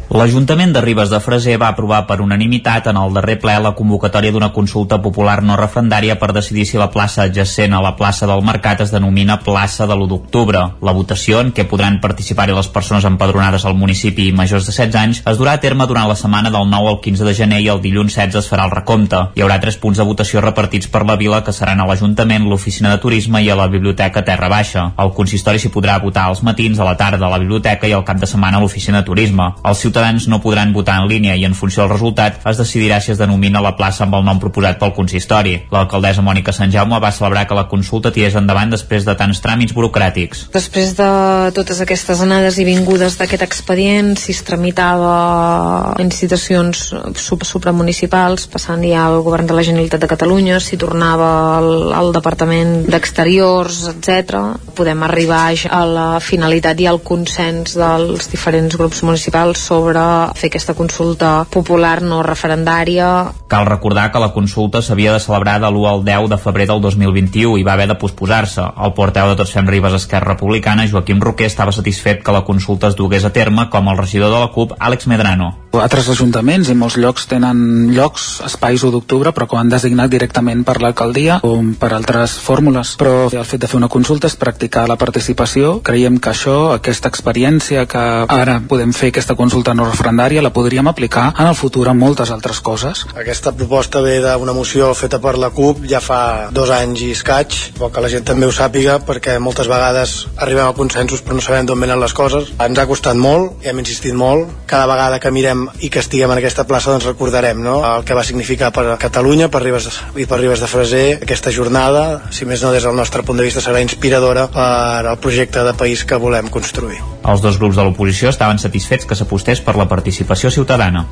L'Ajuntament 0.09 0.71
de 0.73 0.81
Ribes 0.81 1.11
de 1.13 1.19
Freser 1.21 1.59
va 1.61 1.67
aprovar 1.69 1.99
per 2.09 2.15
unanimitat 2.23 2.87
en 2.89 2.97
el 2.97 3.13
darrer 3.13 3.35
ple 3.37 3.53
la 3.61 3.75
convocatòria 3.77 4.33
d'una 4.33 4.47
consulta 4.49 4.97
popular 5.03 5.35
no 5.45 5.53
referendària 5.59 6.15
per 6.17 6.31
decidir 6.33 6.63
si 6.65 6.79
la 6.81 6.87
plaça 6.89 7.27
adjacent 7.27 7.75
a 7.77 7.81
la 7.85 7.91
plaça 7.95 8.25
del 8.25 8.41
Mercat 8.41 8.81
es 8.81 8.89
denomina 8.89 9.37
plaça 9.45 9.85
de 9.85 9.93
l'1 9.93 10.07
d'octubre. 10.09 10.63
La 10.81 10.95
votació, 10.97 11.43
en 11.45 11.51
què 11.53 11.67
podran 11.69 11.99
participar-hi 12.01 12.55
les 12.57 12.69
persones 12.73 13.05
empadronades 13.05 13.67
al 13.69 13.77
municipi 13.77 14.25
i 14.25 14.33
majors 14.33 14.65
de 14.65 14.73
16 14.73 14.97
anys, 14.97 15.19
es 15.29 15.37
durà 15.37 15.53
a 15.53 15.61
terme 15.61 15.85
durant 15.85 16.09
la 16.09 16.17
setmana 16.17 16.49
del 16.49 16.65
9 16.71 16.89
al 16.89 16.99
15 17.05 17.29
de 17.29 17.35
gener 17.37 17.61
i 17.61 17.69
el 17.69 17.83
dilluns 17.85 18.17
16 18.17 18.41
es 18.41 18.49
farà 18.49 18.65
el 18.65 18.73
recompte. 18.73 19.21
Hi 19.37 19.45
haurà 19.45 19.59
tres 19.61 19.77
punts 19.77 20.01
de 20.01 20.09
votació 20.09 20.41
repartits 20.41 20.89
per 20.89 21.03
la 21.05 21.19
vila 21.21 21.43
que 21.45 21.53
seran 21.53 21.85
a 21.85 21.85
l'Ajuntament, 21.85 22.49
l'Oficina 22.49 22.95
de 22.95 23.03
Turisme 23.05 23.43
i 23.45 23.51
a 23.53 23.59
la 23.61 23.69
Biblioteca 23.69 24.25
Terra 24.25 24.49
Baixa. 24.49 24.89
Al 24.97 25.13
consistori 25.13 25.61
s'hi 25.61 25.69
podrà 25.69 26.01
votar 26.01 26.25
als 26.25 26.41
matins, 26.41 26.81
a 26.81 26.89
la 26.89 26.97
tarda 26.97 27.29
a 27.29 27.33
la 27.37 27.41
biblioteca 27.45 27.85
i 27.85 27.93
al 27.93 28.07
cap 28.09 28.17
de 28.17 28.33
setmana 28.33 28.57
a 28.57 28.65
l'Oficina 28.65 29.03
de 29.03 29.11
Turisme. 29.13 29.53
Els 29.61 29.77
ciutadans 29.77 29.98
ciutadans 29.99 30.27
no 30.27 30.39
podran 30.39 30.71
votar 30.71 31.01
en 31.01 31.09
línia 31.09 31.35
i 31.35 31.43
en 31.43 31.53
funció 31.53 31.83
del 31.83 31.91
resultat 31.91 32.39
es 32.47 32.57
decidirà 32.57 33.01
si 33.03 33.11
es 33.11 33.19
denomina 33.19 33.59
la 33.59 33.75
plaça 33.75 34.05
amb 34.05 34.15
el 34.15 34.23
nom 34.23 34.39
proposat 34.39 34.79
pel 34.79 34.93
consistori. 34.95 35.57
L'alcaldessa 35.73 36.23
Mònica 36.23 36.53
Sant 36.55 36.71
Jaume 36.71 37.01
va 37.03 37.11
celebrar 37.11 37.45
que 37.47 37.57
la 37.57 37.67
consulta 37.67 38.11
tirés 38.15 38.37
endavant 38.39 38.71
després 38.71 39.03
de 39.03 39.15
tants 39.19 39.41
tràmits 39.43 39.75
burocràtics. 39.75 40.45
Després 40.53 40.95
de 40.95 41.09
totes 41.55 41.81
aquestes 41.83 42.21
anades 42.23 42.59
i 42.59 42.67
vingudes 42.67 43.17
d'aquest 43.19 43.43
expedient, 43.43 44.13
si 44.15 44.31
es 44.31 44.41
tramitava 44.47 45.95
en 45.99 46.07
institucions 46.07 46.93
supramunicipals, 47.19 48.47
passant 48.47 48.85
ja 48.87 49.03
al 49.09 49.19
govern 49.25 49.49
de 49.49 49.57
la 49.57 49.65
Generalitat 49.67 50.05
de 50.05 50.11
Catalunya, 50.11 50.61
si 50.63 50.79
tornava 50.79 51.29
al, 51.57 51.91
al 51.91 52.13
Departament 52.15 52.87
d'Exteriors, 52.87 53.83
etc. 53.91 54.55
podem 54.79 55.03
arribar 55.03 55.43
a 55.49 55.83
la 55.87 56.07
finalitat 56.23 56.79
i 56.79 56.87
al 56.87 57.01
consens 57.03 57.75
dels 57.75 58.31
diferents 58.31 58.75
grups 58.79 59.03
municipals 59.03 59.59
sobre 59.69 59.88
sobre 59.89 60.33
fer 60.37 60.49
aquesta 60.49 60.75
consulta 60.77 61.29
popular 61.49 62.01
no 62.05 62.21
referendària. 62.25 63.33
Cal 63.49 63.65
recordar 63.65 64.09
que 64.13 64.21
la 64.21 64.31
consulta 64.35 64.83
s'havia 64.85 65.15
de 65.15 65.21
celebrar 65.23 65.57
de 65.59 65.69
l'1 65.69 65.87
al 65.89 66.03
10 66.05 66.29
de 66.29 66.37
febrer 66.37 66.67
del 66.69 66.81
2021 66.81 67.57
i 67.57 67.65
va 67.65 67.73
haver 67.73 67.87
de 67.89 67.97
posposar-se. 67.97 68.67
El 68.77 68.93
porteu 68.93 69.31
de 69.31 69.39
Tots 69.39 69.55
Fem 69.55 69.67
Ribes 69.67 69.97
Esquerra 69.97 70.35
Republicana, 70.35 70.87
Joaquim 70.87 71.21
Roquer, 71.21 71.49
estava 71.49 71.73
satisfet 71.73 72.21
que 72.23 72.35
la 72.35 72.45
consulta 72.45 72.89
es 72.89 72.99
dugués 72.99 73.25
a 73.25 73.33
terme 73.33 73.69
com 73.73 73.89
el 73.89 73.97
regidor 73.97 74.29
de 74.29 74.43
la 74.45 74.53
CUP, 74.53 74.77
Àlex 74.77 75.09
Medrano. 75.09 75.55
Altres 75.69 76.07
ajuntaments 76.09 76.71
i 76.71 76.75
molts 76.75 76.97
llocs 76.97 77.27
tenen 77.29 77.91
llocs, 77.93 78.39
espais 78.45 78.81
1 78.81 78.89
d'octubre, 78.91 79.31
però 79.35 79.45
que 79.47 79.57
han 79.59 79.69
designat 79.69 80.09
directament 80.09 80.63
per 80.65 80.79
l'alcaldia 80.81 81.37
o 81.45 81.51
per 81.79 81.91
altres 81.93 82.33
fórmules. 82.41 82.95
Però 82.99 83.29
el 83.29 83.45
fet 83.45 83.61
de 83.61 83.69
fer 83.69 83.77
una 83.77 83.89
consulta 83.91 84.27
és 84.27 84.35
practicar 84.39 84.87
la 84.89 84.97
participació. 84.97 85.77
Creiem 85.85 86.17
que 86.17 86.31
això, 86.33 86.55
aquesta 86.73 87.11
experiència 87.13 87.85
que 87.89 88.01
ara 88.25 88.57
podem 88.67 88.91
fer 88.97 89.11
aquesta 89.13 89.37
consulta 89.37 89.75
no 89.77 89.85
referendària 89.87 90.41
la 90.41 90.51
podríem 90.55 90.89
aplicar 90.89 91.29
en 91.37 91.51
el 91.51 91.55
futur 91.55 91.85
a 91.87 91.93
moltes 91.93 92.33
altres 92.33 92.59
coses. 92.65 93.05
Aquesta 93.13 93.53
proposta 93.53 94.01
ve 94.01 94.17
d'una 94.25 94.57
moció 94.57 94.89
feta 94.97 95.21
per 95.21 95.37
la 95.37 95.51
CUP 95.53 95.85
ja 95.89 96.01
fa 96.01 96.49
dos 96.51 96.73
anys 96.73 97.05
i 97.05 97.11
escaig, 97.13 97.55
però 97.77 97.91
que 97.93 98.03
la 98.03 98.09
gent 98.09 98.25
també 98.25 98.49
ho 98.49 98.55
sàpiga 98.55 98.97
perquè 99.05 99.37
moltes 99.39 99.69
vegades 99.69 100.25
arribem 100.37 100.65
a 100.65 100.73
consensos 100.73 101.21
però 101.21 101.37
no 101.37 101.45
sabem 101.45 101.69
d'on 101.69 101.79
venen 101.79 102.01
les 102.01 102.17
coses. 102.17 102.51
Ens 102.57 102.81
ha 102.81 102.89
costat 102.89 103.15
molt, 103.19 103.61
i 103.63 103.69
hem 103.69 103.85
insistit 103.85 104.17
molt. 104.17 104.49
Cada 104.69 104.89
vegada 104.89 105.19
que 105.21 105.31
mirem 105.31 105.58
i 105.81 105.89
que 105.93 106.01
estiguem 106.03 106.31
en 106.31 106.41
aquesta 106.41 106.65
plaça 106.69 106.93
doncs 106.93 107.07
recordarem 107.09 107.61
no? 107.63 107.79
el 107.85 108.05
que 108.07 108.17
va 108.17 108.25
significar 108.27 108.71
per 108.75 108.85
Catalunya 109.01 109.49
per 109.51 109.63
Ribes, 109.63 109.89
i 110.15 110.27
per 110.29 110.39
Ribes 110.41 110.63
de 110.63 110.71
Freser 110.71 111.05
aquesta 111.19 111.53
jornada, 111.55 112.23
si 112.35 112.47
més 112.49 112.63
no 112.63 112.73
des 112.75 112.85
del 112.85 112.97
nostre 112.97 113.23
punt 113.27 113.39
de 113.39 113.47
vista 113.47 113.63
serà 113.63 113.81
inspiradora 113.83 114.47
per 114.53 115.05
al 115.05 115.17
projecte 115.21 115.63
de 115.65 115.73
país 115.77 116.05
que 116.05 116.19
volem 116.19 116.49
construir. 116.53 116.99
Els 117.29 117.41
dos 117.43 117.57
grups 117.59 117.75
de 117.75 117.83
l'oposició 117.83 118.29
estaven 118.31 118.59
satisfets 118.61 119.05
que 119.05 119.15
s'apostés 119.17 119.59
per 119.61 119.75
la 119.77 119.87
participació 119.91 120.49
ciutadana. 120.53 121.03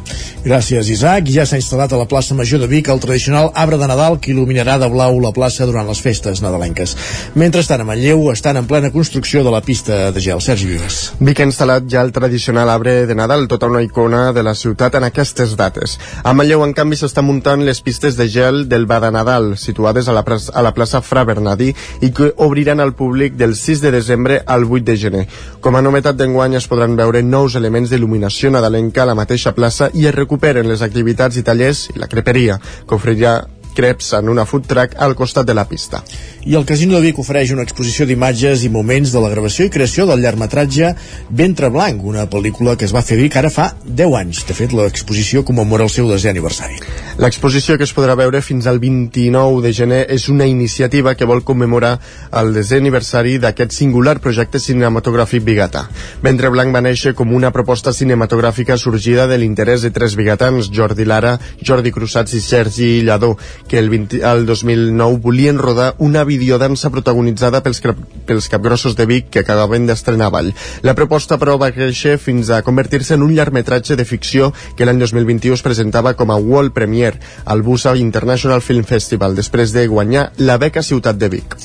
Gràcies, 0.45 0.89
Isaac. 0.93 1.27
Ja 1.33 1.45
s'ha 1.45 1.59
instal·lat 1.59 1.93
a 1.93 1.99
la 1.99 2.07
plaça 2.09 2.35
Major 2.37 2.61
de 2.63 2.69
Vic 2.71 2.87
el 2.89 3.01
tradicional 3.03 3.51
arbre 3.53 3.77
de 3.77 3.89
Nadal 3.91 4.17
que 4.23 4.31
il·luminarà 4.31 4.77
de 4.79 4.89
blau 4.91 5.19
la 5.21 5.33
plaça 5.35 5.67
durant 5.67 5.87
les 5.87 6.01
festes 6.01 6.41
nadalenques. 6.41 6.95
Mentrestant, 7.35 7.83
a 7.83 7.87
Manlleu 7.87 8.31
estan 8.31 8.57
en 8.57 8.69
plena 8.69 8.91
construcció 8.95 9.43
de 9.43 9.51
la 9.51 9.61
pista 9.61 10.11
de 10.11 10.23
gel. 10.23 10.41
Sergi 10.41 10.69
Vives. 10.71 11.01
Vic 11.19 11.41
ha 11.41 11.49
instal·lat 11.49 11.89
ja 11.91 12.01
el 12.05 12.13
tradicional 12.15 12.71
arbre 12.71 13.05
de 13.05 13.15
Nadal, 13.15 13.47
tota 13.51 13.67
una 13.67 13.83
icona 13.83 14.31
de 14.38 14.45
la 14.45 14.53
ciutat 14.55 14.95
en 14.95 15.07
aquestes 15.07 15.55
dates. 15.57 15.97
A 16.23 16.34
Manlleu, 16.38 16.61
en 16.64 16.76
canvi, 16.77 16.99
s'estan 16.99 17.26
muntant 17.26 17.65
les 17.65 17.81
pistes 17.81 18.15
de 18.19 18.30
gel 18.30 18.68
del 18.69 18.85
Bada 18.85 19.09
Nadal, 19.11 19.55
situades 19.57 20.07
a 20.07 20.14
la, 20.14 20.23
a 20.23 20.64
la 20.64 20.73
plaça 20.77 21.01
Fra 21.01 21.26
Bernadí 21.26 21.73
i 22.05 22.11
que 22.14 22.31
obriran 22.38 22.80
al 22.80 22.93
públic 22.93 23.34
del 23.39 23.55
6 23.57 23.81
de 23.81 23.91
desembre 23.97 24.41
al 24.45 24.69
8 24.69 24.85
de 24.85 24.97
gener. 24.97 25.26
Com 25.59 25.76
a 25.76 25.81
novetat 25.81 26.19
d'enguany 26.19 26.59
es 26.61 26.69
podran 26.69 26.95
veure 26.99 27.23
nous 27.26 27.57
elements 27.57 27.89
d'il·luminació 27.91 28.53
nadalenca 28.53 29.03
a 29.03 29.09
la 29.09 29.18
mateixa 29.18 29.55
plaça 29.57 29.89
i 29.93 30.05
es 30.07 30.15
recuperen 30.15 30.69
les 30.69 30.85
activitats 30.85 31.38
i 31.38 31.43
tallers 31.43 31.88
i 31.95 31.99
la 31.99 32.11
creperia, 32.11 32.61
que 32.88 32.95
oferirà 32.95 33.39
creps 33.77 34.13
en 34.17 34.31
una 34.33 34.45
food 34.49 34.65
truck 34.67 34.97
al 34.97 35.15
costat 35.15 35.47
de 35.47 35.53
la 35.53 35.67
pista. 35.69 36.01
I 36.47 36.55
el 36.55 36.65
Casino 36.65 36.95
de 36.95 37.03
Vic 37.03 37.19
ofereix 37.19 37.51
una 37.51 37.65
exposició 37.67 38.05
d'imatges 38.07 38.63
i 38.63 38.69
moments 38.73 39.11
de 39.13 39.21
la 39.21 39.29
gravació 39.33 39.67
i 39.67 39.71
creació 39.73 40.05
del 40.09 40.21
llargmetratge 40.23 40.93
Ventre 41.29 41.69
Blanc, 41.73 42.03
una 42.07 42.25
pel·lícula 42.31 42.77
que 42.79 42.87
es 42.87 42.93
va 42.95 43.03
fer 43.03 43.17
a 43.17 43.21
Vic 43.21 43.35
ara 43.37 43.51
fa 43.53 43.67
10 43.83 44.15
anys. 44.21 44.43
De 44.47 44.55
fet, 44.55 44.73
l'exposició 44.73 45.43
commemora 45.45 45.85
el 45.85 45.91
seu 45.93 46.07
desè 46.09 46.31
aniversari. 46.31 46.79
L'exposició 47.19 47.77
que 47.77 47.83
es 47.87 47.93
podrà 47.97 48.15
veure 48.15 48.41
fins 48.45 48.67
al 48.69 48.79
29 48.79 49.61
de 49.65 49.73
gener 49.73 50.03
és 50.13 50.29
una 50.29 50.47
iniciativa 50.47 51.15
que 51.19 51.27
vol 51.27 51.43
commemorar 51.43 51.97
el 52.39 52.53
desè 52.55 52.79
aniversari 52.81 53.37
d'aquest 53.43 53.75
singular 53.75 54.17
projecte 54.23 54.61
cinematogràfic 54.63 55.43
bigatà. 55.43 55.87
Ventre 56.23 56.51
Blanc 56.53 56.75
va 56.75 56.83
néixer 56.85 57.13
com 57.17 57.33
una 57.35 57.51
proposta 57.51 57.93
cinematogràfica 57.93 58.77
sorgida 58.77 59.27
de 59.27 59.37
l'interès 59.41 59.83
de 59.83 59.91
tres 59.91 60.15
bigatans, 60.15 60.71
Jordi 60.73 61.05
Lara, 61.05 61.35
Jordi 61.61 61.91
Cruzats 61.91 62.37
i 62.37 62.41
Sergi 62.41 63.01
Lladó, 63.03 63.35
que 63.68 63.80
el, 63.80 63.89
20, 63.89 64.22
el 64.23 64.45
2009 64.45 65.19
volien 65.22 65.57
rodar 65.57 65.95
una 65.98 66.23
videodansa 66.23 66.89
protagonitzada 66.89 67.61
pels, 67.64 67.81
pels 68.26 68.49
capgrossos 68.49 68.95
de 68.95 69.06
Vic 69.06 69.30
que 69.30 69.44
acabaven 69.44 69.88
d'estrenar 69.88 70.31
Vall. 70.34 70.53
La 70.81 70.95
proposta, 70.95 71.38
però, 71.38 71.57
va 71.61 71.73
créixer 71.76 72.18
fins 72.22 72.49
a 72.49 72.61
convertir-se 72.64 73.15
en 73.15 73.26
un 73.26 73.34
llargmetratge 73.35 73.95
de 73.95 74.06
ficció 74.06 74.53
que 74.76 74.88
l'any 74.88 75.02
2021 75.03 75.57
es 75.57 75.65
presentava 75.65 76.15
com 76.18 76.31
a 76.31 76.39
World 76.39 76.73
Premiere 76.73 77.19
al 77.45 77.61
Busa 77.61 77.95
International 77.98 78.61
Film 78.61 78.88
Festival, 78.88 79.35
després 79.35 79.76
de 79.76 79.88
guanyar 79.88 80.31
la 80.38 80.57
beca 80.57 80.85
Ciutat 80.85 81.19
de 81.19 81.30
Vic. 81.38 81.60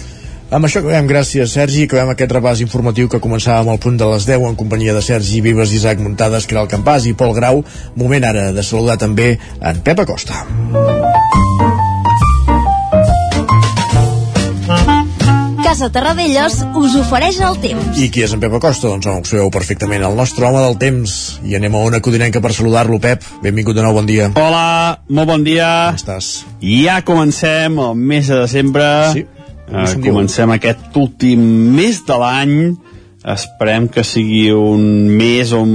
Amb 0.53 0.69
això 0.69 0.83
acabem, 0.83 1.07
gràcies 1.09 1.55
Sergi, 1.57 1.87
acabem 1.87 2.11
aquest 2.12 2.33
repàs 2.37 2.61
informatiu 2.61 3.09
que 3.09 3.23
començàvem 3.24 3.70
al 3.73 3.81
punt 3.81 3.97
de 3.97 4.09
les 4.11 4.27
10 4.29 4.45
en 4.51 4.59
companyia 4.61 4.93
de 4.93 5.01
Sergi 5.01 5.41
Vives, 5.41 5.73
Isaac 5.73 6.03
Muntades, 6.05 6.45
Caral 6.51 6.69
Campàs 6.69 7.09
i 7.09 7.15
Pol 7.16 7.33
Grau. 7.39 7.65
Moment 7.97 8.29
ara 8.29 8.51
de 8.53 8.66
saludar 8.66 8.99
també 9.01 9.39
en 9.62 9.81
Pep 9.81 10.05
Acosta. 10.05 10.45
Casa 15.73 15.89
Terradellos 15.89 16.59
us 16.77 16.94
ofereix 17.01 17.39
el 17.40 17.55
temps. 17.62 17.97
I 17.97 18.11
qui 18.12 18.20
és 18.20 18.32
en 18.36 18.43
Pep 18.43 18.53
Acosta? 18.59 18.90
Doncs 18.90 19.07
ho 19.09 19.15
sabeu 19.24 19.47
perfectament, 19.49 20.03
el 20.05 20.19
nostre 20.19 20.44
home 20.44 20.61
del 20.61 20.77
temps. 20.77 21.15
I 21.49 21.57
anem 21.57 21.78
a 21.78 21.81
una 21.89 22.03
codinenca 22.05 22.43
per 22.44 22.51
saludar-lo, 22.53 22.99
Pep. 23.01 23.24
Benvingut 23.40 23.78
de 23.78 23.81
nou, 23.81 23.94
bon 23.97 24.05
dia. 24.05 24.27
Hola, 24.36 25.01
molt 25.09 25.31
bon 25.32 25.47
dia. 25.49 25.70
Com 25.94 26.03
estàs? 26.03 26.28
Ja 26.61 26.99
comencem 27.09 27.81
el 27.86 27.97
mes 27.97 28.28
de 28.28 28.43
desembre. 28.43 28.90
Sí. 29.16 29.24
Uh, 29.65 29.89
comencem 30.05 30.53
aquest 30.59 31.01
últim 31.01 31.40
mes 31.73 32.05
de 32.05 32.20
l'any. 32.20 32.55
Esperem 33.32 33.89
que 33.89 34.05
sigui 34.05 34.51
un 34.53 34.85
mes 35.16 35.57
on 35.57 35.73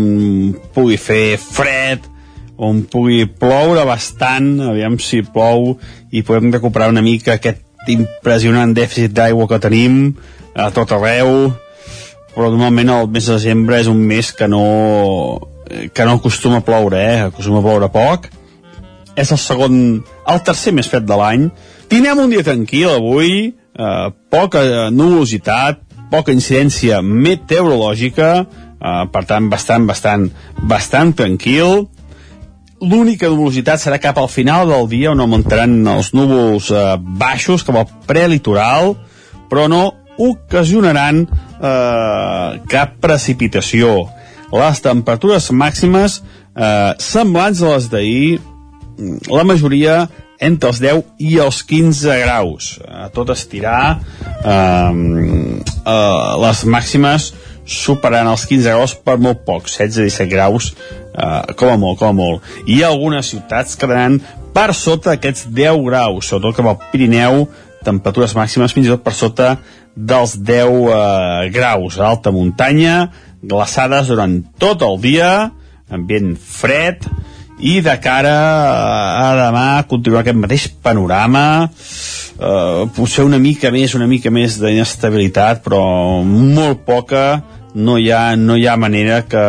pugui 0.77 1.01
fer 1.01 1.39
fred, 1.41 2.05
on 2.53 2.85
pugui 2.85 3.25
ploure 3.25 3.89
bastant, 3.89 4.59
aviam 4.75 5.01
si 5.01 5.25
plou, 5.25 5.79
i 6.13 6.21
podem 6.21 6.53
recuperar 6.53 6.93
una 6.93 7.01
mica 7.01 7.39
aquest 7.41 7.65
impressionant 7.93 8.73
dèficit 8.75 9.13
d'aigua 9.15 9.47
que 9.49 9.61
tenim 9.63 10.15
a 10.57 10.69
tot 10.73 10.91
arreu 10.95 11.51
però 12.33 12.51
normalment 12.51 12.91
el 12.93 13.07
mes 13.09 13.25
de 13.25 13.37
desembre 13.37 13.79
és 13.81 13.87
un 13.89 13.97
mes 13.97 14.31
que 14.37 14.47
no 14.47 14.65
que 15.67 16.05
no 16.05 16.17
acostuma 16.17 16.61
a 16.61 16.65
ploure 16.65 16.99
eh? 17.01 17.21
acostuma 17.27 17.59
a 17.59 17.65
ploure 17.65 17.89
poc. 17.91 18.29
És 19.17 19.31
el 19.33 19.39
segon, 19.41 19.79
el 20.29 20.43
tercer 20.45 20.71
més 20.77 20.87
fred 20.87 21.07
de 21.09 21.17
l'any. 21.17 21.47
Tindrem 21.89 22.21
un 22.21 22.29
dia 22.31 22.45
tranquil 22.45 22.91
avui 22.93 23.31
eh, 23.49 24.07
poca 24.29 24.61
nuvolositat 24.93 25.81
poca 26.11 26.31
incidència 26.31 27.01
meteorològica 27.03 28.29
eh, 28.43 29.03
per 29.11 29.23
tant 29.27 29.49
bastant, 29.51 29.87
bastant 29.89 30.29
bastant 30.61 31.15
tranquil 31.17 31.87
l'única 32.81 33.29
nuvolositat 33.29 33.81
serà 33.81 33.97
cap 34.01 34.17
al 34.21 34.29
final 34.29 34.67
del 34.69 34.87
dia 34.91 35.11
on 35.11 35.21
augmentaran 35.23 35.79
els 35.95 36.11
núvols 36.13 36.69
eh, 36.71 36.83
baixos 36.97 37.65
cap 37.65 37.79
al 37.79 37.87
prelitoral 38.09 38.93
però 39.49 39.67
no 39.71 39.83
ocasionaran 40.17 41.23
eh, 41.25 42.59
cap 42.69 42.97
precipitació. 43.01 44.07
Les 44.53 44.81
temperatures 44.83 45.49
màximes 45.51 46.21
eh, 46.21 46.93
semblants 47.01 47.61
a 47.61 47.75
les 47.75 47.89
d'ahir 47.91 48.37
la 49.29 49.43
majoria 49.45 50.07
entre 50.41 50.69
els 50.69 50.79
10 50.81 51.03
i 51.21 51.37
els 51.41 51.61
15 51.65 52.17
graus. 52.21 52.71
A 52.85 53.09
tot 53.13 53.31
estirar 53.33 53.97
eh, 53.97 54.93
eh, 54.93 56.31
les 56.45 56.65
màximes 56.65 57.31
superaran 57.67 58.31
els 58.31 58.47
15 58.47 58.73
graus 58.73 58.95
per 58.95 59.17
molt 59.21 59.43
poc, 59.47 59.67
16-17 59.69 60.31
graus 60.31 60.71
uh, 60.71 61.43
com 61.59 61.73
a 61.73 61.77
molt, 61.79 61.99
com 61.99 62.09
a 62.09 62.17
molt. 62.17 62.51
I 62.65 62.81
algunes 62.87 63.33
ciutats 63.33 63.77
quedaran 63.79 64.19
per 64.55 64.71
sota 64.73 65.17
aquests 65.17 65.49
10 65.53 65.83
graus, 65.85 66.29
sobretot 66.31 66.57
cap 66.57 66.71
al 66.71 66.79
Pirineu, 66.91 67.45
temperatures 67.85 68.35
màximes 68.37 68.73
fins 68.73 68.89
i 68.89 68.93
tot 68.95 69.03
per 69.05 69.13
sota 69.15 69.53
dels 69.93 70.37
10 70.39 70.73
uh, 70.87 70.97
graus. 71.53 71.99
A 71.99 72.07
alta 72.13 72.33
muntanya, 72.33 73.11
glaçades 73.43 74.09
durant 74.09 74.39
tot 74.59 74.83
el 74.87 75.01
dia, 75.03 75.31
ambient 75.91 76.35
fred, 76.39 77.05
i 77.59 77.79
de 77.81 77.95
cara 77.97 78.33
a 79.17 79.29
demà 79.37 79.67
continuar 79.89 80.21
aquest 80.21 80.37
mateix 80.37 80.67
panorama 80.83 81.43
eh, 81.65 82.83
potser 82.93 83.25
una 83.25 83.39
mica 83.41 83.71
més 83.73 83.95
una 83.97 84.07
mica 84.09 84.29
més 84.33 84.59
d'inestabilitat 84.61 85.63
però 85.65 85.81
molt 86.23 86.85
poca 86.85 87.23
no 87.77 87.97
hi 88.01 88.09
ha, 88.11 88.35
no 88.35 88.57
hi 88.57 88.65
ha 88.67 88.75
manera 88.77 89.21
que, 89.29 89.45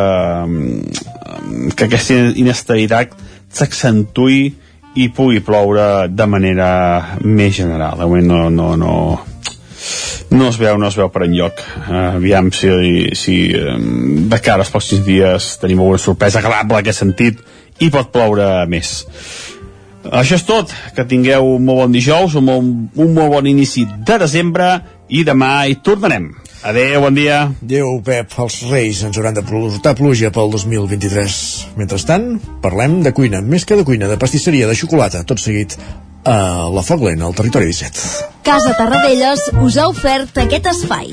que 1.74 1.88
aquesta 1.88 2.18
inestabilitat 2.36 3.14
s'accentui 3.48 4.40
i 4.98 5.08
pugui 5.14 5.40
ploure 5.44 6.08
de 6.10 6.26
manera 6.28 6.68
més 7.24 7.56
general. 7.56 7.98
De 8.00 8.08
moment 8.08 8.28
no, 8.28 8.40
no, 8.50 8.68
no, 8.76 8.94
no 10.30 10.48
es 10.48 10.58
veu, 10.60 10.76
no 10.80 10.90
es 10.90 10.98
veu 10.98 11.08
per 11.14 11.24
enlloc. 11.24 11.62
Uh, 11.86 12.18
aviam 12.18 12.50
si, 12.52 12.70
si 13.16 13.38
de 13.52 14.40
cara 14.44 14.64
als 14.64 14.72
pròxims 14.74 15.06
dies 15.06 15.54
tenim 15.62 15.80
alguna 15.84 16.02
sorpresa 16.02 16.42
agradable 16.42 16.76
en 16.76 16.84
aquest 16.84 17.04
sentit 17.04 17.40
i 17.80 17.88
pot 17.94 18.12
ploure 18.12 18.66
més. 18.68 18.98
Això 20.08 20.38
és 20.38 20.44
tot, 20.46 20.72
que 20.96 21.04
tingueu 21.08 21.54
un 21.56 21.64
molt 21.66 21.84
bon 21.84 21.96
dijous, 21.96 22.36
un 22.38 22.46
molt, 22.46 22.68
un 22.96 23.16
molt 23.16 23.32
bon 23.34 23.48
inici 23.50 23.84
de 23.86 24.20
desembre 24.20 24.70
i 25.08 25.24
demà 25.26 25.66
hi 25.68 25.78
tornarem. 25.84 26.30
Adéu, 26.62 27.00
bon 27.00 27.14
dia. 27.14 27.52
Adéu, 27.62 28.00
Pep. 28.02 28.34
Els 28.42 28.56
Reis 28.70 29.02
ens 29.06 29.18
hauran 29.18 29.36
de 29.36 29.44
portar 29.46 29.94
pluja 29.98 30.32
pel 30.34 30.50
2023. 30.50 31.38
Mentrestant, 31.78 32.32
parlem 32.64 32.98
de 33.06 33.14
cuina. 33.14 33.40
Més 33.40 33.64
que 33.64 33.78
de 33.78 33.86
cuina, 33.86 34.10
de 34.10 34.18
pastisseria, 34.18 34.66
de 34.66 34.74
xocolata. 34.78 35.22
Tot 35.22 35.38
seguit 35.38 35.78
a 36.26 36.66
la 36.74 36.82
Foglen, 36.82 37.22
al 37.22 37.36
territori 37.38 37.70
17. 37.70 38.32
Casa 38.48 38.74
Tarradellas 38.74 39.50
us 39.62 39.78
ha 39.78 39.86
ofert 39.92 40.42
aquest 40.44 40.72
espai. 40.74 41.12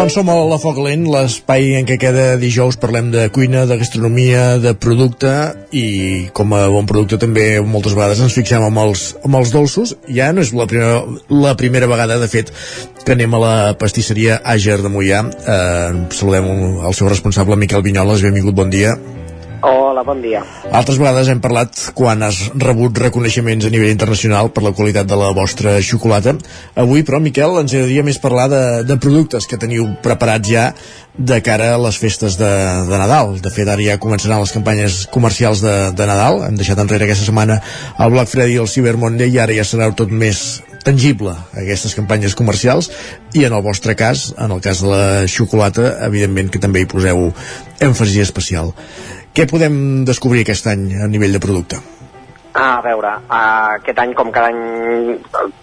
Doncs 0.00 0.14
som 0.16 0.30
a 0.32 0.34
la 0.48 0.56
Foc 0.56 0.78
Lent, 0.80 1.02
l'espai 1.12 1.74
en 1.76 1.84
què 1.84 1.98
cada 2.00 2.38
dijous 2.40 2.78
parlem 2.80 3.10
de 3.12 3.26
cuina, 3.36 3.66
de 3.68 3.76
gastronomia, 3.82 4.56
de 4.56 4.72
producte 4.72 5.28
i 5.76 6.30
com 6.32 6.54
a 6.56 6.62
bon 6.72 6.88
producte 6.88 7.18
també 7.20 7.44
moltes 7.60 7.92
vegades 7.98 8.24
ens 8.24 8.32
fixem 8.32 8.64
amb 8.64 8.80
els, 8.80 9.04
amb 9.20 9.36
els 9.36 9.52
dolços. 9.52 9.92
Ja 10.08 10.30
no 10.32 10.40
és 10.40 10.54
la 10.56 10.64
primera, 10.72 11.04
la 11.28 11.52
primera 11.60 11.92
vegada, 11.92 12.16
de 12.16 12.32
fet, 12.32 12.48
que 13.04 13.12
anem 13.12 13.36
a 13.36 13.44
la 13.44 13.54
pastisseria 13.76 14.40
Àger 14.40 14.80
de 14.80 14.88
Mollà. 14.88 15.20
Eh, 15.28 16.02
saludem 16.16 16.48
el 16.80 16.96
seu 16.96 17.12
responsable, 17.12 17.60
Miquel 17.60 17.84
Vinyoles. 17.84 18.24
Benvingut, 18.24 18.56
bon 18.56 18.72
dia. 18.72 18.96
Hola, 19.60 20.00
bon 20.00 20.22
dia. 20.24 20.40
Altres 20.72 20.96
vegades 20.96 21.28
hem 21.28 21.40
parlat 21.44 21.76
quan 21.96 22.22
has 22.24 22.38
rebut 22.54 22.96
reconeixements 23.02 23.66
a 23.66 23.72
nivell 23.72 23.92
internacional 23.92 24.48
per 24.54 24.62
la 24.64 24.72
qualitat 24.72 25.08
de 25.10 25.18
la 25.20 25.28
vostra 25.36 25.74
xocolata. 25.84 26.32
Avui, 26.80 27.04
però, 27.04 27.20
Miquel, 27.20 27.58
ens 27.60 27.74
agradaria 27.74 28.06
més 28.06 28.20
parlar 28.22 28.48
de, 28.48 28.62
de 28.88 28.96
productes 28.96 29.44
que 29.50 29.60
teniu 29.60 29.90
preparats 30.04 30.48
ja 30.48 30.70
de 31.12 31.40
cara 31.44 31.74
a 31.74 31.82
les 31.82 31.98
festes 32.00 32.38
de, 32.40 32.50
de 32.88 33.02
Nadal. 33.02 33.36
De 33.44 33.52
fet, 33.52 33.68
ara 33.68 33.84
ja 33.84 34.00
començaran 34.00 34.40
les 34.40 34.56
campanyes 34.56 35.02
comercials 35.12 35.60
de, 35.66 35.76
de 35.92 36.08
Nadal. 36.08 36.40
Hem 36.48 36.56
deixat 36.56 36.80
enrere 36.80 37.04
aquesta 37.04 37.28
setmana 37.28 37.60
el 38.00 38.16
Black 38.16 38.32
Friday 38.32 38.56
i 38.56 38.64
el 38.64 38.70
Cyber 38.70 38.96
Monday 38.96 39.28
i 39.28 39.40
ara 39.44 39.56
ja 39.56 39.68
serà 39.68 39.92
tot 39.92 40.08
més 40.08 40.62
tangible 40.80 41.34
aquestes 41.60 41.92
campanyes 41.92 42.32
comercials 42.32 42.88
i 43.36 43.44
en 43.44 43.52
el 43.52 43.60
vostre 43.60 43.92
cas, 43.98 44.30
en 44.40 44.54
el 44.54 44.62
cas 44.64 44.80
de 44.80 44.88
la 44.88 45.04
xocolata, 45.28 45.98
evidentment 46.06 46.48
que 46.48 46.62
també 46.62 46.80
hi 46.80 46.88
poseu 46.88 47.28
èmfasi 47.84 48.24
especial. 48.24 48.72
Què 49.30 49.46
podem 49.46 49.74
descobrir 50.02 50.42
aquest 50.42 50.66
any 50.66 50.88
a 50.98 51.06
nivell 51.06 51.36
de 51.36 51.40
producte? 51.42 51.78
A 52.58 52.80
veure, 52.82 53.12
aquest 53.30 53.98
any, 54.02 54.12
com 54.18 54.32
cada 54.34 54.48
any, 54.50 55.20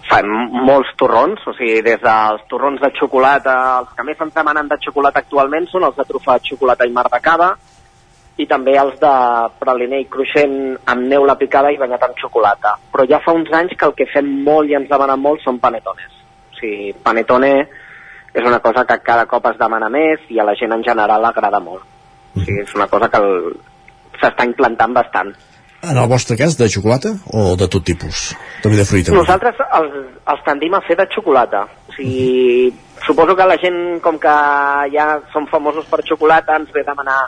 fem 0.08 0.30
molts 0.70 0.94
torrons, 0.96 1.42
o 1.44 1.52
sigui, 1.58 1.82
des 1.84 2.00
dels 2.00 2.46
torrons 2.48 2.80
de 2.80 2.90
xocolata, 2.96 3.56
els 3.82 3.90
que 3.98 4.06
més 4.08 4.22
ens 4.24 4.32
demanen 4.38 4.70
de 4.72 4.78
xocolata 4.86 5.20
actualment 5.20 5.68
són 5.68 5.84
els 5.84 5.98
de 5.98 6.06
trufat, 6.08 6.48
xocolata 6.48 6.88
i 6.88 6.94
mar 6.96 7.10
de 7.12 7.20
cava, 7.26 7.50
i 8.40 8.48
també 8.48 8.78
els 8.80 8.96
de 9.02 9.12
praliner 9.60 10.00
i 10.06 10.08
cruixent 10.16 10.56
amb 10.88 11.04
neula 11.12 11.36
picada 11.36 11.74
i 11.74 11.82
banyat 11.82 12.08
amb 12.08 12.24
xocolata. 12.24 12.78
Però 12.94 13.04
ja 13.10 13.20
fa 13.26 13.36
uns 13.36 13.52
anys 13.52 13.76
que 13.76 13.90
el 13.90 13.98
que 14.00 14.08
fem 14.14 14.32
molt 14.48 14.72
i 14.72 14.80
ens 14.80 14.88
demanen 14.88 15.20
molt 15.20 15.44
són 15.44 15.60
panetones. 15.60 16.16
O 16.54 16.62
sigui, 16.62 16.94
panetone 17.04 17.52
és 18.32 18.48
una 18.48 18.64
cosa 18.64 18.88
que 18.88 19.02
cada 19.04 19.28
cop 19.28 19.52
es 19.52 19.60
demana 19.60 19.92
més 19.92 20.24
i 20.32 20.40
a 20.40 20.48
la 20.48 20.56
gent 20.56 20.72
en 20.72 20.88
general 20.88 21.26
agrada 21.34 21.60
molt. 21.60 21.97
O 22.38 22.46
sigui, 22.46 22.64
és 22.64 22.74
una 22.78 22.88
cosa 22.92 23.10
que 23.14 23.22
s'està 24.22 24.46
implantant 24.48 24.94
bastant. 24.96 25.34
En 25.88 25.98
el 25.98 26.08
vostre 26.10 26.36
cas, 26.38 26.58
de 26.58 26.68
xocolata 26.74 27.12
o 27.38 27.56
de 27.56 27.68
tot 27.70 27.84
tipus? 27.86 28.32
També 28.64 28.80
de 28.80 28.86
fruita? 28.90 29.14
Nosaltres 29.14 29.60
els, 29.80 29.98
els 30.34 30.42
tendim 30.46 30.74
a 30.74 30.82
fer 30.88 30.98
de 31.00 31.06
xocolata. 31.14 31.68
O 31.88 31.96
sigui, 31.96 32.72
suposo 33.06 33.36
que 33.38 33.46
la 33.46 33.60
gent, 33.62 33.78
com 34.02 34.18
que 34.20 34.34
ja 34.96 35.08
som 35.34 35.46
famosos 35.52 35.86
per 35.92 36.02
xocolata, 36.08 36.58
ens 36.58 36.74
ve 36.74 36.82
a 36.82 36.90
demanar... 36.90 37.20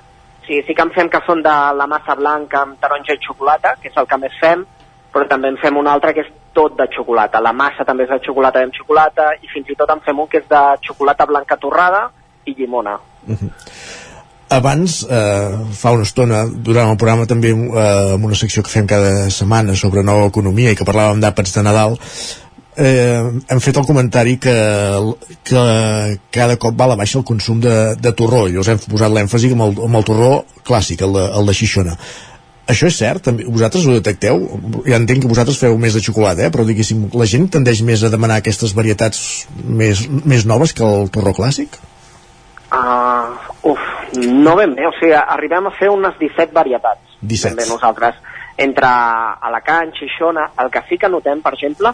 O 0.41 0.48
sigui, 0.48 0.64
sí 0.65 0.73
que 0.73 0.86
en 0.88 0.91
fem 0.95 1.11
que 1.14 1.22
són 1.27 1.45
de 1.45 1.56
la 1.77 1.88
massa 1.88 2.18
blanca 2.18 2.64
amb 2.65 2.81
taronja 2.81 3.14
i 3.14 3.22
xocolata, 3.22 3.76
que 3.81 3.94
és 3.94 4.02
el 4.02 4.10
que 4.10 4.18
més 4.18 4.41
fem, 4.41 4.65
però 5.14 5.30
també 5.30 5.53
en 5.53 5.61
fem 5.61 5.77
un 5.77 5.88
altre 5.88 6.15
que 6.18 6.26
és 6.26 6.34
tot 6.57 6.73
de 6.77 6.90
xocolata. 6.95 7.41
La 7.45 7.53
massa 7.53 7.86
també 7.86 8.07
és 8.07 8.14
de 8.15 8.19
xocolata 8.26 8.64
i 8.64 8.68
amb 8.68 8.76
xocolata, 8.76 9.30
i 9.38 9.53
fins 9.53 9.69
i 9.69 9.77
tot 9.77 9.94
en 9.94 10.02
fem 10.06 10.26
un 10.26 10.27
que 10.27 10.41
és 10.41 10.49
de 10.49 10.64
xocolata 10.90 11.30
blanca 11.30 11.57
torrada 11.61 12.07
i 12.49 12.57
llimona. 12.57 12.98
Abans, 14.50 15.06
eh, 15.06 15.58
fa 15.78 15.92
una 15.94 16.06
estona, 16.08 16.44
durant 16.50 16.90
el 16.90 16.98
programa 16.98 17.28
també 17.30 17.52
eh, 17.54 18.14
amb 18.16 18.26
una 18.26 18.38
secció 18.38 18.64
que 18.66 18.74
fem 18.74 18.88
cada 18.90 19.30
setmana 19.30 19.76
sobre 19.78 20.02
nova 20.02 20.30
economia 20.32 20.72
i 20.74 20.78
que 20.78 20.88
parlàvem 20.88 21.22
d'àpats 21.22 21.54
de 21.54 21.64
Nadal, 21.68 22.00
eh, 22.80 23.42
hem 23.46 23.62
fet 23.62 23.78
el 23.78 23.86
comentari 23.86 24.38
que, 24.42 24.56
que 25.46 25.66
cada 26.34 26.58
cop 26.58 26.80
va 26.80 26.88
a 26.88 26.94
la 26.94 26.98
baixa 26.98 27.20
el 27.20 27.28
consum 27.28 27.60
de, 27.62 27.76
de 28.00 28.14
torró 28.18 28.48
i 28.50 28.58
us 28.58 28.72
hem 28.72 28.82
posat 28.88 29.14
l'èmfasi 29.14 29.52
amb, 29.54 29.68
el, 29.68 29.78
amb 29.86 30.00
el 30.00 30.08
torró 30.08 30.32
clàssic, 30.66 31.04
el 31.06 31.14
de, 31.20 31.28
el 31.42 31.52
de 31.52 31.56
Xixona. 31.60 31.96
Això 32.70 32.90
és 32.90 32.98
cert? 33.02 33.24
També, 33.26 33.46
vosaltres 33.50 33.86
ho 33.86 33.96
detecteu? 33.96 34.44
Ja 34.86 35.00
entenc 35.00 35.24
que 35.24 35.32
vosaltres 35.32 35.58
feu 35.58 35.78
més 35.82 35.96
de 35.98 36.04
xocolata, 36.06 36.46
eh? 36.46 36.54
però 36.54 36.66
diguéssim, 36.66 37.08
la 37.18 37.26
gent 37.30 37.48
tendeix 37.54 37.82
més 37.86 38.04
a 38.06 38.12
demanar 38.14 38.42
aquestes 38.42 38.76
varietats 38.78 39.22
més, 39.66 40.04
més 40.26 40.46
noves 40.46 40.74
que 40.78 40.86
el 40.86 41.10
torró 41.14 41.34
clàssic? 41.38 41.80
Uh, 42.70 43.49
uf, 43.64 43.80
no 44.18 44.56
ben 44.56 44.76
bé, 44.76 44.88
o 44.88 44.91
sigui, 44.99 45.14
arribem 45.14 45.68
a 45.68 45.72
fer 45.77 45.90
unes 45.90 46.18
17 46.19 46.53
varietats. 46.53 47.02
17. 47.22 47.56
Ben 47.56 47.64
bé 47.64 47.69
nosaltres, 47.72 48.15
entre 48.57 48.88
Alacant, 48.88 49.94
Xixona, 49.95 50.52
el 50.60 50.72
que 50.72 50.81
sí 50.90 50.98
que 50.98 51.10
notem, 51.10 51.41
per 51.41 51.53
exemple, 51.53 51.94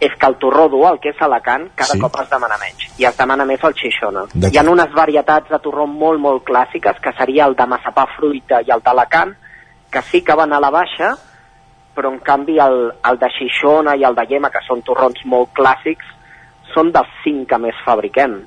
és 0.00 0.12
que 0.20 0.26
el 0.28 0.36
torró 0.36 0.68
dur, 0.68 0.84
el 0.90 0.98
que 1.00 1.10
és 1.14 1.22
Alacant, 1.22 1.70
cada 1.74 1.94
Sí. 1.94 2.00
cop 2.00 2.18
es 2.20 2.28
demana 2.30 2.56
menys, 2.60 2.98
i 2.98 3.04
es 3.06 3.16
demana 3.16 3.46
més 3.46 3.62
el 3.64 3.74
Xixona. 3.74 4.26
Hi 4.52 4.58
ha 4.58 4.70
unes 4.70 4.92
varietats 4.92 5.48
de 5.48 5.58
torró 5.58 5.86
molt, 5.86 6.20
molt 6.20 6.44
clàssiques, 6.44 7.00
que 7.00 7.12
seria 7.16 7.46
el 7.46 7.54
de 7.56 7.64
massapà 7.66 8.06
fruita 8.16 8.60
i 8.60 8.70
el 8.70 8.82
d'Alacant, 8.84 9.34
que 9.90 10.02
sí 10.02 10.22
que 10.22 10.34
van 10.34 10.52
a 10.52 10.60
la 10.60 10.70
baixa, 10.70 11.16
però 11.94 12.12
en 12.12 12.18
canvi 12.18 12.58
el, 12.60 12.92
el 13.08 13.18
de 13.18 13.28
Xixona 13.38 13.96
i 13.96 14.04
el 14.04 14.14
de 14.14 14.26
Llema, 14.28 14.50
que 14.50 14.60
són 14.66 14.82
torrons 14.82 15.24
molt 15.24 15.54
clàssics, 15.56 16.04
són 16.74 16.92
dels 16.92 17.08
cinc 17.24 17.48
que 17.48 17.58
més 17.58 17.74
fabriquem. 17.86 18.42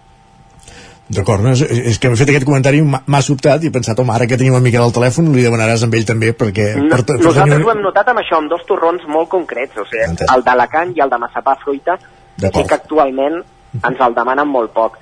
D'acord, 1.09 1.41
no? 1.41 1.55
és, 1.55 1.63
és 1.91 1.97
que 1.97 2.09
hem 2.09 2.15
fet 2.19 2.29
aquest 2.29 2.45
comentari, 2.45 2.83
m'ha 2.85 3.21
sobtat 3.25 3.63
i 3.63 3.69
he 3.69 3.73
pensat, 3.73 3.97
home, 3.97 4.13
ara 4.13 4.27
que 4.29 4.37
tenim 4.37 4.53
el 4.57 4.61
Miquel 4.65 4.83
al 4.83 4.93
telèfon, 4.93 5.31
li 5.33 5.45
demanaràs 5.45 5.87
amb 5.87 5.95
ell 5.97 6.05
també, 6.05 6.31
perquè... 6.37 6.67
No, 6.77 6.89
per, 6.91 7.01
per 7.07 7.17
nosaltres 7.17 7.55
tenir 7.55 7.65
ho 7.65 7.73
hem 7.73 7.81
notat 7.81 8.11
amb 8.13 8.21
això, 8.21 8.37
amb 8.37 8.53
dos 8.53 8.65
torrons 8.69 9.07
molt 9.09 9.31
concrets, 9.31 9.79
o 9.81 9.87
sigui, 9.89 10.27
el 10.29 10.45
d'Alacant 10.45 10.93
i 10.93 11.01
el 11.05 11.09
de 11.09 11.21
massapà 11.25 11.55
fruita, 11.63 11.97
que 12.39 12.65
actualment 12.77 13.39
ens 13.79 14.03
el 14.05 14.17
demanen 14.17 14.53
molt 14.53 14.75
poc. 14.75 14.99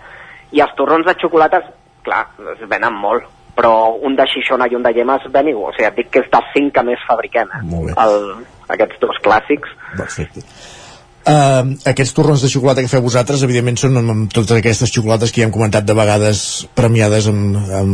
I 0.55 0.63
els 0.63 0.71
torrons 0.79 1.03
de 1.07 1.15
xocolata 1.19 1.59
clar, 2.07 2.23
es 2.55 2.63
venen 2.71 2.95
molt 2.95 3.33
però 3.57 3.97
un 4.05 4.13
de 4.13 4.25
Xixona 4.29 4.67
i 4.69 4.75
un 4.77 4.83
de 4.85 4.91
Llema 4.93 5.15
es 5.17 5.31
ven 5.33 5.47
igual. 5.49 5.71
O 5.71 5.75
sigui, 5.75 5.87
et 5.89 5.95
dic 5.97 6.11
que 6.13 6.21
és 6.21 6.27
dels 6.29 6.51
cinc 6.53 6.75
que 6.75 6.83
més 6.85 7.01
fabriquem, 7.09 7.49
eh? 7.57 7.93
El, 8.03 8.19
aquests 8.75 8.99
dos 9.01 9.17
clàssics. 9.25 9.71
Perfecte. 9.97 10.43
Uh, 11.27 11.73
aquests 11.91 12.13
torrons 12.15 12.39
de 12.39 12.47
xocolata 12.47 12.79
que 12.79 12.87
feu 12.87 13.01
vosaltres, 13.03 13.41
evidentment, 13.43 13.75
són 13.75 13.99
amb, 13.99 14.11
amb 14.13 14.27
totes 14.31 14.55
aquestes 14.55 14.93
xocolates 14.95 15.33
que 15.35 15.41
ja 15.41 15.47
hem 15.49 15.51
comentat 15.51 15.83
de 15.83 15.95
vegades 15.97 16.43
premiades 16.77 17.27
en, 17.27 17.41
en 17.79 17.89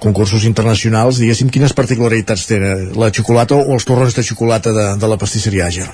concursos 0.00 0.46
internacionals. 0.48 1.18
Diguéssim, 1.20 1.50
quines 1.52 1.76
particularitats 1.76 2.46
té 2.48 2.60
la 2.96 3.10
xocolata 3.12 3.58
o 3.58 3.74
els 3.76 3.84
torrons 3.84 4.16
de 4.16 4.24
xocolata 4.24 4.72
de, 4.72 4.86
de 5.02 5.10
la 5.12 5.18
pastisseria 5.20 5.66
Àger? 5.68 5.84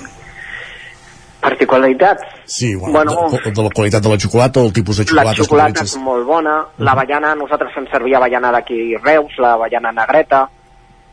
Particularitats? 1.42 2.22
Sí, 2.46 2.70
bueno, 2.76 2.92
Bueno, 2.92 3.26
de, 3.32 3.50
de 3.50 3.66
la 3.66 3.74
qualitat 3.74 4.06
de 4.06 4.14
la 4.14 4.20
xocolata 4.20 4.62
o 4.62 4.70
el 4.70 4.72
tipus 4.72 5.02
de 5.02 5.08
La 5.10 5.34
xocolata 5.34 5.42
xocolata 5.42 5.84
és 5.90 5.96
molt 5.98 6.24
bona, 6.30 6.54
l'avellana, 6.78 7.34
nosaltres 7.34 7.74
fem 7.74 7.90
servir 7.90 8.14
avellana 8.14 8.54
d'aquí 8.54 8.94
Reus, 9.02 9.34
l'avellana 9.42 9.90
negreta, 9.98 10.46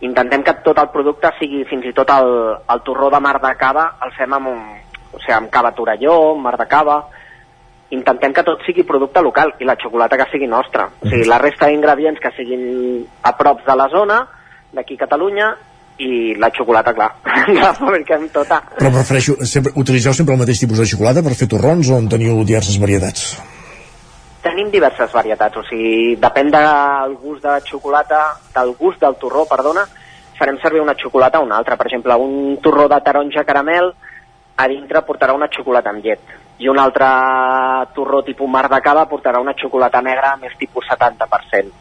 intentem 0.05 0.45
que 0.45 0.53
tot 0.61 0.77
el 0.77 0.93
producte 0.93 1.33
sigui 1.39 1.65
fins 1.65 1.89
i 1.89 1.97
tot 1.97 2.13
el, 2.13 2.31
el 2.69 2.85
torró 2.85 3.09
de 3.09 3.19
mar 3.19 3.39
de 3.41 3.53
cava, 3.57 3.89
el 4.05 4.13
fem 4.15 4.37
amb, 4.37 4.53
un, 4.53 4.63
o 5.11 5.19
sigui, 5.19 5.35
amb 5.35 5.51
cava 5.51 5.73
Torelló, 5.77 6.35
mar 6.35 6.57
de 6.59 6.67
cava, 6.67 7.01
intentem 7.91 8.33
que 8.33 8.43
tot 8.47 8.63
sigui 8.65 8.85
producte 8.87 9.21
local 9.21 9.53
i 9.59 9.67
la 9.67 9.75
xocolata 9.79 10.17
que 10.19 10.29
sigui 10.31 10.47
nostra. 10.47 10.87
O 11.01 11.09
sigui, 11.09 11.27
la 11.27 11.39
resta 11.41 11.67
d'ingredients 11.67 12.21
que 12.23 12.31
siguin 12.37 12.63
a 13.27 13.35
prop 13.37 13.65
de 13.67 13.75
la 13.75 13.89
zona, 13.91 14.21
d'aquí 14.71 14.97
Catalunya, 14.97 15.51
i 16.01 16.35
la 16.39 16.49
xocolata, 16.55 16.93
clar, 16.95 17.11
la 17.61 17.73
fabriquem 17.77 18.27
tota. 18.33 18.61
Però 18.77 18.91
prefereixo, 18.93 19.37
sempre, 19.45 19.73
utilitzeu 19.77 20.15
sempre 20.17 20.35
el 20.35 20.41
mateix 20.41 20.63
tipus 20.63 20.81
de 20.81 20.87
xocolata 20.89 21.23
per 21.25 21.35
fer 21.37 21.49
torrons 21.51 21.91
o 21.91 21.99
en 21.99 22.07
teniu 22.09 22.41
diverses 22.47 22.79
varietats? 22.81 23.35
Tenim 24.41 24.71
diverses 24.73 25.11
varietats, 25.13 25.59
o 25.59 25.65
sigui, 25.67 26.15
depèn 26.17 26.49
del 26.53 27.17
gust 27.21 27.43
de 27.45 27.59
xocolata, 27.67 28.23
del 28.55 28.73
gust 28.79 29.03
del 29.03 29.19
torró, 29.21 29.45
perdona, 29.49 29.83
farem 30.39 30.57
servir 30.63 30.81
una 30.81 30.95
xocolata 30.97 31.39
o 31.39 31.45
una 31.45 31.59
altra. 31.59 31.77
Per 31.77 31.85
exemple, 31.91 32.15
un 32.17 32.57
torró 32.63 32.87
de 32.89 32.97
taronja 33.05 33.45
caramel 33.45 33.91
a 34.61 34.67
dintre 34.69 35.01
portarà 35.07 35.33
una 35.33 35.49
xocolata 35.49 35.89
amb 35.89 36.05
llet 36.05 36.39
i 36.61 36.67
un 36.69 36.77
altre 36.77 37.07
torró 37.93 38.21
tipus 38.23 38.49
mar 38.49 38.67
de 38.69 38.79
cava 38.85 39.07
portarà 39.09 39.39
una 39.41 39.55
xocolata 39.57 40.01
negra 40.01 40.35
més 40.37 40.53
tipus 40.59 40.85
70%. 40.91 41.71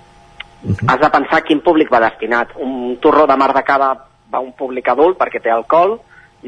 Has 0.88 1.00
de 1.00 1.10
pensar 1.12 1.42
quin 1.44 1.60
públic 1.64 1.92
va 1.92 2.00
destinat. 2.00 2.54
Un 2.56 2.96
torró 3.00 3.26
de 3.28 3.36
mar 3.36 3.52
de 3.56 3.62
cava 3.64 3.90
va 4.32 4.40
un 4.40 4.52
públic 4.56 4.88
adult 4.88 5.18
perquè 5.20 5.40
té 5.44 5.52
alcohol, 5.52 5.98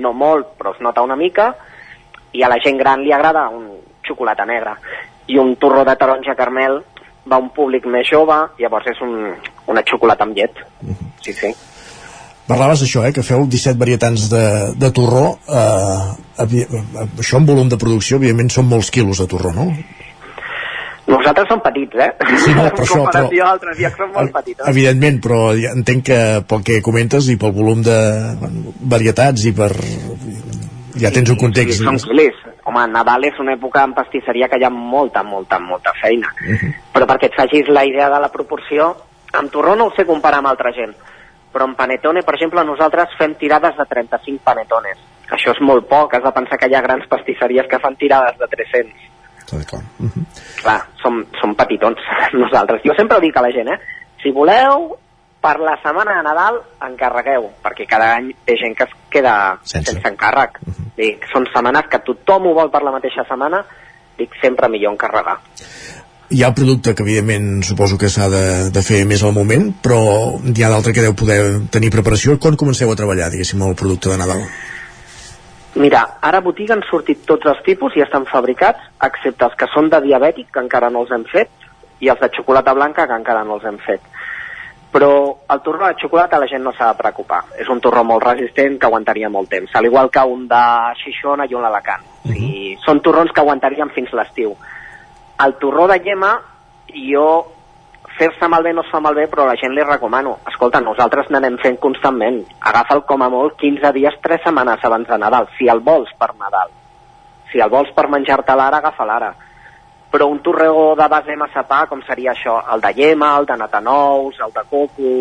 no 0.01 0.13
molt, 0.17 0.55
però 0.57 0.73
es 0.73 0.81
nota 0.81 1.05
una 1.05 1.17
mica, 1.17 1.51
i 2.33 2.43
a 2.43 2.49
la 2.49 2.61
gent 2.65 2.81
gran 2.81 3.05
li 3.05 3.13
agrada 3.13 3.49
un 3.53 3.69
xocolata 4.07 4.49
negra. 4.49 4.79
I 5.29 5.37
un 5.39 5.57
torró 5.57 5.85
de 5.85 5.97
taronja 5.97 6.37
caramel 6.37 6.81
va 7.29 7.41
un 7.41 7.53
públic 7.53 7.85
més 7.87 8.09
jove, 8.09 8.39
llavors 8.59 8.89
és 8.95 9.05
un, 9.05 9.29
una 9.69 9.85
xocolata 9.85 10.25
amb 10.25 10.37
llet. 10.37 10.65
Sí, 11.21 11.37
sí. 11.37 11.53
Parlaves 12.49 12.83
d'això, 12.83 13.05
eh, 13.07 13.13
que 13.15 13.23
feu 13.23 13.45
17 13.47 13.79
varietats 13.79 14.29
de, 14.33 14.45
de 14.77 14.91
torró. 14.95 15.37
Eh, 15.47 16.45
eh, 16.45 16.85
això 17.23 17.39
en 17.39 17.47
volum 17.47 17.69
de 17.71 17.79
producció, 17.79 18.19
evidentment, 18.19 18.51
són 18.51 18.67
molts 18.71 18.91
quilos 18.91 19.23
de 19.23 19.29
torró, 19.31 19.53
no? 19.55 19.69
Nosaltres 21.07 21.49
som 21.51 21.61
petits, 21.63 21.95
eh? 21.99 22.11
Sí, 22.45 22.55
no, 22.55 22.67
per 22.77 22.85
això, 22.85 23.03
però- 23.09 23.29
a 23.31 23.51
altres 23.51 23.79
llocs 23.79 23.99
som 23.99 24.13
molt 24.15 24.35
petits. 24.35 24.63
Evidentment, 24.71 25.21
però 25.23 25.41
entenc 25.73 26.05
que 26.11 26.19
pel 26.49 26.65
que 26.67 26.81
comentes 26.83 27.29
i 27.31 27.37
pel 27.39 27.55
volum 27.55 27.83
de 27.87 27.99
bueno, 28.41 28.75
varietats 28.95 29.47
i 29.47 29.55
per... 29.57 29.71
Ja 31.03 31.09
tens 31.15 31.31
un 31.33 31.39
context... 31.41 31.79
Sí, 31.79 31.87
són 31.87 31.99
quilis. 32.03 32.37
Home, 32.69 32.83
Nadal 32.93 33.25
és 33.27 33.39
una 33.43 33.57
època 33.57 33.83
en 33.83 33.95
pastisseria 33.97 34.47
que 34.51 34.59
hi 34.61 34.67
ha 34.67 34.71
molta, 34.71 35.23
molta, 35.27 35.59
molta 35.59 35.95
feina. 35.99 36.29
Mhm. 36.45 36.75
Però 36.95 37.09
perquè 37.11 37.31
et 37.31 37.39
facis 37.39 37.71
la 37.73 37.83
idea 37.89 38.11
de 38.13 38.21
la 38.23 38.31
proporció, 38.35 38.93
amb 39.33 39.51
torró 39.51 39.75
no 39.75 39.89
ho 39.89 39.95
sé 39.97 40.05
comparar 40.07 40.43
amb 40.43 40.53
altra 40.53 40.71
gent, 40.77 40.93
però 41.53 41.69
en 41.69 41.77
panetone, 41.79 42.25
per 42.27 42.35
exemple, 42.39 42.65
nosaltres 42.65 43.17
fem 43.19 43.37
tirades 43.41 43.77
de 43.79 43.87
35 43.89 44.43
panetones. 44.45 45.01
Això 45.33 45.55
és 45.55 45.63
molt 45.65 45.87
poc, 45.89 46.17
has 46.17 46.25
de 46.25 46.33
pensar 46.35 46.59
que 46.61 46.69
hi 46.69 46.77
ha 46.77 46.85
grans 46.85 47.07
pastisseries 47.09 47.69
que 47.71 47.81
fan 47.83 47.97
tirades 48.01 48.39
de 48.41 48.49
300. 48.57 49.09
Clar, 50.63 50.81
som, 51.03 51.23
som 51.41 51.55
petitons 51.59 52.01
nosaltres. 52.43 52.85
Jo 52.87 52.97
sempre 52.99 53.21
dic 53.25 53.37
a 53.37 53.45
la 53.45 53.53
gent, 53.55 53.73
eh? 53.73 53.79
Si 54.23 54.33
voleu, 54.33 54.93
per 55.43 55.59
la 55.59 55.75
setmana 55.83 56.15
de 56.17 56.23
Nadal 56.23 56.61
encarregueu, 56.87 57.49
perquè 57.65 57.87
cada 57.91 58.13
any 58.15 58.31
té 58.47 58.55
gent 58.61 58.77
que 58.79 58.87
es 58.87 58.93
queda 59.11 59.35
sense, 59.65 59.91
sense 59.91 60.13
encàrrec. 60.13 60.61
Dic, 60.97 61.27
són 61.33 61.49
setmanes 61.51 61.89
que 61.91 62.01
tothom 62.07 62.47
ho 62.49 62.55
vol 62.61 62.71
per 62.71 62.85
la 62.87 62.95
mateixa 62.95 63.27
setmana, 63.29 63.65
dic 64.19 64.37
sempre 64.41 64.71
millor 64.71 64.95
encarregar. 64.95 65.41
Hi 66.33 66.43
ha 66.43 66.55
producte 66.57 66.95
que, 66.95 67.05
evidentment, 67.05 67.63
suposo 67.63 67.99
que 68.01 68.09
s'ha 68.09 68.29
de, 68.33 68.45
de 68.73 68.83
fer 68.83 69.03
més 69.05 69.21
al 69.23 69.35
moment, 69.37 69.67
però 69.85 69.99
hi 70.41 70.63
ha 70.65 70.71
d'altre 70.73 70.95
que 70.97 71.05
deu 71.05 71.13
poder 71.13 71.41
tenir 71.75 71.91
preparació. 71.93 72.39
Quan 72.41 72.57
comenceu 72.57 72.89
a 72.89 72.97
treballar, 72.97 73.29
diguéssim, 73.35 73.61
el 73.67 73.77
producte 73.77 74.09
de 74.09 74.17
Nadal? 74.17 74.47
Mira, 75.75 76.03
ara 76.21 76.41
a 76.41 76.45
botiga 76.45 76.73
han 76.77 76.85
sortit 76.89 77.27
tots 77.29 77.49
els 77.53 77.61
tipus 77.67 77.95
i 77.97 78.05
estan 78.05 78.25
fabricats, 78.29 78.81
excepte 79.09 79.45
els 79.49 79.59
que 79.61 79.69
són 79.75 79.93
de 79.93 80.01
diabètic, 80.05 80.49
que 80.53 80.65
encara 80.65 80.91
no 80.93 81.05
els 81.05 81.13
hem 81.13 81.29
fet, 81.29 81.53
i 82.01 82.09
els 82.13 82.21
de 82.21 82.29
xocolata 82.37 82.75
blanca, 82.77 83.07
que 83.09 83.17
encara 83.21 83.45
no 83.45 83.61
els 83.61 83.69
hem 83.69 83.79
fet. 83.85 84.05
Però 84.93 85.13
el 85.53 85.61
torró 85.65 85.87
de 85.87 85.97
xocolata 86.01 86.41
la 86.41 86.49
gent 86.49 86.65
no 86.65 86.75
s'ha 86.77 86.91
de 86.91 86.99
preocupar. 86.99 87.41
És 87.61 87.69
un 87.73 87.81
torró 87.81 88.03
molt 88.05 88.25
resistent 88.25 88.77
que 88.81 88.89
aguantaria 88.89 89.31
molt 89.33 89.49
temps, 89.53 89.73
al 89.77 89.89
igual 89.89 90.11
que 90.13 90.25
un 90.29 90.45
de 90.49 90.65
Xixona 91.01 91.49
i 91.49 91.57
un 91.57 91.65
d'Alacant. 91.65 92.05
Uh 92.25 92.31
-huh. 92.31 92.37
I 92.37 92.79
són 92.85 93.01
torrons 93.01 93.33
que 93.33 93.41
aguantarien 93.41 93.89
fins 93.91 94.13
l'estiu. 94.13 94.57
El 95.41 95.57
torró 95.59 95.89
de 95.89 95.99
llema, 96.05 96.37
jo 96.93 97.27
fer-se 98.19 98.49
malbé 98.49 98.73
no 98.73 98.83
es 98.85 98.91
fa 98.93 99.01
malbé, 99.01 99.27
però 99.31 99.47
la 99.47 99.57
gent 99.57 99.75
li 99.75 99.85
recomano. 99.87 100.37
Escolta, 100.49 100.81
nosaltres 100.85 101.31
n'anem 101.31 101.57
fent 101.63 101.79
constantment. 101.81 102.43
Agafa'l 102.61 103.05
com 103.09 103.23
a 103.23 103.31
molt 103.33 103.57
15 103.61 103.93
dies, 103.97 104.19
3 104.23 104.45
setmanes 104.45 104.85
abans 104.85 105.09
de 105.09 105.19
Nadal, 105.19 105.49
si 105.59 105.69
el 105.73 105.81
vols 105.81 106.13
per 106.19 106.33
Nadal. 106.39 106.71
Si 107.53 107.61
el 107.61 107.73
vols 107.73 107.93
per 107.97 108.09
menjar-te 108.09 108.57
l'ara, 108.57 108.79
agafa 108.81 109.07
l'ara. 109.09 109.33
Però 110.13 110.29
un 110.29 110.41
torró 110.45 110.93
de 110.97 111.09
base 111.09 111.37
massapà, 111.41 111.87
com 111.89 112.03
seria 112.07 112.33
això, 112.33 112.59
el 112.75 112.85
de 112.85 112.93
llema, 112.97 113.37
el 113.39 113.49
de 113.49 113.57
natanous, 113.57 114.41
el 114.45 114.53
de 114.53 114.65
coco 114.69 115.13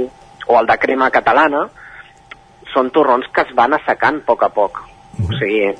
o 0.47 0.59
el 0.59 0.67
de 0.67 0.77
crema 0.79 1.09
catalana, 1.09 1.65
són 2.73 2.91
torrons 2.91 3.27
que 3.31 3.45
es 3.47 3.55
van 3.55 3.75
assecant 3.75 4.19
a 4.19 4.25
poc 4.27 4.43
a 4.43 4.49
poc. 4.51 4.81
O 5.21 5.31
sigui, 5.39 5.71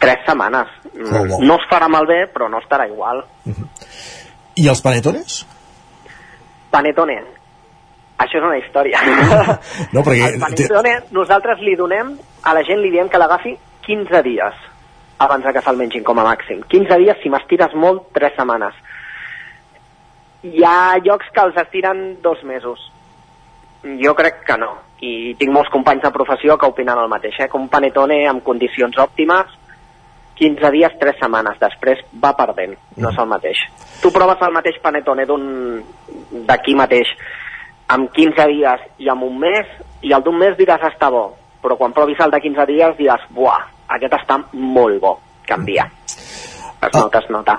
tres 0.00 0.24
setmanes. 0.26 0.81
No 0.94 1.56
es 1.56 1.68
farà 1.70 1.88
malbé, 1.88 2.26
però 2.32 2.48
no 2.52 2.60
estarà 2.60 2.86
igual. 2.90 3.22
I 4.60 4.68
els 4.68 4.82
panetones? 4.84 5.42
Panetone. 6.72 7.16
Això 8.22 8.38
és 8.38 8.44
una 8.44 8.58
història. 8.60 9.00
No, 9.94 10.02
perquè... 10.04 10.34
El 10.34 10.40
panetone, 10.42 10.92
nosaltres 11.16 11.62
li 11.64 11.74
donem, 11.78 12.14
a 12.44 12.54
la 12.56 12.62
gent 12.66 12.82
li 12.82 12.92
diem 12.92 13.08
que 13.10 13.20
l'agafi 13.20 13.56
15 13.86 14.22
dies 14.26 14.68
abans 15.22 15.46
que 15.54 15.62
se'l 15.62 15.78
mengin 15.78 16.04
com 16.04 16.18
a 16.18 16.26
màxim. 16.26 16.62
15 16.68 16.98
dies, 16.98 17.18
si 17.22 17.30
m'estires 17.30 17.74
molt, 17.78 18.08
3 18.16 18.34
setmanes. 18.36 18.78
Hi 20.42 20.64
ha 20.66 20.98
llocs 20.98 21.28
que 21.32 21.44
els 21.46 21.58
estiren 21.62 22.00
dos 22.22 22.42
mesos. 22.42 22.88
Jo 24.02 24.14
crec 24.18 24.42
que 24.46 24.56
no. 24.58 24.72
I 25.02 25.34
tinc 25.38 25.54
molts 25.54 25.70
companys 25.70 26.02
de 26.02 26.12
professió 26.14 26.56
que 26.58 26.70
opinen 26.70 26.98
el 26.98 27.10
mateix, 27.10 27.38
eh? 27.38 27.48
que 27.50 27.58
un 27.58 27.68
panetone 27.70 28.24
amb 28.30 28.42
condicions 28.46 28.98
òptimes 29.02 29.54
15 30.42 30.72
dies, 30.74 30.96
3 31.00 31.20
setmanes. 31.20 31.60
Després 31.62 32.02
va 32.22 32.34
perdent, 32.38 32.74
no 32.98 33.12
és 33.12 33.20
el 33.22 33.30
mateix. 33.30 33.62
Tu 34.02 34.10
proves 34.14 34.42
el 34.42 34.54
mateix 34.56 34.80
panetone 34.82 35.26
d'un 35.28 35.44
d'aquí 36.48 36.74
mateix 36.78 37.12
amb 37.92 38.10
15 38.14 38.48
dies 38.50 38.86
i 39.04 39.10
amb 39.12 39.26
un 39.26 39.38
mes, 39.42 39.68
i 40.02 40.14
el 40.16 40.24
d'un 40.24 40.38
mes 40.38 40.56
diràs 40.58 40.82
està 40.88 41.10
bo, 41.12 41.28
però 41.62 41.76
quan 41.78 41.94
provis 41.94 42.20
el 42.24 42.32
de 42.32 42.40
15 42.42 42.66
dies 42.70 42.96
diràs, 42.98 43.28
buah, 43.36 43.60
aquest 43.98 44.16
està 44.18 44.40
molt 44.52 44.98
bo, 45.02 45.18
canvia. 45.46 45.86
Es 46.08 46.96
nota, 46.96 47.20
es 47.20 47.30
nota. 47.30 47.58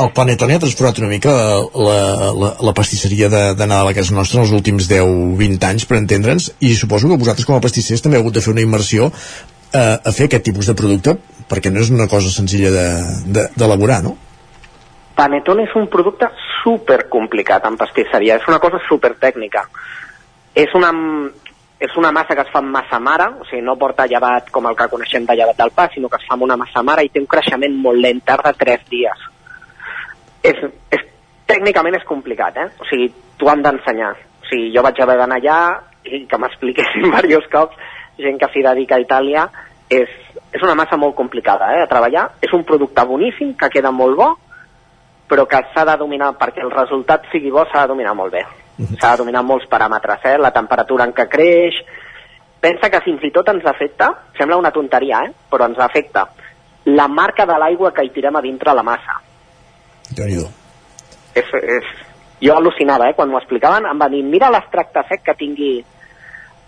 El 0.00 0.12
Panetone 0.16 0.54
ha 0.54 0.62
transformat 0.62 1.00
una 1.02 1.10
mica 1.10 1.32
la, 1.74 1.96
la, 2.32 2.50
la 2.62 2.72
pastisseria 2.76 3.28
Nadal 3.28 3.90
a 3.90 3.94
casa 3.96 4.14
nostra 4.14 4.38
en 4.38 4.46
els 4.46 4.54
últims 4.54 4.86
10-20 4.88 5.66
anys, 5.66 5.86
per 5.88 5.98
entendre'ns, 5.98 6.52
i 6.62 6.72
suposo 6.78 7.10
que 7.10 7.18
vosaltres 7.20 7.48
com 7.48 7.58
a 7.58 7.64
pastissers 7.64 8.04
també 8.04 8.20
heu 8.20 8.24
hagut 8.24 8.38
de 8.38 8.44
fer 8.44 8.54
una 8.54 8.64
immersió 8.64 9.10
eh, 9.10 9.96
a 9.98 10.12
fer 10.14 10.28
aquest 10.28 10.46
tipus 10.46 10.70
de 10.70 10.76
producte, 10.78 11.16
perquè 11.50 11.72
no 11.74 11.82
és 11.82 11.90
una 11.90 12.06
cosa 12.08 12.30
senzilla 12.30 12.70
d'elaborar, 12.70 13.26
de, 13.26 13.46
d'elaborar, 13.58 14.00
no? 14.06 14.16
Panetone 15.18 15.66
és 15.66 15.74
un 15.76 15.88
producte 15.92 16.30
super 16.62 17.02
complicat 17.12 17.66
en 17.68 17.76
pastisseria, 17.80 18.38
és 18.38 18.48
una 18.48 18.60
cosa 18.62 18.78
super 18.86 19.12
tècnica. 19.20 19.66
És 20.54 20.72
una, 20.78 20.92
és 21.80 21.96
una 21.98 22.12
massa 22.14 22.36
que 22.38 22.46
es 22.46 22.52
fa 22.52 22.62
amb 22.62 22.72
massa 22.76 23.00
mare, 23.02 23.26
o 23.40 23.48
sigui, 23.48 23.64
no 23.66 23.76
porta 23.80 24.06
llevat 24.08 24.48
com 24.54 24.70
el 24.70 24.78
que 24.78 24.88
coneixem 24.92 25.26
de 25.28 25.36
llevat 25.36 25.60
del 25.60 25.74
pa, 25.76 25.90
sinó 25.92 26.08
que 26.08 26.20
es 26.22 26.26
fa 26.28 26.38
amb 26.38 26.46
una 26.46 26.56
massa 26.60 26.84
mare 26.86 27.04
i 27.04 27.12
té 27.12 27.20
un 27.22 27.28
creixement 27.30 27.76
molt 27.84 28.00
lent, 28.00 28.22
tarda 28.24 28.54
3 28.56 28.88
dies. 28.90 29.28
És, 30.46 30.60
és, 30.94 31.06
tècnicament 31.50 31.98
és 31.98 32.08
complicat, 32.08 32.56
eh? 32.56 32.68
O 32.80 32.88
sigui, 32.88 33.10
t'ho 33.36 33.50
han 33.50 33.66
d'ensenyar. 33.66 34.14
O 34.40 34.48
sigui, 34.48 34.70
jo 34.76 34.84
vaig 34.86 35.02
haver 35.02 35.18
d'anar 35.20 35.40
allà 35.42 35.60
i 36.06 36.24
que 36.30 36.40
m'expliquessin 36.40 37.04
diversos 37.08 37.50
cops 37.52 37.76
gent 38.20 38.38
que 38.40 38.48
s'hi 38.52 38.62
dedica 38.64 38.96
a 38.96 39.04
Itàlia, 39.04 39.46
és, 39.90 40.10
és 40.52 40.62
una 40.62 40.74
massa 40.74 40.96
molt 40.96 41.14
complicada 41.14 41.68
eh, 41.76 41.82
a 41.84 41.88
treballar, 41.90 42.28
és 42.42 42.52
un 42.56 42.64
producte 42.64 43.04
boníssim 43.06 43.54
que 43.58 43.68
queda 43.70 43.90
molt 43.94 44.16
bo, 44.18 44.30
però 45.30 45.44
que 45.46 45.60
s'ha 45.74 45.84
de 45.86 45.96
dominar, 46.00 46.32
perquè 46.38 46.64
el 46.64 46.72
resultat 46.74 47.28
sigui 47.30 47.50
bo, 47.54 47.64
s'ha 47.70 47.84
de 47.86 47.92
dominar 47.94 48.14
molt 48.18 48.32
bé. 48.34 48.44
S'ha 48.98 49.12
de 49.12 49.18
dominar 49.22 49.42
molts 49.44 49.66
paràmetres, 49.70 50.24
eh? 50.24 50.38
la 50.40 50.50
temperatura 50.50 51.04
en 51.06 51.12
què 51.14 51.28
creix, 51.30 51.78
pensa 52.60 52.90
que 52.90 53.00
fins 53.04 53.22
i 53.24 53.30
tot 53.30 53.48
ens 53.52 53.64
afecta, 53.66 54.10
sembla 54.38 54.56
una 54.58 54.72
tonteria, 54.74 55.22
eh? 55.28 55.32
però 55.50 55.68
ens 55.68 55.78
afecta 55.78 56.26
la 56.86 57.06
marca 57.08 57.44
de 57.46 57.58
l'aigua 57.60 57.92
que 57.92 58.02
hi 58.04 58.10
tirem 58.10 58.36
a 58.36 58.40
dintre 58.42 58.72
la 58.74 58.82
massa. 58.82 59.20
déu 60.16 60.26
nhi 60.26 60.46
És, 61.34 61.46
és... 61.62 61.84
Jo 62.40 62.54
al·lucinava, 62.56 63.10
eh? 63.10 63.14
quan 63.14 63.28
m'ho 63.28 63.38
explicaven, 63.38 63.84
em 63.86 63.98
van 64.00 64.10
dir, 64.10 64.22
mira 64.24 64.48
l'extracte 64.50 65.02
sec 65.10 65.22
que 65.22 65.34
tingui 65.36 65.84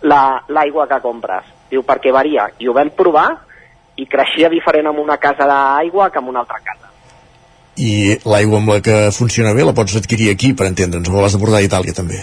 la- 0.02 0.42
l'aigua 0.48 0.86
que 0.86 1.00
compres. 1.00 1.46
Diu, 1.70 1.82
perquè 1.82 2.12
varia. 2.12 2.50
I 2.60 2.68
ho 2.68 2.74
vam 2.76 2.90
provar 2.94 3.30
i 3.96 4.06
creixia 4.06 4.48
diferent 4.48 4.88
en 4.88 4.98
una 4.98 5.18
casa 5.18 5.46
d'aigua 5.46 6.10
que 6.10 6.18
en 6.18 6.28
una 6.28 6.40
altra 6.40 6.60
casa. 6.64 6.88
I 7.76 8.18
l'aigua 8.28 8.58
amb 8.60 8.68
la 8.68 8.80
que 8.84 8.96
funciona 9.16 9.54
bé 9.56 9.64
la 9.64 9.72
pots 9.76 9.96
adquirir 9.96 10.30
aquí, 10.32 10.52
per 10.52 10.66
entendre'ns, 10.68 11.08
o 11.08 11.20
l'has 11.20 11.32
de 11.36 11.40
portar 11.40 11.60
d'Itàlia 11.62 11.94
també. 11.96 12.20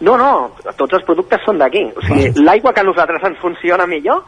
No, 0.00 0.16
no, 0.16 0.52
tots 0.78 0.96
els 0.96 1.04
productes 1.04 1.42
són 1.44 1.58
d'aquí. 1.60 1.82
O 1.96 2.04
sigui, 2.06 2.30
l'aigua 2.40 2.72
que 2.72 2.80
a 2.80 2.86
nosaltres 2.88 3.24
ens 3.28 3.40
funciona 3.40 3.86
millor, 3.86 4.22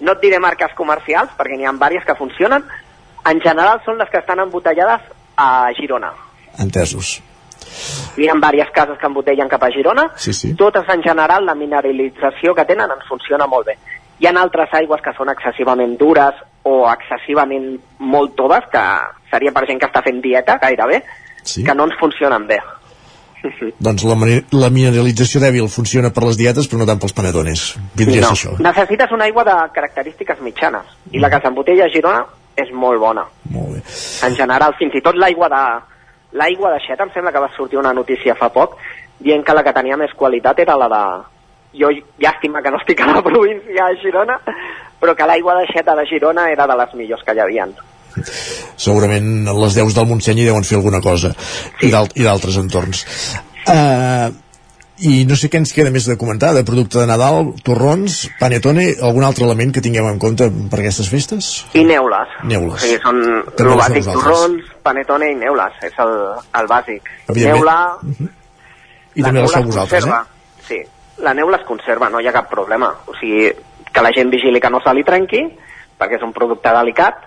no 0.00 0.12
et 0.16 0.22
diré 0.22 0.38
marques 0.40 0.72
comercials, 0.76 1.34
perquè 1.36 1.58
n'hi 1.58 1.68
ha 1.68 1.74
diverses 1.76 2.06
que 2.08 2.16
funcionen, 2.16 2.64
en 3.28 3.40
general 3.44 3.82
són 3.84 3.98
les 4.00 4.08
que 4.08 4.22
estan 4.22 4.40
embotellades 4.40 5.02
a 5.36 5.68
Girona. 5.76 6.14
Entesos. 6.58 7.18
Hi 8.16 8.28
ha 8.28 8.34
diverses 8.34 8.72
cases 8.74 8.98
que 8.98 9.06
embotellen 9.06 9.48
cap 9.52 9.62
a 9.62 9.70
Girona, 9.70 10.08
Sí, 10.16 10.32
sí. 10.32 10.54
totes 10.56 10.88
en 10.88 11.02
general 11.02 11.44
la 11.44 11.54
mineralització 11.54 12.54
que 12.54 12.64
tenen 12.64 12.90
ens 12.90 13.04
funciona 13.08 13.46
molt 13.46 13.66
bé. 13.66 13.76
Hi 14.20 14.28
ha 14.28 14.34
altres 14.40 14.72
aigües 14.76 15.00
que 15.04 15.14
són 15.16 15.30
excessivament 15.32 15.96
dures 16.00 16.36
o 16.68 16.74
excessivament 16.90 17.72
molt 17.98 18.36
toves, 18.36 18.66
que 18.72 18.82
seria 19.30 19.52
per 19.56 19.64
gent 19.68 19.80
que 19.80 19.88
està 19.88 20.02
fent 20.04 20.20
dieta 20.20 20.58
gairebé, 20.60 21.00
sí. 21.42 21.64
que 21.64 21.74
no 21.74 21.88
ens 21.88 21.96
funcionen 22.00 22.46
bé. 22.50 22.58
Doncs 23.86 24.04
la, 24.04 24.16
la 24.60 24.68
mineralització 24.72 25.40
dèbil 25.40 25.70
funciona 25.72 26.10
per 26.12 26.26
les 26.26 26.36
dietes, 26.40 26.68
però 26.68 26.82
no 26.82 26.88
tant 26.90 27.00
pels 27.00 27.16
panetones. 27.16 27.64
Vindria 27.96 28.28
ser 28.28 28.34
això. 28.36 28.58
Necessites 28.60 29.16
una 29.16 29.24
aigua 29.30 29.46
de 29.48 29.56
característiques 29.76 30.44
mitjanes 30.44 30.92
i 31.12 31.22
la 31.22 31.32
que 31.32 31.40
s'embotella 31.40 31.88
a 31.88 31.94
Girona 31.94 32.26
és 32.60 32.68
molt 32.76 33.00
bona. 33.00 33.24
Molt 33.54 33.78
bé. 33.78 33.84
En 34.28 34.36
general, 34.36 34.76
fins 34.78 35.00
i 35.00 35.04
tot 35.04 35.16
l'aigua 35.16 35.48
de 35.48 35.64
l'aigua 36.36 36.70
de 36.74 36.80
Xeta, 36.84 37.06
em 37.06 37.12
sembla 37.14 37.32
que 37.32 37.42
va 37.42 37.50
sortir 37.56 37.78
una 37.80 37.94
notícia 37.96 38.36
fa 38.38 38.50
poc 38.54 38.76
dient 39.20 39.42
que 39.44 39.54
la 39.56 39.64
que 39.66 39.74
tenia 39.76 39.98
més 40.00 40.14
qualitat 40.16 40.62
era 40.62 40.76
la 40.78 40.88
de... 40.92 41.02
Jo, 41.76 41.90
llàstima 42.18 42.62
que 42.62 42.70
no 42.74 42.78
estic 42.80 43.00
a 43.04 43.12
la 43.12 43.22
província 43.28 43.86
de 43.92 44.00
Girona, 44.02 44.38
però 45.00 45.14
que 45.16 45.26
l'aigua 45.28 45.54
de 45.60 45.68
Xeta 45.72 45.94
de 45.96 46.06
Girona 46.10 46.48
era 46.50 46.66
de 46.66 46.76
les 46.76 46.94
millors 46.98 47.22
que 47.24 47.34
hi 47.36 47.40
havia. 47.44 47.68
Segurament 48.80 49.46
les 49.46 49.74
deus 49.78 49.94
del 49.94 50.06
Montseny 50.10 50.40
hi 50.42 50.46
deuen 50.50 50.64
fer 50.66 50.78
alguna 50.80 51.00
cosa. 51.04 51.30
I 51.80 51.90
d'al- 51.92 52.10
I 52.16 52.24
d'altres 52.26 52.56
entorns. 52.60 53.04
Uh, 53.68 54.30
I 55.00 55.24
no 55.24 55.36
sé 55.38 55.48
què 55.48 55.56
ens 55.60 55.72
queda 55.72 55.92
més 55.94 56.04
de 56.10 56.16
comentar, 56.20 56.50
de 56.52 56.64
producte 56.66 56.98
de 57.00 57.06
Nadal, 57.08 57.54
torrons, 57.64 58.18
panetone, 58.40 58.88
algun 59.00 59.24
altre 59.24 59.46
element 59.46 59.70
que 59.72 59.80
tinguem 59.84 60.08
en 60.10 60.18
compte 60.20 60.50
per 60.72 60.80
aquestes 60.82 61.08
festes? 61.08 61.48
I 61.72 61.84
neules. 61.88 62.34
Neules. 62.44 62.74
O 62.76 62.84
sigui, 62.84 62.98
són 63.00 63.22
També 63.56 63.72
el 63.72 63.80
bàsic, 63.80 64.10
torrons, 64.12 64.68
panetone 64.84 65.30
i 65.32 65.38
neules. 65.40 65.78
És 65.88 65.96
el, 66.04 66.12
el 66.60 66.68
bàsic. 66.68 67.08
Evidentment. 67.28 67.62
Neula, 67.62 68.28
I 69.14 69.22
la 69.22 69.28
també 69.30 69.40
les 69.46 69.54
feu 69.54 69.62
es 69.62 69.66
vosaltres, 69.70 70.04
conserva. 70.04 70.20
eh? 70.20 70.66
Sí, 70.68 70.82
la 71.22 71.34
neula 71.34 71.60
es 71.60 71.66
conserva, 71.68 72.08
no 72.10 72.20
hi 72.20 72.28
ha 72.28 72.34
cap 72.34 72.50
problema. 72.50 72.90
O 73.06 73.14
sigui, 73.18 73.50
que 73.92 74.02
la 74.02 74.12
gent 74.14 74.30
vigili 74.30 74.60
que 74.60 74.70
no 74.70 74.80
se 74.80 74.94
li 74.94 75.04
trenqui, 75.04 75.42
perquè 75.98 76.18
és 76.18 76.24
un 76.26 76.32
producte 76.32 76.72
delicat, 76.74 77.26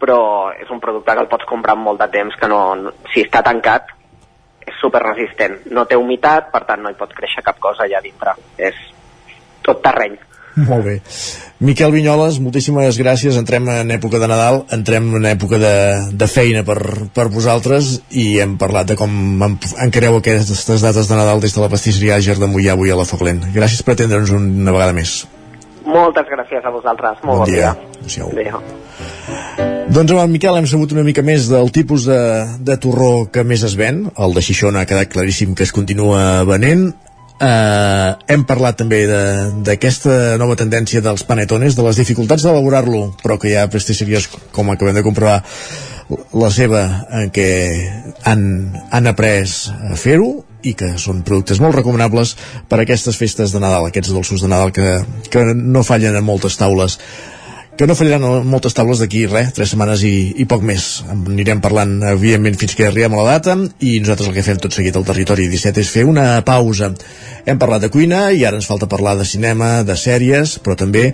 però 0.00 0.18
és 0.52 0.70
un 0.70 0.80
producte 0.80 1.14
que 1.14 1.24
el 1.24 1.30
pots 1.30 1.48
comprar 1.48 1.76
amb 1.76 1.86
molt 1.88 2.02
de 2.02 2.08
temps, 2.12 2.36
que 2.36 2.48
no, 2.52 2.60
no 2.76 2.92
si 3.12 3.24
està 3.24 3.42
tancat 3.46 3.94
és 4.66 4.76
super 4.80 5.02
resistent. 5.04 5.60
No 5.72 5.86
té 5.86 5.96
humitat, 5.96 6.50
per 6.52 6.64
tant 6.68 6.82
no 6.82 6.90
hi 6.90 6.98
pot 6.98 7.14
créixer 7.16 7.44
cap 7.46 7.60
cosa 7.62 7.86
allà 7.86 8.02
dintre. 8.04 8.34
És 8.58 8.76
tot 9.64 9.80
terreny. 9.84 10.18
Molt 10.56 10.84
bé. 10.86 10.94
Miquel 11.60 11.92
Vinyoles, 11.92 12.38
moltíssimes 12.40 12.96
gràcies. 13.00 13.36
Entrem 13.36 13.68
en 13.72 13.90
època 13.92 14.18
de 14.20 14.28
Nadal, 14.28 14.62
entrem 14.72 15.10
en 15.18 15.26
època 15.28 15.58
de, 15.60 15.72
de 16.16 16.28
feina 16.28 16.62
per, 16.64 16.78
per 17.16 17.26
vosaltres 17.32 17.98
i 18.16 18.38
hem 18.40 18.56
parlat 18.60 18.88
de 18.88 18.96
com 18.96 19.12
en- 19.44 19.58
encareu 19.84 20.16
aquestes 20.16 20.80
dates 20.84 21.08
de 21.08 21.16
Nadal 21.16 21.40
des 21.44 21.52
de 21.56 21.60
la 21.64 21.68
pastisseria 21.72 22.16
Àger 22.16 22.38
de 22.40 22.48
Mollà 22.48 22.72
avui 22.76 22.90
a 22.92 22.96
la 22.96 23.04
Foglent. 23.08 23.44
Gràcies 23.54 23.82
per 23.84 23.96
atendre'ns 23.96 24.32
una 24.36 24.72
vegada 24.72 24.96
més. 24.96 25.26
Moltes 25.86 26.26
gràcies 26.32 26.64
a 26.66 26.72
vosaltres. 26.74 27.20
Molt 27.22 27.38
Bon 27.38 27.44
bon, 27.44 27.52
dia. 27.52 27.76
dia. 28.08 28.24
Adéu. 28.24 28.62
Doncs 29.86 30.10
amb 30.12 30.20
en 30.24 30.32
Miquel 30.34 30.56
hem 30.58 30.66
sabut 30.66 30.90
una 30.92 31.04
mica 31.06 31.22
més 31.22 31.46
del 31.48 31.70
tipus 31.72 32.04
de, 32.08 32.18
de 32.58 32.74
torró 32.82 33.28
que 33.32 33.44
més 33.46 33.62
es 33.64 33.76
ven. 33.78 34.06
El 34.18 34.34
de 34.34 34.42
Xixona 34.42 34.82
ha 34.82 34.88
quedat 34.88 35.12
claríssim 35.12 35.54
que 35.54 35.62
es 35.62 35.72
continua 35.72 36.42
venent. 36.48 36.88
Uh, 37.36 38.16
hem 38.32 38.46
parlat 38.48 38.78
també 38.80 39.02
d'aquesta 39.04 40.38
nova 40.40 40.54
tendència 40.56 41.02
dels 41.04 41.26
panetones, 41.28 41.76
de 41.76 41.84
les 41.84 41.98
dificultats 42.00 42.46
d'elaborar-lo, 42.46 43.10
però 43.20 43.36
que 43.36 43.50
hi 43.50 43.58
ha 43.60 43.66
pastisseries, 43.68 44.30
com 44.56 44.72
acabem 44.72 44.96
de 44.96 45.04
comprovar, 45.04 45.42
la 46.38 46.50
seva, 46.54 46.82
en 47.18 47.32
què 47.34 47.48
han, 48.24 48.42
han 48.94 49.10
après 49.10 49.42
a 49.90 49.96
fer-ho 49.98 50.30
i 50.66 50.74
que 50.78 50.92
són 51.02 51.22
productes 51.26 51.60
molt 51.62 51.76
recomanables 51.76 52.36
per 52.70 52.78
a 52.78 52.84
aquestes 52.86 53.18
festes 53.18 53.52
de 53.54 53.62
Nadal, 53.62 53.88
aquests 53.88 54.14
dolços 54.14 54.42
de 54.42 54.50
Nadal 54.50 54.72
que, 54.74 55.00
que 55.30 55.42
no 55.54 55.84
fallen 55.86 56.16
en 56.16 56.24
moltes 56.26 56.58
taules 56.60 56.98
que 57.76 57.86
no 57.86 57.94
fallaran 57.94 58.46
moltes 58.48 58.74
taules 58.76 59.00
d'aquí, 59.02 59.26
res, 59.28 59.50
tres 59.56 59.74
setmanes 59.74 60.02
i, 60.08 60.14
i 60.40 60.46
poc 60.48 60.64
més. 60.64 60.86
Anirem 61.12 61.60
parlant, 61.64 61.98
evidentment, 62.08 62.56
fins 62.60 62.76
que 62.76 62.86
arribem 62.88 63.12
a 63.12 63.20
la 63.20 63.36
data 63.36 63.56
i 63.84 63.98
nosaltres 64.00 64.30
el 64.30 64.36
que 64.38 64.44
fem 64.46 64.62
tot 64.62 64.76
seguit 64.76 64.96
al 64.96 65.04
territori 65.08 65.50
17 65.52 65.84
és 65.84 65.90
fer 65.92 66.06
una 66.08 66.40
pausa. 66.46 66.88
Hem 67.44 67.60
parlat 67.60 67.84
de 67.84 67.92
cuina 67.92 68.30
i 68.32 68.46
ara 68.48 68.56
ens 68.56 68.68
falta 68.70 68.88
parlar 68.88 69.16
de 69.20 69.28
cinema, 69.28 69.82
de 69.84 69.98
sèries, 70.00 70.56
però 70.64 70.78
també 70.80 71.10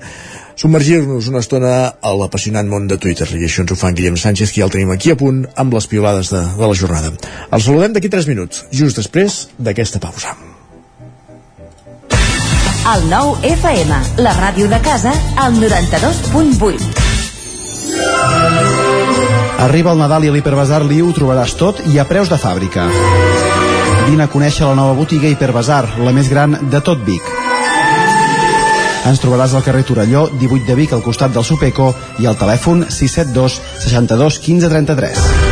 submergir-nos 0.63 1.33
una 1.33 1.43
estona 1.43 1.75
a 1.99 2.15
l'apassionant 2.15 2.71
món 2.71 2.87
de 2.87 3.01
Twitter 3.03 3.27
i 3.35 3.43
això 3.49 3.67
ens 3.67 3.75
ho 3.75 3.81
fa 3.81 3.91
en 3.91 3.99
Guillem 3.99 4.21
Sánchez 4.21 4.53
que 4.53 4.63
ja 4.63 4.69
el 4.69 4.75
tenim 4.75 4.95
aquí 4.95 5.11
a 5.11 5.19
punt 5.19 5.45
amb 5.57 5.75
les 5.75 5.91
piolades 5.91 6.31
de, 6.31 6.47
de 6.61 6.73
la 6.73 6.79
jornada. 6.79 7.13
El 7.51 7.65
saludem 7.65 7.97
d'aquí 7.97 8.13
3 8.13 8.31
minuts, 8.31 8.67
just 8.71 9.03
després 9.03 9.47
d'aquesta 9.59 10.03
pausa. 10.03 10.52
El 12.83 13.05
nou 13.07 13.37
FM, 13.47 13.95
la 14.27 14.33
ràdio 14.35 14.67
de 14.67 14.81
casa, 14.83 15.13
al 15.39 15.55
92.8. 15.55 16.83
Arriba 19.63 19.93
el 19.95 20.01
Nadal 20.01 20.27
i 20.27 20.33
a 20.33 20.35
l'Hiperbasar 20.35 20.81
Liu 20.89 21.07
ho 21.07 21.15
trobaràs 21.15 21.55
tot 21.61 21.79
i 21.93 22.01
a 22.03 22.07
preus 22.11 22.27
de 22.33 22.41
fàbrica. 22.43 22.89
Vine 24.09 24.27
a 24.27 24.33
conèixer 24.33 24.67
la 24.67 24.75
nova 24.75 24.99
botiga 24.99 25.31
Hiperbasar, 25.31 25.95
la 26.03 26.11
més 26.11 26.27
gran 26.33 26.59
de 26.75 26.83
tot 26.83 27.07
Vic. 27.07 27.23
Ens 29.07 29.23
trobaràs 29.23 29.55
al 29.55 29.63
carrer 29.63 29.87
Torelló, 29.87 30.27
18 30.43 30.67
de 30.67 30.75
Vic, 30.83 30.91
al 30.99 31.07
costat 31.07 31.31
del 31.31 31.47
Supeco, 31.47 31.93
i 32.19 32.27
al 32.27 32.35
telèfon 32.35 32.89
672 32.91 33.63
62 33.87 34.43
15 34.43 34.75
33. 34.75 35.52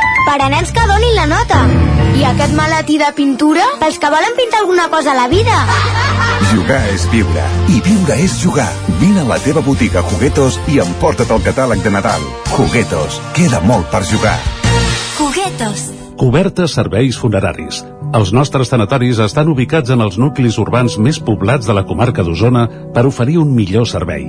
Per 0.25 0.37
a 0.39 0.49
nens 0.53 0.71
que 0.71 0.83
donin 0.87 1.15
la 1.17 1.25
nota. 1.25 1.59
I 2.15 2.25
aquest 2.27 2.53
maletí 2.53 2.97
de 3.01 3.09
pintura? 3.17 3.63
Pels 3.81 3.97
que 3.99 4.09
volen 4.13 4.35
pintar 4.37 4.61
alguna 4.61 4.87
cosa 4.89 5.13
a 5.13 5.15
la 5.17 5.27
vida. 5.31 5.55
Jugar 6.51 6.81
és 6.93 7.07
viure. 7.11 7.45
I 7.73 7.79
viure 7.85 8.17
és 8.21 8.35
jugar. 8.41 8.69
Vine 8.99 9.23
a 9.23 9.27
la 9.27 9.39
teva 9.41 9.63
botiga 9.65 10.03
Juguetos 10.11 10.59
i 10.69 10.81
emporta't 10.83 11.31
el 11.33 11.41
catàleg 11.45 11.81
de 11.83 11.93
Nadal. 11.95 12.25
Juguetos. 12.51 13.21
Queda 13.37 13.61
molt 13.65 13.89
per 13.93 14.03
jugar. 14.05 14.37
Juguetos. 15.17 15.89
Cobertes 16.21 16.75
serveis 16.77 17.17
funeraris. 17.17 17.81
Els 18.13 18.33
nostres 18.35 18.69
tanatoris 18.69 19.21
estan 19.23 19.49
ubicats 19.49 19.89
en 19.89 20.03
els 20.03 20.19
nuclis 20.21 20.59
urbans 20.61 20.99
més 20.99 21.21
poblats 21.23 21.65
de 21.65 21.73
la 21.73 21.85
comarca 21.87 22.27
d'Osona 22.27 22.67
per 22.93 23.07
oferir 23.07 23.39
un 23.41 23.55
millor 23.55 23.87
servei. 23.87 24.27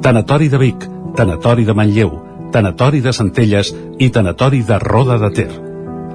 Tanatori 0.00 0.48
de 0.48 0.62
Vic, 0.62 0.88
Tanatori 1.18 1.66
de 1.66 1.74
Manlleu, 1.74 2.27
Tanatori 2.52 3.00
de 3.04 3.12
Centelles 3.12 3.72
i 3.98 4.10
Tanatori 4.10 4.62
de 4.62 4.78
Roda 4.78 5.18
de 5.18 5.30
Ter. 5.36 5.50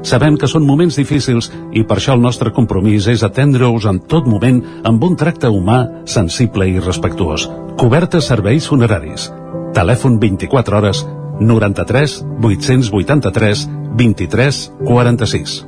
Sabem 0.03 0.35
que 0.35 0.49
són 0.51 0.65
moments 0.67 0.97
difícils 0.99 1.47
i 1.71 1.85
per 1.87 1.97
això 1.97 2.17
el 2.17 2.23
nostre 2.23 2.51
compromís 2.51 3.07
és 3.07 3.23
atendre-us 3.23 3.87
en 3.87 4.01
tot 4.11 4.27
moment 4.27 4.59
amb 4.83 5.03
un 5.07 5.15
tracte 5.15 5.47
humà, 5.47 5.79
sensible 6.05 6.67
i 6.67 6.79
respectuós. 6.83 7.47
Cobertes 7.79 8.27
serveis 8.27 8.67
funeraris. 8.67 9.29
Telèfon 9.73 10.19
24 10.19 10.77
hores 10.77 11.05
93 11.39 12.19
883 12.43 13.67
23 13.95 14.71
46. 14.83 15.63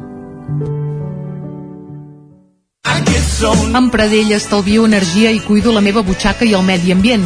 Amb 3.75 3.91
Pradell 3.91 4.31
estalvio 4.35 4.85
energia 4.87 5.31
i 5.31 5.41
cuido 5.43 5.73
la 5.75 5.83
meva 5.83 6.03
butxaca 6.03 6.47
i 6.47 6.53
el 6.55 6.63
medi 6.63 6.93
ambient. 6.95 7.25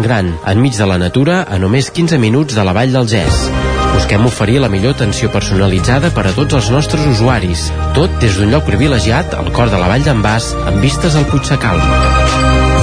gran, 0.01 0.33
enmig 0.47 0.77
de 0.77 0.85
la 0.87 0.97
natura, 1.01 1.41
a 1.47 1.57
només 1.61 1.91
15 1.91 2.17
minuts 2.21 2.55
de 2.57 2.63
la 2.65 2.73
vall 2.73 2.93
del 2.93 3.07
Gès. 3.09 3.41
Busquem 3.91 4.25
oferir 4.25 4.59
la 4.63 4.69
millor 4.71 4.95
atenció 4.95 5.29
personalitzada 5.31 6.11
per 6.15 6.25
a 6.27 6.33
tots 6.37 6.55
els 6.57 6.69
nostres 6.73 7.05
usuaris. 7.11 7.67
Tot 7.97 8.13
des 8.23 8.39
d'un 8.39 8.51
lloc 8.53 8.65
privilegiat 8.67 9.35
al 9.37 9.51
cor 9.55 9.69
de 9.73 9.81
la 9.81 9.91
vall 9.91 10.07
d'en 10.07 10.23
Bas, 10.23 10.53
amb 10.65 10.81
vistes 10.83 11.15
al 11.19 11.27
Puigsecalm. 11.29 11.83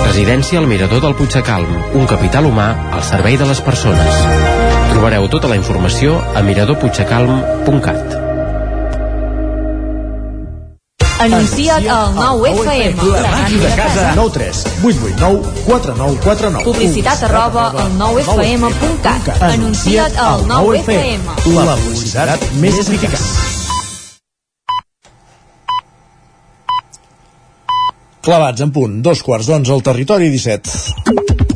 Residència 0.05 0.61
al 0.61 0.69
Mirador 0.71 1.03
del 1.05 1.17
Puigsecalm, 1.19 1.75
un 1.99 2.07
capital 2.07 2.49
humà 2.49 2.71
al 2.93 3.05
servei 3.09 3.41
de 3.41 3.49
les 3.49 3.61
persones. 3.65 4.23
Trobareu 4.93 5.29
tota 5.33 5.51
la 5.51 5.59
informació 5.61 6.23
a 6.35 6.45
miradorpuigsecalm.cat. 6.47 8.28
Anuncia't 11.19 11.83
al 11.91 12.15
9FM. 12.15 13.03
La 13.11 13.31
màquina 13.31 13.63
de 13.65 13.75
casa. 13.75 14.13
9 14.15 14.31
3 14.35 14.63
8 14.85 14.99
8 15.03 15.17
9 15.19 15.43
4 15.67 15.95
9 15.97 16.19
4 16.23 16.51
9 16.51 16.65
Publicitat 16.65 17.23
arroba 17.27 17.65
al 17.75 17.91
9FM.cat. 17.99 19.43
Anuncia't 19.43 20.15
al 20.23 20.47
9FM. 20.47 21.27
La 21.59 21.75
publicitat 21.83 22.47
més 22.63 22.79
eficaç. 22.85 23.27
Clavats 28.23 28.63
en 28.63 28.71
punt, 28.71 28.99
dos 29.03 29.25
quarts 29.27 29.51
d'onze 29.51 29.75
al 29.75 29.83
territori 29.83 30.31
17. 30.31 31.48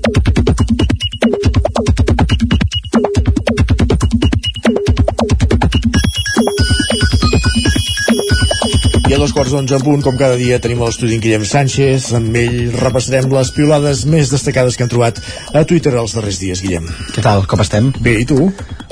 I 9.13 9.15
a 9.15 9.19
dos 9.21 9.35
quarts 9.37 9.53
d'onze 9.53 9.77
en 9.77 9.83
punt, 9.85 10.01
com 10.01 10.15
cada 10.17 10.39
dia, 10.41 10.57
tenim 10.57 10.79
a 10.81 10.87
l'estudi 10.89 11.19
en 11.19 11.21
Guillem 11.21 11.43
Sánchez. 11.45 12.07
Amb 12.17 12.37
ell 12.41 12.71
repassarem 12.81 13.27
les 13.29 13.51
piulades 13.53 14.07
més 14.09 14.31
destacades 14.33 14.79
que 14.79 14.87
han 14.87 14.89
trobat 14.89 15.19
a 15.53 15.61
Twitter 15.69 15.93
els 16.01 16.15
darrers 16.17 16.39
dies, 16.41 16.63
Guillem. 16.65 16.87
Què 17.13 17.21
tal, 17.21 17.45
com 17.51 17.61
estem? 17.61 17.91
Bé, 18.01 18.15
i 18.23 18.25
tu? 18.25 18.47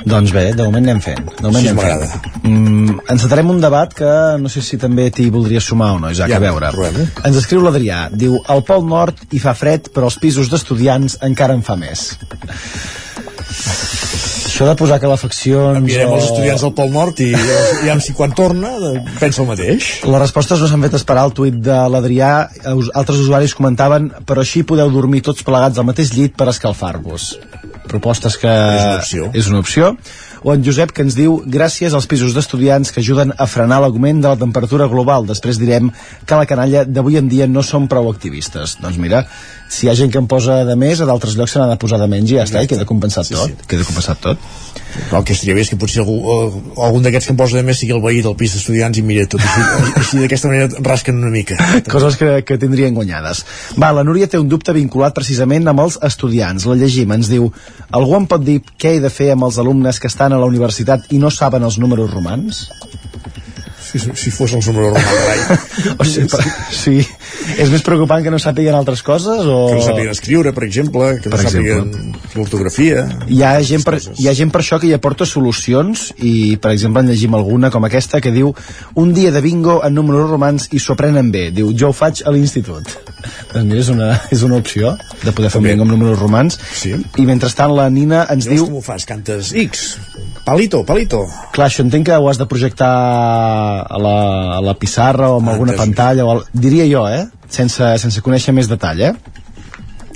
Doncs 0.05 0.34
bé, 0.36 0.51
de 0.52 0.66
moment 0.66 0.84
anem 0.84 1.01
fent. 1.01 1.24
De 1.38 1.47
moment 1.47 1.62
anem 1.62 1.78
m'agrada. 1.80 2.20
Mm, 2.42 2.98
encetarem 3.16 3.55
un 3.55 3.64
debat 3.64 3.97
que 3.97 4.12
no 4.44 4.52
sé 4.52 4.60
si 4.66 4.76
també 4.82 5.09
t'hi 5.09 5.30
voldria 5.32 5.64
sumar 5.64 5.94
o 5.97 6.02
no, 6.05 6.12
Isaac, 6.12 6.28
Ja, 6.34 6.36
a 6.36 6.44
veure. 6.44 6.68
provem-ho. 6.76 7.09
Ens 7.24 7.40
escriu 7.40 7.64
l'Adrià, 7.64 8.10
diu, 8.12 8.36
al 8.44 8.60
Pol 8.68 8.84
Nord 8.84 9.24
hi 9.32 9.40
fa 9.40 9.56
fred, 9.56 9.88
però 9.88 10.12
als 10.12 10.20
pisos 10.20 10.52
d'estudiants 10.52 11.16
encara 11.24 11.56
en 11.56 11.64
fa 11.64 11.80
més. 11.80 12.10
Això 14.61 14.69
de 14.69 14.77
posar 14.77 14.99
calefaccions... 15.01 15.78
Enviarem 15.81 16.11
o- 16.12 16.16
els 16.19 16.27
estudiants 16.27 16.61
del 16.61 16.73
Pol 16.77 16.91
Nord 16.93 17.20
i, 17.24 17.31
i 17.32 17.89
amb 17.89 18.03
si 18.05 18.12
quan 18.12 18.35
torna 18.37 18.74
de- 18.77 18.99
pensa 19.16 19.41
el 19.41 19.47
mateix. 19.49 19.87
Les 20.05 20.20
respostes 20.20 20.61
no 20.61 20.66
s'han 20.69 20.82
fet 20.85 20.99
esperar 20.99 21.23
al 21.24 21.32
tuit 21.32 21.57
de 21.65 21.78
l'Adrià. 21.89 22.32
Altres 22.93 23.23
usuaris 23.23 23.55
comentaven 23.57 24.11
però 24.28 24.45
així 24.45 24.61
podeu 24.69 24.93
dormir 24.93 25.23
tots 25.24 25.41
plegats 25.49 25.81
al 25.81 25.89
mateix 25.89 26.12
llit 26.12 26.37
per 26.37 26.51
escalfar-vos. 26.53 27.31
Propostes 27.89 28.37
que... 28.37 28.53
És 28.53 28.85
una 28.85 28.99
opció. 29.01 29.31
És 29.32 29.49
una 29.49 29.62
opció. 29.65 29.89
O 30.45 30.53
en 30.53 30.61
Josep 30.65 30.93
que 30.93 31.07
ens 31.09 31.16
diu 31.16 31.39
gràcies 31.49 31.97
als 31.97 32.05
pisos 32.09 32.37
d'estudiants 32.37 32.93
que 32.93 33.01
ajuden 33.01 33.32
a 33.41 33.47
frenar 33.49 33.81
l'augment 33.81 34.20
de 34.20 34.28
la 34.28 34.37
temperatura 34.45 34.91
global. 34.93 35.24
Després 35.28 35.57
direm 35.61 35.89
que 36.28 36.37
la 36.37 36.45
canalla 36.49 36.85
d'avui 36.85 37.16
en 37.16 37.32
dia 37.32 37.49
no 37.49 37.65
són 37.65 37.89
prou 37.89 38.12
activistes. 38.12 38.77
Doncs 38.85 39.01
mira, 39.01 39.24
si 39.70 39.86
hi 39.86 39.90
ha 39.90 39.94
gent 39.94 40.10
que 40.10 40.18
en 40.18 40.26
posa 40.30 40.60
de 40.66 40.74
més, 40.76 41.01
a 41.01 41.06
d'altres 41.06 41.36
llocs 41.38 41.55
se 41.55 41.60
n'ha 41.62 41.68
de 41.70 41.78
posar 41.80 42.01
de 42.02 42.09
menys 42.10 42.32
i 42.32 42.40
ja 42.40 42.44
està, 42.48 42.64
i 42.64 42.68
queda 42.70 42.84
compensat 42.88 43.28
Sí, 43.28 43.36
tot. 43.38 43.47
sí. 43.52 43.68
Queda 43.70 43.86
compensat 43.86 44.18
tot. 44.20 44.51
El 45.14 45.22
que 45.22 45.36
estaria 45.36 45.55
bé 45.55 45.62
és 45.62 45.68
que 45.70 45.76
potser 45.78 46.01
algú, 46.02 46.16
o, 46.18 46.36
algun 46.82 47.05
d'aquests 47.06 47.28
que 47.28 47.32
em 47.32 47.38
posa 47.38 47.60
de 47.60 47.62
més 47.62 47.78
sigui 47.78 47.94
el 47.94 48.01
veí 48.02 48.18
del 48.26 48.34
pis 48.34 48.56
d'estudiants 48.56 48.98
i 48.98 49.05
mira 49.06 49.28
tot 49.30 49.38
així, 49.47 49.62
així 50.01 50.18
d'aquesta 50.24 50.51
manera 50.51 50.82
rasquen 50.88 51.20
una 51.22 51.30
mica. 51.30 51.55
Coses 51.86 52.18
que, 52.18 52.32
que 52.42 52.59
tindrien 52.59 52.97
guanyades. 52.98 53.44
Va, 53.78 53.92
la 53.94 54.02
Núria 54.02 54.26
té 54.26 54.40
un 54.42 54.51
dubte 54.51 54.74
vinculat 54.74 55.14
precisament 55.14 55.70
amb 55.70 55.84
els 55.86 56.01
estudiants. 56.10 56.66
La 56.66 56.74
llegim, 56.74 57.14
ens 57.14 57.30
diu 57.30 57.47
Algú 57.94 58.16
em 58.18 58.26
pot 58.26 58.42
dir 58.42 58.59
què 58.74 58.97
he 58.97 59.01
de 59.01 59.10
fer 59.14 59.30
amb 59.36 59.47
els 59.47 59.62
alumnes 59.62 60.02
que 60.02 60.10
estan 60.10 60.34
a 60.34 60.42
la 60.42 60.51
universitat 60.51 61.06
i 61.14 61.22
no 61.22 61.30
saben 61.30 61.62
els 61.62 61.78
números 61.78 62.10
romans? 62.10 62.66
Si, 63.90 63.98
si 63.98 64.30
fos 64.30 64.52
els 64.54 64.68
números 64.70 64.92
romans, 64.94 65.22
rai. 65.26 65.94
O 65.98 66.06
sigui, 66.06 66.28
per, 66.30 66.44
sí. 66.70 66.96
És 67.58 67.70
més 67.72 67.82
preocupant 67.82 68.22
que 68.22 68.30
no 68.30 68.38
sàpiguen 68.38 68.76
altres 68.78 69.02
coses? 69.02 69.42
O... 69.42 69.56
Que 69.72 69.80
no 69.80 69.86
sàpiguen 69.86 70.14
escriure, 70.14 70.52
per 70.54 70.64
exemple, 70.66 71.08
que 71.18 71.32
no 71.32 71.34
Per 71.34 71.48
sàpiguen 71.48 71.90
l'ortografia. 72.36 73.04
Hi 73.26 73.42
ha, 73.42 73.52
gent 73.66 73.82
per, 73.86 73.98
hi 73.98 74.28
ha 74.30 74.34
gent 74.36 74.52
per 74.54 74.62
això 74.62 74.78
que 74.78 74.86
hi 74.86 74.94
aporta 74.94 75.26
solucions 75.26 76.10
i, 76.18 76.56
per 76.62 76.74
exemple, 76.76 77.02
en 77.02 77.10
llegim 77.10 77.34
alguna 77.34 77.72
com 77.74 77.86
aquesta 77.88 78.22
que 78.22 78.32
diu 78.34 78.52
un 79.00 79.14
dia 79.16 79.34
de 79.34 79.42
bingo 79.42 79.80
en 79.86 79.96
números 79.98 80.30
romans 80.30 80.68
i 80.70 80.82
s'ho 80.82 80.94
aprenen 80.94 81.32
bé. 81.34 81.48
Diu, 81.56 81.72
jo 81.74 81.90
ho 81.90 81.96
faig 81.96 82.22
a 82.22 82.34
l'institut. 82.34 82.94
Doncs 83.52 83.66
mira, 83.66 83.80
és 83.82 83.90
una, 83.92 84.10
és 84.30 84.44
una 84.46 84.60
opció 84.60 84.94
de 85.24 85.34
poder 85.34 85.50
fer 85.50 85.60
un 85.62 85.66
bingo 85.66 85.86
amb 85.86 85.94
números 85.96 86.20
romans. 86.20 86.60
Sí. 86.78 86.94
I 86.94 87.26
mentrestant 87.28 87.74
la 87.74 87.88
Nina 87.90 88.24
ens 88.30 88.46
Llavors 88.46 88.54
diu... 88.54 88.68
com 88.70 88.78
ho 88.78 88.84
fas? 88.84 89.06
Cantes 89.08 89.54
X? 89.66 89.88
Palito, 90.46 90.84
palito. 90.86 91.24
Clar, 91.54 91.68
això 91.68 91.84
entenc 91.84 92.08
que 92.08 92.16
ho 92.16 92.28
has 92.30 92.38
de 92.40 92.46
projectar 92.50 92.90
a 93.82 93.98
la, 93.98 94.16
a 94.59 94.61
la 94.65 94.74
pissarra 94.78 95.31
o 95.31 95.40
amb 95.40 95.51
Ah, 95.51 95.57
alguna 95.57 95.77
pantalla, 95.78 96.24
o 96.27 96.31
al, 96.36 96.44
diria 96.52 96.86
jo, 96.90 97.07
eh? 97.09 97.27
Sense, 97.51 97.97
sense 97.98 98.23
conèixer 98.23 98.55
més 98.57 98.69
detall, 98.70 99.01
eh? 99.01 99.12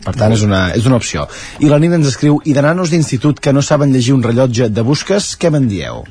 Per 0.04 0.12
tant, 0.18 0.32
és 0.36 0.42
una, 0.44 0.66
és 0.76 0.84
una 0.84 0.98
opció. 1.00 1.24
I 1.64 1.70
la 1.70 1.78
Nina 1.80 1.96
ens 1.96 2.10
escriu, 2.10 2.36
i 2.44 2.52
de 2.52 2.62
nanos 2.62 2.92
d'institut 2.92 3.40
que 3.40 3.54
no 3.56 3.62
saben 3.64 3.92
llegir 3.92 4.12
un 4.14 4.22
rellotge 4.22 4.68
de 4.68 4.84
busques, 4.84 5.32
què 5.40 5.50
me'n 5.50 5.68
dieu? 5.70 6.04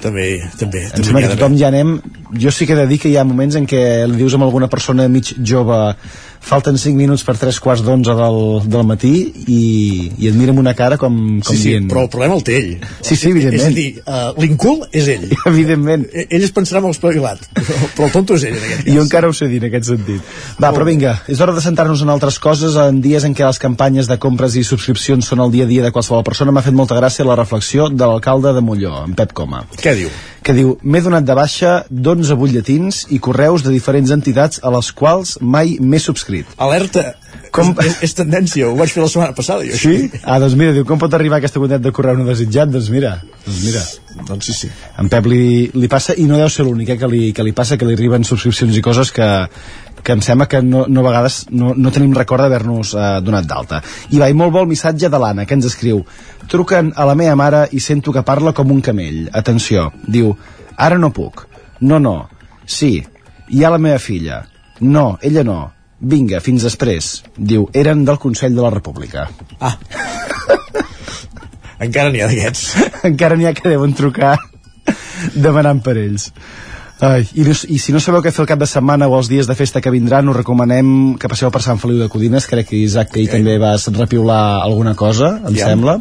També, 0.00 0.40
també. 0.56 0.86
Em 0.86 0.94
també 0.94 1.08
sembla 1.08 1.22
que 1.26 1.34
tothom 1.34 1.58
ja 1.60 1.68
anem... 1.68 1.98
Jo 2.40 2.52
sí 2.54 2.64
que 2.66 2.76
he 2.76 2.78
de 2.78 2.86
dir 2.86 3.00
que 3.02 3.10
hi 3.10 3.16
ha 3.18 3.24
moments 3.26 3.56
en 3.58 3.66
què 3.68 4.06
li 4.06 4.20
dius 4.20 4.36
a 4.36 4.38
alguna 4.46 4.68
persona 4.70 5.08
mig 5.10 5.32
jove 5.42 5.80
falten 6.40 6.78
5 6.80 6.96
minuts 6.96 7.22
per 7.26 7.36
3 7.38 7.58
quarts 7.62 7.82
d'11 7.84 8.14
del, 8.18 8.38
del 8.72 8.84
matí 8.88 9.10
i, 9.46 9.58
i 10.18 10.28
et 10.30 10.34
mira 10.38 10.54
amb 10.54 10.62
una 10.62 10.72
cara 10.74 10.96
com, 10.98 11.14
com 11.44 11.54
Sí, 11.54 11.60
sí, 11.62 11.68
dient... 11.74 11.88
però 11.92 12.02
el 12.06 12.10
problema 12.12 12.34
el 12.38 12.42
té 12.46 12.56
ell. 12.58 12.70
Sí, 13.04 13.14
sí, 13.16 13.28
evidentment. 13.30 13.60
És 13.60 13.68
a 13.68 13.76
dir, 13.76 13.88
uh, 14.02 14.40
l'incul 14.40 14.80
és 14.96 15.10
ell. 15.12 15.26
Evidentment. 15.52 16.06
E- 16.12 16.26
Ell 16.30 16.46
es 16.46 16.52
pensarà 16.56 16.80
molt 16.82 16.96
espavilat, 16.96 17.44
però, 17.54 17.76
però 17.96 18.08
el 18.08 18.14
tonto 18.14 18.38
és 18.40 18.46
ell, 18.48 18.56
en 18.56 18.64
aquest 18.66 18.82
cas. 18.86 18.94
Jo 18.96 19.04
encara 19.04 19.30
ho 19.30 19.36
sé 19.36 19.48
dir 19.52 19.60
en 19.62 19.68
aquest 19.70 19.90
sentit. 19.92 20.32
Va, 20.62 20.72
però 20.72 20.86
vinga, 20.88 21.14
és 21.30 21.40
hora 21.44 21.54
de 21.56 21.62
sentar-nos 21.64 22.02
en 22.06 22.10
altres 22.16 22.38
coses. 22.42 22.76
En 22.88 23.00
dies 23.04 23.24
en 23.28 23.34
què 23.36 23.46
les 23.46 23.60
campanyes 23.62 24.08
de 24.10 24.18
compres 24.22 24.56
i 24.56 24.64
subscripcions 24.66 25.28
són 25.30 25.44
el 25.44 25.52
dia 25.54 25.68
a 25.68 25.70
dia 25.70 25.84
de 25.86 25.92
qualsevol 25.94 26.24
persona, 26.26 26.52
m'ha 26.56 26.64
fet 26.66 26.74
molta 26.76 26.96
gràcia 26.98 27.26
la 27.28 27.36
reflexió 27.38 27.90
de 27.90 28.06
l'alcalde 28.06 28.54
de 28.56 28.64
Molló, 28.64 29.04
en 29.06 29.14
Pep 29.18 29.32
Coma. 29.36 29.64
Què 29.80 29.94
diu? 29.98 30.10
Que 30.42 30.54
diu, 30.56 30.76
m'he 30.82 31.00
donat 31.04 31.26
de 31.28 31.34
baixa 31.36 31.72
d'11 31.90 32.36
butlletins 32.40 33.02
i 33.12 33.18
correus 33.20 33.60
de 33.66 33.72
diferents 33.74 34.10
entitats 34.14 34.60
a 34.64 34.70
les 34.72 34.88
quals 34.96 35.34
mai 35.40 35.74
m'he 35.80 36.00
subscrit. 36.00 36.48
Alerta, 36.56 37.14
Com- 37.52 37.74
és, 37.82 37.96
és 38.06 38.14
tendència, 38.14 38.68
ho 38.70 38.76
vaig 38.78 38.92
fer 38.94 39.02
la 39.02 39.08
setmana 39.10 39.34
passada, 39.36 39.66
jo. 39.66 39.76
Sí? 39.76 40.08
Ah, 40.22 40.38
doncs 40.40 40.54
mira, 40.56 40.72
diu, 40.72 40.84
com 40.86 40.98
pot 41.02 41.12
arribar 41.18 41.40
aquesta 41.40 41.58
quantitat 41.60 41.82
de 41.82 41.92
correu 41.92 42.16
no 42.16 42.24
desitjat? 42.28 42.70
Doncs 42.72 42.88
mira, 42.94 43.16
doncs 43.44 43.60
mira. 43.66 43.82
Doncs 44.28 44.46
sí, 44.48 44.54
sí. 44.54 44.70
En 45.02 45.10
Pep 45.12 45.26
li, 45.30 45.42
li 45.74 45.88
passa, 45.90 46.14
i 46.16 46.24
no 46.30 46.38
deu 46.38 46.48
ser 46.52 46.64
l'únic 46.66 46.94
eh, 46.94 46.98
que, 47.00 47.08
li, 47.10 47.22
que 47.36 47.44
li 47.46 47.52
passa, 47.56 47.76
que 47.76 47.86
li 47.88 47.98
arriben 47.98 48.24
subscripcions 48.26 48.78
i 48.78 48.82
coses 48.86 49.10
que, 49.14 49.28
que 50.02 50.16
em 50.16 50.22
sembla 50.24 50.48
que 50.48 50.62
no, 50.62 50.84
no 50.88 51.02
a 51.02 51.08
vegades 51.08 51.42
no, 51.50 51.74
no 51.76 51.92
tenim 51.94 52.14
record 52.16 52.44
d'haver-nos 52.44 52.94
eh, 52.94 53.08
donat 53.24 53.48
d'alta. 53.48 53.82
I 54.10 54.22
va, 54.22 54.30
i 54.30 54.36
molt 54.36 54.54
bo 54.54 54.64
el 54.64 54.70
missatge 54.70 55.10
de 55.12 55.20
l'Anna, 55.20 55.46
que 55.46 55.58
ens 55.58 55.68
escriu 55.68 56.02
truquen 56.50 56.92
a 56.96 57.06
la 57.08 57.16
meva 57.18 57.36
mare 57.38 57.66
i 57.72 57.80
sento 57.80 58.14
que 58.14 58.26
parla 58.26 58.54
com 58.56 58.72
un 58.72 58.82
camell. 58.84 59.28
Atenció, 59.32 59.90
diu, 60.06 60.32
ara 60.76 60.98
no 60.98 61.12
puc. 61.14 61.46
No, 61.80 61.98
no. 61.98 62.16
Sí. 62.66 62.98
Hi 63.50 63.64
ha 63.64 63.72
la 63.72 63.82
meva 63.82 63.98
filla. 63.98 64.44
No, 64.80 65.18
ella 65.22 65.44
no. 65.44 65.60
Vinga, 66.00 66.40
fins 66.40 66.64
després. 66.64 67.10
Diu, 67.36 67.66
eren 67.76 68.06
del 68.08 68.18
Consell 68.18 68.56
de 68.56 68.64
la 68.64 68.72
República. 68.72 69.26
Ah. 69.60 69.76
Encara 71.84 72.12
n'hi 72.12 72.22
ha 72.22 72.28
d'aquests. 72.30 73.02
Encara 73.08 73.36
n'hi 73.36 73.48
ha 73.48 73.54
que 73.56 73.68
deuen 73.68 73.92
trucar 73.96 74.36
demanant 75.46 75.82
per 75.84 75.96
ells. 76.00 76.30
Ai, 77.00 77.26
i, 77.34 77.44
no, 77.46 77.54
I 77.68 77.78
si 77.80 77.92
no 77.94 78.00
sabeu 78.00 78.20
què 78.20 78.30
fer 78.32 78.42
el 78.44 78.48
cap 78.50 78.58
de 78.60 78.66
setmana 78.68 79.08
o 79.08 79.16
els 79.18 79.28
dies 79.32 79.46
de 79.48 79.54
festa 79.56 79.80
que 79.80 79.90
vindran, 79.94 80.28
us 80.28 80.36
recomanem 80.36 81.16
que 81.20 81.28
passeu 81.32 81.50
per 81.50 81.62
Sant 81.64 81.78
Feliu 81.80 81.98
de 82.02 82.08
Codines. 82.12 82.46
Crec 82.46 82.68
que 82.68 82.76
Isaac, 82.76 83.10
que 83.14 83.20
ahir 83.22 83.30
també 83.32 83.56
vas 83.58 83.86
repiular 83.94 84.60
alguna 84.62 84.94
cosa, 84.94 85.40
em 85.48 85.54
Ja. 85.56 85.66
sembla. 85.72 85.98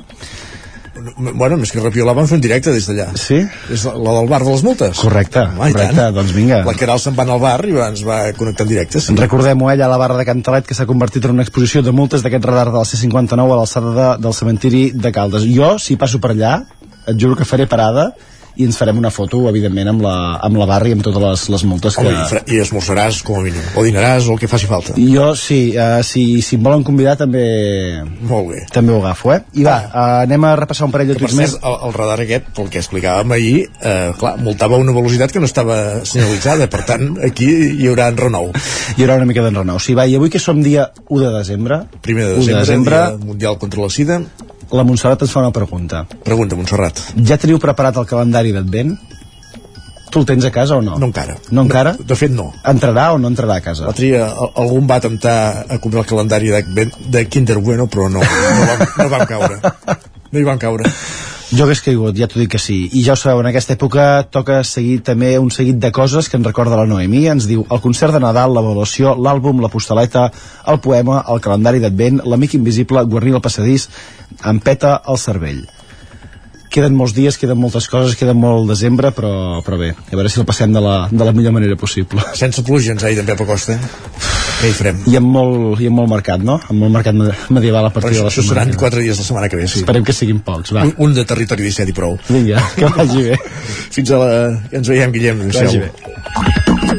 bueno, 1.33 1.55
més 1.57 1.71
que 1.71 1.79
repiolar 1.79 2.13
van 2.13 2.27
fer 2.27 2.35
un 2.35 2.41
directe 2.43 2.71
des 2.75 2.85
d'allà. 2.89 3.05
Sí? 3.15 3.37
És 3.71 3.85
la, 3.87 3.93
la 3.95 4.15
del 4.17 4.27
bar 4.27 4.41
de 4.43 4.51
les 4.51 4.63
multes. 4.67 4.97
Correcte, 4.99 5.39
Home, 5.45 5.71
correcte, 5.71 5.95
tant. 5.95 6.15
doncs 6.17 6.33
vinga. 6.35 6.57
La 6.67 6.73
Caral 6.75 6.99
se'n 6.99 7.15
va 7.15 7.23
anar 7.23 7.37
al 7.37 7.43
bar 7.43 7.61
i 7.69 7.77
ens 7.85 8.03
va 8.03 8.17
connectar 8.35 8.65
en 8.65 8.69
directe. 8.73 8.99
Sí. 8.99 9.15
Recordem-ho 9.15 9.69
ella 9.71 9.85
a 9.87 9.89
la 9.93 9.97
barra 10.01 10.17
de 10.19 10.25
Cantalet 10.27 10.67
que 10.67 10.75
s'ha 10.75 10.85
convertit 10.89 11.23
en 11.25 11.31
una 11.37 11.45
exposició 11.47 11.81
de 11.85 11.93
multes 11.95 12.21
d'aquest 12.25 12.43
radar 12.45 12.73
del 12.73 12.83
C59 12.83 13.39
a 13.55 13.59
l'alçada 13.61 13.93
de, 13.95 14.09
del 14.25 14.33
cementiri 14.35 14.83
de 14.91 15.11
Caldes. 15.15 15.47
Jo, 15.47 15.77
si 15.79 15.95
passo 15.95 16.19
per 16.19 16.33
allà, 16.35 16.65
et 17.07 17.15
juro 17.15 17.37
que 17.39 17.45
faré 17.47 17.65
parada 17.65 18.09
i 18.59 18.67
ens 18.67 18.77
farem 18.79 18.97
una 18.99 19.11
foto, 19.13 19.45
evidentment, 19.49 19.87
amb 19.93 20.03
la, 20.03 20.15
amb 20.43 20.59
la 20.59 20.67
barra 20.67 20.89
i 20.89 20.95
amb 20.97 21.03
totes 21.05 21.23
les, 21.23 21.45
les 21.53 21.63
multes 21.69 21.95
que... 21.95 22.03
Home, 22.03 22.41
i, 22.51 22.59
esmorzaràs, 22.59 23.21
com 23.23 23.39
a 23.39 23.43
mínim. 23.45 23.63
O 23.79 23.85
dinaràs, 23.87 24.27
o 24.27 24.35
el 24.35 24.41
que 24.41 24.49
faci 24.51 24.67
falta. 24.67 24.95
Jo, 24.99 25.29
sí, 25.39 25.59
uh, 25.79 26.01
si, 26.03 26.25
si 26.45 26.57
em 26.59 26.65
volen 26.65 26.83
convidar 26.87 27.15
també... 27.19 27.43
Molt 28.27 28.51
bé. 28.51 28.65
També 28.75 28.91
ho 28.91 28.99
agafo, 28.99 29.31
eh? 29.35 29.39
I 29.61 29.65
va, 29.67 29.77
uh, 29.87 30.03
anem 30.25 30.49
a 30.49 30.51
repassar 30.59 30.89
un 30.89 30.95
parell 30.95 31.13
de 31.13 31.17
tuits 31.21 31.37
més. 31.39 31.55
el, 31.55 31.79
el 31.87 31.95
radar 31.95 32.19
aquest, 32.25 32.51
pel 32.57 32.69
que 32.73 32.81
explicàvem 32.83 33.35
ahir, 33.37 33.55
eh, 33.79 34.11
clar, 34.19 34.35
multava 34.43 34.79
una 34.81 34.95
velocitat 34.95 35.31
que 35.31 35.39
no 35.39 35.47
estava 35.47 35.79
senyalitzada, 36.03 36.67
per 36.71 36.83
tant, 36.89 37.09
aquí 37.29 37.47
hi 37.79 37.87
haurà 37.87 38.09
en 38.11 38.19
renou. 38.19 38.51
Hi 38.97 39.05
haurà 39.05 39.19
una 39.21 39.29
mica 39.29 39.45
d'enrenou. 39.45 39.79
Sí, 39.83 39.95
va, 39.95 40.07
i 40.09 40.19
avui 40.19 40.31
que 40.33 40.43
som 40.43 40.59
dia 40.65 40.89
1 41.07 41.23
de 41.23 41.33
desembre, 41.37 41.83
Primer 42.03 42.27
de 42.33 42.37
1 42.37 42.39
desembre, 42.39 42.59
de 42.59 42.65
desembre 42.65 43.03
Dia 43.05 43.27
Mundial 43.31 43.59
contra 43.61 43.87
la 43.87 43.93
Sida. 43.93 44.23
La 44.71 44.83
Montserrat 44.85 45.21
ens 45.25 45.31
fa 45.33 45.39
una 45.43 45.51
pregunta. 45.55 46.03
Pregunta, 46.23 46.55
Montserrat. 46.55 46.99
Ja 47.25 47.37
teniu 47.41 47.57
preparat 47.61 47.97
el 47.97 48.05
calendari 48.09 48.51
d'advent? 48.55 48.95
Tu 50.09 50.17
el 50.19 50.25
tens 50.25 50.45
a 50.45 50.49
casa 50.49 50.75
o 50.77 50.81
no? 50.81 50.95
No 50.97 51.05
encara. 51.11 51.35
No 51.53 51.61
encara? 51.67 51.91
De 51.99 52.15
fet, 52.17 52.31
no. 52.33 52.47
Entrarà 52.65 53.11
o 53.13 53.19
no 53.21 53.29
entrarà 53.29 53.59
a 53.59 53.61
casa? 53.61 53.85
L'altre 53.85 54.07
dia 54.07 54.23
al- 54.25 54.51
algú 54.63 54.79
em 54.81 54.87
va 54.89 54.97
temptar 55.03 55.35
a 55.69 55.77
comprar 55.77 56.01
el 56.01 56.07
calendari 56.09 56.49
de, 56.49 56.87
de 57.13 57.25
Kinder 57.29 57.59
Bueno, 57.61 57.85
però 57.87 58.07
no, 58.09 58.19
no 58.25 58.65
vam, 58.71 58.87
no 58.97 59.09
vam 59.09 59.25
caure. 59.29 59.59
No 60.31 60.39
hi 60.39 60.43
vam 60.47 60.57
caure. 60.61 60.89
Jo 61.49 61.65
hagués 61.65 61.79
caigut, 61.81 62.13
ja 62.13 62.27
t'ho 62.29 62.37
dic 62.37 62.51
que 62.53 62.59
sí. 62.61 62.75
I 62.93 63.01
ja 63.01 63.15
ho 63.15 63.17
sabeu, 63.17 63.39
en 63.41 63.47
aquesta 63.49 63.73
època 63.73 64.03
toca 64.29 64.59
seguir 64.67 64.99
també 65.05 65.31
un 65.41 65.49
seguit 65.49 65.79
de 65.81 65.89
coses 65.89 66.27
que 66.29 66.37
ens 66.37 66.45
recorda 66.45 66.77
la 66.77 66.85
Noemí. 66.85 67.23
Ens 67.31 67.47
diu 67.49 67.63
el 67.65 67.81
concert 67.81 68.13
de 68.13 68.21
Nadal, 68.21 68.53
l'avaluació, 68.53 69.15
l'àlbum, 69.17 69.63
la 69.63 69.71
postaleta, 69.73 70.27
el 70.69 70.77
poema, 70.83 71.23
el 71.33 71.41
calendari 71.41 71.81
d'advent, 71.81 72.21
l'amic 72.29 72.53
invisible, 72.59 73.01
guarnir 73.09 73.33
el 73.33 73.41
passadís, 73.41 73.87
em 74.45 74.59
peta 74.61 74.99
el 75.09 75.17
cervell. 75.17 75.63
Queden 76.69 76.93
molts 76.93 77.15
dies, 77.17 77.39
queden 77.41 77.57
moltes 77.57 77.89
coses, 77.89 78.13
queda 78.13 78.37
molt 78.37 78.69
desembre, 78.69 79.09
però, 79.09 79.63
però 79.65 79.79
bé, 79.81 79.95
a 79.97 80.13
veure 80.13 80.29
si 80.29 80.37
el 80.43 80.45
passem 80.45 80.69
de 80.75 80.85
la, 80.85 80.99
de 81.09 81.25
la 81.25 81.33
millor 81.33 81.57
manera 81.57 81.79
possible. 81.81 82.21
Sense 82.37 82.61
pluja 82.61 82.93
ens 82.93 83.01
ha 83.01 83.09
dit 83.09 83.25
en 83.25 83.25
Pep 83.25 83.41
Acosta. 83.47 83.79
Què 84.59 84.67
hi 84.69 84.73
farem? 84.75 84.97
I 85.07 85.15
amb 85.15 85.29
molt, 85.31 85.79
i 85.79 85.87
amb 85.87 85.95
molt 86.01 86.09
mercat, 86.11 86.41
no? 86.43 86.57
Amb 86.67 86.81
molt 86.83 86.91
mercat 86.91 87.15
me- 87.15 87.31
medieval 87.55 87.85
a 87.87 87.91
partir 87.95 88.09
Però 88.09 88.13
de 88.13 88.19
això, 88.19 88.23
la 88.25 88.29
això 88.33 88.41
setmana. 88.43 88.49
seran 88.59 88.67
que 88.67 88.75
ve. 88.75 88.79
quatre 88.81 89.03
dies 89.05 89.17
la 89.21 89.23
setmana 89.29 89.49
que 89.49 89.55
ve, 89.61 89.67
sí. 89.71 89.79
Esperem 89.79 90.03
que 90.03 90.13
siguin 90.17 90.39
pocs, 90.43 90.73
va. 90.75 90.83
Un, 90.83 90.93
un 91.07 91.13
de 91.15 91.23
territori 91.25 91.63
17 91.63 91.93
i 91.93 91.95
prou. 91.95 92.17
Vinga, 92.27 92.63
que 92.75 92.85
vagi 92.97 93.23
bé. 93.29 93.37
Fins 93.95 94.11
a 94.11 94.19
la... 94.19 94.31
Ens 94.71 94.87
veiem, 94.91 95.11
Guillem. 95.15 95.45
Que 95.49 95.63
vagi 95.63 95.79
bé. 95.85 96.98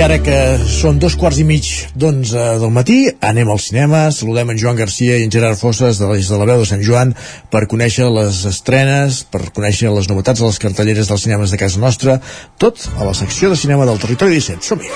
Ara 0.00 0.16
que 0.24 0.36
són 0.64 0.96
dos 0.96 1.12
quarts 1.20 1.36
i 1.38 1.44
mig 1.44 1.66
d'onze 1.92 2.40
del 2.62 2.70
matí, 2.72 3.02
anem 3.20 3.50
al 3.52 3.58
cinema, 3.60 4.06
saludem 4.16 4.48
en 4.54 4.58
Joan 4.62 4.78
Garcia 4.78 5.18
i 5.20 5.26
en 5.26 5.34
Gerard 5.34 5.60
Fosses 5.60 6.00
de 6.00 6.08
l'Eix 6.08 6.30
de 6.32 6.38
la 6.40 6.46
Veu 6.48 6.62
de 6.62 6.68
Sant 6.70 6.80
Joan 6.80 7.12
per 7.52 7.66
conèixer 7.68 8.06
les 8.08 8.38
estrenes, 8.48 9.20
per 9.28 9.52
conèixer 9.52 9.92
les 9.92 10.08
novetats 10.08 10.40
de 10.40 10.48
les 10.48 10.60
cartelleres 10.64 11.12
dels 11.12 11.26
cinemes 11.28 11.52
de 11.52 11.60
casa 11.60 11.84
nostra, 11.84 12.16
tot 12.56 12.80
a 12.96 13.04
la 13.04 13.12
secció 13.12 13.52
de 13.52 13.60
cinema 13.60 13.84
del 13.84 14.00
Territori 14.00 14.40
17. 14.40 14.64
Som-hi! 14.64 14.88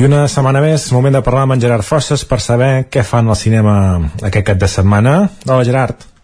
I 0.00 0.08
una 0.08 0.24
setmana 0.32 0.64
més, 0.64 0.88
moment 0.96 1.20
de 1.20 1.24
parlar 1.28 1.44
amb 1.44 1.60
en 1.60 1.68
Gerard 1.68 1.84
Fosses 1.84 2.24
per 2.24 2.40
saber 2.40 2.88
què 2.88 3.04
fan 3.04 3.28
al 3.28 3.36
cinema 3.36 3.78
aquest 4.24 4.48
cap 4.48 4.64
de 4.64 4.76
setmana. 4.80 5.18
Hola, 5.44 5.64
Gerard. 5.68 6.15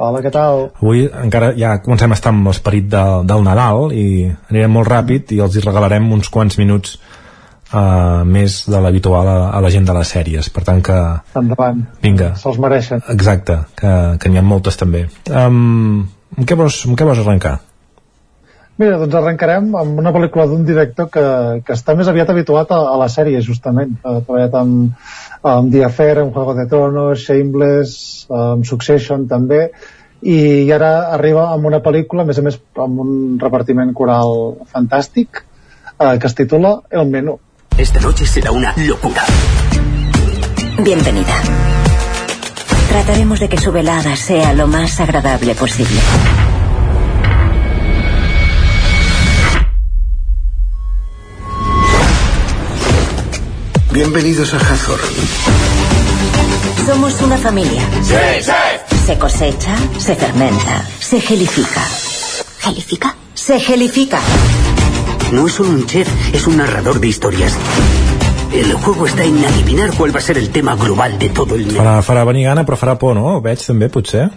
Hola, 0.00 0.22
què 0.24 0.30
tal? 0.32 0.70
Avui 0.80 1.02
encara 1.04 1.50
ja 1.60 1.74
comencem 1.84 2.14
a 2.14 2.16
estar 2.16 2.30
amb 2.32 2.46
l'esperit 2.48 2.86
de, 2.88 3.02
del 3.28 3.42
Nadal 3.44 3.90
i 3.92 4.04
anirem 4.48 4.72
molt 4.78 4.88
ràpid 4.88 5.34
i 5.36 5.40
els 5.44 5.58
hi 5.58 5.64
regalarem 5.64 6.06
uns 6.16 6.30
quants 6.32 6.56
minuts 6.56 6.94
uh, 6.96 8.22
més 8.24 8.62
de 8.70 8.80
l'habitual 8.80 9.28
a, 9.28 9.38
a 9.52 9.60
la 9.60 9.72
gent 9.74 9.84
de 9.84 9.96
les 9.98 10.12
sèries. 10.16 10.48
Per 10.54 10.64
tant 10.64 10.80
que, 10.86 10.96
Endavant. 11.36 11.82
vinga, 12.00 12.32
Se'ls 12.40 12.60
mereixen. 12.64 13.04
exacte, 13.12 13.58
que, 13.76 13.92
que 14.22 14.32
n'hi 14.32 14.40
ha 14.40 14.46
moltes 14.46 14.80
també. 14.80 15.04
Um, 15.28 16.06
amb, 16.38 16.46
què 16.48 16.56
vols, 16.56 16.80
amb 16.88 16.96
què 16.96 17.08
vols 17.10 17.20
arrencar? 17.20 17.58
Mira, 18.80 18.96
doncs 18.96 19.12
arrencarem 19.18 19.74
amb 19.76 19.98
una 20.00 20.14
pel·lícula 20.16 20.46
d'un 20.48 20.62
director 20.64 21.10
que, 21.12 21.22
que 21.66 21.74
està 21.76 21.92
més 21.98 22.08
aviat 22.08 22.30
habituat 22.32 22.70
a, 22.72 22.78
a 22.94 22.96
la 22.96 23.10
sèrie, 23.12 23.42
justament. 23.44 23.98
Ha 24.00 24.22
treballat 24.24 24.56
amb, 24.56 25.10
amb 25.42 25.72
The 25.72 25.84
Affair, 25.84 26.18
amb 26.18 26.34
Juego 26.34 26.54
de 26.54 26.66
Tronos, 26.68 27.24
Shameless, 27.24 28.26
amb 28.28 28.66
Succession 28.68 29.26
també, 29.28 29.70
i, 30.20 30.66
i 30.66 30.72
ara 30.72 31.12
arriba 31.16 31.48
amb 31.54 31.66
una 31.70 31.80
pel·lícula, 31.84 32.24
a 32.24 32.28
més 32.28 32.38
a 32.38 32.44
més 32.44 32.58
amb 32.76 33.00
un 33.04 33.14
repartiment 33.40 33.94
coral 33.96 34.58
fantàstic, 34.72 35.44
eh, 35.96 36.18
que 36.18 36.26
es 36.28 36.36
titula 36.36 36.80
El 36.90 37.08
Menú. 37.08 37.38
Esta 37.78 38.00
noche 38.00 38.26
será 38.26 38.52
una 38.52 38.74
locura. 38.76 39.24
Bienvenida. 40.84 41.34
Trataremos 42.90 43.40
de 43.40 43.48
que 43.48 43.56
su 43.56 43.72
velada 43.72 44.16
sea 44.16 44.52
lo 44.52 44.66
más 44.66 45.00
agradable 45.00 45.54
posible. 45.54 46.00
Bienvenidos 54.02 54.54
a 54.54 54.56
Hathor. 54.56 54.98
Somos 56.86 57.20
una 57.20 57.36
familia. 57.36 57.82
Sí, 58.00 58.14
sí. 58.40 58.96
Se 58.96 59.18
cosecha, 59.18 59.76
se 59.98 60.16
fermenta, 60.16 60.80
se 60.98 61.20
gelifica. 61.20 61.82
¿Gelifica? 62.60 63.14
Se 63.34 63.60
gelifica. 63.60 64.18
No 65.34 65.46
es 65.46 65.52
solo 65.52 65.68
un 65.68 65.84
chef, 65.84 66.08
es 66.34 66.46
un 66.46 66.56
narrador 66.56 66.98
de 66.98 67.08
historias. 67.08 67.54
El 68.54 68.72
juego 68.72 69.06
está 69.06 69.22
en 69.22 69.44
adivinar 69.44 69.90
cuál 69.94 70.14
va 70.14 70.20
a 70.20 70.22
ser 70.22 70.38
el 70.38 70.48
tema 70.48 70.76
global 70.76 71.18
de 71.18 71.28
todo 71.28 71.56
el. 71.56 71.68
Farà, 71.76 72.00
farà 72.00 72.24
venir 72.24 72.46
gana, 72.48 72.64
però 72.64 72.80
farà 72.80 72.96
por, 72.96 73.12
no? 73.20 73.42
Veig 73.44 73.60
també, 73.66 73.90
potser. 73.92 74.30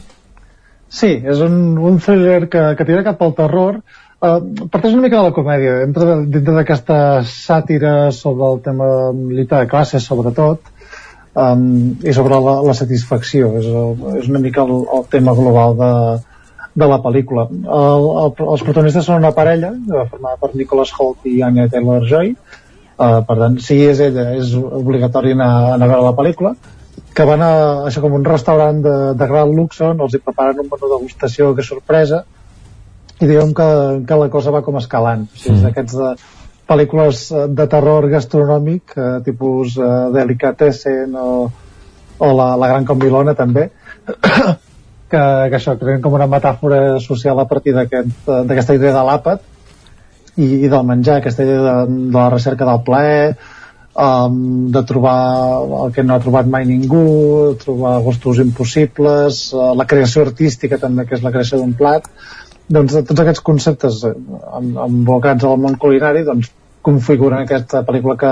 Sí, 0.91 1.21
és 1.23 1.39
un, 1.39 1.77
un 1.79 2.01
thriller 2.03 2.49
que, 2.51 2.65
que 2.75 2.85
tira 2.91 3.07
cap 3.07 3.23
al 3.23 3.31
terror. 3.39 3.79
Uh, 4.23 4.39
parteix 4.71 4.93
una 4.95 5.03
mica 5.03 5.17
de 5.19 5.23
la 5.27 5.33
comèdia, 5.35 5.71
entra 5.83 6.05
de- 6.07 6.27
dintre 6.31 6.53
d'aquesta 6.55 6.97
sàtira 7.27 8.11
sobre 8.15 8.45
el 8.53 8.61
tema 8.63 8.85
militar 9.11 9.59
de 9.63 9.67
classe, 9.67 9.99
sobretot, 9.99 10.69
um, 11.35 11.65
i 11.99 12.13
sobre 12.15 12.37
la, 12.39 12.53
la 12.63 12.75
satisfacció. 12.77 13.49
És, 13.59 13.65
el, 13.67 13.97
és 14.21 14.29
una 14.31 14.39
mica 14.39 14.63
el, 14.63 14.71
el 14.97 15.03
tema 15.11 15.33
global 15.35 15.75
de, 15.81 15.89
de 16.79 16.87
la 16.87 16.99
pel·lícula. 17.03 17.49
El, 17.51 18.07
el, 18.21 18.31
els 18.53 18.63
protagonistes 18.63 19.09
són 19.09 19.19
una 19.19 19.33
parella, 19.35 19.73
eh, 19.75 20.05
formada 20.13 20.39
per 20.39 20.53
Nicholas 20.55 20.93
Holt 20.95 21.27
i 21.27 21.41
Anya 21.43 21.67
Taylor-Joy, 21.73 22.31
uh, 22.31 23.17
per 23.27 23.37
tant, 23.41 23.57
si 23.65 23.81
és 23.89 23.99
ella, 24.07 24.29
és 24.39 24.53
obligatori 24.55 25.35
anar, 25.35 25.49
anar 25.73 25.89
a 25.89 25.91
veure 25.97 26.07
la 26.07 26.15
pel·lícula, 26.21 26.53
que 27.13 27.27
van 27.27 27.43
a, 27.43 27.51
això 27.89 27.99
com 28.01 28.15
un 28.15 28.23
restaurant 28.25 28.79
de, 28.87 28.95
de 29.19 29.27
gran 29.33 29.51
luxe 29.53 29.83
on 29.83 29.99
els 30.07 30.15
hi 30.15 30.23
preparen 30.23 30.63
un 30.63 30.71
menú 30.71 30.87
de 30.87 30.95
degustació 30.95 31.51
que 31.57 31.67
sorpresa 31.67 32.23
i 33.23 33.27
diguem 33.29 33.53
que, 33.55 33.67
que 34.07 34.19
la 34.19 34.29
cosa 34.33 34.51
va 34.51 34.63
com 34.65 34.77
escalant. 34.79 35.27
O 35.31 35.39
sigui, 35.39 35.55
és 35.57 35.63
d'aquests 35.67 35.99
de 35.99 36.09
pel·lícules 36.69 37.23
eh, 37.31 37.45
de 37.59 37.67
terror 37.71 38.09
gastronòmic 38.11 38.95
eh, 38.97 39.07
tipus 39.25 39.77
eh, 39.77 39.93
Delicatessen 40.15 41.15
o, 41.19 41.31
o 42.19 42.33
la, 42.35 42.53
la 42.59 42.69
Gran 42.71 42.87
Comilona 42.89 43.35
també 43.37 43.69
que, 45.11 45.23
que 45.23 45.57
això, 45.59 45.75
tenen 45.79 46.03
com 46.03 46.15
una 46.19 46.29
metàfora 46.31 46.99
social 47.03 47.39
a 47.39 47.47
partir 47.49 47.75
eh, 47.79 48.05
d'aquesta 48.27 48.77
idea 48.79 48.95
de 48.95 49.07
l'àpat 49.09 49.43
i, 50.35 50.47
i 50.65 50.69
del 50.69 50.87
menjar, 50.87 51.19
aquesta 51.19 51.45
idea 51.45 51.59
de, 51.67 51.99
de 52.07 52.17
la 52.17 52.29
recerca 52.33 52.65
del 52.69 52.81
plaer 52.87 53.35
um, 53.93 54.71
de 54.73 54.83
trobar 54.83 55.17
el 55.85 55.93
que 55.93 56.03
no 56.03 56.15
ha 56.15 56.21
trobat 56.23 56.49
mai 56.49 56.65
ningú, 56.65 57.53
trobar 57.61 57.99
gustos 58.01 58.41
impossibles, 58.41 59.43
uh, 59.53 59.73
la 59.77 59.85
creació 59.85 60.25
artística 60.25 60.79
també, 60.81 61.05
que 61.05 61.19
és 61.19 61.25
la 61.25 61.31
creació 61.35 61.61
d'un 61.61 61.75
plat, 61.77 62.09
doncs 62.69 62.95
tots 63.03 63.23
aquests 63.23 63.43
conceptes 63.43 64.03
eh, 64.07 64.13
envolcats 64.85 65.47
al 65.47 65.59
món 65.59 65.79
culinari 65.81 66.23
doncs 66.27 66.51
configuren 66.83 67.45
aquesta 67.45 67.81
pel·lícula 67.87 68.17
que, 68.19 68.31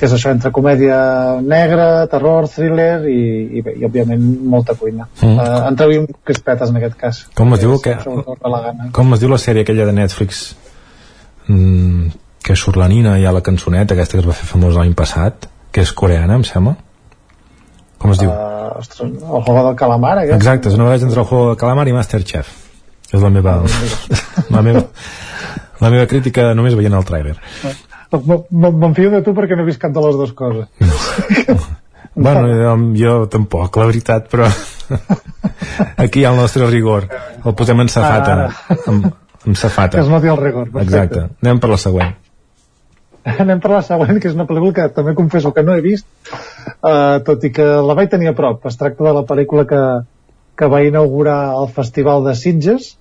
que 0.00 0.06
és 0.08 0.14
això 0.16 0.32
entre 0.32 0.50
comèdia 0.56 0.96
negra, 1.44 2.06
terror, 2.10 2.48
thriller 2.48 3.02
i, 3.12 3.20
i, 3.58 3.64
bé, 3.64 3.76
i 3.76 3.84
òbviament 3.88 4.24
molta 4.54 4.76
cuina 4.78 5.08
Mm. 5.20 5.36
uh, 5.36 5.66
en 5.68 5.76
traiem 5.76 6.06
crispetes 6.24 6.70
en 6.72 6.78
aquest 6.78 6.96
cas 6.96 7.18
Com 7.36 7.52
es 7.52 7.60
diu 7.60 7.74
És 7.74 7.82
que... 7.84 7.96
de. 8.00 8.86
Com 8.96 9.12
es 9.12 9.20
diu 9.20 9.28
la 9.28 9.38
sèrie 9.42 9.66
aquella 9.66 9.84
de 9.90 9.92
Netflix 9.96 10.40
mm, 11.48 12.06
que 12.46 12.56
surt 12.56 12.80
la 12.80 12.88
Nina 12.88 13.18
i 13.18 13.24
hi 13.24 13.28
ha 13.28 13.34
la 13.36 13.44
cançoneta 13.44 13.96
aquesta 13.96 14.16
que 14.16 14.24
es 14.24 14.30
va 14.30 14.36
fer 14.38 14.48
famosa 14.48 14.80
l'any 14.80 14.96
passat 14.96 15.50
que 15.70 15.84
és 15.84 15.92
coreana, 15.92 16.40
em 16.40 16.46
sembla 16.48 16.78
com 18.00 18.14
es 18.14 18.22
diu? 18.22 18.32
Uh, 18.32 18.80
ostres, 18.80 19.12
el 19.12 19.44
juego 19.44 19.66
del 19.66 19.76
calamar 19.76 20.16
aquest. 20.22 20.38
Exacte, 20.40 20.72
és 20.72 20.80
una 20.80 20.88
barreja 20.88 21.04
entre 21.10 21.20
el 21.20 21.28
juego 21.28 21.52
de 21.52 21.60
calamar 21.60 21.88
i 21.90 21.92
Masterchef 21.92 22.69
és 23.12 23.20
la 23.22 23.30
meva 23.30 23.58
la 24.54 24.62
meva 24.62 24.84
la 25.80 25.90
meva 25.90 26.06
crítica 26.06 26.50
només 26.54 26.74
veient 26.78 26.94
el 26.94 27.04
tràiler 27.08 27.36
M- 28.12 28.42
m- 28.50 28.72
M'enfio 28.74 29.10
de 29.12 29.20
tu 29.22 29.32
perquè 29.36 29.54
no 29.56 29.62
he 29.62 29.68
vist 29.68 29.78
cap 29.80 29.92
de 29.94 30.00
les 30.02 30.16
dues 30.18 30.32
coses. 30.34 30.66
bueno, 32.14 32.48
jo, 32.58 32.72
jo 32.98 33.12
tampoc, 33.30 33.76
la 33.78 33.86
veritat 33.86 34.26
però 34.32 34.48
aquí 36.02 36.20
hi 36.20 36.24
ha 36.26 36.32
el 36.32 36.40
nostre 36.40 36.66
rigor 36.70 37.06
el 37.44 37.54
posem 37.54 37.80
en 37.84 37.88
safata 37.92 38.34
Ah. 38.48 38.76
amb, 38.90 39.06
amb 39.46 39.56
safata 39.56 39.98
Que 39.98 40.02
es 40.04 40.10
noti 40.10 40.26
el 40.28 40.36
rigor. 40.40 40.70
perfecte. 40.70 40.96
exacte, 40.96 41.22
anem 41.46 41.60
per 41.62 41.70
la 41.70 41.78
següent 41.78 42.16
Anem 43.22 43.58
per 43.60 43.70
la 43.70 43.82
següent, 43.84 44.16
que 44.18 44.30
és 44.30 44.34
una 44.34 44.46
pel·lícula 44.48 44.72
que 44.72 44.84
també 44.96 45.12
confesso 45.14 45.50
que 45.52 45.60
no 45.62 45.74
he 45.76 45.82
vist, 45.84 46.06
uh, 46.80 47.18
tot 47.22 47.42
i 47.44 47.50
que 47.52 47.62
la 47.84 47.92
vaig 47.94 48.08
tenir 48.08 48.30
a 48.30 48.32
prop. 48.34 48.64
Es 48.64 48.78
tracta 48.80 49.04
de 49.04 49.12
la 49.12 49.22
pel·lícula 49.28 49.66
que, 49.68 49.80
que 50.56 50.68
va 50.72 50.80
inaugurar 50.86 51.52
el 51.60 51.68
Festival 51.68 52.24
de 52.24 52.32
Sitges, 52.34 52.94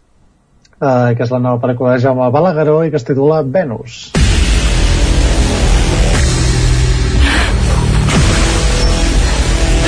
uh, 0.81 1.15
que 1.15 1.23
és 1.23 1.31
la 1.31 1.39
nova 1.43 1.61
pel·lícula 1.64 1.95
de 1.95 2.03
Jaume 2.03 2.30
Balagueró 2.31 2.81
i 2.85 2.91
que 2.91 2.99
es 2.99 3.07
titula 3.07 3.41
Venus. 3.43 4.11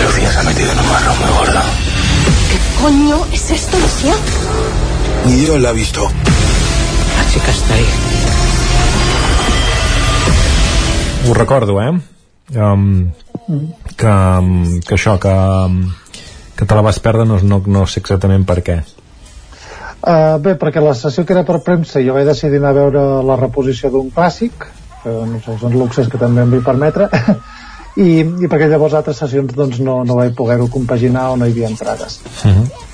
Lucía 0.03 0.31
se 0.31 0.39
ha 0.39 0.43
metido 0.43 0.71
en 0.71 0.79
un 0.79 0.89
marrón 0.89 1.17
muy 1.19 1.31
gordo. 1.37 1.61
Coño, 2.81 3.17
¿es 3.33 3.51
esto, 3.51 3.77
Lucía? 3.77 4.15
Ni 5.27 5.35
Dios 5.35 5.61
la 5.61 5.69
ha 5.69 5.73
visto. 5.73 6.01
La 6.03 7.29
chica 7.31 7.51
está 7.51 7.73
ahí. 7.75 7.85
ho 11.27 11.33
recordo, 11.33 11.81
eh? 11.81 11.99
Um, 12.55 13.11
que, 13.95 14.07
um, 14.07 14.79
que 14.81 14.95
això, 14.95 15.17
que, 15.19 15.29
um, 15.29 15.93
que 16.57 16.65
te 16.65 16.75
la 16.75 16.81
vas 16.81 16.99
perdre 16.99 17.25
no, 17.25 17.39
no, 17.39 17.61
no 17.65 17.85
sé 17.87 18.01
exactament 18.01 18.43
per 18.47 18.59
què. 18.65 18.81
Uh, 20.01 20.39
bé, 20.41 20.55
perquè 20.57 20.81
la 20.81 20.95
sessió 20.97 21.23
que 21.25 21.35
era 21.35 21.43
per 21.45 21.59
premsa 21.61 22.01
jo 22.01 22.15
vaig 22.15 22.25
decidir 22.25 22.57
anar 22.57 22.71
a 22.73 22.77
veure 22.79 23.01
la 23.27 23.35
reposició 23.37 23.91
d'un 23.93 24.09
clàssic, 24.13 24.65
que 25.03 25.11
no 25.29 25.41
sé, 25.45 25.57
són 25.61 25.75
luxes 25.77 26.09
que 26.09 26.17
també 26.21 26.41
em 26.41 26.55
vull 26.55 26.63
permetre, 26.65 27.09
i, 28.05 28.21
i 28.21 28.49
perquè 28.49 28.69
llavors 28.71 28.95
altres 28.97 29.21
sessions 29.21 29.53
doncs, 29.53 29.77
no, 29.85 29.99
no 30.07 30.17
vaig 30.17 30.33
poder-ho 30.37 30.71
compaginar 30.73 31.29
o 31.33 31.37
no 31.37 31.45
hi 31.45 31.53
havia 31.53 31.69
entrades. 31.69 32.17
Uh 32.41 32.49
-huh. 32.49 32.87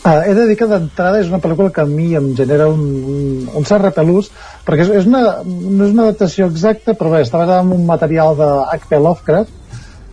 Uh, 0.00 0.22
he 0.24 0.34
de 0.34 0.46
dir 0.48 0.56
que 0.56 0.66
d'entrada 0.66 1.20
és 1.20 1.28
una 1.28 1.42
pel·lícula 1.44 1.70
que 1.70 1.82
a 1.82 1.86
mi 1.86 2.14
em 2.16 2.34
genera 2.34 2.66
un, 2.72 2.80
un, 3.14 3.48
un 3.54 3.64
cert 3.68 3.82
repelús 3.84 4.30
perquè 4.64 4.86
és, 4.86 4.92
és 5.02 5.06
una, 5.06 5.20
no 5.44 5.84
és 5.84 5.92
una 5.92 6.06
adaptació 6.06 6.46
exacta 6.46 6.94
però 6.96 7.10
bé, 7.12 7.20
està 7.20 7.36
basada 7.36 7.60
en 7.60 7.74
un 7.76 7.84
material 7.84 8.32
de 8.38 8.48
H.P. 8.78 8.96
Lovecraft 8.96 9.59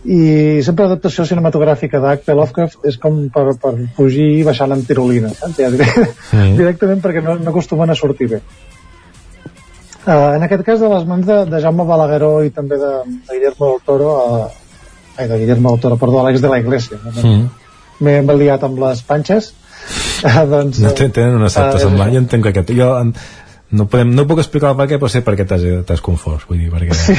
i 0.04 0.60
sempre 0.62 0.84
l'adaptació 0.86 1.24
cinematogràfica 1.26 1.98
d'H.P. 2.00 2.34
Lovecraft 2.38 2.84
és 2.86 2.96
com 3.02 3.16
per, 3.34 3.48
per 3.60 3.72
fugir 3.96 4.44
baixant 4.46 4.72
amb 4.76 4.86
tirolina 4.86 5.32
saps? 5.34 5.58
Ja, 5.58 5.70
direct, 5.74 5.98
Mm. 6.32 6.54
directament 6.60 7.00
perquè 7.02 7.22
no, 7.24 7.34
no 7.40 7.50
acostumen 7.50 7.90
a 7.90 7.96
sortir 7.98 8.28
bé 8.30 8.38
uh, 10.06 10.36
en 10.36 10.42
aquest 10.46 10.62
cas 10.66 10.80
de 10.80 10.88
les 10.92 11.04
mans 11.08 11.26
de, 11.26 11.38
de 11.50 11.60
Jaume 11.64 11.84
Balagueró 11.88 12.32
i 12.46 12.50
també 12.54 12.78
de, 12.80 12.92
de 13.08 13.34
Guillermo 13.38 13.72
del 13.72 13.82
Toro 13.86 14.10
uh, 14.14 14.46
ai, 15.18 15.26
de 15.28 15.38
Guillermo 15.42 15.72
del 15.74 15.80
Toro, 15.82 15.96
perdó, 16.00 16.20
Alex 16.24 16.40
de 16.44 16.52
la 16.52 16.60
Iglesia 16.62 16.98
Mm. 17.04 17.48
m'he 18.04 18.16
embaliat 18.22 18.62
amb 18.68 18.78
les 18.84 19.02
panxes 19.02 19.50
uh, 20.22 20.44
doncs, 20.52 20.78
No 20.84 20.92
tenen 20.94 21.34
una 21.40 21.48
certa 21.50 21.76
eh, 21.80 21.82
semblança, 21.82 22.12
jo 22.14 22.22
entenc 22.22 22.44
que 22.46 22.52
aquest... 22.54 22.70
Jo, 22.78 22.92
en- 23.02 23.14
no, 23.70 23.84
podem, 23.90 24.14
no 24.16 24.24
puc 24.28 24.40
explicar 24.40 24.70
el 24.72 24.78
per 24.78 24.86
què, 24.88 24.98
però 25.00 25.10
sé 25.12 25.20
per 25.24 25.34
què 25.36 25.44
t'has 25.48 26.02
confós, 26.04 26.46
vull 26.48 26.60
dir, 26.62 26.70
perquè... 26.72 26.96
Sí, 26.96 27.16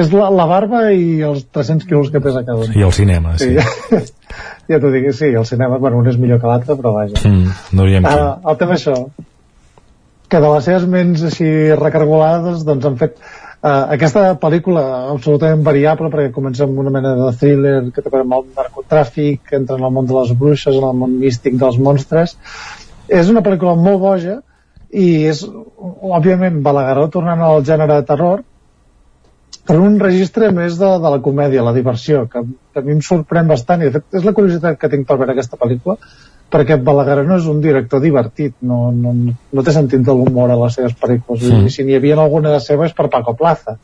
és 0.00 0.10
la, 0.14 0.26
la 0.34 0.46
barba 0.50 0.88
i 0.90 1.20
els 1.22 1.44
300 1.54 1.86
quilos 1.86 2.10
que 2.10 2.22
pesa 2.24 2.42
cada 2.46 2.64
un. 2.66 2.72
I 2.74 2.82
el 2.82 2.94
cinema, 2.96 3.36
sí. 3.38 3.52
sí. 3.54 4.00
ja 4.72 4.80
t'ho 4.82 4.90
dic, 4.94 5.06
sí, 5.14 5.30
el 5.30 5.46
cinema, 5.46 5.78
bueno, 5.78 6.00
un 6.02 6.10
és 6.10 6.18
millor 6.18 6.40
que 6.42 6.50
l'altre, 6.50 6.74
però 6.80 6.96
vaja. 6.96 7.20
Mm, 7.22 7.54
no 7.72 7.86
hauríem 7.86 8.08
Uh, 8.10 8.34
el 8.50 8.58
tema 8.58 8.74
és 8.74 8.82
això, 8.82 8.96
que 10.34 10.40
de 10.42 10.50
les 10.50 10.66
seves 10.66 10.86
ments 10.90 11.22
així 11.28 11.48
recargolades, 11.78 12.64
doncs 12.66 12.88
han 12.88 12.96
fet 12.98 13.20
uh, 13.20 13.84
aquesta 13.94 14.24
pel·lícula 14.42 14.82
absolutament 15.12 15.62
variable, 15.66 16.10
perquè 16.10 16.32
comença 16.34 16.66
amb 16.66 16.80
una 16.82 16.90
mena 16.94 17.12
de 17.20 17.28
thriller 17.38 17.76
que 17.92 18.02
té 18.02 18.10
a 18.10 18.16
veure 18.16 18.26
amb 18.26 18.38
el 18.40 18.48
narcotràfic, 18.56 19.54
entra 19.60 19.78
en 19.78 19.86
el 19.86 19.94
món 19.94 20.10
de 20.10 20.18
les 20.18 20.34
bruixes, 20.40 20.74
en 20.74 20.88
el 20.90 20.98
món 21.04 21.14
místic 21.22 21.54
dels 21.60 21.78
monstres. 21.78 22.34
És 23.06 23.30
una 23.30 23.44
pel·lícula 23.46 23.76
molt 23.78 24.02
boja, 24.02 24.40
i 24.94 25.06
és, 25.30 25.42
òbviament, 25.44 26.60
Balagueró 26.62 27.08
tornant 27.12 27.42
al 27.42 27.64
gènere 27.66 28.00
de 28.00 28.06
terror, 28.08 28.44
per 29.64 29.78
un 29.80 29.96
registre 30.00 30.50
més 30.52 30.76
de, 30.78 30.90
de 31.00 31.10
la 31.14 31.20
comèdia, 31.24 31.64
la 31.64 31.72
diversió, 31.76 32.26
que, 32.30 32.44
que 32.44 32.82
a 32.82 32.84
mi 32.84 32.98
em 32.98 33.02
sorprèn 33.04 33.48
bastant, 33.48 33.82
i 33.82 33.88
de 33.88 33.96
fet 33.96 34.20
és 34.20 34.26
la 34.26 34.34
curiositat 34.36 34.78
que 34.80 34.90
tinc 34.92 35.08
per 35.08 35.16
veure 35.20 35.34
aquesta 35.34 35.58
pel·lícula, 35.60 35.96
perquè 36.52 36.76
Balagueró 36.84 37.24
no 37.26 37.38
és 37.40 37.48
un 37.50 37.62
director 37.64 38.02
divertit, 38.04 38.54
no, 38.62 38.92
no, 38.92 39.14
no 39.16 39.64
té 39.64 39.74
sentit 39.74 40.04
de 40.06 40.14
l'humor 40.14 40.52
a 40.52 40.58
les 40.60 40.76
seves 40.78 40.94
pel·lícules, 41.00 41.48
Mm. 41.48 41.66
i 41.66 41.72
si 41.72 41.84
n'hi 41.84 41.96
havia 41.96 42.20
alguna 42.20 42.52
de 42.52 42.60
seva 42.60 42.86
és 42.86 42.94
per 42.94 43.08
Paco 43.10 43.34
Plaza. 43.40 43.78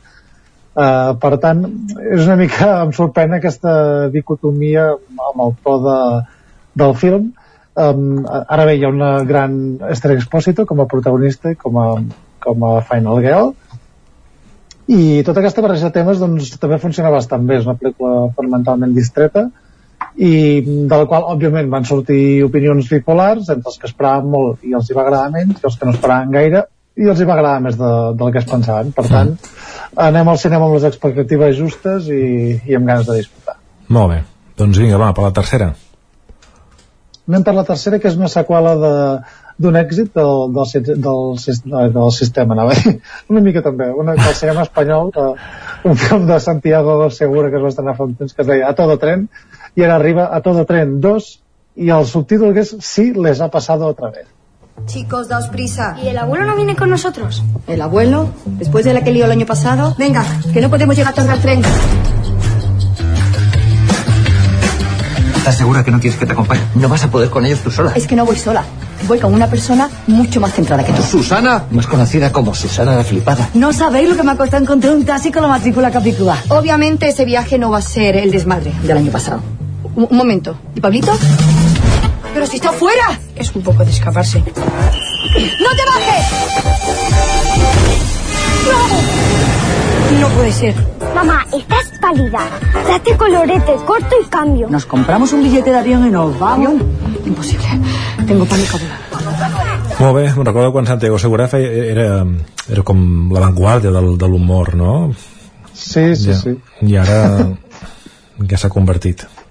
Uh, 0.71 1.17
per 1.19 1.35
tant, 1.43 1.65
és 1.99 2.21
una 2.23 2.37
mica, 2.39 2.69
em 2.85 2.93
sorprèn 2.95 3.33
aquesta 3.35 4.07
dicotomia 4.13 4.85
amb 4.93 5.41
el 5.43 5.57
to 5.65 5.73
de, 5.83 5.97
del 6.79 6.95
film. 6.95 7.31
Um, 7.71 8.25
ara 8.27 8.65
bé, 8.67 8.75
hi 8.75 8.83
ha 8.83 8.91
una 8.91 9.11
gran 9.23 9.53
Esther 9.89 10.17
Expósito 10.17 10.65
com 10.67 10.81
a 10.83 10.89
protagonista 10.91 11.53
com 11.55 11.77
a, 11.79 11.87
com 12.43 12.65
a 12.67 12.73
Final 12.83 13.21
Girl, 13.23 13.53
i 14.91 15.21
tota 15.23 15.39
aquesta 15.39 15.63
barreja 15.63 15.87
de 15.87 15.95
temes 15.95 16.19
doncs, 16.19 16.55
també 16.59 16.79
funciona 16.81 17.13
bastant 17.13 17.45
bé. 17.47 17.61
És 17.61 17.67
una 17.67 17.77
pel·lícula 17.79 18.31
fonamentalment 18.35 18.95
distreta 18.95 19.47
i 20.17 20.33
de 20.65 20.97
la 20.97 21.05
qual 21.07 21.27
òbviament 21.31 21.69
van 21.71 21.85
sortir 21.87 22.43
opinions 22.43 22.89
bipolars 22.91 23.51
entre 23.53 23.69
els 23.71 23.77
que 23.79 23.87
esperaven 23.87 24.31
molt 24.33 24.65
i 24.67 24.73
els 24.75 24.89
hi 24.89 24.97
va 24.97 25.05
agradar 25.05 25.29
menys 25.31 25.61
i 25.61 25.67
els 25.69 25.77
que 25.77 25.87
no 25.87 25.93
esperaven 25.95 26.33
gaire 26.33 26.65
i 26.99 27.07
els 27.07 27.21
hi 27.21 27.27
va 27.29 27.37
agradar 27.37 27.61
més 27.63 27.77
de, 27.79 27.91
del 28.19 28.33
que 28.33 28.41
es 28.41 28.49
pensaven. 28.49 28.91
Per 28.97 29.05
tant, 29.07 29.31
anem 30.09 30.33
al 30.33 30.41
cinema 30.41 30.67
amb 30.67 30.75
les 30.75 30.89
expectatives 30.89 31.55
justes 31.61 32.09
i, 32.11 32.25
i 32.67 32.75
amb 32.75 32.91
ganes 32.91 33.07
de 33.07 33.21
disfrutar. 33.21 33.55
Molt 33.95 34.11
bé, 34.11 34.19
doncs 34.59 34.81
vinga, 34.81 34.99
va, 34.99 35.13
per 35.15 35.29
la 35.29 35.33
tercera. 35.39 35.71
Anem 37.29 37.45
per 37.45 37.53
la 37.55 37.65
tercera 37.67 37.99
que 37.99 38.09
és 38.09 38.17
una 38.19 38.31
seqüela 38.31 38.75
de 38.81 38.93
d'un 39.61 39.77
èxit 39.77 40.15
del, 40.17 40.53
del, 40.55 40.85
del, 41.05 41.21
eh, 41.37 41.89
del 41.93 42.11
sistema 42.15 42.55
anava 42.55 42.73
a 42.73 42.79
dir. 42.79 42.95
una 43.29 43.43
mica 43.45 43.61
també 43.61 43.91
una, 43.93 44.15
del 44.17 44.35
cinema 44.39 44.65
espanyol 44.65 45.11
de, 45.13 45.27
un 45.91 45.95
film 46.01 46.27
de 46.27 46.39
Santiago 46.39 47.09
Segura 47.13 47.49
que 47.49 47.59
es 47.59 47.63
va 47.63 47.69
estrenar 47.69 47.95
fa 47.97 48.07
un 48.09 48.15
temps 48.15 48.33
que 48.33 48.41
es 48.41 48.49
deia 48.49 48.69
A 48.69 48.75
todo 48.77 48.97
tren 48.97 49.27
i 49.75 49.85
ara 49.85 49.99
arriba 49.99 50.29
A 50.31 50.41
todo 50.41 50.65
tren 50.65 50.99
2 51.03 51.31
i 51.85 51.89
el 51.93 52.05
subtítol 52.09 52.55
que 52.57 52.65
és 52.65 52.75
Sí 52.81 53.11
les 53.13 53.41
ha 53.41 53.49
pasado 53.53 53.87
otra 53.87 54.09
vez 54.09 54.27
Chicos, 54.85 55.27
daos 55.27 55.47
prisa. 55.49 55.95
¿Y 56.01 56.07
el 56.07 56.17
abuelo 56.17 56.45
no 56.45 56.55
viene 56.55 56.75
con 56.75 56.89
nosotros? 56.89 57.43
¿El 57.67 57.81
abuelo? 57.81 58.29
Después 58.45 58.83
de 58.83 58.93
la 58.93 59.03
que 59.03 59.11
lió 59.11 59.25
el 59.25 59.31
año 59.31 59.45
pasado. 59.45 59.93
Venga, 59.97 60.25
que 60.53 60.61
no 60.61 60.69
podemos 60.69 60.95
llegar 60.95 61.13
tarde 61.13 61.29
al 61.29 61.41
tren. 61.41 61.61
¿Estás 65.41 65.57
segura 65.57 65.83
que 65.83 65.89
no 65.89 65.99
quieres 65.99 66.19
que 66.19 66.27
te 66.27 66.33
acompañe? 66.33 66.61
No 66.75 66.87
vas 66.87 67.03
a 67.03 67.09
poder 67.09 67.31
con 67.31 67.43
ellos 67.47 67.61
tú 67.61 67.71
sola. 67.71 67.93
Es 67.95 68.05
que 68.05 68.15
no 68.15 68.25
voy 68.27 68.35
sola. 68.37 68.63
Voy 69.07 69.17
con 69.17 69.33
una 69.33 69.47
persona 69.47 69.89
mucho 70.05 70.39
más 70.39 70.53
centrada 70.53 70.85
que 70.85 70.93
tú. 70.93 71.01
Susana, 71.01 71.63
más 71.71 71.87
conocida 71.87 72.31
como 72.31 72.53
Susana 72.53 72.95
la 72.95 73.03
Flipada. 73.03 73.49
No 73.55 73.73
sabéis 73.73 74.07
lo 74.07 74.15
que 74.15 74.21
me 74.21 74.33
ha 74.33 74.37
costado 74.37 74.61
encontrar 74.61 74.93
un 74.93 75.03
taxi 75.03 75.31
con 75.31 75.41
la 75.41 75.47
matrícula 75.47 75.89
capicúa. 75.89 76.37
Obviamente 76.49 77.07
ese 77.09 77.25
viaje 77.25 77.57
no 77.57 77.71
va 77.71 77.79
a 77.79 77.81
ser 77.81 78.17
el 78.17 78.29
desmadre 78.29 78.71
del 78.83 78.97
año 78.97 79.11
pasado. 79.11 79.41
Un, 79.95 80.07
un 80.11 80.15
momento. 80.15 80.59
¿Y 80.75 80.79
Pablito? 80.79 81.11
¡Pero 82.35 82.45
si 82.45 82.57
está 82.57 82.71
fuera! 82.71 83.19
Es 83.35 83.51
un 83.55 83.63
poco 83.63 83.83
de 83.83 83.89
escaparse. 83.89 84.37
¡No 84.37 84.45
te 84.45 85.85
bajes! 85.87 86.25
¡No! 88.67 89.30
No 90.19 90.27
puede 90.29 90.51
ser. 90.51 90.75
Mamá, 91.15 91.45
estás 91.53 91.91
pálida. 92.01 92.39
Date 92.87 93.15
colorete, 93.17 93.75
corto 93.85 94.15
y 94.21 94.25
cambio. 94.27 94.67
Nos 94.69 94.85
compramos 94.85 95.31
un 95.33 95.43
billete 95.43 95.71
de 95.71 95.77
avión 95.77 96.07
y 96.07 96.11
nos 96.11 96.37
vamos. 96.37 96.81
Imposible. 97.25 97.65
Tengo 98.27 98.45
pánico. 98.45 98.77
Molt 99.99 100.15
bé, 100.15 100.23
me'n 100.33 100.45
recordo 100.45 100.71
quan 100.73 100.87
Santiago 100.87 101.19
Segura 101.21 101.45
feia, 101.47 101.69
era, 101.91 102.07
era 102.71 102.83
com 102.83 103.29
l'avantguàrdia 103.29 103.91
del, 103.93 104.15
de 104.17 104.29
l'humor, 104.31 104.73
no? 104.75 104.93
Sí, 105.73 106.15
sí, 106.15 106.31
ja, 106.31 106.39
sí. 106.39 106.55
I 106.81 106.97
ara 106.97 107.19
ja 108.49 108.57
s'ha 108.57 108.71
convertit. 108.73 109.27
Uh, 109.27 109.41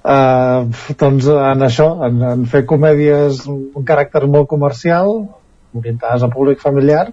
Uh, 0.00 0.64
doncs 0.96 1.26
en 1.28 1.62
això, 1.66 1.90
en, 2.06 2.22
en 2.24 2.44
fer 2.48 2.62
comèdies 2.68 3.42
un 3.50 3.84
caràcter 3.84 4.22
molt 4.32 4.48
comercial, 4.48 5.10
orientades 5.76 6.24
a 6.24 6.30
públic 6.32 6.62
familiar, 6.62 7.10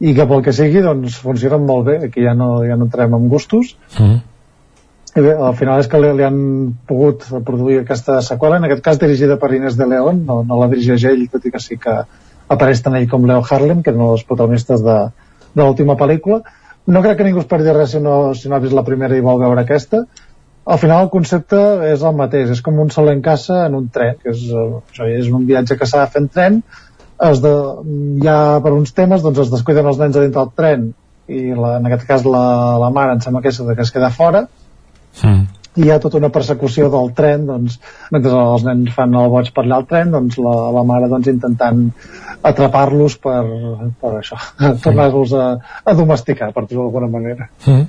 i 0.00 0.14
que 0.16 0.26
pel 0.26 0.42
que 0.44 0.52
sigui 0.56 0.80
doncs 0.84 1.18
funcionen 1.20 1.64
molt 1.68 1.86
bé. 1.88 1.96
Aquí 2.08 2.24
ja 2.24 2.34
no, 2.36 2.52
ja 2.64 2.76
no 2.78 2.88
entrem 2.88 3.16
amb 3.16 3.30
gustos. 3.32 3.74
Mm. 3.98 4.20
i 5.10 5.22
bé, 5.24 5.34
al 5.34 5.56
final 5.58 5.80
és 5.82 5.88
que 5.90 5.98
li, 6.00 6.10
li 6.16 6.24
han 6.24 6.40
pogut 6.86 7.26
produir 7.46 7.80
aquesta 7.80 8.20
seqüela 8.22 8.60
en 8.60 8.68
aquest 8.68 8.84
cas 8.84 9.00
dirigida 9.02 9.36
per 9.42 9.50
Inés 9.56 9.74
de 9.76 9.88
León 9.90 10.20
no, 10.26 10.36
no 10.46 10.58
la 10.60 10.68
dirigeix 10.70 11.04
ell, 11.10 11.24
tot 11.32 11.48
i 11.48 11.50
que 11.50 11.58
sí 11.58 11.80
que 11.82 11.96
apareix 12.54 12.82
tant 12.84 12.94
ell 12.94 13.08
com 13.10 13.26
Leo 13.26 13.42
Harlem 13.42 13.82
que 13.82 13.90
eren 13.90 14.06
els 14.06 14.22
protagonistes 14.28 14.84
de, 14.86 14.96
de 15.54 15.62
l'última 15.62 15.98
pel·lícula. 15.98 16.40
No 16.86 17.02
crec 17.02 17.18
que 17.18 17.26
ningú 17.26 17.42
es 17.42 17.50
perdi 17.50 17.74
res 17.74 17.92
si 17.94 18.00
no, 18.02 18.34
si 18.34 18.48
no 18.48 18.56
ha 18.56 18.62
vist 18.62 18.74
la 18.74 18.86
primera 18.86 19.18
i 19.18 19.24
vol 19.24 19.42
veure 19.42 19.66
aquesta. 19.66 20.04
Al 20.70 20.78
final 20.78 21.04
el 21.04 21.10
concepte 21.12 21.58
és 21.90 22.02
el 22.06 22.14
mateix, 22.16 22.50
és 22.54 22.62
com 22.62 22.78
un 22.78 22.90
sol 22.94 23.10
en 23.10 23.20
casa 23.24 23.64
en 23.66 23.74
un 23.78 23.88
tren, 23.92 24.16
que 24.22 24.30
és, 24.30 24.46
eh, 24.46 24.66
això, 24.92 25.10
és 25.10 25.30
un 25.34 25.46
viatge 25.48 25.76
que 25.78 25.88
s'ha 25.90 26.04
de 26.04 26.14
fer 26.14 26.22
en 26.22 26.30
tren 26.30 26.62
es 27.28 27.40
de, 27.44 27.52
ja 28.24 28.36
per 28.64 28.72
uns 28.72 28.94
temes 28.96 29.22
doncs 29.24 29.44
es 29.44 29.52
descuiden 29.52 29.88
els 29.90 30.00
nens 30.00 30.16
a 30.16 30.24
dintre 30.24 30.40
del 30.40 30.52
tren 30.56 30.90
i 31.30 31.54
la, 31.54 31.76
en 31.78 31.86
aquest 31.88 32.06
cas 32.08 32.26
la, 32.26 32.44
la 32.80 32.90
mare 32.94 33.14
em 33.16 33.22
sembla 33.22 33.42
que, 33.44 33.52
és, 33.52 33.60
que 33.60 33.84
es 33.84 33.92
queda 33.94 34.10
fora 34.14 34.46
mm. 35.22 35.42
i 35.76 35.86
hi 35.86 35.92
ha 35.92 36.00
tota 36.02 36.18
una 36.18 36.32
persecució 36.32 36.88
del 36.92 37.12
tren 37.16 37.46
doncs, 37.48 37.78
mentre 38.14 38.32
els 38.32 38.66
nens 38.66 38.96
fan 38.96 39.14
el 39.20 39.30
boig 39.32 39.52
per 39.54 39.66
allà 39.66 39.80
al 39.80 39.88
tren 39.90 40.16
doncs 40.16 40.40
la, 40.40 40.56
la 40.74 40.84
mare 40.88 41.10
doncs, 41.12 41.28
intentant 41.32 41.86
atrapar-los 42.50 43.18
per, 43.20 43.40
per 44.00 44.12
això 44.22 44.40
tornar-los 44.84 45.36
a, 45.36 45.48
a 45.84 45.96
domesticar 45.98 46.54
per 46.56 46.66
dir-ho 46.66 46.86
d'alguna 46.86 47.10
manera 47.18 47.50
mm. 47.66 47.88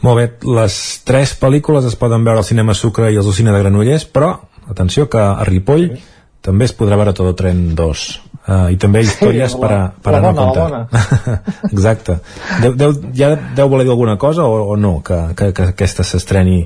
Molt 0.00 0.16
bé, 0.16 0.22
les 0.56 0.74
tres 1.04 1.34
pel·lícules 1.36 1.84
es 1.84 1.96
poden 2.00 2.22
veure 2.24 2.40
al 2.40 2.46
cinema 2.48 2.72
Sucre 2.72 3.10
i 3.12 3.18
al 3.20 3.34
Cine 3.36 3.52
de 3.52 3.58
Granollers, 3.60 4.06
però 4.08 4.30
atenció 4.72 5.10
que 5.12 5.20
a 5.20 5.44
Ripoll 5.44 5.90
sí. 5.90 6.00
també 6.40 6.64
es 6.64 6.72
podrà 6.72 6.96
veure 6.96 7.12
tot 7.12 7.28
el 7.28 7.36
tren 7.36 7.60
2 7.76 8.06
Uh, 8.40 8.70
I 8.72 8.78
també 8.80 9.02
històries 9.04 9.52
sí, 9.52 9.58
per 9.60 9.68
a, 9.70 9.80
per 10.02 10.14
a 10.16 10.20
no 10.24 10.30
comptar. 10.34 10.78
Exacte. 11.74 12.16
Deu, 12.62 12.72
deu, 12.74 12.94
ja 13.14 13.34
deu 13.36 13.68
voler 13.68 13.84
dir 13.84 13.92
alguna 13.92 14.16
cosa 14.18 14.46
o, 14.48 14.62
o 14.72 14.78
no, 14.80 15.00
que, 15.06 15.18
que, 15.36 15.50
que 15.56 15.66
aquesta 15.74 16.06
s'estreni 16.08 16.62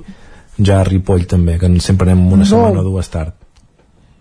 ja 0.58 0.78
a 0.80 0.84
Ripoll 0.86 1.26
també, 1.26 1.58
que 1.58 1.70
sempre 1.82 2.08
anem 2.08 2.22
una 2.28 2.44
no. 2.44 2.50
setmana 2.50 2.80
o 2.80 2.86
dues 2.86 3.10
tard. 3.10 3.34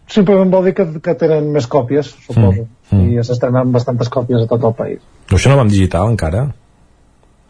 Simplement 0.09 0.51
vol 0.51 0.67
dir 0.67 0.73
que, 0.77 0.87
que 1.05 1.15
tenen 1.19 1.53
més 1.53 1.69
còpies, 1.69 2.09
suposo. 2.25 2.65
Mm. 2.65 2.97
Mm. 2.97 3.21
I 3.21 3.23
s'estrenen 3.25 3.71
bastantes 3.73 4.11
còpies 4.13 4.43
a 4.43 4.49
tot 4.49 4.65
el 4.67 4.75
país. 4.77 4.99
No, 5.29 5.37
això 5.37 5.53
no 5.53 5.57
va 5.61 5.65
en 5.65 5.71
digital 5.71 6.11
encara? 6.11 6.47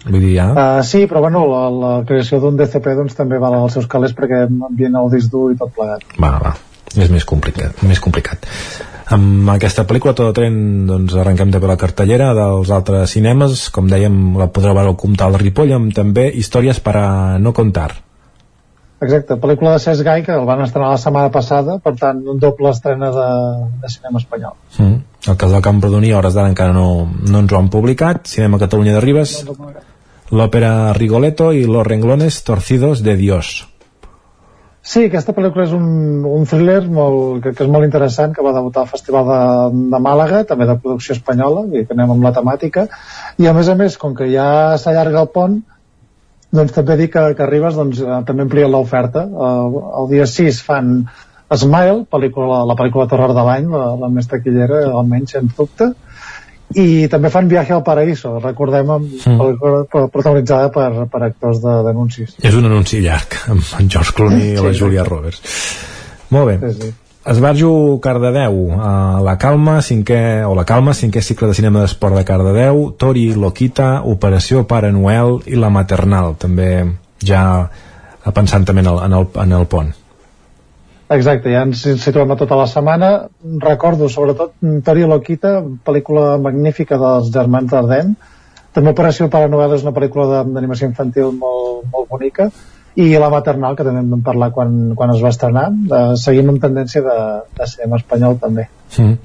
Vull 0.03 0.19
dir, 0.19 0.33
ja... 0.35 0.49
Uh, 0.51 0.83
sí, 0.85 1.05
però 1.07 1.23
bueno, 1.23 1.45
la, 1.47 1.63
la 1.71 1.93
creació 2.07 2.41
d'un 2.43 2.59
DCP 2.59 2.95
doncs, 2.99 3.15
també 3.17 3.39
val 3.39 3.55
als 3.57 3.77
seus 3.79 3.87
calés 3.91 4.15
perquè 4.15 4.43
envien 4.45 4.99
el 4.99 5.11
disc 5.15 5.31
dur 5.31 5.49
i 5.53 5.59
tot 5.59 5.71
plegat. 5.75 6.03
Va, 6.19 6.35
va, 6.43 6.57
és 6.93 7.11
més 7.11 7.25
complicat. 7.27 7.85
Més 7.87 8.03
complicat. 8.03 8.47
Amb 9.11 9.49
aquesta 9.51 9.83
pel·lícula 9.83 10.13
tot 10.15 10.29
el 10.29 10.37
tren 10.37 10.55
doncs, 10.87 11.15
arrenquem 11.19 11.51
també 11.51 11.67
la 11.67 11.79
cartellera 11.79 12.31
dels 12.37 12.71
altres 12.71 13.11
cinemes, 13.17 13.67
com 13.73 13.89
dèiem 13.91 14.37
la 14.39 14.47
podreu 14.47 14.77
veure 14.77 14.93
al 14.93 14.99
Comtal 14.99 15.35
de 15.35 15.41
Ripoll 15.43 15.73
amb 15.75 15.93
també 15.95 16.29
històries 16.31 16.79
per 16.79 16.95
a 16.99 17.07
no 17.39 17.51
contar. 17.53 17.91
Exacte, 19.03 19.35
pel·lícula 19.35 19.73
de 19.75 19.81
Cesc 19.83 20.05
Gai 20.07 20.23
que 20.23 20.31
el 20.31 20.45
van 20.47 20.63
estrenar 20.63 20.93
la 20.93 21.01
setmana 21.01 21.31
passada 21.33 21.75
per 21.83 21.91
tant 21.99 22.21
un 22.23 22.39
doble 22.39 22.71
estrena 22.71 23.09
de, 23.11 23.27
de 23.81 23.91
cinema 23.91 24.21
espanyol. 24.21 24.55
Mm. 24.77 25.01
El 25.27 25.37
cas 25.39 25.51
del 25.51 25.65
Camprodoni 25.65 26.13
a 26.13 26.21
hores 26.21 26.37
d'ara 26.37 26.51
encara 26.53 26.75
no, 26.75 26.87
no 27.27 27.43
ens 27.43 27.51
ho 27.51 27.59
han 27.59 27.67
publicat. 27.73 28.23
Cinema 28.31 28.61
Catalunya 28.61 28.95
de 28.95 29.03
Ribes 29.03 29.35
l'òpera 30.33 30.93
Rigoletto 30.95 31.51
i 31.51 31.67
Los 31.67 31.85
renglones 31.85 32.39
torcidos 32.47 33.03
de 33.03 33.17
Dios 33.19 33.67
Sí, 34.83 35.05
aquesta 35.07 35.31
pel·lícula 35.31 35.63
és 35.63 35.73
un, 35.75 35.85
un 36.27 36.41
thriller 36.43 36.81
molt, 36.91 37.37
que, 37.43 37.53
que 37.55 37.63
és 37.63 37.69
molt 37.71 37.87
interessant, 37.87 38.33
que 38.35 38.43
va 38.43 38.51
debutar 38.51 38.81
al 38.83 38.89
Festival 38.91 39.29
de, 39.29 39.37
de 39.93 40.01
Màlaga, 40.03 40.41
també 40.49 40.67
de 40.67 40.75
producció 40.75 41.15
espanyola, 41.15 41.63
i 41.71 41.85
que 41.87 41.95
anem 41.95 42.11
amb 42.17 42.27
la 42.27 42.33
temàtica, 42.35 42.89
i 43.39 43.47
a 43.47 43.53
més 43.55 43.69
a 43.71 43.77
més, 43.79 43.95
com 44.01 44.11
que 44.17 44.27
ja 44.33 44.47
s'allarga 44.81 45.21
el 45.23 45.29
pont, 45.31 45.61
doncs 46.53 46.75
també 46.75 46.97
dic 46.99 47.13
que, 47.15 47.23
que 47.37 47.45
arribes, 47.47 47.79
doncs, 47.79 48.01
eh, 48.03 48.19
també 48.27 48.43
amplien 48.43 48.73
l'oferta. 48.73 49.23
El, 49.23 49.79
el 50.01 50.11
dia 50.11 50.27
6 50.29 50.59
fan 50.67 50.97
Smile, 51.53 52.03
pel·lícula, 52.11 52.63
la 52.67 52.75
pel·lícula 52.75 53.07
de 53.07 53.13
terror 53.13 53.31
de 53.37 53.47
l'any, 53.47 53.71
la, 53.71 53.87
la 54.03 54.11
més 54.11 54.27
taquillera, 54.27 54.83
almenys, 54.99 55.37
sens 55.37 55.55
dubte, 55.55 55.93
i 56.79 57.07
també 57.11 57.31
fan 57.33 57.49
Viaje 57.51 57.75
al 57.75 57.83
Paraíso 57.85 58.37
recordem 58.39 58.89
amb, 58.95 59.13
mm. 59.27 59.85
protagonitzada 60.13 60.71
per, 60.73 60.89
per 61.11 61.23
actors 61.29 61.61
de 61.63 61.77
d'anuncis 61.87 62.35
és 62.41 62.57
un 62.59 62.69
anunci 62.69 63.01
llarg 63.03 63.39
amb 63.53 63.63
en 63.79 63.89
George 63.89 64.15
Clooney 64.17 64.49
sí, 64.49 64.51
i 64.57 64.67
la 64.67 64.75
Julia 64.77 65.07
Roberts 65.07 65.61
molt 66.33 66.51
bé 66.51 66.59
sí, 66.65 66.75
sí. 66.81 66.93
Esbarjo 67.23 68.01
Cardedeu, 68.03 68.73
a 68.83 69.21
La 69.23 69.37
Calma, 69.39 69.77
cinquè, 69.79 70.43
o 70.43 70.51
La 70.57 70.65
Calma, 70.67 70.91
cinquè 70.91 71.21
cicle 71.23 71.47
de 71.47 71.55
cinema 71.55 71.79
d'esport 71.79 72.17
de 72.19 72.25
Cardedeu, 72.27 72.89
Tori 72.99 73.29
Loquita, 73.39 74.01
Operació 74.03 74.65
Pare 74.67 74.89
Noel 74.91 75.37
i 75.47 75.55
La 75.55 75.69
Maternal, 75.71 76.35
també 76.35 76.83
ja 77.23 77.69
pensant 78.35 78.67
també 78.67 78.83
en 78.83 78.91
el, 78.91 78.99
en 79.07 79.15
el, 79.21 79.29
en 79.39 79.55
el 79.55 79.69
pont. 79.71 79.93
Exacte, 81.11 81.51
ja 81.51 81.63
ens 81.67 81.83
situem 82.01 82.31
a 82.31 82.37
tota 82.39 82.55
la 82.55 82.67
setmana. 82.69 83.09
Recordo, 83.63 84.07
sobretot, 84.09 84.55
Tori 84.85 85.03
Loquita, 85.09 85.57
pel·lícula 85.85 86.37
magnífica 86.41 86.97
dels 87.01 87.31
germans 87.33 87.71
Dardenne. 87.71 88.15
També 88.73 88.93
Operació 88.95 89.27
Paranovel 89.29 89.75
és 89.75 89.83
una 89.85 89.93
pel·lícula 89.93 90.43
d'animació 90.47 90.87
infantil 90.89 91.33
molt, 91.37 91.83
molt 91.91 92.07
bonica. 92.09 92.47
I 92.95 93.09
La 93.17 93.29
Maternal, 93.33 93.75
que 93.75 93.85
també 93.85 94.01
en 94.03 94.09
vam 94.13 94.21
parlar 94.25 94.51
quan, 94.53 94.93
quan 94.97 95.13
es 95.13 95.21
va 95.21 95.31
estrenar, 95.33 95.67
eh, 95.73 96.01
seguint 96.21 96.49
amb 96.53 96.61
tendència 96.61 97.01
de, 97.05 97.17
de 97.57 97.67
cinema 97.69 97.97
espanyol 98.01 98.37
també. 98.41 98.67
Mm. 98.97 99.17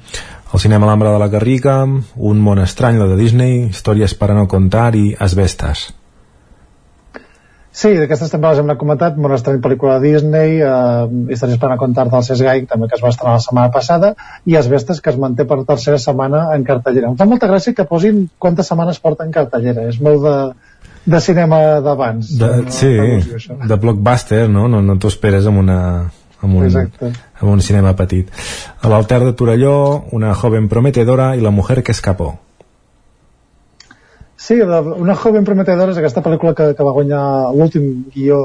El 0.49 0.63
cinema 0.63 0.89
L'Ambra 0.89 1.13
de 1.13 1.21
la 1.21 1.29
Garriga, 1.29 1.83
Un 1.85 2.39
món 2.41 2.61
estrany, 2.65 2.97
la 2.97 3.09
de 3.11 3.17
Disney, 3.21 3.67
Històries 3.69 4.17
per 4.17 4.31
a 4.33 4.39
no 4.39 4.47
contar 4.49 4.95
i 4.97 5.11
Asbestas. 5.21 5.91
Sí, 7.79 7.93
d'aquestes 7.95 8.33
les 8.43 8.59
hem 8.59 8.71
comentat, 8.81 9.19
una 9.23 9.37
estrany 9.37 9.61
pel·lícula 9.63 9.99
de 9.99 10.11
Disney, 10.11 10.57
eh, 10.59 11.35
històries 11.35 11.61
per 11.63 11.69
a 11.71 11.77
contar 11.79 12.09
del 12.11 12.25
Cesgai, 12.27 12.65
també 12.67 12.89
que 12.89 12.97
es 12.99 13.05
va 13.05 13.13
estrenar 13.13 13.37
la 13.37 13.43
setmana 13.45 13.71
passada, 13.71 14.15
i 14.51 14.57
Els 14.59 14.67
Vestes, 14.73 15.01
que 15.01 15.13
es 15.13 15.19
manté 15.25 15.47
per 15.47 15.61
tercera 15.69 15.99
setmana 16.03 16.41
en 16.57 16.65
cartellera. 16.67 17.13
Em 17.13 17.19
fa 17.21 17.29
molta 17.31 17.47
gràcia 17.47 17.77
que 17.79 17.87
posin 17.87 18.25
quantes 18.39 18.67
setmanes 18.67 18.99
porta 19.05 19.27
en 19.29 19.31
cartellera, 19.37 19.87
és 19.93 20.01
molt 20.03 20.27
de, 20.27 20.35
de 21.07 21.21
cinema 21.29 21.61
d'abans. 21.85 22.33
De, 22.41 22.51
no, 22.65 22.75
sí, 22.75 22.91
de 23.71 23.81
blockbuster, 23.87 24.49
no? 24.51 24.67
No, 24.67 24.83
no 24.83 24.99
t'ho 24.99 25.15
esperes 25.15 25.47
amb 25.47 25.63
una, 25.63 25.79
amb 26.43 26.59
un, 26.59 26.67
Exacte. 26.67 27.13
amb 27.39 27.53
un 27.53 27.63
cinema 27.63 27.95
petit. 27.95 28.35
A 28.83 28.91
l'Alter 28.91 29.23
de 29.23 29.33
Torelló, 29.39 29.79
una 30.19 30.35
joven 30.35 30.67
prometedora 30.67 31.37
i 31.37 31.47
la 31.47 31.55
mujer 31.55 31.85
que 31.85 31.95
escapó. 31.95 32.33
Sí, 34.39 34.61
una 34.63 35.17
joven 35.19 35.45
prometedora 35.45 35.91
és 35.91 35.99
aquesta 35.99 36.23
pel·lícula 36.23 36.55
que, 36.55 36.71
que 36.79 36.85
va 36.87 36.95
guanyar 36.95 37.23
l'últim 37.59 37.89
guió, 38.15 38.45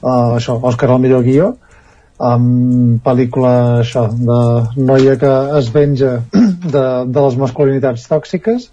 uh, 0.00 0.36
això, 0.38 0.56
Òscar 0.56 0.88
al 0.94 1.02
millor 1.02 1.20
guió, 1.26 1.50
amb 2.24 3.02
pel·lícula 3.04 3.50
això, 3.82 4.06
de 4.08 4.38
noia 4.88 5.18
que 5.20 5.32
es 5.58 5.68
venja 5.74 6.14
de, 6.32 6.84
de 7.12 7.24
les 7.26 7.36
masculinitats 7.36 8.06
tòxiques 8.08 8.70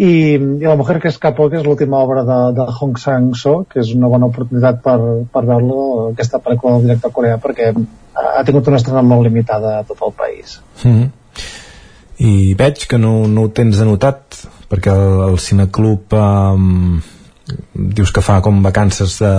i, 0.00 0.12
i 0.38 0.64
La 0.64 0.76
mujer 0.80 1.00
que 1.02 1.10
escapó, 1.10 1.50
que 1.50 1.58
és 1.58 1.66
l'última 1.66 1.98
obra 2.00 2.22
de, 2.24 2.38
de 2.56 2.66
Hong 2.78 2.96
Sang-so, 3.02 3.66
que 3.68 3.82
és 3.82 3.90
una 3.92 4.08
bona 4.08 4.30
oportunitat 4.30 4.80
per, 4.86 4.96
per 5.32 5.42
veure 5.50 5.82
aquesta 6.14 6.40
pel·lícula 6.40 6.78
del 6.78 6.86
director 6.86 7.12
coreà, 7.16 7.40
perquè 7.42 7.74
ha 7.74 8.44
tingut 8.46 8.70
una 8.70 8.80
estrena 8.80 9.02
molt 9.04 9.26
limitada 9.28 9.74
a 9.80 9.84
tot 9.84 10.00
el 10.06 10.16
país. 10.16 10.60
Mm 10.84 10.94
-hmm. 10.94 11.10
I 12.20 12.54
veig 12.54 12.86
que 12.88 12.98
no, 12.98 13.26
no 13.28 13.44
ho 13.44 13.48
tens 13.48 13.80
anotat 13.80 14.40
perquè 14.70 14.92
el, 14.94 15.16
el 15.28 15.38
cineclub 15.42 16.14
um, 16.16 17.00
dius 17.74 18.12
que 18.14 18.22
fa 18.24 18.40
com 18.44 18.62
vacances 18.62 19.18
de... 19.22 19.32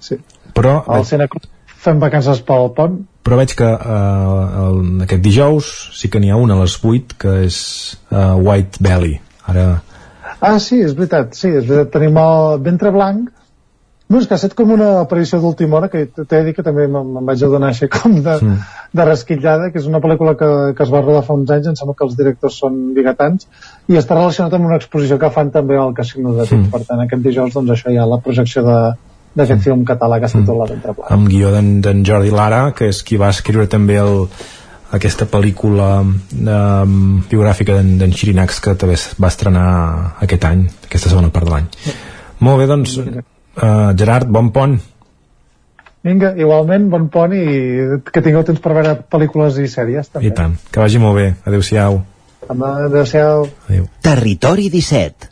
Sí. 0.00 0.16
però 0.56 0.80
el 0.96 1.06
cineclub 1.08 1.48
fem 1.80 2.00
vacances 2.00 2.42
pel 2.44 2.70
pont 2.76 3.00
però 3.24 3.36
veig 3.40 3.52
que 3.56 3.68
uh, 3.68 4.64
el, 4.64 4.80
aquest 5.06 5.22
dijous 5.24 5.70
sí 5.96 6.08
que 6.12 6.20
n'hi 6.20 6.32
ha 6.32 6.40
una 6.40 6.56
a 6.56 6.62
les 6.64 6.76
8 6.80 7.20
que 7.20 7.36
és 7.46 7.60
uh, 8.10 8.36
White 8.40 8.84
Belly 8.84 9.18
ara 9.48 9.70
Ah, 10.40 10.56
sí, 10.62 10.78
és 10.80 10.94
veritat, 10.96 11.34
sí, 11.36 11.50
és 11.50 11.66
veritat. 11.68 11.90
Tenim 11.92 12.16
el 12.16 12.60
ventre 12.64 12.92
blanc, 12.94 13.28
no, 14.10 14.18
és 14.18 14.26
que 14.26 14.34
ha 14.34 14.40
estat 14.40 14.56
com 14.58 14.72
una 14.74 14.88
aparició 15.04 15.38
d'última 15.42 15.78
hora, 15.78 15.88
que 15.92 16.04
t'he 16.10 16.42
dir 16.46 16.54
que 16.56 16.64
també 16.66 16.88
me'n 16.90 17.20
vaig 17.28 17.44
adonar 17.46 17.68
així 17.70 17.86
com 17.92 18.16
de, 18.18 18.36
mm. 18.36 18.70
de 18.98 19.06
resquitllada, 19.06 19.68
que 19.70 19.78
és 19.78 19.86
una 19.86 20.00
pel·lícula 20.02 20.34
que, 20.38 20.48
que 20.74 20.82
es 20.86 20.90
va 20.90 21.02
rodar 21.04 21.22
fa 21.28 21.36
uns 21.38 21.52
anys, 21.54 21.70
em 21.70 21.78
sembla 21.78 21.94
que 21.98 22.06
els 22.08 22.16
directors 22.18 22.58
són 22.64 22.80
bigatans, 22.96 23.46
i 23.86 24.00
està 24.00 24.18
relacionat 24.18 24.56
amb 24.58 24.66
una 24.66 24.80
exposició 24.80 25.20
que 25.22 25.30
fan 25.30 25.54
també 25.54 25.78
al 25.78 25.94
Casino 25.94 26.34
de 26.34 26.48
Vic. 26.48 26.58
Mm. 26.58 26.72
Per 26.74 26.82
tant, 26.88 27.04
aquest 27.06 27.24
dijous, 27.28 27.54
doncs 27.54 27.76
això 27.76 27.94
hi 27.94 28.00
ha 28.02 28.08
la 28.10 28.18
projecció 28.24 28.66
de, 28.66 28.78
d'aquest 29.38 29.66
film 29.68 29.86
català 29.86 30.18
que 30.18 30.30
s'ha 30.30 30.42
titulat 30.42 30.74
mm. 30.74 30.80
Entre 30.80 31.14
Amb 31.14 31.30
guió 31.30 31.54
d'en 31.54 32.06
Jordi 32.06 32.34
Lara, 32.34 32.64
que 32.74 32.90
és 32.90 33.04
qui 33.06 33.20
va 33.20 33.30
escriure 33.30 33.70
també 33.70 34.02
el, 34.02 34.24
aquesta 34.96 35.26
pel·lícula 35.30 35.90
um, 36.02 36.94
biogràfica 37.30 37.78
d'en 37.78 38.14
Xirinax 38.14 38.58
que 38.64 38.74
també 38.74 38.98
va 39.22 39.30
estrenar 39.30 39.66
aquest 40.26 40.46
any, 40.50 40.66
aquesta 40.88 41.12
segona 41.12 41.30
part 41.30 41.46
de 41.46 41.54
l'any. 41.54 41.68
Mm. 41.70 42.00
Molt 42.48 42.62
bé, 42.62 42.66
doncs, 42.70 42.96
Uh, 43.56 43.90
Gerard, 43.98 44.30
bon 44.30 44.52
pont. 44.54 44.78
Vinga, 46.06 46.30
igualment, 46.40 46.86
bon 46.92 47.10
pont 47.12 47.34
i 47.36 47.42
que 48.08 48.22
tingueu 48.24 48.46
temps 48.48 48.62
per 48.62 48.76
veure 48.78 48.94
pel·lícules 49.12 49.58
i 49.60 49.68
sèries, 49.68 50.08
també. 50.08 50.30
I 50.30 50.36
tant. 50.36 50.54
Que 50.72 50.80
vagi 50.80 51.02
molt 51.02 51.18
bé. 51.18 51.26
Adéu-siau. 51.44 52.00
Adéu-siau. 52.48 53.44
Adéu. 53.68 53.90
Territori 54.06 54.70
17 54.72 55.30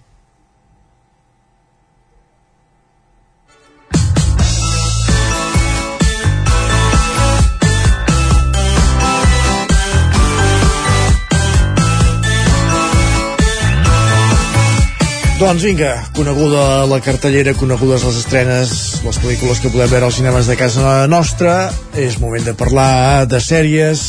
Doncs 15.39 15.63
vinga, 15.63 15.93
coneguda 16.17 16.83
la 16.91 16.97
cartellera, 16.99 17.53
conegudes 17.55 18.03
les 18.03 18.17
estrenes, 18.19 18.71
les 19.05 19.19
pel·lícules 19.23 19.61
que 19.63 19.71
podem 19.71 19.93
veure 19.93 20.09
als 20.09 20.17
cinemes 20.19 20.49
de 20.51 20.57
casa 20.59 21.05
nostra, 21.07 21.53
és 21.95 22.17
moment 22.19 22.43
de 22.43 22.57
parlar 22.59 23.23
de 23.31 23.39
sèries, 23.39 24.03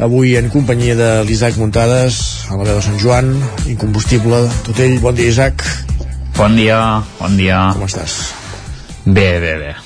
avui 0.00 0.38
en 0.40 0.48
companyia 0.48 0.96
de 0.96 1.10
l'Isaac 1.28 1.60
Muntades, 1.60 2.22
a 2.48 2.56
la 2.56 2.64
veu 2.64 2.80
de 2.80 2.86
Sant 2.88 2.96
Joan, 3.02 3.28
incombustible, 3.68 4.40
tot 4.64 4.80
ell, 4.80 4.96
bon 5.04 5.20
dia 5.20 5.36
Isaac. 5.36 5.68
Bon 6.40 6.56
dia, 6.56 6.80
bon 7.20 7.36
dia. 7.36 7.60
Com 7.76 7.84
estàs? 7.84 8.16
Bé, 9.04 9.34
bé, 9.36 9.54
bé 9.60 9.79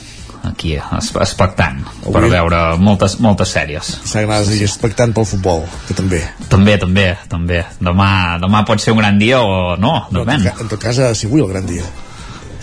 aquí 0.48 0.74
expectant 0.76 1.82
Avui... 1.84 2.12
per 2.14 2.22
veure 2.32 2.60
moltes, 2.80 3.18
moltes 3.24 3.52
sèries. 3.56 3.90
S'agrada 4.08 4.46
dir 4.48 4.64
expectant 4.66 5.14
pel 5.16 5.28
futbol 5.28 5.64
que 5.88 5.96
també. 5.96 6.22
També, 6.52 6.76
també, 6.80 7.06
també. 7.30 7.62
Demà, 7.80 8.10
demà 8.42 8.64
pot 8.68 8.82
ser 8.82 8.94
un 8.94 9.02
gran 9.02 9.20
dia 9.20 9.40
o 9.42 9.74
no, 9.80 9.96
depèn 10.12 10.44
no, 10.44 10.56
en 10.64 10.72
tot 10.72 10.82
cas 10.82 11.00
ha 11.00 11.12
de 11.12 11.18
ser 11.18 11.30
avui 11.30 11.44
el 11.44 11.50
gran 11.52 11.66
dia. 11.68 11.86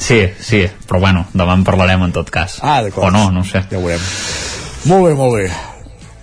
Sí, 0.01 0.23
sí, 0.41 0.63
però 0.89 1.01
bueno 1.03 1.27
demà 1.33 1.53
en 1.59 1.65
parlarem 1.67 2.07
en 2.07 2.15
tot 2.15 2.31
cas. 2.33 2.57
Ah, 2.65 2.81
o 2.81 3.11
no, 3.13 3.27
no 3.31 3.43
sé. 3.45 3.65
Ja 3.69 3.77
ho 3.77 3.85
veurem. 3.85 4.07
Molt 4.89 5.05
bé, 5.05 5.13
molt 5.17 5.37
bé. 5.37 5.51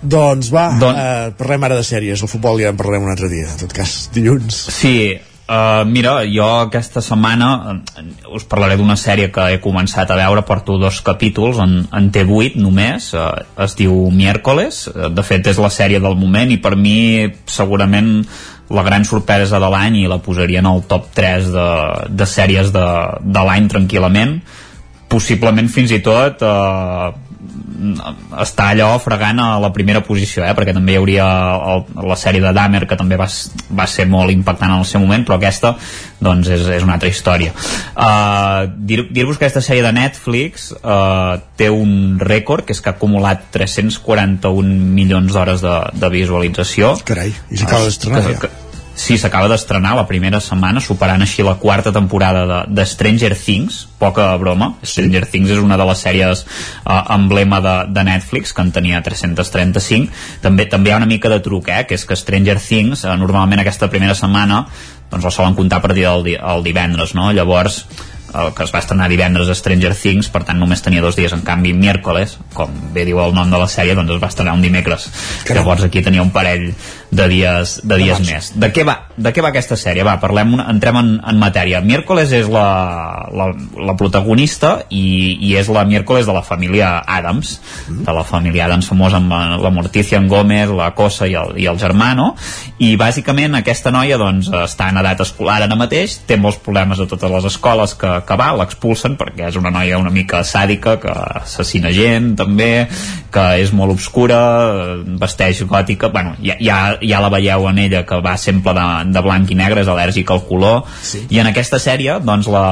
Doncs 0.01 0.49
va, 0.51 0.65
Don... 0.79 0.95
eh, 0.95 1.31
parlem 1.39 1.65
ara 1.67 1.79
de 1.79 1.85
sèries. 1.87 2.21
El 2.23 2.31
futbol 2.31 2.59
ja 2.61 2.71
en 2.71 2.77
parlarem 2.79 3.07
un 3.07 3.13
altre 3.13 3.31
dia 3.31 3.47
en 3.47 3.57
tot 3.59 3.73
cas 3.75 4.09
dilluns. 4.15 4.59
Sí, 4.75 4.95
Uh, 5.49 5.81
mira, 5.89 6.19
jo 6.29 6.45
aquesta 6.45 7.01
setmana 7.01 7.47
uh, 7.57 8.35
us 8.37 8.43
parlaré 8.45 8.75
d'una 8.77 8.93
sèrie 9.01 9.31
que 9.33 9.47
he 9.49 9.57
començat 9.63 10.11
a 10.13 10.17
veure, 10.19 10.43
porto 10.45 10.75
dos 10.77 10.99
capítols 11.01 11.57
en, 11.63 11.73
en 11.89 12.09
T8 12.13 12.59
només, 12.61 13.07
uh, 13.17 13.31
es 13.65 13.73
diu 13.79 13.95
Miércoles, 14.13 14.83
de 15.09 15.25
fet 15.25 15.49
és 15.49 15.57
la 15.57 15.71
sèrie 15.73 15.97
del 16.03 16.19
moment 16.21 16.53
i 16.53 16.59
per 16.61 16.75
mi 16.77 17.25
segurament 17.49 18.11
la 18.69 18.83
gran 18.85 19.07
sorpresa 19.09 19.57
de 19.57 19.71
l'any 19.73 20.03
i 20.03 20.07
la 20.11 20.19
posaria 20.21 20.61
en 20.61 20.69
el 20.69 20.83
top 20.85 21.09
3 21.17 21.49
de, 21.55 21.67
de 22.13 22.29
sèries 22.29 22.69
de, 22.75 22.85
de 23.25 23.45
l'any 23.49 23.71
tranquil·lament. 23.73 24.37
Possiblement 25.09 25.73
fins 25.73 25.97
i 25.97 26.03
tot 26.05 26.45
uh, 26.45 27.09
està 28.43 28.69
allò 28.73 28.89
fregant 28.99 29.39
a 29.39 29.47
la 29.63 29.69
primera 29.75 30.01
posició, 30.03 30.43
eh? 30.43 30.51
perquè 30.57 30.73
també 30.75 30.93
hi 30.93 30.99
hauria 30.99 31.25
el, 31.73 31.85
la 32.09 32.17
sèrie 32.19 32.43
de 32.43 32.51
Dahmer 32.55 32.83
que 32.89 32.97
també 32.99 33.15
va, 33.19 33.29
va 33.79 33.87
ser 33.87 34.05
molt 34.11 34.33
impactant 34.33 34.73
en 34.73 34.83
el 34.83 34.87
seu 34.89 34.99
moment, 35.03 35.23
però 35.27 35.37
aquesta 35.39 35.73
doncs 36.19 36.51
és, 36.51 36.67
és 36.75 36.83
una 36.83 36.97
altra 36.97 37.11
història. 37.11 37.53
Uh, 37.95 38.67
Dir-vos 38.75 39.13
dir 39.15 39.25
que 39.29 39.47
aquesta 39.47 39.63
sèrie 39.63 39.85
de 39.85 39.93
Netflix 39.95 40.69
uh, 40.75 41.39
té 41.59 41.69
un 41.71 42.19
rècord, 42.19 42.67
que 42.67 42.75
és 42.75 42.83
que 42.83 42.91
ha 42.91 42.97
acumulat 42.97 43.47
341 43.55 44.75
milions 44.99 45.31
d'hores 45.35 45.63
de, 45.63 45.77
de 45.95 46.11
visualització. 46.11 46.97
Carai, 47.07 47.31
i 47.31 47.61
s'acaba 47.61 47.87
d'estrenar 47.87 48.25
ja. 48.27 48.39
Que, 48.43 48.51
Sí, 48.99 49.15
s'acaba 49.15 49.47
d'estrenar 49.47 49.93
la 49.95 50.03
primera 50.09 50.41
setmana, 50.43 50.81
superant 50.83 51.23
així 51.23 51.43
la 51.45 51.53
quarta 51.61 51.93
temporada 51.95 52.41
de, 52.49 52.57
de 52.75 52.85
Stranger 52.85 53.31
Things, 53.39 53.77
poca 54.01 54.25
broma. 54.41 54.73
Stranger 54.83 55.23
Things 55.23 55.53
és 55.55 55.61
una 55.63 55.77
de 55.79 55.85
les 55.87 56.03
sèries 56.03 56.43
uh, 56.43 56.97
emblema 57.15 57.61
de, 57.63 57.77
de 57.95 58.03
Netflix, 58.09 58.51
que 58.51 58.65
en 58.65 58.73
tenia 58.75 58.99
335. 59.05 60.11
També 60.43 60.67
també 60.67 60.91
hi 60.91 60.97
ha 60.97 60.99
una 60.99 61.07
mica 61.07 61.31
de 61.31 61.39
truc, 61.45 61.71
eh, 61.71 61.85
que 61.87 61.95
és 61.95 62.03
que 62.03 62.19
Stranger 62.19 62.59
Things, 62.59 63.05
uh, 63.07 63.15
normalment 63.15 63.63
aquesta 63.63 63.87
primera 63.87 64.17
setmana, 64.19 64.65
doncs 65.09 65.31
la 65.31 65.31
solen 65.31 65.55
comptar 65.55 65.79
a 65.79 65.87
partir 65.87 66.03
del, 66.03 66.33
el 66.35 66.67
divendres, 66.67 67.15
no? 67.15 67.31
Llavors, 67.31 67.85
el 68.33 68.53
que 68.53 68.63
es 68.63 68.71
va 68.73 68.81
estrenar 68.83 69.09
divendres 69.09 69.49
a 69.49 69.55
Stranger 69.57 69.93
Things, 69.97 70.29
per 70.33 70.43
tant 70.47 70.59
només 70.61 70.83
tenia 70.85 71.01
dos 71.01 71.17
dies, 71.17 71.33
en 71.33 71.41
canvi 71.45 71.73
miércoles, 71.73 72.37
com 72.53 72.73
bé 72.93 73.05
diu 73.07 73.21
el 73.23 73.33
nom 73.33 73.49
de 73.49 73.61
la 73.61 73.67
sèrie, 73.71 73.95
doncs 73.97 74.15
es 74.15 74.21
va 74.21 74.29
estrenar 74.29 74.53
un 74.57 74.63
dimecres. 74.65 75.09
Caram. 75.47 75.63
Llavors 75.63 75.87
aquí 75.87 76.03
tenia 76.05 76.25
un 76.25 76.33
parell 76.35 76.69
de 77.11 77.27
dies, 77.27 77.79
de 77.83 77.97
dies 77.97 78.19
de 78.21 78.27
més. 78.27 78.51
De 78.59 78.69
què, 78.73 78.83
va, 78.85 78.95
de 79.17 79.31
què 79.33 79.41
va 79.41 79.49
aquesta 79.49 79.77
sèrie? 79.79 80.05
Va, 80.05 80.17
parlem, 80.21 80.53
una, 80.57 80.67
entrem 80.69 80.99
en, 80.99 81.11
en 81.25 81.39
matèria. 81.41 81.81
Miércoles 81.81 82.31
és 82.35 82.49
la, 82.51 82.67
la, 83.33 83.49
la 83.89 83.95
protagonista 83.97 84.75
i, 84.93 85.37
i 85.49 85.55
és 85.57 85.71
la 85.73 85.85
Miércoles 85.89 86.29
de 86.29 86.35
la 86.35 86.43
família 86.45 86.91
Adams, 87.01 87.55
mm. 87.87 88.03
de 88.05 88.15
la 88.15 88.25
família 88.27 88.67
Adams 88.67 88.89
famosa 88.91 89.17
amb 89.17 89.33
la 89.63 89.73
Morticia 89.73 90.19
en 90.21 90.29
Gómez, 90.29 90.69
la 90.69 90.91
Cosa 90.97 91.27
i 91.29 91.33
el, 91.39 91.55
i 91.57 91.65
el 91.71 91.79
germà, 91.81 92.11
no? 92.17 92.31
I 92.77 92.93
bàsicament 92.99 93.57
aquesta 93.57 93.93
noia 93.95 94.19
doncs, 94.21 94.51
està 94.63 94.91
en 94.93 95.01
edat 95.01 95.25
escolar 95.25 95.59
ara 95.63 95.79
mateix, 95.79 96.19
té 96.29 96.37
molts 96.37 96.59
problemes 96.61 97.01
a 97.01 97.07
totes 97.09 97.33
les 97.33 97.49
escoles 97.49 97.95
que, 97.97 98.13
que 98.27 98.39
va, 98.39 98.51
l'expulsen 98.59 99.17
perquè 99.19 99.49
és 99.49 99.57
una 99.59 99.73
noia 99.73 99.97
una 99.99 100.13
mica 100.13 100.43
sàdica, 100.45 100.97
que 101.01 101.13
assassina 101.41 101.91
gent 101.95 102.35
també, 102.39 102.87
que 103.33 103.45
és 103.63 103.73
molt 103.75 103.95
obscura, 103.95 104.39
vesteix 105.19 105.63
gòtica, 105.69 106.11
bueno, 106.13 106.35
ja, 106.43 106.57
ja 106.61 106.79
ja 107.05 107.21
la 107.23 107.31
veieu 107.33 107.67
en 107.69 107.79
ella 107.85 108.05
que 108.05 108.19
va 108.25 108.35
sempre 108.37 108.73
de, 108.77 108.87
de 109.13 109.23
blanc 109.25 109.51
i 109.51 109.57
negre, 109.59 109.83
és 109.83 109.91
al·lèrgic 109.91 110.31
al 110.31 110.45
color 110.47 110.85
sí. 111.01 111.25
i 111.29 111.41
en 111.41 111.51
aquesta 111.51 111.79
sèrie 111.81 112.19
doncs 112.23 112.49
la 112.51 112.67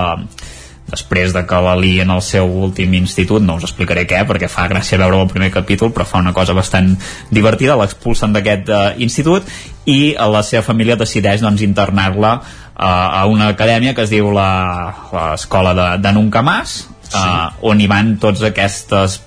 després 0.87 1.33
de 1.35 1.43
que 1.43 1.59
la 1.63 1.75
li 1.75 1.97
en 1.99 2.11
el 2.13 2.21
seu 2.23 2.47
últim 2.47 2.93
institut, 2.95 3.43
no 3.43 3.57
us 3.59 3.65
explicaré 3.67 4.05
què 4.07 4.21
perquè 4.27 4.47
fa 4.51 4.67
gràcia 4.71 4.99
veure 5.01 5.19
el 5.19 5.31
primer 5.31 5.49
capítol 5.51 5.91
però 5.91 6.05
fa 6.07 6.21
una 6.23 6.33
cosa 6.33 6.55
bastant 6.55 6.93
divertida, 7.31 7.75
l'expulsen 7.79 8.35
d'aquest 8.35 8.71
uh, 8.71 8.85
institut 9.03 9.47
i 9.85 10.15
la 10.15 10.43
seva 10.47 10.63
família 10.63 10.95
decideix 10.99 11.43
doncs 11.43 11.65
internar-la 11.65 12.33
uh, 12.39 13.19
a 13.19 13.25
una 13.27 13.51
acadèmia 13.51 13.95
que 13.95 14.07
es 14.07 14.13
diu 14.13 14.31
l'escola 14.31 15.75
de, 15.75 15.89
de 16.03 16.15
Nunca 16.15 16.41
Más 16.41 16.79
uh, 16.87 17.19
sí. 17.19 17.27
on 17.67 17.83
hi 17.83 17.91
van 17.91 18.15
tots 18.23 18.47
aquestes 18.47 19.19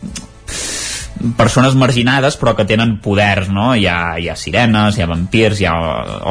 persones 1.36 1.74
marginades 1.76 2.36
però 2.40 2.54
que 2.56 2.66
tenen 2.68 2.96
poders, 3.02 3.50
no? 3.52 3.70
Hi 3.76 3.86
ha, 3.90 4.16
hi 4.20 4.28
ha 4.30 4.36
sirenes, 4.38 4.96
hi 4.96 5.04
ha 5.04 5.08
vampirs, 5.10 5.60
hi 5.60 5.68
ha 5.68 5.74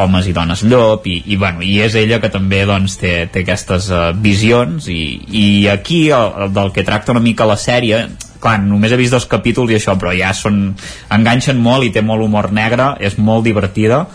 homes 0.04 0.30
i 0.30 0.34
dones 0.36 0.64
llop 0.66 1.06
i, 1.08 1.20
i, 1.28 1.38
bueno, 1.38 1.64
i 1.66 1.80
és 1.86 1.98
ella 2.00 2.22
que 2.24 2.32
també 2.34 2.64
doncs, 2.70 2.98
té, 3.02 3.14
té 3.32 3.44
aquestes 3.46 3.92
uh, 3.94 4.10
visions 4.18 4.90
i, 4.90 5.02
i 5.30 5.46
aquí 5.72 6.08
el, 6.16 6.34
el 6.46 6.56
del 6.56 6.74
que 6.76 6.86
tracta 6.88 7.14
una 7.16 7.24
mica 7.24 7.48
la 7.50 7.60
sèrie 7.60 8.08
clar, 8.40 8.58
només 8.64 8.92
he 8.92 9.00
vist 9.00 9.14
dos 9.14 9.28
capítols 9.30 9.72
i 9.74 9.78
això, 9.78 9.98
però 10.00 10.14
ja 10.16 10.32
són 10.34 10.70
enganxen 11.12 11.60
molt 11.60 11.86
i 11.86 11.94
té 11.94 12.04
molt 12.06 12.24
humor 12.24 12.54
negre, 12.56 12.94
és 13.04 13.18
molt 13.20 13.46
divertida 13.46 14.06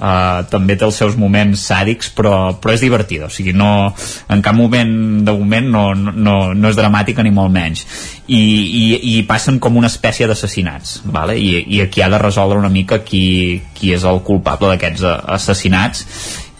Uh, 0.00 0.46
també 0.48 0.78
té 0.80 0.86
els 0.86 0.96
seus 0.96 1.12
moments 1.20 1.60
sàdics 1.68 2.08
però, 2.16 2.54
però 2.56 2.72
és 2.72 2.80
divertida, 2.80 3.26
o 3.28 3.32
sigui 3.32 3.52
no, 3.52 3.90
en 4.32 4.40
cap 4.40 4.56
moment 4.56 4.94
de 5.26 5.34
moment 5.36 5.68
no, 5.68 5.82
no, 5.92 6.36
no 6.56 6.70
és 6.70 6.78
dramàtica 6.78 7.20
ni 7.20 7.32
molt 7.36 7.52
menys. 7.52 7.84
I, 8.24 8.40
i, 8.40 8.84
i 9.10 9.14
passen 9.28 9.58
com 9.60 9.76
una 9.76 9.90
espècie 9.92 10.24
d'assassinats 10.30 11.02
vale? 11.04 11.36
I, 11.36 11.66
i 11.76 11.82
aquí 11.84 12.00
ha 12.00 12.08
de 12.08 12.22
resoldre 12.22 12.56
una 12.56 12.72
mica 12.72 13.02
qui, 13.04 13.60
qui 13.76 13.92
és 13.92 14.08
el 14.08 14.22
culpable 14.24 14.72
d'aquests 14.72 15.04
assassinats. 15.36 16.06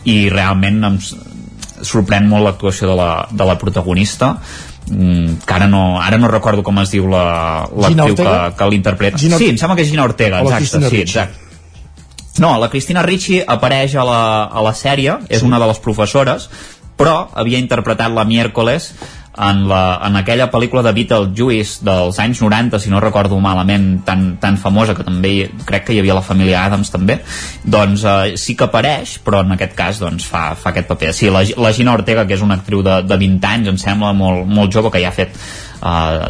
I 0.05 0.29
realment 0.29 0.85
em 0.93 1.01
sorprèn 1.01 2.29
molt 2.29 2.45
l'actuació 2.45 2.93
de, 2.93 3.01
la, 3.01 3.11
de 3.33 3.49
la 3.49 3.57
protagonista. 3.61 4.35
Mm, 4.91 5.45
que 5.47 5.55
ara 5.57 5.69
no, 5.71 5.85
ara 6.03 6.21
no 6.21 6.29
recordo 6.29 6.61
com 6.67 6.85
es 6.85 6.93
diu 6.93 7.09
l'actriu 7.09 8.19
la, 8.19 8.25
que, 8.27 8.57
que 8.59 8.75
l'interpreta. 8.75 9.21
Sí, 9.23 9.33
em 9.49 9.57
sembla 9.57 9.81
que 9.81 9.89
és 9.89 9.95
Gina 9.95 10.05
Ortega 10.05 10.45
exacte, 10.45 10.91
sí, 10.91 11.07
exacte 11.09 11.49
no, 12.41 12.57
la 12.61 12.71
Cristina 12.73 13.05
Ricci 13.07 13.41
apareix 13.45 13.95
a 13.95 14.05
la, 14.07 14.21
a 14.49 14.65
la 14.65 14.75
sèrie, 14.77 15.21
és 15.29 15.43
sí. 15.43 15.47
una 15.47 15.61
de 15.61 15.69
les 15.71 15.81
professores, 15.85 16.49
però 17.01 17.31
havia 17.41 17.61
interpretat 17.61 18.13
la 18.13 18.27
Miércoles 18.29 18.91
en, 19.41 19.63
la, 19.69 20.01
en 20.05 20.17
aquella 20.19 20.51
pel·lícula 20.53 20.83
de 20.85 20.93
Beetlejuice 20.93 21.85
dels 21.87 22.19
anys 22.21 22.43
90, 22.43 22.81
si 22.83 22.91
no 22.93 23.01
recordo 23.01 23.39
malament, 23.41 24.03
tan, 24.05 24.35
tan 24.43 24.59
famosa, 24.61 24.95
que 24.97 25.07
també 25.07 25.33
crec 25.69 25.87
que 25.87 25.97
hi 25.97 26.01
havia 26.03 26.19
la 26.19 26.25
família 26.27 26.65
Adams 26.67 26.93
també, 26.93 27.21
doncs 27.65 28.05
eh, 28.05 28.37
sí 28.41 28.57
que 28.59 28.69
apareix, 28.69 29.17
però 29.25 29.45
en 29.45 29.57
aquest 29.57 29.77
cas 29.79 30.03
doncs, 30.03 30.27
fa, 30.29 30.51
fa 30.59 30.75
aquest 30.75 30.91
paper. 30.91 31.15
Sí, 31.17 31.31
la, 31.33 31.45
la 31.57 31.73
Gina 31.77 31.95
Ortega, 31.97 32.27
que 32.29 32.37
és 32.37 32.45
una 32.45 32.59
actriu 32.61 32.85
de, 32.87 33.01
de 33.07 33.21
20 33.21 33.51
anys, 33.55 33.73
em 33.73 33.81
sembla 33.81 34.13
molt, 34.17 34.49
molt 34.51 34.73
jove, 34.75 34.93
que 34.93 35.03
ja 35.03 35.13
ha 35.13 35.17
fet 35.17 35.37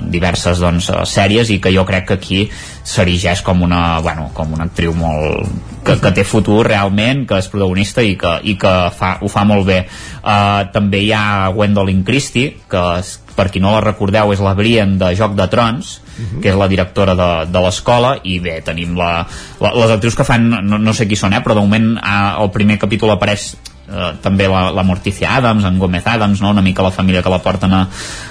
diverses 0.06 0.60
doncs, 0.62 0.90
sèries 1.10 1.51
i 1.51 1.59
que 1.62 1.72
jo 1.74 1.85
crec 1.89 2.06
que 2.06 2.18
aquí 2.18 2.40
s'erigeix 2.86 3.43
com 3.43 3.62
una, 3.62 4.01
bueno, 4.01 4.31
com 4.35 4.52
una 4.55 4.66
actriu 4.70 4.94
molt, 4.97 5.48
que, 5.85 5.97
que 6.01 6.12
té 6.14 6.24
futur 6.24 6.62
realment, 6.66 7.24
que 7.28 7.39
és 7.40 7.48
protagonista 7.51 8.05
i 8.05 8.16
que, 8.20 8.36
i 8.47 8.56
que 8.60 8.74
fa, 8.97 9.16
ho 9.20 9.31
fa 9.31 9.44
molt 9.48 9.66
bé. 9.68 9.81
Uh, 10.20 10.68
també 10.74 11.02
hi 11.05 11.10
ha 11.16 11.51
Gwendolyn 11.55 12.05
Christie, 12.06 12.55
que 12.70 12.85
per 13.36 13.48
qui 13.52 13.62
no 13.62 13.72
la 13.72 13.82
recordeu 13.85 14.35
és 14.35 14.43
la 14.44 14.55
Brian 14.59 14.97
de 15.01 15.12
Joc 15.16 15.35
de 15.39 15.47
Trons, 15.48 16.01
uh 16.01 16.22
-huh. 16.22 16.40
que 16.43 16.51
és 16.51 16.56
la 16.56 16.68
directora 16.68 17.14
de, 17.14 17.31
de 17.51 17.60
l'escola 17.60 18.18
i 18.22 18.39
bé, 18.40 18.60
tenim 18.62 18.97
la, 18.97 19.27
la, 19.60 19.72
les 19.74 19.90
actrius 19.90 20.14
que 20.14 20.24
fan 20.24 20.48
no, 20.51 20.78
no 20.78 20.93
sé 20.93 21.09
qui 21.09 21.16
són, 21.16 21.32
eh, 21.32 21.40
però 21.40 21.55
de 21.55 21.60
moment 21.60 21.97
uh, 21.97 22.43
el 22.43 22.51
primer 22.51 22.78
capítol 22.78 23.10
apareix 23.10 23.56
eh, 23.90 24.12
també 24.22 24.48
la, 24.48 24.70
la 24.74 24.84
Morticia 24.86 25.34
Adams, 25.36 25.64
en 25.64 25.78
Gómez 25.78 26.06
Adams, 26.06 26.40
no? 26.40 26.50
una 26.50 26.62
mica 26.62 26.82
la 26.82 26.94
família 26.94 27.22
que 27.22 27.32
la 27.32 27.42
porten 27.42 27.74
a, 27.74 27.82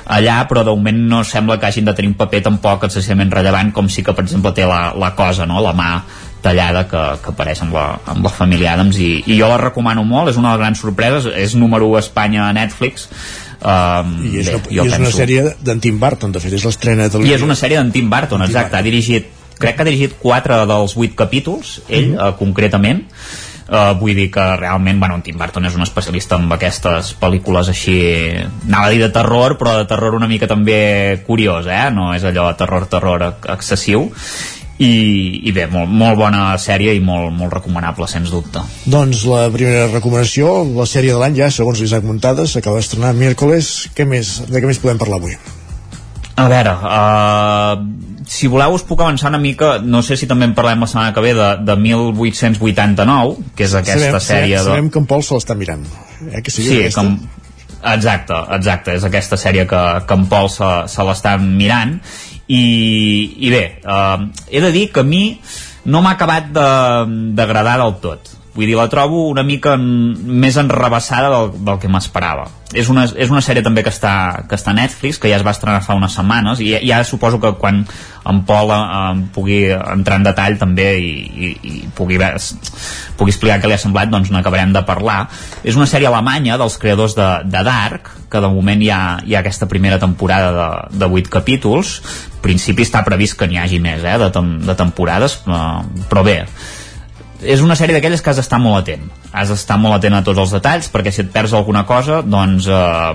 allà, 0.06 0.40
però 0.50 0.64
de 0.64 0.76
moment 0.76 1.04
no 1.12 1.24
sembla 1.24 1.60
que 1.60 1.68
hagin 1.68 1.86
de 1.86 1.94
tenir 1.94 2.14
un 2.14 2.18
paper 2.20 2.44
tampoc 2.50 2.88
excessivament 2.88 3.32
rellevant, 3.32 3.74
com 3.76 3.90
sí 3.90 4.04
que, 4.04 4.16
per 4.16 4.26
exemple, 4.26 4.54
té 4.56 4.66
la, 4.66 4.94
la 4.98 5.14
cosa, 5.16 5.46
no? 5.50 5.62
la 5.66 5.76
mà 5.78 5.92
tallada 6.42 6.86
que, 6.88 7.02
que 7.24 7.34
apareix 7.34 7.62
amb 7.66 7.76
la, 7.76 7.86
amb 8.08 8.24
la 8.24 8.32
família 8.32 8.74
Adams 8.74 8.98
i, 9.04 9.10
i 9.28 9.38
jo 9.40 9.50
la 9.52 9.60
recomano 9.60 10.06
molt, 10.08 10.32
és 10.32 10.40
una 10.40 10.54
de 10.54 10.56
les 10.56 10.64
grans 10.64 10.84
sorpreses 10.86 11.28
és 11.36 11.56
número 11.60 11.90
1 11.92 12.00
a 12.00 12.04
Espanya 12.06 12.46
a 12.46 12.54
Netflix 12.56 13.10
um, 13.60 14.14
I 14.24 14.40
és, 14.40 14.48
bé, 14.48 14.56
una, 14.56 14.70
jo 14.70 14.86
i 14.86 14.88
és 14.88 14.96
penso... 14.96 15.02
una 15.04 15.12
sèrie 15.18 15.44
d'en 15.60 15.84
Tim 15.84 16.00
Burton, 16.00 16.32
de 16.36 16.44
fet, 16.44 16.56
és 16.56 16.66
l'estrena 16.68 17.10
de 17.12 17.26
I 17.28 17.36
és 17.36 17.44
una 17.46 17.58
sèrie 17.60 17.82
d'en 17.82 17.92
Tim 17.96 18.08
Burton, 18.12 18.46
exacte. 18.48 18.80
Ha 18.80 18.86
dirigit, 18.86 19.28
crec 19.60 19.76
que 19.78 19.84
ha 19.86 19.90
dirigit 19.90 20.16
4 20.22 20.64
dels 20.70 20.96
8 20.96 21.20
capítols, 21.20 21.80
ell, 21.88 22.14
mm 22.14 22.16
-hmm. 22.16 22.30
uh, 22.30 22.38
concretament. 22.40 23.04
Uh, 23.70 23.92
vull 24.00 24.18
dir 24.18 24.32
que 24.34 24.44
realment, 24.58 24.98
bueno, 24.98 25.20
en 25.20 25.22
Tim 25.22 25.38
Burton 25.38 25.68
és 25.70 25.76
un 25.78 25.86
especialista 25.86 26.40
en 26.42 26.48
aquestes 26.56 27.12
pel·lícules 27.22 27.70
així, 27.70 28.00
anava 28.66 28.88
a 28.88 28.94
dir 28.96 29.04
de 29.04 29.12
terror, 29.14 29.60
però 29.60 29.76
de 29.78 29.86
terror 29.90 30.18
una 30.18 30.30
mica 30.32 30.50
també 30.50 31.22
curiós, 31.28 31.70
eh? 31.70 31.84
No 31.94 32.10
és 32.16 32.26
allò 32.26 32.48
terror-terror 32.58 33.28
excessiu 33.54 34.08
i, 34.80 34.92
i 35.44 35.54
bé, 35.54 35.68
molt, 35.70 35.92
molt 35.92 36.18
bona 36.18 36.56
sèrie 36.58 36.96
i 36.96 37.04
molt, 37.04 37.30
molt 37.36 37.54
recomanable, 37.60 38.08
sens 38.10 38.32
dubte. 38.34 38.64
Doncs 38.90 39.26
la 39.30 39.46
primera 39.54 39.86
recomanació, 39.92 40.64
la 40.74 40.88
sèrie 40.90 41.14
de 41.14 41.22
l'any 41.22 41.38
ja, 41.44 41.54
segons 41.54 41.84
l'Isaac 41.84 42.08
Muntades, 42.08 42.56
s'acaba 42.56 42.80
d'estrenar 42.80 43.14
miércoles. 43.20 43.90
Què 43.94 44.08
més, 44.08 44.40
de 44.48 44.58
què 44.58 44.72
més 44.72 44.82
podem 44.82 45.02
parlar 45.02 45.20
avui? 45.20 45.36
A 46.40 46.48
veure, 46.52 46.72
uh, 46.72 48.26
si 48.30 48.48
voleu 48.48 48.74
us 48.78 48.84
puc 48.86 49.02
avançar 49.02 49.30
una 49.34 49.40
mica, 49.42 49.80
no 49.82 50.02
sé 50.06 50.16
si 50.20 50.28
també 50.30 50.46
en 50.46 50.54
parlem 50.58 50.80
la 50.86 50.88
setmana 50.88 51.14
que 51.16 51.22
ve, 51.26 51.34
de, 51.38 51.50
de 51.66 51.76
1889, 51.82 53.38
que 53.56 53.66
és 53.66 53.74
aquesta 53.80 54.20
sabem, 54.20 54.26
sèrie... 54.28 54.58
Sabem, 54.58 54.66
de... 54.66 54.70
sabem 54.72 54.90
que 54.94 55.00
en 55.02 55.08
Pol 55.10 55.24
se 55.26 55.36
l'està 55.38 55.56
mirant. 55.58 55.86
Eh, 56.32 56.42
que 56.46 56.52
sigui 56.54 56.70
Sí, 56.70 56.80
aquesta. 56.86 57.02
com, 57.02 57.16
exacte, 57.94 58.40
exacte, 58.58 58.96
és 59.00 59.08
aquesta 59.08 59.38
sèrie 59.40 59.66
que, 59.70 59.84
que 60.08 60.18
en 60.20 60.28
Pol 60.32 60.50
se, 60.54 60.70
se 60.92 61.06
l'està 61.08 61.38
mirant 61.42 61.98
i, 62.50 62.64
i 63.46 63.52
bé, 63.54 63.64
uh, 63.86 64.28
he 64.50 64.62
de 64.64 64.72
dir 64.76 64.88
que 64.94 65.02
a 65.04 65.08
mi 65.08 65.24
no 65.90 66.02
m'ha 66.06 66.16
acabat 66.18 66.50
de- 66.54 67.34
d'agradar 67.38 67.78
del 67.82 67.96
tot 68.04 68.36
vull 68.60 68.68
dir, 68.68 68.76
la 68.76 68.90
trobo 68.92 69.30
una 69.32 69.44
mica 69.48 69.78
en, 69.80 69.84
més 70.44 70.58
enrebaçada 70.60 71.30
del, 71.32 71.54
del 71.64 71.78
que 71.80 71.88
m'esperava. 71.92 72.50
És 72.76 72.90
una, 72.92 73.08
és 73.18 73.32
una 73.34 73.42
sèrie 73.42 73.64
també 73.66 73.82
que 73.82 73.90
està, 73.90 74.44
que 74.46 74.54
està 74.60 74.70
a 74.70 74.78
Netflix, 74.78 75.18
que 75.18 75.30
ja 75.32 75.40
es 75.40 75.46
va 75.46 75.56
estrenar 75.56 75.80
fa 75.82 75.96
unes 75.98 76.14
setmanes 76.14 76.60
i 76.62 76.76
ja, 76.86 77.00
suposo 77.08 77.40
que 77.42 77.50
quan 77.58 77.80
en 78.30 78.42
Pol 78.46 78.70
eh, 78.76 79.24
pugui 79.34 79.62
entrar 79.74 80.20
en 80.20 80.28
detall 80.28 80.60
també 80.62 80.90
i, 81.02 81.10
i, 81.10 81.50
i 81.66 81.74
pugui, 81.98 82.20
ve- 82.22 82.36
pugui 83.18 83.34
explicar 83.34 83.58
què 83.64 83.72
li 83.72 83.78
ha 83.78 83.82
semblat 83.82 84.12
doncs 84.12 84.30
n'acabarem 84.30 84.76
de 84.76 84.84
parlar. 84.86 85.24
És 85.64 85.80
una 85.80 85.88
sèrie 85.90 86.12
alemanya 86.12 86.60
dels 86.62 86.78
creadors 86.78 87.16
de, 87.18 87.30
de 87.50 87.64
Dark 87.66 88.12
que 88.30 88.44
de 88.44 88.52
moment 88.54 88.84
hi 88.86 88.92
ha, 88.94 89.02
hi 89.26 89.34
ha 89.34 89.42
aquesta 89.42 89.66
primera 89.72 89.98
temporada 89.98 90.52
de, 90.60 91.00
de 91.00 91.10
8 91.24 91.32
capítols. 91.40 91.96
En 92.36 92.44
principi 92.46 92.86
està 92.86 93.02
previst 93.08 93.40
que 93.40 93.50
n'hi 93.50 93.58
hagi 93.64 93.82
més 93.82 94.04
eh, 94.06 94.20
de, 94.22 94.30
de 94.68 94.78
temporades 94.78 95.40
eh, 95.48 96.06
però 96.12 96.28
bé 96.28 96.44
és 97.42 97.62
una 97.64 97.76
sèrie 97.80 97.96
d'aquelles 97.96 98.22
que 98.22 98.32
has 98.32 98.40
d'estar 98.40 98.60
molt 98.60 98.82
atent. 98.82 99.06
Has 99.32 99.52
d'estar 99.54 99.78
molt 99.80 100.00
atent 100.00 100.18
a 100.18 100.24
tots 100.26 100.42
els 100.44 100.54
detalls 100.58 100.90
perquè 100.92 101.14
si 101.14 101.24
et 101.24 101.32
perds 101.34 101.56
alguna 101.56 101.86
cosa 101.88 102.22
doncs 102.26 102.68
eh, 102.68 103.14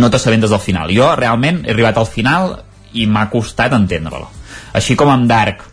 no 0.00 0.10
t'assabentes 0.10 0.52
del 0.52 0.62
final. 0.62 0.92
Jo 0.94 1.12
realment 1.18 1.64
he 1.66 1.74
arribat 1.74 1.98
al 2.00 2.08
final 2.08 2.54
i 2.96 3.06
m'ha 3.06 3.28
costat 3.32 3.74
entendre-la. 3.76 4.30
Així 4.76 4.96
com 4.98 5.10
amb 5.12 5.28
Dark 5.30 5.66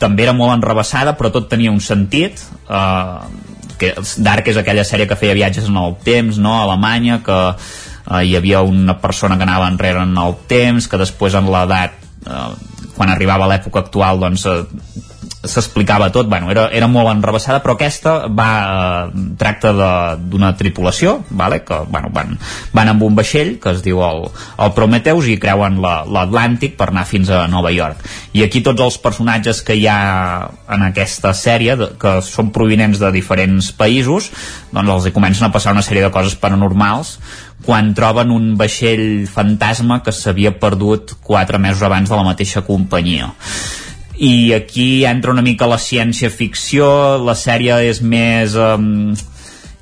també 0.00 0.26
era 0.26 0.36
molt 0.36 0.54
enrebaçada 0.56 1.16
però 1.16 1.32
tot 1.32 1.48
tenia 1.50 1.72
un 1.72 1.80
sentit 1.80 2.40
eh, 2.68 3.18
que 3.80 3.92
Dark 4.24 4.48
és 4.48 4.60
aquella 4.60 4.84
sèrie 4.88 5.08
que 5.08 5.18
feia 5.20 5.36
viatges 5.36 5.68
en 5.68 5.76
el 5.80 5.98
temps 6.04 6.40
no? 6.40 6.54
a 6.54 6.64
Alemanya 6.64 7.20
que 7.24 7.38
eh, 7.48 8.22
hi 8.24 8.36
havia 8.36 8.62
una 8.64 8.98
persona 9.00 9.36
que 9.36 9.46
anava 9.48 9.68
enrere 9.72 10.04
en 10.04 10.16
el 10.20 10.36
temps 10.48 10.88
que 10.88 11.00
després 11.00 11.36
en 11.36 11.48
l'edat 11.52 11.96
eh, 12.24 12.48
quan 12.96 13.12
arribava 13.12 13.44
a 13.44 13.52
l'època 13.52 13.84
actual 13.84 14.20
doncs 14.20 14.46
eh, 14.48 14.62
s'explicava 15.48 16.10
tot, 16.14 16.28
bueno, 16.28 16.50
era, 16.50 16.66
era 16.74 16.88
molt 16.90 17.10
enrebaçada 17.12 17.60
però 17.64 17.74
aquesta 17.76 18.26
va 18.28 18.48
eh, 19.06 19.24
tracta 19.38 19.72
d'una 20.18 20.52
tripulació 20.58 21.20
vale? 21.30 21.62
que 21.64 21.78
bueno, 21.90 22.10
van, 22.14 22.36
van 22.72 22.92
amb 22.92 23.02
un 23.06 23.14
vaixell 23.18 23.56
que 23.62 23.72
es 23.76 23.82
diu 23.84 24.02
el, 24.06 24.26
el 24.62 24.72
Prometheus 24.76 25.28
i 25.32 25.38
creuen 25.42 25.80
la- 25.82 26.04
l'Atlàntic 26.06 26.76
per 26.76 26.90
anar 26.92 27.06
fins 27.08 27.30
a 27.30 27.46
Nova 27.50 27.72
York 27.74 28.02
i 28.36 28.42
aquí 28.44 28.60
tots 28.66 28.82
els 28.84 28.98
personatges 29.02 29.62
que 29.66 29.74
hi 29.78 29.86
ha 29.90 29.98
en 30.74 30.82
aquesta 30.90 31.32
sèrie 31.36 31.76
de, 31.78 31.90
que 32.00 32.18
són 32.26 32.50
provinents 32.54 32.98
de 33.02 33.10
diferents 33.14 33.72
països 33.76 34.30
doncs 34.72 34.90
els 34.98 35.10
comencen 35.14 35.46
a 35.48 35.52
passar 35.54 35.72
una 35.76 35.84
sèrie 35.86 36.02
de 36.04 36.12
coses 36.14 36.34
paranormals 36.38 37.16
quan 37.66 37.94
troben 37.96 38.30
un 38.34 38.50
vaixell 38.60 39.24
fantasma 39.32 40.02
que 40.04 40.12
s'havia 40.12 40.52
perdut 40.60 41.14
quatre 41.24 41.58
mesos 41.58 41.82
abans 41.86 42.10
de 42.10 42.16
la 42.18 42.26
mateixa 42.26 42.60
companyia 42.66 43.30
i 44.18 44.52
aquí 44.56 45.04
entra 45.04 45.32
una 45.32 45.44
mica 45.44 45.68
la 45.68 45.78
ciència-ficció, 45.78 46.88
la 47.24 47.36
sèrie 47.38 47.80
és 47.90 48.02
més... 48.02 48.56
Um, 48.56 49.14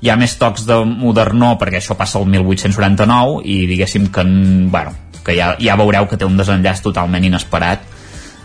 hi 0.05 0.11
ha 0.11 0.17
més 0.19 0.35
tocs 0.37 0.67
de 0.67 0.75
modernó 0.85 1.55
perquè 1.57 1.79
això 1.79 1.95
passa 1.97 2.19
el 2.19 2.27
1899 2.29 3.41
i 3.49 3.63
diguéssim 3.71 4.11
que, 4.13 4.25
bueno, 4.69 4.93
que 5.25 5.33
ja, 5.33 5.55
ja 5.57 5.77
veureu 5.79 6.05
que 6.05 6.19
té 6.19 6.27
un 6.27 6.35
desenllaç 6.37 6.83
totalment 6.85 7.25
inesperat 7.25 7.87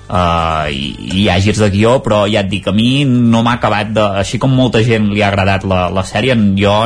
uh, 0.09 0.71
i, 0.73 0.87
i 1.11 1.25
hi 1.25 1.27
ha 1.29 1.37
girs 1.43 1.61
de 1.61 1.69
guió 1.75 1.99
però 2.05 2.23
ja 2.31 2.45
et 2.45 2.51
dic, 2.53 2.71
a 2.71 2.75
mi 2.77 3.05
no 3.05 3.43
m'ha 3.45 3.59
acabat 3.59 3.93
de... 3.97 4.07
així 4.23 4.41
com 4.41 4.55
molta 4.57 4.81
gent 4.87 5.11
li 5.13 5.21
ha 5.21 5.29
agradat 5.29 5.67
la, 5.69 5.83
la 5.93 6.07
sèrie 6.09 6.39
jo, 6.57 6.77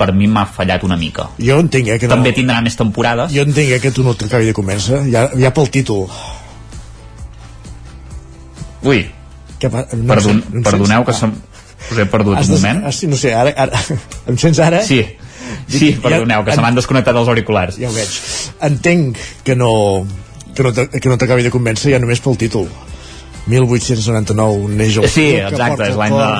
per 0.00 0.10
mi 0.16 0.26
m'ha 0.30 0.46
fallat 0.56 0.82
una 0.88 0.98
mica. 1.00 1.30
Jo 1.38 1.60
entenc, 1.62 1.92
eh, 1.94 2.00
que 2.02 2.10
no... 2.10 2.16
també 2.16 2.34
tindrà 2.36 2.58
més 2.64 2.78
temporades. 2.78 3.30
Jo 3.36 3.46
entenc 3.46 3.76
eh, 3.76 3.80
que 3.82 3.94
tu 3.94 4.04
no 4.06 4.16
t'acabi 4.18 4.50
de 4.50 4.56
convèncer, 4.56 5.04
ja, 5.12 5.28
ja 5.38 5.54
pel 5.54 5.70
títol. 5.72 6.08
Ui, 8.86 9.04
Que, 9.58 9.68
no 9.72 10.10
perdon, 10.10 10.42
sé, 10.42 10.56
no 10.58 10.62
perdoneu 10.66 11.04
que 11.08 11.14
som, 11.16 11.30
us 11.90 11.98
he 12.02 12.04
perdut 12.12 12.36
Has 12.36 12.50
un 12.50 12.58
moment 12.58 12.82
ah, 12.84 12.92
sí, 12.92 13.06
no 13.08 13.16
sé, 13.16 13.30
ara, 13.34 13.54
ara, 13.56 13.78
em 14.28 14.36
sents 14.40 14.58
ara? 14.60 14.82
Sí, 14.84 15.00
sí, 15.68 15.94
perdoneu, 16.02 16.44
que 16.44 16.52
se 16.52 16.60
m'han 16.64 16.76
desconnectat 16.76 17.16
els 17.16 17.30
auriculars. 17.32 17.78
Ja 17.80 17.88
ho 17.88 17.94
veig. 17.96 18.12
Entenc 18.68 19.16
que 19.46 19.56
no, 19.56 19.70
que 20.54 20.66
no, 20.66 20.72
t'a- 20.76 20.88
que 20.92 21.08
no 21.08 21.16
t'acabi 21.20 21.46
de 21.46 21.52
convèncer 21.54 21.94
ja 21.94 22.00
només 22.02 22.20
pel 22.24 22.36
títol. 22.40 22.68
1899 23.46 24.68
neix 24.76 24.96
el 24.98 25.06
Sí, 25.08 25.26
club 25.36 25.52
exacte, 25.52 25.86
és 25.90 25.96
l'any 25.98 26.14
de, 26.16 26.30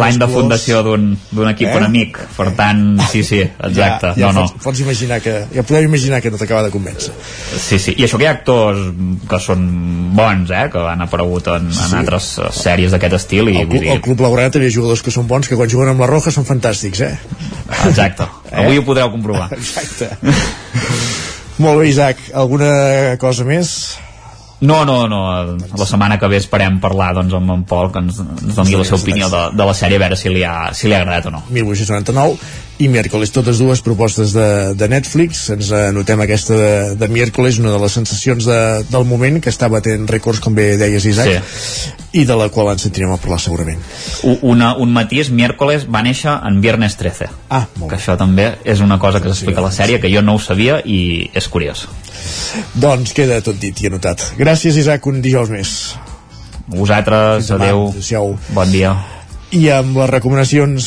l'any 0.00 0.18
de 0.18 0.28
fundació 0.30 0.80
d'un 0.82 1.48
equip 1.52 1.68
Eh? 1.68 1.76
enemic. 1.78 2.18
Per 2.36 2.48
tant, 2.58 2.82
sí, 3.12 3.22
sí, 3.24 3.38
exacte. 3.68 4.12
Ja, 4.12 4.14
ja 4.18 4.32
no, 4.32 4.40
no. 4.40 4.46
Pots, 4.48 4.64
pots 4.64 4.80
imaginar 4.82 5.20
que, 5.22 5.36
ja 5.54 5.62
podeu 5.66 5.86
imaginar 5.86 6.20
que 6.24 6.30
no 6.34 6.40
t'acaba 6.40 6.64
de 6.66 6.72
convèncer. 6.74 7.12
Sí, 7.58 7.78
sí. 7.78 7.94
I 7.96 8.04
això 8.08 8.18
que 8.18 8.26
hi 8.26 8.30
ha 8.30 8.34
actors 8.38 8.82
que 9.30 9.38
són 9.42 9.62
bons, 10.18 10.50
eh? 10.50 10.66
que 10.72 10.82
han 10.92 11.00
aparegut 11.06 11.46
en, 11.54 11.70
en 11.70 11.72
Sí. 11.72 11.96
altres 12.02 12.32
eh, 12.42 12.50
sèries 12.52 12.90
d'aquest 12.94 13.14
estil. 13.20 13.48
I, 13.52 13.60
El, 13.62 13.68
club, 13.68 13.80
dir, 13.82 13.92
el 13.96 14.02
Club 14.04 14.18
Blaugrana 14.22 14.50
també 14.50 14.66
hi 14.68 14.72
ha 14.72 14.76
jugadors 14.80 15.02
que 15.06 15.14
són 15.14 15.28
bons, 15.30 15.48
que 15.48 15.56
quan 15.58 15.70
juguen 15.70 15.92
amb 15.94 16.00
la 16.02 16.10
Roja 16.10 16.30
són 16.34 16.44
fantàstics, 16.48 17.00
eh? 17.06 17.14
Exacte. 17.86 18.26
Avui 18.62 18.78
ho 18.82 18.84
podreu 18.84 19.10
comprovar. 19.14 19.48
Exacte. 19.56 20.10
Molt 21.62 21.78
bé, 21.80 21.88
Isaac. 21.92 22.18
Alguna 22.34 23.16
cosa 23.22 23.44
més? 23.46 23.72
No, 24.62 24.84
no, 24.86 25.08
no. 25.10 25.20
La 25.78 25.86
setmana 25.86 26.20
que 26.22 26.28
ve 26.30 26.38
esperem 26.38 26.78
parlar 26.82 27.12
doncs, 27.18 27.34
amb 27.34 27.50
en 27.50 27.64
Pol, 27.66 27.90
que 27.90 27.98
ens, 28.04 28.20
ens 28.22 28.58
doni 28.58 28.76
la 28.78 28.86
seva 28.86 29.00
opinió 29.00 29.30
de, 29.32 29.40
de 29.58 29.66
la 29.66 29.74
sèrie, 29.74 29.98
a 29.98 30.04
veure 30.04 30.18
si 30.18 30.30
li 30.30 30.44
ha, 30.46 30.56
si 30.76 30.86
li 30.86 30.94
ha 30.94 31.02
agradat 31.02 31.32
o 31.32 31.34
no. 31.34 31.42
1899 31.50 32.38
i 32.78 32.88
miércoles, 32.88 33.30
totes 33.30 33.58
dues 33.60 33.82
propostes 33.84 34.32
de, 34.32 34.74
de 34.74 34.88
Netflix. 34.88 35.44
Ens 35.52 35.70
anotem 35.76 36.22
aquesta 36.24 36.56
de, 36.56 36.70
de 36.98 37.08
miércoles, 37.12 37.58
una 37.60 37.72
de 37.74 37.80
les 37.82 37.92
sensacions 37.92 38.46
de, 38.48 38.58
del 38.88 39.04
moment 39.08 39.38
que 39.42 39.52
està 39.52 39.68
batent 39.72 40.08
rècords 40.08 40.40
com 40.42 40.56
bé 40.56 40.72
deies 40.80 41.06
Isaac 41.06 41.44
i 42.12 42.24
de 42.28 42.36
la 42.36 42.48
qual 42.52 42.72
ens 42.72 42.84
sentirem 42.86 43.12
a 43.14 43.20
parlar 43.20 43.38
segurament. 43.40 43.80
Una, 44.40 44.72
un 44.80 44.92
matís, 44.92 45.30
miércoles 45.32 45.86
va 45.88 46.02
néixer 46.04 46.34
en 46.48 46.60
Viernes 46.64 46.96
13 47.00 47.30
ah, 47.52 47.64
que 47.80 47.96
això 47.96 48.16
també 48.20 48.50
és 48.68 48.82
una 48.84 48.98
cosa 49.00 49.22
que 49.22 49.30
s'explica 49.30 49.62
a 49.62 49.68
la 49.68 49.72
sèrie 49.74 50.00
que 50.02 50.10
jo 50.12 50.24
no 50.24 50.36
ho 50.36 50.42
sabia 50.42 50.80
i 50.84 51.30
és 51.32 51.48
curiós. 51.52 51.86
Doncs 52.74 53.14
queda 53.16 53.40
tot 53.44 53.60
dit 53.60 53.80
i 53.80 53.88
anotat. 53.92 54.32
Gràcies 54.40 54.76
Isaac, 54.80 55.08
un 55.08 55.22
dijous 55.24 55.52
més. 55.52 55.76
Vosaltres, 56.72 57.50
adeu 57.52 57.90
bon 58.54 58.70
dia 58.72 58.94
i 59.52 59.66
amb 59.72 59.98
les 60.00 60.08
recomanacions 60.08 60.86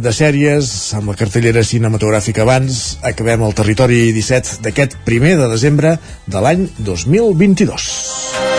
de 0.00 0.12
sèries, 0.16 0.70
amb 0.96 1.12
la 1.12 1.16
cartellera 1.20 1.64
cinematogràfica 1.66 2.46
abans, 2.46 2.80
acabem 3.04 3.44
el 3.44 3.56
territori 3.58 4.06
17 4.16 4.62
d'aquest 4.64 4.96
primer 5.04 5.36
de 5.40 5.50
desembre 5.52 5.98
de 6.26 6.46
l'any 6.46 6.64
2022. 6.78 8.49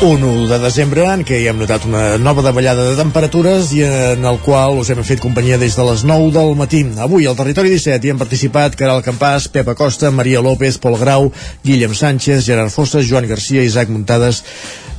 Un 0.00 0.22
1 0.22 0.46
de 0.46 0.60
desembre 0.62 1.02
en 1.10 1.24
què 1.26 1.40
hi 1.42 1.48
hem 1.50 1.56
notat 1.58 1.82
una 1.88 2.02
nova 2.22 2.38
davallada 2.46 2.84
de 2.86 2.94
temperatures 2.94 3.72
i 3.74 3.80
en 3.82 4.22
el 4.30 4.36
qual 4.44 4.78
us 4.78 4.92
hem 4.94 5.00
fet 5.02 5.18
companyia 5.18 5.56
des 5.58 5.74
de 5.74 5.86
les 5.88 6.04
9 6.06 6.28
del 6.36 6.54
matí. 6.54 6.84
Avui 7.02 7.26
al 7.26 7.34
Territori 7.34 7.72
17 7.72 8.06
hi 8.06 8.12
han 8.14 8.20
participat 8.20 8.76
Caral 8.78 9.02
Campàs, 9.02 9.48
Pepa 9.50 9.74
Costa, 9.74 10.12
Maria 10.14 10.38
López, 10.38 10.78
Pol 10.78 10.94
Grau, 11.00 11.32
Guillem 11.66 11.98
Sánchez, 11.98 12.46
Gerard 12.46 12.70
Fosses, 12.70 13.08
Joan 13.10 13.26
Garcia, 13.26 13.66
Isaac 13.66 13.90
Muntades, 13.90 14.44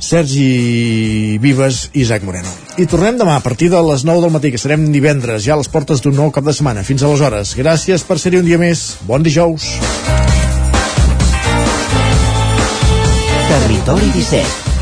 Sergi 0.04 1.38
Vives 1.40 1.86
i 1.94 2.04
Isaac 2.04 2.28
Moreno. 2.28 2.52
I 2.76 2.84
tornem 2.84 3.16
demà 3.16 3.40
a 3.40 3.44
partir 3.44 3.72
de 3.72 3.80
les 3.80 4.04
9 4.04 4.20
del 4.20 4.36
matí, 4.36 4.52
que 4.52 4.60
serem 4.60 4.90
divendres, 4.92 5.46
ja 5.48 5.56
a 5.56 5.62
les 5.64 5.72
portes 5.72 6.04
d'un 6.04 6.12
nou 6.12 6.28
cap 6.28 6.44
de 6.44 6.52
setmana. 6.52 6.84
Fins 6.84 7.00
aleshores. 7.00 7.56
Gràcies 7.56 8.04
per 8.04 8.20
ser-hi 8.20 8.44
un 8.44 8.52
dia 8.52 8.60
més. 8.60 8.98
Bon 9.08 9.24
dijous. 9.24 9.78
Territori 13.48 14.12
17 14.20 14.69